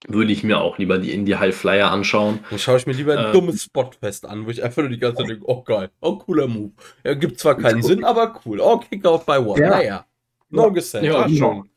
würde 0.08 0.32
ich 0.32 0.42
mir 0.42 0.60
auch 0.60 0.78
lieber 0.78 0.98
die 0.98 1.12
Indie 1.12 1.36
High 1.36 1.54
Flyer 1.54 1.90
anschauen. 1.90 2.40
Dann 2.50 2.58
schaue 2.58 2.76
ich 2.76 2.86
mir 2.86 2.92
lieber 2.92 3.18
ein 3.18 3.26
äh, 3.26 3.32
dummes 3.32 3.62
Spotfest 3.62 4.26
an, 4.26 4.46
wo 4.46 4.50
ich 4.50 4.62
einfach 4.62 4.82
nur 4.82 4.90
die 4.90 4.98
ganze 4.98 5.22
Zeit 5.22 5.30
denke, 5.30 5.44
oh 5.46 5.62
geil, 5.62 5.90
oh 6.00 6.16
cooler 6.16 6.46
Move. 6.46 6.72
Er 7.02 7.12
ja, 7.12 7.18
gibt 7.18 7.40
zwar 7.40 7.56
keinen 7.56 7.82
Sinn, 7.82 8.04
aber 8.04 8.40
cool. 8.44 8.60
Oh, 8.60 8.78
Kickoff 8.78 9.26
by 9.26 9.38
One. 9.38 9.60
Ja. 9.60 9.70
Naja. 9.70 10.06
No. 10.48 10.74
Ja, 11.02 11.24
Ach, 11.24 11.30
schon. 11.30 11.68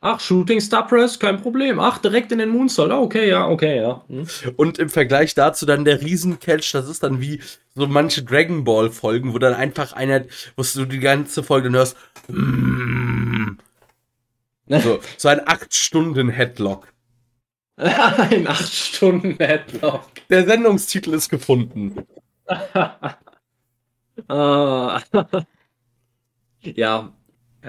Ach, 0.00 0.20
Shooting 0.20 0.60
Star 0.60 0.86
Press, 0.86 1.18
kein 1.18 1.40
Problem. 1.40 1.80
Ach, 1.80 1.98
direkt 1.98 2.30
in 2.30 2.38
den 2.38 2.50
Moonsault. 2.50 2.92
Oh, 2.92 3.02
okay, 3.02 3.28
ja, 3.28 3.48
okay, 3.48 3.78
ja. 3.78 4.04
Hm. 4.08 4.26
Und 4.56 4.78
im 4.78 4.90
Vergleich 4.90 5.34
dazu 5.34 5.64
dann 5.64 5.84
der 5.84 6.02
Riesencatch, 6.02 6.72
das 6.72 6.88
ist 6.88 7.02
dann 7.02 7.20
wie 7.20 7.40
so 7.74 7.86
manche 7.86 8.22
Dragon 8.22 8.64
Ball 8.64 8.90
Folgen, 8.90 9.32
wo 9.32 9.38
dann 9.38 9.54
einfach 9.54 9.94
einer, 9.94 10.24
wo 10.56 10.62
du 10.62 10.84
die 10.84 11.00
ganze 11.00 11.42
Folge 11.42 11.68
dann 11.68 11.76
hörst, 11.76 11.96
mm, 12.28 13.52
so, 14.68 15.00
so 15.16 15.28
ein 15.28 15.40
8-Stunden-Headlock. 15.40 16.92
ein 17.76 18.46
8-Stunden-Headlock. 18.46 20.08
Der 20.28 20.46
Sendungstitel 20.46 21.14
ist 21.14 21.30
gefunden. 21.30 22.06
Ah. 24.28 25.02
ja, 26.62 27.12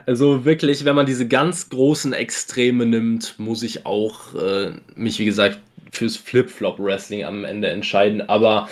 also 0.06 0.46
wirklich, 0.46 0.86
wenn 0.86 0.96
man 0.96 1.06
diese 1.06 1.28
ganz 1.28 1.70
großen 1.70 2.14
Extreme 2.14 2.86
nimmt, 2.86 3.38
muss 3.40 3.64
ich 3.64 3.86
auch 3.86 4.34
äh, 4.36 4.72
mich, 4.96 5.20
wie 5.20 5.26
gesagt, 5.26 5.60
fürs 5.92 6.18
Flip-Flop-Wrestling 6.18 7.24
am 7.24 7.44
Ende 7.44 7.70
entscheiden. 7.70 8.28
Aber 8.28 8.70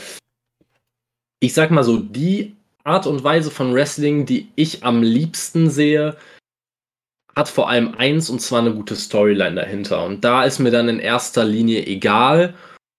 ich 1.40 1.54
sag 1.54 1.72
mal 1.72 1.84
so, 1.84 1.98
die 1.98 2.56
Art 2.84 3.08
und 3.08 3.24
Weise 3.24 3.52
von 3.52 3.74
Wrestling, 3.74 4.26
die 4.26 4.50
ich 4.56 4.84
am 4.84 5.02
liebsten 5.02 5.70
sehe, 5.70 6.18
hat 7.36 7.50
vor 7.50 7.70
allem 7.70 7.96
eins 7.96 8.30
und 8.30 8.42
zwar 8.42 8.62
eine 8.62 8.74
gute 8.74 8.96
Storyline 8.96 9.56
dahinter. 9.56 10.06
Und 10.06 10.24
da 10.24 10.44
ist 10.44 10.60
mir 10.60 10.72
dann 10.72 10.88
in 10.88 11.00
erster 11.00 11.44
Linie 11.44 11.86
egal, 11.86 12.54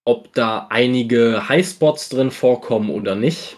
ob 0.05 0.33
da 0.33 0.67
einige 0.69 1.49
Highspots 1.49 2.09
drin 2.09 2.31
vorkommen 2.31 2.89
oder 2.89 3.15
nicht. 3.15 3.57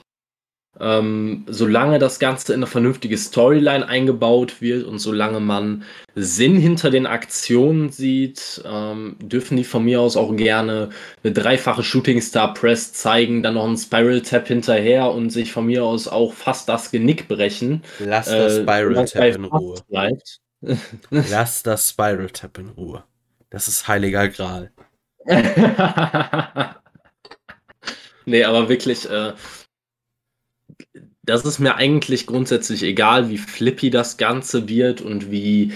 Ähm, 0.80 1.46
solange 1.48 2.00
das 2.00 2.20
Ganze 2.20 2.54
in 2.54 2.60
eine 2.60 2.68
vernünftige 2.68 3.18
Storyline 3.18 3.88
eingebaut 3.88 4.62
wird 4.62 4.86
und 4.86 5.00
solange 5.00 5.40
man 5.40 5.84
Sinn 6.16 6.56
hinter 6.56 6.90
den 6.90 7.06
Aktionen 7.06 7.90
sieht, 7.90 8.62
ähm, 8.66 9.18
dürfen 9.20 9.58
die 9.58 9.66
von 9.66 9.84
mir 9.84 10.00
aus 10.00 10.16
auch 10.16 10.34
gerne 10.36 10.90
eine 11.24 11.34
dreifache 11.34 11.84
Shooting 11.84 12.22
Star 12.22 12.54
Press 12.54 12.94
zeigen, 12.94 13.44
dann 13.44 13.56
noch 13.56 13.66
einen 13.66 13.78
Spiral 13.78 14.22
Tap 14.22 14.48
hinterher 14.48 15.12
und 15.12 15.32
sich 15.32 15.52
von 15.52 15.66
mir 15.66 15.84
aus 15.84 16.08
auch 16.08 16.34
fast 16.34 16.70
das 16.70 16.92
Genick 16.92 17.28
brechen. 17.28 17.84
Lass 18.00 18.28
das 18.28 18.58
äh, 18.58 18.62
Spiral 18.62 19.06
Tap 19.06 19.36
in 19.36 19.46
Ruhe. 19.46 19.82
Bleibt. 19.90 20.40
Lass 21.10 21.64
das 21.64 21.90
Spiral 21.90 22.30
Tap 22.30 22.58
in 22.58 22.70
Ruhe. 22.70 23.04
Das 23.50 23.68
ist 23.68 23.88
heiliger 23.88 24.30
Gral. 24.30 24.72
nee, 28.26 28.44
aber 28.44 28.70
wirklich, 28.70 29.10
äh, 29.10 29.34
das 31.30 31.46
ist 31.46 31.60
mir 31.60 31.76
eigentlich 31.76 32.26
grundsätzlich 32.26 32.84
egal, 32.84 33.30
wie 33.30 33.38
flippy 33.38 33.90
das 33.90 34.18
Ganze 34.18 34.68
wird 34.68 35.02
und 35.02 35.32
wie 35.32 35.72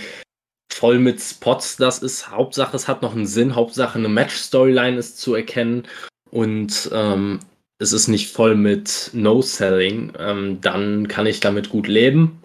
voll 0.72 1.00
mit 1.00 1.22
Spots 1.22 1.78
das 1.78 2.00
ist. 2.00 2.30
Hauptsache, 2.32 2.76
es 2.76 2.88
hat 2.88 3.02
noch 3.02 3.16
einen 3.16 3.28
Sinn. 3.28 3.56
Hauptsache, 3.56 4.00
eine 4.00 4.10
Match-Storyline 4.10 4.98
ist 4.98 5.20
zu 5.20 5.36
erkennen 5.36 5.88
und 6.32 6.90
ähm, 6.92 7.40
es 7.80 7.94
ist 7.94 8.08
nicht 8.08 8.32
voll 8.32 8.56
mit 8.56 9.12
No-Selling. 9.14 10.14
Ähm, 10.18 10.60
dann 10.62 11.08
kann 11.08 11.26
ich 11.26 11.40
damit 11.40 11.70
gut 11.70 11.88
leben. 11.88 12.40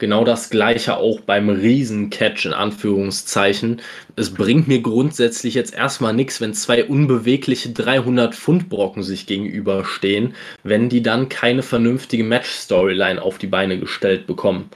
Genau 0.00 0.24
das 0.24 0.48
gleiche 0.48 0.96
auch 0.96 1.20
beim 1.20 1.50
Riesen-Catch 1.50 2.46
in 2.46 2.54
Anführungszeichen. 2.54 3.82
Es 4.16 4.32
bringt 4.32 4.66
mir 4.66 4.80
grundsätzlich 4.80 5.52
jetzt 5.52 5.74
erstmal 5.74 6.14
nichts, 6.14 6.40
wenn 6.40 6.54
zwei 6.54 6.86
unbewegliche 6.86 7.68
300 7.70 8.34
Pfund 8.34 8.70
Brocken 8.70 9.02
sich 9.02 9.26
gegenüberstehen, 9.26 10.34
wenn 10.62 10.88
die 10.88 11.02
dann 11.02 11.28
keine 11.28 11.62
vernünftige 11.62 12.24
Match-Storyline 12.24 13.20
auf 13.20 13.36
die 13.36 13.46
Beine 13.46 13.78
gestellt 13.78 14.26
bekommen. 14.26 14.70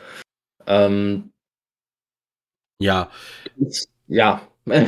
Ähm, 0.66 1.32
ja. 2.78 3.10
Ja. 4.09 4.48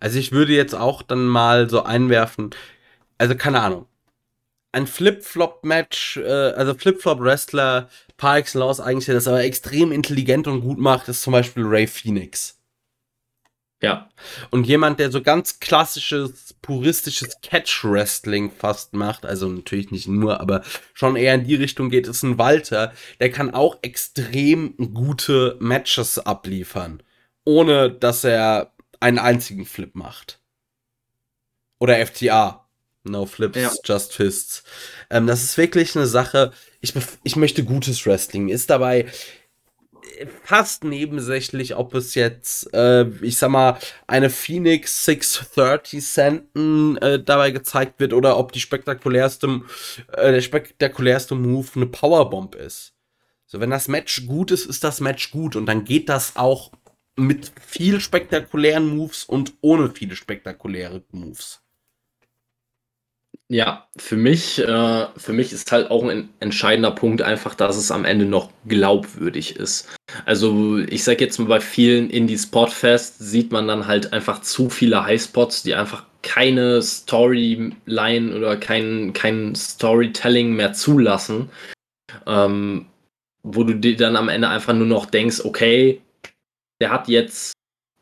Also 0.00 0.18
ich 0.18 0.32
würde 0.32 0.52
jetzt 0.52 0.74
auch 0.74 1.00
dann 1.00 1.24
mal 1.26 1.70
so 1.70 1.82
einwerfen, 1.84 2.50
also 3.16 3.34
keine 3.36 3.62
Ahnung, 3.62 3.86
ein 4.74 4.86
Flip-Flop-Match, 4.86 6.18
äh, 6.18 6.52
also 6.52 6.74
Flip-Flop-Wrestler 6.74 7.88
par 8.16 8.36
excellence 8.38 8.80
eigentlich, 8.80 9.06
der 9.06 9.14
das 9.14 9.28
aber 9.28 9.42
extrem 9.44 9.92
intelligent 9.92 10.46
und 10.46 10.60
gut 10.60 10.78
macht, 10.78 11.08
ist 11.08 11.22
zum 11.22 11.32
Beispiel 11.32 11.64
Ray 11.64 11.86
Phoenix. 11.86 12.58
Ja. 13.82 14.08
Und 14.50 14.66
jemand, 14.66 14.98
der 14.98 15.10
so 15.10 15.20
ganz 15.20 15.60
klassisches, 15.60 16.54
puristisches 16.62 17.40
Catch-Wrestling 17.42 18.50
fast 18.50 18.94
macht, 18.94 19.26
also 19.26 19.48
natürlich 19.48 19.90
nicht 19.90 20.08
nur, 20.08 20.40
aber 20.40 20.62
schon 20.94 21.16
eher 21.16 21.34
in 21.34 21.44
die 21.44 21.54
Richtung 21.54 21.90
geht, 21.90 22.06
ist 22.06 22.22
ein 22.22 22.38
Walter. 22.38 22.92
Der 23.20 23.30
kann 23.30 23.52
auch 23.52 23.78
extrem 23.82 24.74
gute 24.94 25.56
Matches 25.60 26.18
abliefern, 26.18 27.02
ohne 27.44 27.90
dass 27.90 28.24
er 28.24 28.72
einen 29.00 29.18
einzigen 29.18 29.66
Flip 29.66 29.94
macht. 29.94 30.40
Oder 31.78 32.04
FTA. 32.06 32.63
No 33.04 33.26
Flips, 33.26 33.58
ja. 33.58 33.70
Just 33.84 34.14
Fists. 34.14 34.64
Ähm, 35.10 35.26
das 35.26 35.44
ist 35.44 35.56
wirklich 35.56 35.94
eine 35.94 36.06
Sache. 36.06 36.52
Ich, 36.80 36.94
ich 37.22 37.36
möchte 37.36 37.64
gutes 37.64 38.04
Wrestling. 38.06 38.48
Ist 38.48 38.70
dabei 38.70 39.06
fast 40.42 40.84
nebensächlich, 40.84 41.76
ob 41.76 41.94
es 41.94 42.14
jetzt, 42.14 42.72
äh, 42.74 43.08
ich 43.20 43.36
sag 43.36 43.50
mal, 43.50 43.78
eine 44.06 44.30
Phoenix 44.30 45.04
630 45.04 46.04
Centen 46.04 46.96
äh, 46.98 47.22
dabei 47.22 47.50
gezeigt 47.50 48.00
wird 48.00 48.12
oder 48.12 48.38
ob 48.38 48.52
die 48.52 48.60
spektakulärste, 48.60 49.62
äh, 50.12 50.32
der 50.32 50.40
spektakulärste 50.40 51.34
Move 51.34 51.68
eine 51.74 51.86
Powerbomb 51.86 52.54
ist. 52.54 52.94
So, 53.46 53.60
wenn 53.60 53.70
das 53.70 53.88
Match 53.88 54.26
gut 54.26 54.50
ist, 54.50 54.66
ist 54.66 54.84
das 54.84 55.00
Match 55.00 55.30
gut 55.30 55.56
und 55.56 55.66
dann 55.66 55.84
geht 55.84 56.08
das 56.08 56.36
auch 56.36 56.72
mit 57.16 57.52
viel 57.64 58.00
spektakulären 58.00 58.96
Moves 58.96 59.24
und 59.24 59.54
ohne 59.60 59.90
viele 59.90 60.16
spektakuläre 60.16 61.02
Moves. 61.12 61.63
Ja, 63.54 63.86
für 63.96 64.16
mich, 64.16 64.58
äh, 64.58 65.06
für 65.16 65.32
mich 65.32 65.52
ist 65.52 65.70
halt 65.70 65.88
auch 65.88 66.02
ein 66.02 66.28
entscheidender 66.40 66.90
Punkt 66.90 67.22
einfach, 67.22 67.54
dass 67.54 67.76
es 67.76 67.92
am 67.92 68.04
Ende 68.04 68.24
noch 68.24 68.50
glaubwürdig 68.66 69.54
ist. 69.54 69.94
Also 70.24 70.78
ich 70.78 71.04
sag 71.04 71.20
jetzt 71.20 71.38
mal, 71.38 71.46
bei 71.46 71.60
vielen 71.60 72.10
Indie-Spotfest 72.10 73.20
sieht 73.20 73.52
man 73.52 73.68
dann 73.68 73.86
halt 73.86 74.12
einfach 74.12 74.40
zu 74.40 74.70
viele 74.70 75.04
Highspots, 75.04 75.62
die 75.62 75.76
einfach 75.76 76.04
keine 76.22 76.82
Storyline 76.82 78.36
oder 78.36 78.56
kein, 78.56 79.12
kein 79.12 79.54
Storytelling 79.54 80.54
mehr 80.54 80.72
zulassen. 80.72 81.48
Ähm, 82.26 82.86
wo 83.44 83.62
du 83.62 83.76
dir 83.76 83.94
dann 83.96 84.16
am 84.16 84.28
Ende 84.28 84.48
einfach 84.48 84.74
nur 84.74 84.88
noch 84.88 85.06
denkst, 85.06 85.42
okay, 85.44 86.00
der 86.80 86.90
hat 86.90 87.06
jetzt 87.06 87.53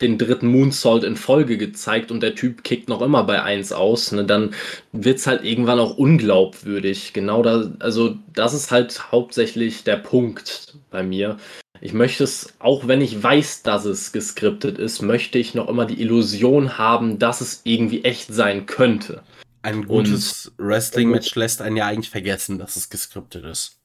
den 0.03 0.19
dritten 0.19 0.47
Moonsault 0.49 1.05
in 1.05 1.17
Folge 1.17 1.57
gezeigt 1.57 2.11
und 2.11 2.23
der 2.23 2.35
Typ 2.35 2.65
kickt 2.65 2.89
noch 2.89 3.01
immer 3.03 3.25
bei 3.25 3.43
1 3.43 3.73
aus, 3.73 4.13
ne, 4.13 4.25
dann 4.25 4.55
wird 4.93 5.19
es 5.19 5.27
halt 5.27 5.45
irgendwann 5.45 5.79
auch 5.79 5.97
unglaubwürdig. 5.97 7.13
Genau 7.13 7.43
da, 7.43 7.71
also 7.79 8.17
das 8.33 8.55
ist 8.55 8.71
halt 8.71 9.13
hauptsächlich 9.13 9.85
der 9.85 9.97
Punkt 9.97 10.75
bei 10.91 11.03
mir. 11.03 11.39
Ich 11.81 11.93
möchte 11.93 12.23
es, 12.23 12.55
auch 12.61 12.87
wenn 12.87 13.01
ich 13.01 13.23
weiß, 13.23 13.63
dass 13.63 13.85
es 13.85 14.13
geskriptet 14.13 14.79
ist, 14.79 15.03
möchte 15.03 15.39
ich 15.39 15.55
noch 15.55 15.69
immer 15.69 15.85
die 15.85 16.01
Illusion 16.01 16.79
haben, 16.79 17.19
dass 17.19 17.41
es 17.41 17.63
irgendwie 17.65 18.05
echt 18.05 18.33
sein 18.33 18.67
könnte. 18.67 19.23
Ein 19.63 19.87
gutes 19.87 20.53
Wrestling-Match 20.59 21.35
lässt 21.37 21.63
einen 21.63 21.77
ja 21.77 21.87
eigentlich 21.87 22.11
vergessen, 22.11 22.59
dass 22.59 22.77
es 22.77 22.91
geskriptet 22.91 23.45
ist. 23.45 23.82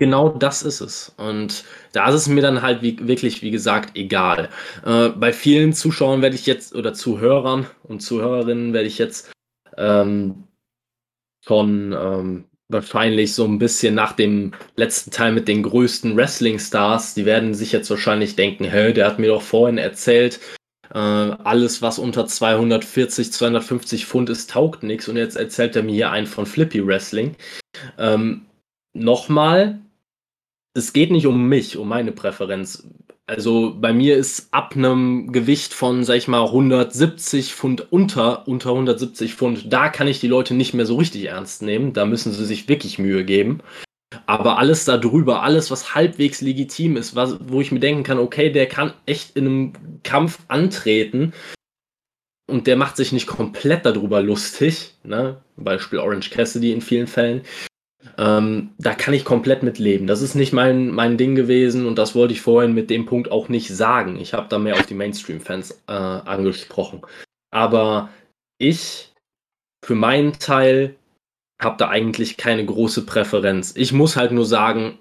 Genau 0.00 0.30
das 0.30 0.62
ist 0.62 0.80
es. 0.80 1.12
Und 1.18 1.62
da 1.92 2.08
ist 2.08 2.14
es 2.14 2.26
mir 2.26 2.40
dann 2.40 2.62
halt 2.62 2.80
wie, 2.80 2.96
wirklich, 3.06 3.42
wie 3.42 3.50
gesagt, 3.50 3.98
egal. 3.98 4.48
Äh, 4.82 5.10
bei 5.10 5.30
vielen 5.30 5.74
Zuschauern 5.74 6.22
werde 6.22 6.36
ich 6.36 6.46
jetzt, 6.46 6.74
oder 6.74 6.94
Zuhörern 6.94 7.66
und 7.82 8.00
Zuhörerinnen 8.00 8.72
werde 8.72 8.88
ich 8.88 8.96
jetzt 8.96 9.30
ähm, 9.76 10.44
schon 11.46 11.92
ähm, 11.92 12.44
wahrscheinlich 12.70 13.34
so 13.34 13.44
ein 13.44 13.58
bisschen 13.58 13.94
nach 13.94 14.12
dem 14.12 14.54
letzten 14.74 15.10
Teil 15.10 15.32
mit 15.32 15.48
den 15.48 15.62
größten 15.62 16.16
Wrestling-Stars, 16.16 17.12
die 17.12 17.26
werden 17.26 17.52
sich 17.52 17.70
jetzt 17.70 17.90
wahrscheinlich 17.90 18.36
denken, 18.36 18.64
hä, 18.64 18.94
der 18.94 19.06
hat 19.06 19.18
mir 19.18 19.28
doch 19.28 19.42
vorhin 19.42 19.76
erzählt, 19.76 20.40
äh, 20.94 20.98
alles, 20.98 21.82
was 21.82 21.98
unter 21.98 22.26
240, 22.26 23.34
250 23.34 24.06
Pfund 24.06 24.30
ist, 24.30 24.48
taugt 24.48 24.82
nichts. 24.82 25.08
Und 25.08 25.18
jetzt 25.18 25.36
erzählt 25.36 25.76
er 25.76 25.82
mir 25.82 25.92
hier 25.92 26.10
einen 26.10 26.26
von 26.26 26.46
Flippy 26.46 26.86
Wrestling. 26.86 27.36
Ähm, 27.98 28.46
Nochmal, 28.92 29.80
es 30.74 30.92
geht 30.92 31.10
nicht 31.10 31.26
um 31.26 31.48
mich, 31.48 31.76
um 31.76 31.88
meine 31.88 32.12
Präferenz. 32.12 32.86
Also 33.26 33.76
bei 33.78 33.92
mir 33.92 34.16
ist 34.16 34.48
ab 34.52 34.74
einem 34.74 35.32
Gewicht 35.32 35.72
von, 35.72 36.02
sag 36.02 36.16
ich 36.16 36.28
mal, 36.28 36.44
170 36.46 37.54
Pfund 37.54 37.92
unter, 37.92 38.48
unter 38.48 38.70
170 38.70 39.34
Pfund, 39.34 39.72
da 39.72 39.88
kann 39.88 40.08
ich 40.08 40.20
die 40.20 40.26
Leute 40.26 40.54
nicht 40.54 40.74
mehr 40.74 40.86
so 40.86 40.96
richtig 40.96 41.26
ernst 41.26 41.62
nehmen. 41.62 41.92
Da 41.92 42.06
müssen 42.06 42.32
sie 42.32 42.44
sich 42.44 42.68
wirklich 42.68 42.98
Mühe 42.98 43.24
geben. 43.24 43.60
Aber 44.26 44.58
alles 44.58 44.84
darüber, 44.84 45.42
alles, 45.42 45.70
was 45.70 45.94
halbwegs 45.94 46.40
legitim 46.40 46.96
ist, 46.96 47.14
was, 47.14 47.38
wo 47.40 47.60
ich 47.60 47.70
mir 47.70 47.78
denken 47.78 48.02
kann, 48.02 48.18
okay, 48.18 48.50
der 48.50 48.66
kann 48.66 48.92
echt 49.06 49.36
in 49.36 49.46
einem 49.46 49.72
Kampf 50.02 50.40
antreten 50.48 51.32
und 52.48 52.66
der 52.66 52.76
macht 52.76 52.96
sich 52.96 53.12
nicht 53.12 53.28
komplett 53.28 53.86
darüber 53.86 54.20
lustig, 54.20 54.94
ne? 55.04 55.40
Beispiel 55.56 56.00
Orange 56.00 56.30
Cassidy 56.30 56.72
in 56.72 56.80
vielen 56.80 57.06
Fällen. 57.06 57.42
Ähm, 58.20 58.74
da 58.76 58.92
kann 58.92 59.14
ich 59.14 59.24
komplett 59.24 59.62
mit 59.62 59.78
leben. 59.78 60.06
Das 60.06 60.20
ist 60.20 60.34
nicht 60.34 60.52
mein, 60.52 60.90
mein 60.90 61.16
Ding 61.16 61.34
gewesen 61.34 61.86
und 61.86 61.96
das 61.96 62.14
wollte 62.14 62.34
ich 62.34 62.42
vorhin 62.42 62.74
mit 62.74 62.90
dem 62.90 63.06
Punkt 63.06 63.32
auch 63.32 63.48
nicht 63.48 63.68
sagen. 63.68 64.20
Ich 64.20 64.34
habe 64.34 64.46
da 64.50 64.58
mehr 64.58 64.74
auf 64.74 64.84
die 64.84 64.94
Mainstream-Fans 64.94 65.82
äh, 65.86 65.92
angesprochen. 65.92 67.00
Aber 67.50 68.10
ich, 68.58 69.14
für 69.82 69.94
meinen 69.94 70.34
Teil, 70.34 70.96
habe 71.62 71.78
da 71.78 71.88
eigentlich 71.88 72.36
keine 72.36 72.64
große 72.64 73.06
Präferenz. 73.06 73.72
Ich 73.74 73.92
muss 73.92 74.16
halt 74.16 74.32
nur 74.32 74.44
sagen, 74.44 74.98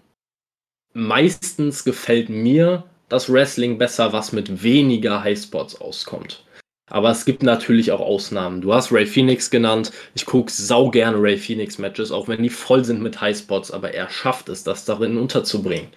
meistens 0.94 1.84
gefällt 1.84 2.30
mir 2.30 2.86
das 3.10 3.32
Wrestling 3.32 3.78
besser, 3.78 4.14
was 4.14 4.32
mit 4.32 4.64
weniger 4.64 5.24
Highspots 5.24 5.82
auskommt. 5.82 6.46
Aber 6.90 7.12
es 7.12 7.26
gibt 7.26 7.44
natürlich 7.44 7.92
auch 7.92 8.00
Ausnahmen. 8.00 8.62
Du 8.62 8.74
hast 8.74 8.92
Ray 8.92 9.06
Phoenix 9.06 9.50
genannt. 9.50 9.92
Ich 10.16 10.26
gucke 10.26 10.52
sau 10.52 10.90
gerne 10.90 11.22
Ray 11.22 11.38
Phoenix 11.38 11.78
Matches, 11.78 12.12
auch 12.12 12.28
wenn 12.28 12.44
die 12.44 12.50
voll 12.50 12.84
sind 12.84 13.02
mit 13.02 13.22
Highspots, 13.22 13.72
aber 13.72 13.94
er 13.94 14.10
schafft 14.10 14.50
es, 14.50 14.64
das 14.64 14.86
darin 14.86 15.18
unterzubringen. 15.18 15.90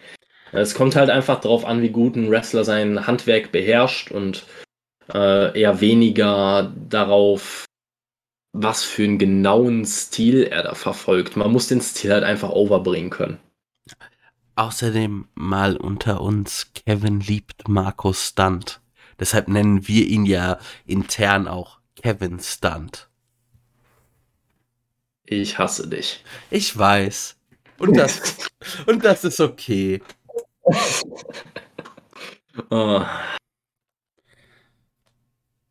Es 0.53 0.75
kommt 0.75 0.97
halt 0.97 1.09
einfach 1.09 1.41
darauf 1.41 1.65
an, 1.65 1.81
wie 1.81 1.89
gut 1.89 2.15
ein 2.15 2.31
Wrestler 2.31 2.65
sein 2.65 3.07
Handwerk 3.07 3.53
beherrscht 3.53 4.11
und 4.11 4.45
äh, 5.13 5.59
eher 5.59 5.81
weniger 5.81 6.71
darauf, 6.89 7.65
was 8.53 8.85
für 8.85 9.05
einen 9.05 9.19
genauen 9.19 9.87
Stil 9.87 10.43
er 10.45 10.63
da 10.63 10.75
verfolgt. 10.75 11.37
Man 11.37 11.51
muss 11.51 11.69
den 11.69 11.81
Stil 11.81 12.13
halt 12.13 12.25
einfach 12.25 12.51
overbringen 12.51 13.09
können. 13.09 13.39
Außerdem 14.57 15.29
mal 15.35 15.79
unter 15.79 16.21
uns, 16.21 16.71
Kevin 16.75 17.21
liebt 17.21 17.67
Markus 17.69 18.29
Stunt. 18.29 18.82
Deshalb 19.23 19.47
nennen 19.47 19.87
wir 19.87 20.05
ihn 20.05 20.27
ja 20.27 20.59
intern 20.85 21.47
auch 21.47 21.79
Kevin 21.95 22.41
Stunt. 22.41 23.09
Ich 25.27 25.59
hasse 25.59 25.87
dich. 25.87 26.25
Ich 26.51 26.77
weiß. 26.77 27.37
Und 27.79 27.97
das, 27.97 28.49
und 28.87 29.05
das 29.05 29.23
ist 29.23 29.41
okay. 29.41 30.03
Oh. 32.69 33.03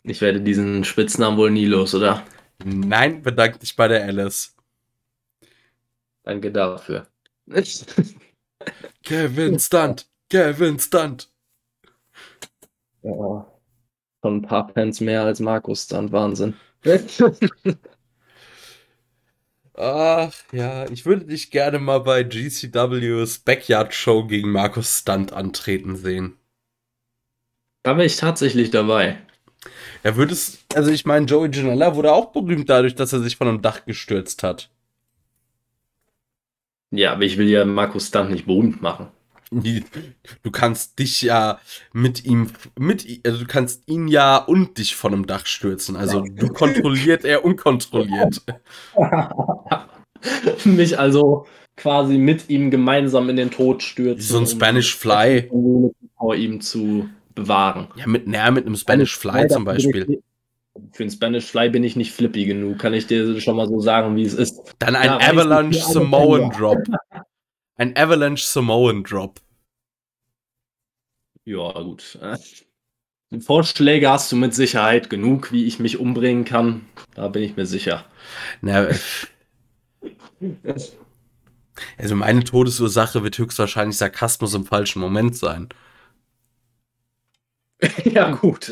Ich 0.01 0.19
werde 0.21 0.41
diesen 0.41 0.83
Spitznamen 0.83 1.37
wohl 1.37 1.51
nie 1.51 1.65
los, 1.65 1.93
oder? 1.93 2.25
Nein, 2.63 3.21
bedank 3.21 3.59
dich 3.59 3.75
bei 3.75 3.87
der 3.87 4.03
Alice. 4.05 4.55
Danke 6.23 6.51
dafür. 6.51 7.05
Kevin 9.03 9.59
Stunt. 9.59 10.07
Kevin 10.27 10.79
Stunt. 10.79 11.30
Ja. 13.03 13.47
Schon 14.23 14.37
ein 14.37 14.41
paar 14.43 14.69
Fans 14.69 15.01
mehr 15.01 15.23
als 15.23 15.39
Markus 15.39 15.85
Stunt. 15.85 16.11
Wahnsinn. 16.11 16.53
Ach 19.73 20.33
ja, 20.51 20.89
ich 20.89 21.05
würde 21.05 21.25
dich 21.25 21.49
gerne 21.49 21.79
mal 21.79 21.99
bei 21.99 22.23
GCWs 22.23 23.39
Backyard 23.39 23.93
Show 23.93 24.25
gegen 24.25 24.51
Markus 24.51 24.99
Stunt 24.99 25.33
antreten 25.33 25.95
sehen. 25.95 26.37
Da 27.83 27.95
wäre 27.97 28.05
ich 28.05 28.17
tatsächlich 28.17 28.69
dabei. 28.69 29.17
Er 30.03 30.15
würde 30.15 30.33
es, 30.33 30.59
also 30.75 30.91
ich 30.91 31.05
meine, 31.05 31.25
Joey 31.25 31.49
Janella 31.51 31.95
wurde 31.95 32.11
auch 32.13 32.31
berühmt 32.31 32.69
dadurch, 32.69 32.95
dass 32.95 33.13
er 33.13 33.21
sich 33.21 33.37
von 33.37 33.47
einem 33.47 33.61
Dach 33.61 33.85
gestürzt 33.85 34.43
hat. 34.43 34.69
Ja, 36.91 37.13
aber 37.13 37.23
ich 37.23 37.37
will 37.37 37.47
ja 37.49 37.65
Markus 37.65 38.07
Stunt 38.07 38.31
nicht 38.31 38.45
berühmt 38.45 38.81
machen. 38.81 39.07
Du 40.43 40.51
kannst 40.51 40.99
dich 40.99 41.21
ja 41.21 41.59
mit 41.93 42.25
ihm, 42.25 42.47
mit, 42.79 43.05
also 43.25 43.39
du 43.39 43.45
kannst 43.45 43.83
ihn 43.87 44.07
ja 44.07 44.37
und 44.37 44.77
dich 44.77 44.95
von 44.95 45.13
einem 45.13 45.27
Dach 45.27 45.45
stürzen. 45.45 45.95
Also 45.95 46.21
du 46.21 46.47
kontrolliert, 46.47 47.25
er 47.25 47.43
unkontrolliert. 47.43 48.41
Mich 50.65 50.97
also 50.97 51.47
quasi 51.75 52.17
mit 52.17 52.49
ihm 52.49 52.71
gemeinsam 52.71 53.29
in 53.29 53.35
den 53.35 53.51
Tod 53.51 53.83
stürzen. 53.83 54.21
So 54.21 54.37
ein 54.39 54.47
Spanish 54.47 54.95
Fly. 54.95 55.49
Vor 56.17 56.35
ihm 56.35 56.61
zu 56.61 57.09
bewahren. 57.33 57.87
Ja, 57.95 58.07
mit, 58.07 58.27
na, 58.27 58.51
mit 58.51 58.65
einem 58.65 58.75
Spanish 58.75 59.17
Fly 59.17 59.47
zum 59.47 59.65
Beispiel. 59.65 60.21
Für 60.93 61.03
einen 61.03 61.11
Spanish 61.11 61.45
Fly 61.45 61.69
bin 61.69 61.83
ich 61.83 61.95
nicht 61.95 62.13
flippy 62.13 62.45
genug, 62.45 62.79
kann 62.79 62.93
ich 62.93 63.07
dir 63.07 63.41
schon 63.41 63.57
mal 63.57 63.67
so 63.67 63.79
sagen, 63.81 64.15
wie 64.15 64.23
es 64.23 64.33
ist. 64.33 64.75
Dann 64.79 64.95
ein 64.95 65.07
ja, 65.07 65.19
Avalanche 65.19 65.79
Samoan 65.79 66.49
Drop. 66.51 66.77
Ein 67.81 67.97
Avalanche 67.97 68.45
Samoan 68.45 69.03
Drop. 69.03 69.41
Ja, 71.45 71.71
gut. 71.71 72.19
Vorschläge 73.39 74.07
hast 74.07 74.31
du 74.31 74.35
mit 74.35 74.53
Sicherheit 74.53 75.09
genug, 75.09 75.51
wie 75.51 75.65
ich 75.65 75.79
mich 75.79 75.97
umbringen 75.97 76.45
kann. 76.45 76.85
Da 77.15 77.27
bin 77.27 77.41
ich 77.41 77.55
mir 77.55 77.65
sicher. 77.65 78.05
Na, 78.61 78.87
also 81.97 82.15
meine 82.15 82.43
Todesursache 82.43 83.23
wird 83.23 83.39
höchstwahrscheinlich 83.39 83.97
Sarkasmus 83.97 84.53
im 84.53 84.67
falschen 84.67 84.99
Moment 84.99 85.35
sein. 85.35 85.69
ja, 88.03 88.29
gut. 88.29 88.69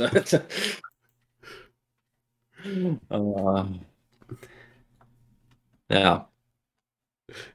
uh, 3.10 3.66
ja. 5.90 6.29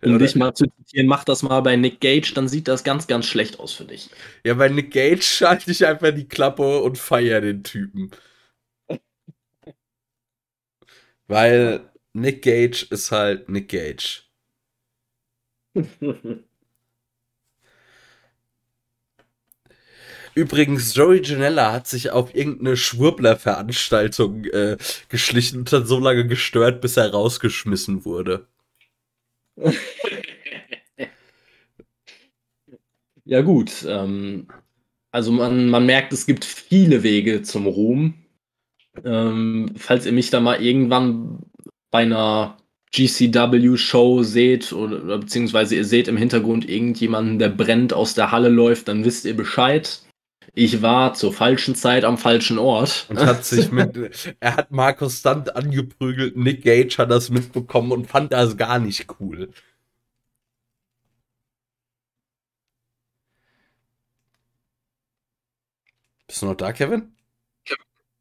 Um 0.02 0.18
dich 0.18 0.34
mal 0.36 0.55
zu 0.55 0.66
zitieren, 0.66 1.06
mach 1.06 1.24
das 1.24 1.42
mal 1.42 1.60
bei 1.60 1.76
Nick 1.76 2.01
Gage, 2.01 2.32
dann 2.34 2.48
sieht 2.48 2.68
das 2.68 2.84
ganz, 2.84 3.06
ganz 3.06 3.26
schlecht 3.26 3.59
aus 3.60 3.72
für 3.74 3.84
dich. 3.84 4.10
Ja, 4.44 4.55
bei 4.55 4.68
Nick 4.68 4.92
Gage 4.92 5.22
schalte 5.22 5.70
ich 5.70 5.86
einfach 5.86 6.12
die 6.14 6.28
Klappe 6.28 6.80
und 6.82 6.98
feiere 6.98 7.40
den 7.40 7.62
Typen. 7.64 8.10
Weil 11.26 11.90
Nick 12.14 12.42
Gage 12.42 12.86
ist 12.90 13.10
halt 13.12 13.48
Nick 13.51 13.68
Gage. 13.68 14.22
Übrigens, 20.34 20.94
Joey 20.94 21.22
Janella 21.22 21.72
hat 21.72 21.86
sich 21.86 22.10
auf 22.10 22.34
irgendeine 22.34 22.76
Schwurbler-Veranstaltung 22.76 24.44
äh, 24.46 24.76
geschlichen 25.09 25.60
und 25.60 25.72
hat 25.72 25.86
so 25.86 25.98
lange 26.01 26.26
gestört, 26.26 26.80
bis 26.80 26.96
er 26.96 27.10
rausgeschmissen 27.12 28.05
wurde. 28.05 28.46
ja, 33.24 33.40
gut. 33.43 33.85
Ähm, 33.89 34.48
also 35.10 35.32
man, 35.32 35.68
man 35.68 35.86
merkt, 35.86 36.12
es 36.12 36.26
gibt 36.26 36.44
viele 36.44 37.02
Wege 37.02 37.43
zum 37.43 37.66
Ruhm. 37.66 38.14
Ähm, 39.05 39.72
falls 39.76 40.06
ihr 40.06 40.12
mich 40.12 40.31
da 40.31 40.40
mal 40.40 40.62
irgendwann 40.62 41.40
bei 41.90 42.02
einer 42.02 42.56
GCW-Show 42.93 44.22
seht 44.22 44.72
oder, 44.72 45.18
beziehungsweise 45.18 45.74
ihr 45.74 45.85
seht 45.85 46.06
im 46.06 46.16
Hintergrund 46.16 46.68
irgendjemanden, 46.68 47.39
der 47.40 47.48
brennt 47.48 47.93
aus 47.93 48.14
der 48.14 48.31
Halle 48.31 48.48
läuft, 48.48 48.89
dann 48.89 49.05
wisst 49.05 49.24
ihr 49.24 49.36
Bescheid 49.36 50.03
ich 50.53 50.83
war 50.83 51.15
zur 51.15 51.33
falschen 51.33 51.75
Zeit 51.75 52.05
am 52.05 52.19
falschen 52.19 52.59
Ort. 52.59 53.07
Und 53.09 53.19
hat 53.21 53.45
sich 53.45 53.71
mit, 53.71 54.37
er 54.41 54.57
hat 54.57 54.71
Markus 54.71 55.19
Stunt 55.21 55.55
angeprügelt, 55.57 56.37
Nick 56.37 56.62
Gage 56.62 56.97
hat 56.99 57.11
das 57.11 57.31
mitbekommen 57.31 57.93
und 57.93 58.07
fand 58.07 58.33
das 58.33 58.57
gar 58.57 58.79
nicht 58.79 59.07
cool. 59.21 59.51
Bist 66.27 66.43
du 66.43 66.47
noch 66.47 66.57
da, 66.57 66.73
Kevin? 66.73 67.15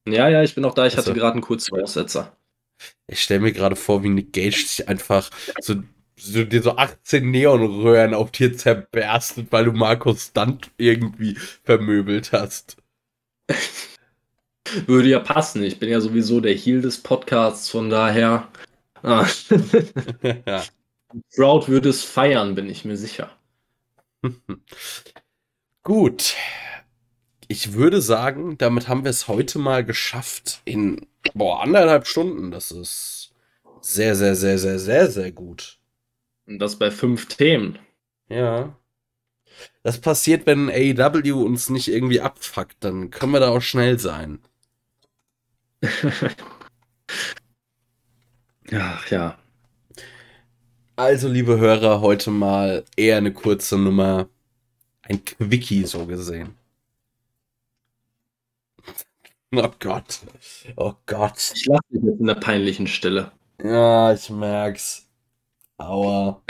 Ja, 0.06 0.28
ja, 0.28 0.44
ich 0.44 0.54
bin 0.54 0.62
noch 0.62 0.74
da. 0.74 0.86
Ich 0.86 0.96
also. 0.98 1.10
hatte 1.10 1.20
gerade 1.20 1.34
einen 1.34 1.42
kurzen 1.42 1.80
Aussetzer. 1.80 2.36
Ich 3.08 3.22
stelle 3.22 3.40
mir 3.40 3.54
gerade 3.54 3.76
vor, 3.76 4.04
wie 4.04 4.10
Nick 4.10 4.34
Gage 4.34 4.58
sich 4.58 4.88
einfach 4.88 5.30
so 5.62 5.76
so, 6.16 6.44
dir 6.44 6.62
so 6.62 6.76
18 6.76 7.30
Neonröhren 7.30 8.14
auf 8.14 8.32
dir 8.32 8.56
zerberstet, 8.56 9.48
weil 9.52 9.66
du 9.66 9.72
Markus 9.72 10.28
Stunt 10.28 10.72
irgendwie 10.78 11.36
vermöbelt 11.64 12.32
hast. 12.32 12.78
Würde 14.88 15.10
ja 15.10 15.20
passen. 15.20 15.64
Ich 15.64 15.80
bin 15.80 15.90
ja 15.90 16.00
sowieso 16.02 16.40
der 16.40 16.54
Heel 16.54 16.82
des 16.82 16.98
Podcasts, 16.98 17.70
von 17.70 17.90
daher. 17.90 18.48
Ah. 19.02 19.28
ja. 20.46 20.64
Proud 21.36 21.68
würde 21.68 21.90
es 21.90 22.04
feiern, 22.04 22.56
bin 22.56 22.70
ich 22.70 22.86
mir 22.86 22.98
sicher. 22.98 23.30
Gut. 25.84 26.36
Ich 27.48 27.74
würde 27.74 28.02
sagen, 28.02 28.58
damit 28.58 28.88
haben 28.88 29.04
wir 29.04 29.12
es 29.12 29.28
heute 29.28 29.60
mal 29.60 29.84
geschafft 29.84 30.62
in 30.66 31.06
boah, 31.34 31.62
anderthalb 31.62 32.08
Stunden. 32.08 32.52
Das 32.52 32.72
ist 32.72 33.34
sehr, 33.82 34.16
sehr, 34.16 34.36
sehr, 34.36 34.58
sehr, 34.58 34.80
sehr, 34.80 35.12
sehr 35.12 35.32
gut. 35.32 35.80
Und 36.46 36.60
das 36.60 36.78
bei 36.78 36.92
fünf 36.92 37.28
Themen. 37.28 37.80
Ja. 38.30 38.76
Das 39.84 40.00
passiert, 40.02 40.46
wenn 40.46 40.70
AEW 40.70 41.44
uns 41.44 41.70
nicht 41.70 41.88
irgendwie 41.88 42.22
abfuckt, 42.22 42.78
dann 42.82 43.12
können 43.12 43.34
wir 43.34 43.40
da 43.40 43.50
auch 43.50 43.62
schnell 43.62 44.00
sein. 44.00 44.40
Ach 48.72 49.10
ja. 49.12 49.38
Also, 50.96 51.28
liebe 51.28 51.58
Hörer, 51.60 52.02
heute 52.02 52.30
mal 52.32 52.86
eher 52.96 53.18
eine 53.18 53.34
kurze 53.34 53.78
Nummer. 53.78 54.30
Ein 55.04 55.24
Quickie 55.26 55.86
so 55.86 56.06
gesehen. 56.06 56.56
Oh 59.56 59.70
Gott. 59.80 60.22
Oh 60.78 60.94
Gott. 61.06 61.52
Ich 61.56 61.68
lache 61.68 61.84
dich 61.92 62.02
jetzt 62.04 62.20
in 62.20 62.26
der 62.26 62.34
peinlichen 62.36 62.88
Stille. 62.88 63.32
Ja, 63.64 64.12
ich 64.12 64.30
merk's. 64.32 65.03
Aua. 65.78 66.44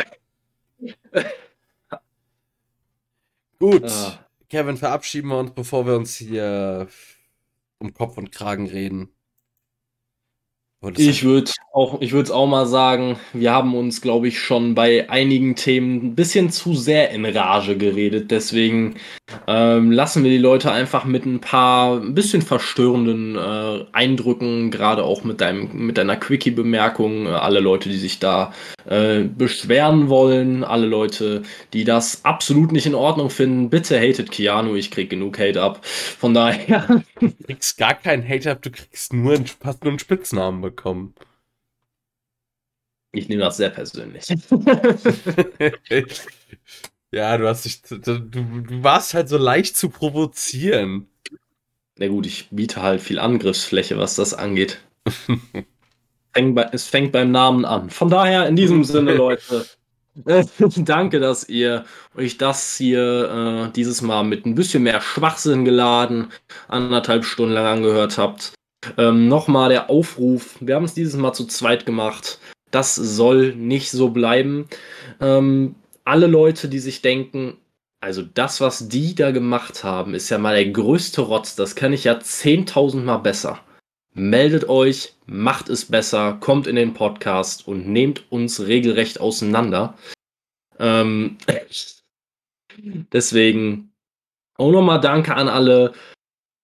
Gut. 3.60 3.86
Ah. 3.86 4.20
Kevin, 4.50 4.78
verabschieden 4.78 5.30
wir 5.30 5.40
uns, 5.40 5.52
bevor 5.52 5.86
wir 5.88 5.95
uns 5.95 6.16
hier 6.16 6.88
um 7.80 7.94
Kopf 7.94 8.18
und 8.18 8.32
Kragen 8.32 8.68
reden. 8.68 9.10
Ich 10.97 11.23
würde 11.23 11.49
auch, 11.72 12.01
ich 12.01 12.11
würde 12.11 12.26
es 12.26 12.31
auch 12.31 12.45
mal 12.45 12.65
sagen, 12.65 13.18
wir 13.31 13.53
haben 13.53 13.73
uns, 13.73 14.01
glaube 14.01 14.27
ich, 14.27 14.39
schon 14.39 14.76
bei 14.76 15.10
einigen 15.10 15.55
Themen 15.55 16.07
ein 16.07 16.15
bisschen 16.15 16.49
zu 16.49 16.76
sehr 16.76 17.11
in 17.11 17.26
Rage 17.26 17.77
geredet. 17.77 18.31
Deswegen 18.31 18.95
ähm, 19.47 19.91
lassen 19.91 20.23
wir 20.23 20.31
die 20.31 20.38
Leute 20.38 20.72
einfach 20.72 21.05
mit 21.05 21.26
ein 21.26 21.39
paar 21.39 22.01
ein 22.01 22.14
bisschen 22.14 22.41
verstörenden 22.41 23.38
äh, 23.38 23.85
Eindrücken, 23.93 24.72
gerade 24.72 25.03
auch 25.03 25.23
mit 25.23 25.39
deinem, 25.39 25.69
mit 25.73 25.97
deiner 25.97 26.18
Quickie-Bemerkung, 26.18 27.27
äh, 27.27 27.30
alle 27.30 27.61
Leute, 27.61 27.88
die 27.88 27.97
sich 27.97 28.19
da 28.19 28.53
äh, 28.85 29.22
beschweren 29.22 30.10
wollen, 30.10 30.65
alle 30.65 30.85
Leute, 30.85 31.43
die 31.72 31.85
das 31.85 32.26
absolut 32.26 32.73
nicht 32.73 32.85
in 32.85 32.95
Ordnung 32.95 33.30
finden, 33.30 33.69
bitte 33.69 33.97
hatet 33.97 34.31
Keanu, 34.31 34.76
ich 34.76 34.91
krieg 34.91 35.10
genug 35.10 35.39
Hate 35.39 35.61
ab. 35.61 35.80
Von 35.85 36.34
daher. 36.34 37.03
Du 37.19 37.31
kriegst 37.45 37.77
gar 37.77 37.93
keinen 37.93 38.27
Hate 38.27 38.51
ab, 38.51 38.61
du 38.61 38.69
kriegst 38.69 39.14
nur, 39.14 39.39
hast 39.64 39.84
nur 39.84 39.91
einen 39.91 39.99
Spitznamen 39.99 40.61
bekommen 40.61 40.73
bekommen. 40.76 41.14
Ich 43.12 43.30
nehme 43.30 43.44
das 43.44 43.58
sehr 43.58 43.70
persönlich. 43.70 44.26
ja, 47.12 47.38
du 47.38 47.48
hast 47.48 47.66
dich, 47.66 47.84
du, 47.84 48.00
du 48.00 48.84
warst 48.84 49.14
halt 49.14 49.30
so 49.30 49.38
leicht 49.38 49.78
zu 49.78 49.90
provozieren. 49.90 51.08
Na 51.98 52.08
gut, 52.08 52.26
ich 52.26 52.50
biete 52.50 52.82
halt 52.82 53.02
viel 53.02 53.20
Angriffsfläche, 53.20 54.00
was 54.00 54.16
das 54.16 54.34
angeht. 54.34 54.80
es 56.72 56.88
fängt 56.88 57.12
beim 57.12 57.32
Namen 57.32 57.66
an. 57.66 57.91
Von 57.91 58.10
daher, 58.10 58.48
in 58.48 58.56
diesem 58.56 58.84
Sinne, 58.84 59.14
Leute, 59.16 59.68
danke, 60.16 61.20
dass 61.20 61.48
ihr 61.48 61.86
euch 62.16 62.38
das 62.38 62.76
hier 62.78 63.68
äh, 63.70 63.72
dieses 63.74 64.02
Mal 64.02 64.24
mit 64.24 64.48
ein 64.48 64.56
bisschen 64.56 64.82
mehr 64.82 65.02
Schwachsinn 65.02 65.66
geladen, 65.66 66.32
anderthalb 66.68 67.26
Stunden 67.26 67.54
lang 67.54 67.66
angehört 67.66 68.18
habt. 68.18 68.54
Ähm, 68.97 69.27
Nochmal 69.27 69.69
der 69.69 69.89
Aufruf. 69.89 70.57
Wir 70.60 70.76
haben 70.76 70.85
es 70.85 70.93
dieses 70.93 71.15
Mal 71.15 71.34
zu 71.34 71.45
zweit 71.45 71.85
gemacht. 71.85 72.39
Das 72.72 72.95
soll 72.95 73.55
nicht 73.55 73.91
so 73.91 74.10
bleiben. 74.10 74.68
Ähm, 75.19 75.76
alle 76.05 76.27
Leute, 76.27 76.69
die 76.69 76.80
sich 76.80 77.01
denken, 77.01 77.57
also 78.01 78.22
das, 78.22 78.60
was 78.60 78.89
die 78.89 79.15
da 79.15 79.31
gemacht 79.31 79.84
haben, 79.84 80.14
ist 80.14 80.30
ja 80.30 80.38
mal 80.38 80.55
der 80.55 80.72
größte 80.72 81.22
Rotz. 81.22 81.55
Das 81.55 81.76
kann 81.76 81.93
ich 81.93 82.03
ja 82.03 82.14
10.000 82.14 83.01
Mal 83.01 83.19
besser. 83.19 83.60
Meldet 84.14 84.68
euch, 84.68 85.14
macht 85.26 85.69
es 85.69 85.85
besser, 85.85 86.38
kommt 86.39 86.68
in 86.68 86.76
den 86.76 86.93
Podcast 86.93 87.68
und 87.68 87.88
nehmt 87.88 88.30
uns 88.31 88.68
regelrecht 88.68 89.19
auseinander. 89.22 89.97
Ähm, 90.80 91.38
deswegen 93.14 93.93
auch 94.57 94.72
nochmal 94.72 94.99
Danke 94.99 95.35
an 95.35 95.47
alle 95.47 95.93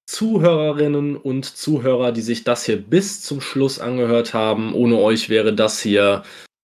Zuhörerinnen 0.10 1.16
und 1.16 1.46
Zuhörer, 1.46 2.12
die 2.12 2.22
sich 2.22 2.44
das 2.44 2.66
hier 2.66 2.78
bis 2.78 3.22
zum 3.22 3.42
Schluss 3.42 3.78
angehört 3.78 4.34
haben. 4.34 4.74
Ohne 4.74 4.98
euch 4.98 5.30
wäre 5.30 5.54
das 5.54 5.80
hier 5.82 6.24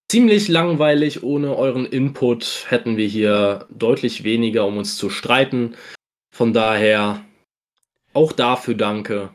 ziemlich 0.10 0.48
langweilig. 0.48 1.22
Ohne 1.22 1.56
euren 1.56 1.86
Input 1.86 2.66
hätten 2.70 2.98
wir 2.98 3.08
hier 3.08 3.68
deutlich 3.70 4.24
weniger, 4.24 4.66
um 4.66 4.78
uns 4.78 4.98
zu 4.98 5.12
streiten. 5.12 5.76
Von 6.32 6.54
daher 6.54 7.22
auch 8.14 8.32
dafür 8.32 8.74
danke. 8.74 9.30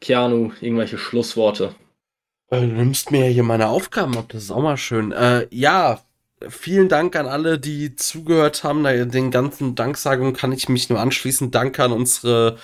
Keanu, 0.00 0.50
irgendwelche 0.60 0.98
Schlussworte? 0.98 1.76
Äh, 2.50 2.60
du 2.62 2.66
nimmst 2.66 3.12
mir 3.12 3.26
hier 3.26 3.44
meine 3.44 3.68
Aufgaben 3.68 4.16
ab, 4.16 4.26
das 4.30 4.42
ist 4.42 4.50
auch 4.50 4.62
mal 4.62 4.76
schön. 4.76 5.12
Äh, 5.12 5.46
ja, 5.50 6.00
vielen 6.48 6.88
Dank 6.88 7.14
an 7.14 7.26
alle, 7.26 7.60
die 7.60 7.94
zugehört 7.94 8.64
haben. 8.64 8.82
Den 8.82 9.30
ganzen 9.30 9.76
Danksagungen 9.76 10.34
kann 10.34 10.50
ich 10.50 10.68
mich 10.68 10.90
nur 10.90 10.98
anschließen. 10.98 11.52
Danke 11.52 11.84
an 11.84 11.92
unsere 11.92 12.58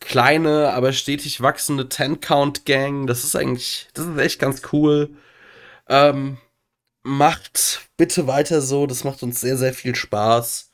kleine, 0.00 0.72
aber 0.72 0.92
stetig 0.92 1.40
wachsende 1.40 1.88
Ten-Count-Gang. 1.88 3.06
Das 3.06 3.24
ist 3.24 3.36
eigentlich, 3.36 3.88
das 3.94 4.06
ist 4.06 4.18
echt 4.18 4.40
ganz 4.40 4.62
cool. 4.72 5.10
Ähm, 5.88 6.38
macht 7.02 7.88
bitte 7.96 8.26
weiter 8.26 8.60
so, 8.60 8.86
das 8.86 9.04
macht 9.04 9.22
uns 9.22 9.40
sehr, 9.40 9.56
sehr 9.56 9.72
viel 9.74 9.94
Spaß. 9.94 10.70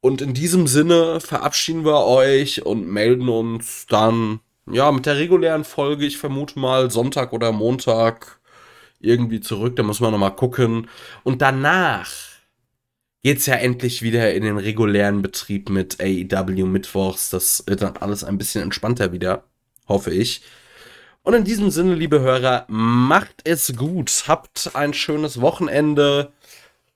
Und 0.00 0.22
in 0.22 0.34
diesem 0.34 0.66
Sinne 0.66 1.20
verabschieden 1.20 1.84
wir 1.84 2.04
euch 2.04 2.64
und 2.64 2.86
melden 2.88 3.28
uns 3.28 3.86
dann, 3.86 4.40
ja, 4.70 4.92
mit 4.92 5.06
der 5.06 5.16
regulären 5.16 5.64
Folge, 5.64 6.06
ich 6.06 6.18
vermute 6.18 6.58
mal 6.58 6.90
Sonntag 6.90 7.32
oder 7.32 7.52
Montag 7.52 8.38
irgendwie 9.00 9.40
zurück. 9.40 9.76
Da 9.76 9.82
muss 9.82 10.00
man 10.00 10.12
nochmal 10.12 10.36
gucken. 10.36 10.88
Und 11.24 11.42
danach 11.42 12.08
geht's 13.22 13.46
ja 13.46 13.54
endlich 13.54 14.02
wieder 14.02 14.32
in 14.34 14.44
den 14.44 14.58
regulären 14.58 15.22
Betrieb 15.22 15.70
mit 15.70 16.00
AEW 16.00 16.66
Mittwochs. 16.66 17.30
Das 17.30 17.64
wird 17.66 17.82
dann 17.82 17.96
alles 17.96 18.24
ein 18.24 18.38
bisschen 18.38 18.62
entspannter 18.62 19.12
wieder, 19.12 19.44
hoffe 19.86 20.10
ich. 20.10 20.42
Und 21.22 21.34
in 21.34 21.44
diesem 21.44 21.70
Sinne, 21.70 21.94
liebe 21.94 22.20
Hörer, 22.20 22.64
macht 22.68 23.42
es 23.44 23.76
gut. 23.76 24.24
Habt 24.28 24.70
ein 24.74 24.94
schönes 24.94 25.40
Wochenende. 25.40 26.32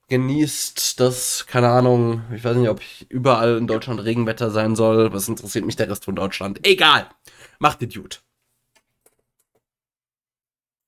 Genießt 0.09 0.99
das, 0.99 1.45
keine 1.47 1.69
Ahnung, 1.69 2.23
ich 2.35 2.43
weiß 2.43 2.57
nicht, 2.57 2.69
ob 2.69 2.81
überall 3.09 3.57
in 3.57 3.67
Deutschland 3.67 4.03
Regenwetter 4.03 4.51
sein 4.51 4.75
soll. 4.75 5.13
Was 5.13 5.27
interessiert 5.27 5.65
mich 5.65 5.75
der 5.75 5.89
Rest 5.89 6.05
von 6.05 6.15
Deutschland? 6.15 6.59
Egal. 6.67 7.07
Macht 7.59 7.81
es 7.83 7.93
gut. 7.93 8.21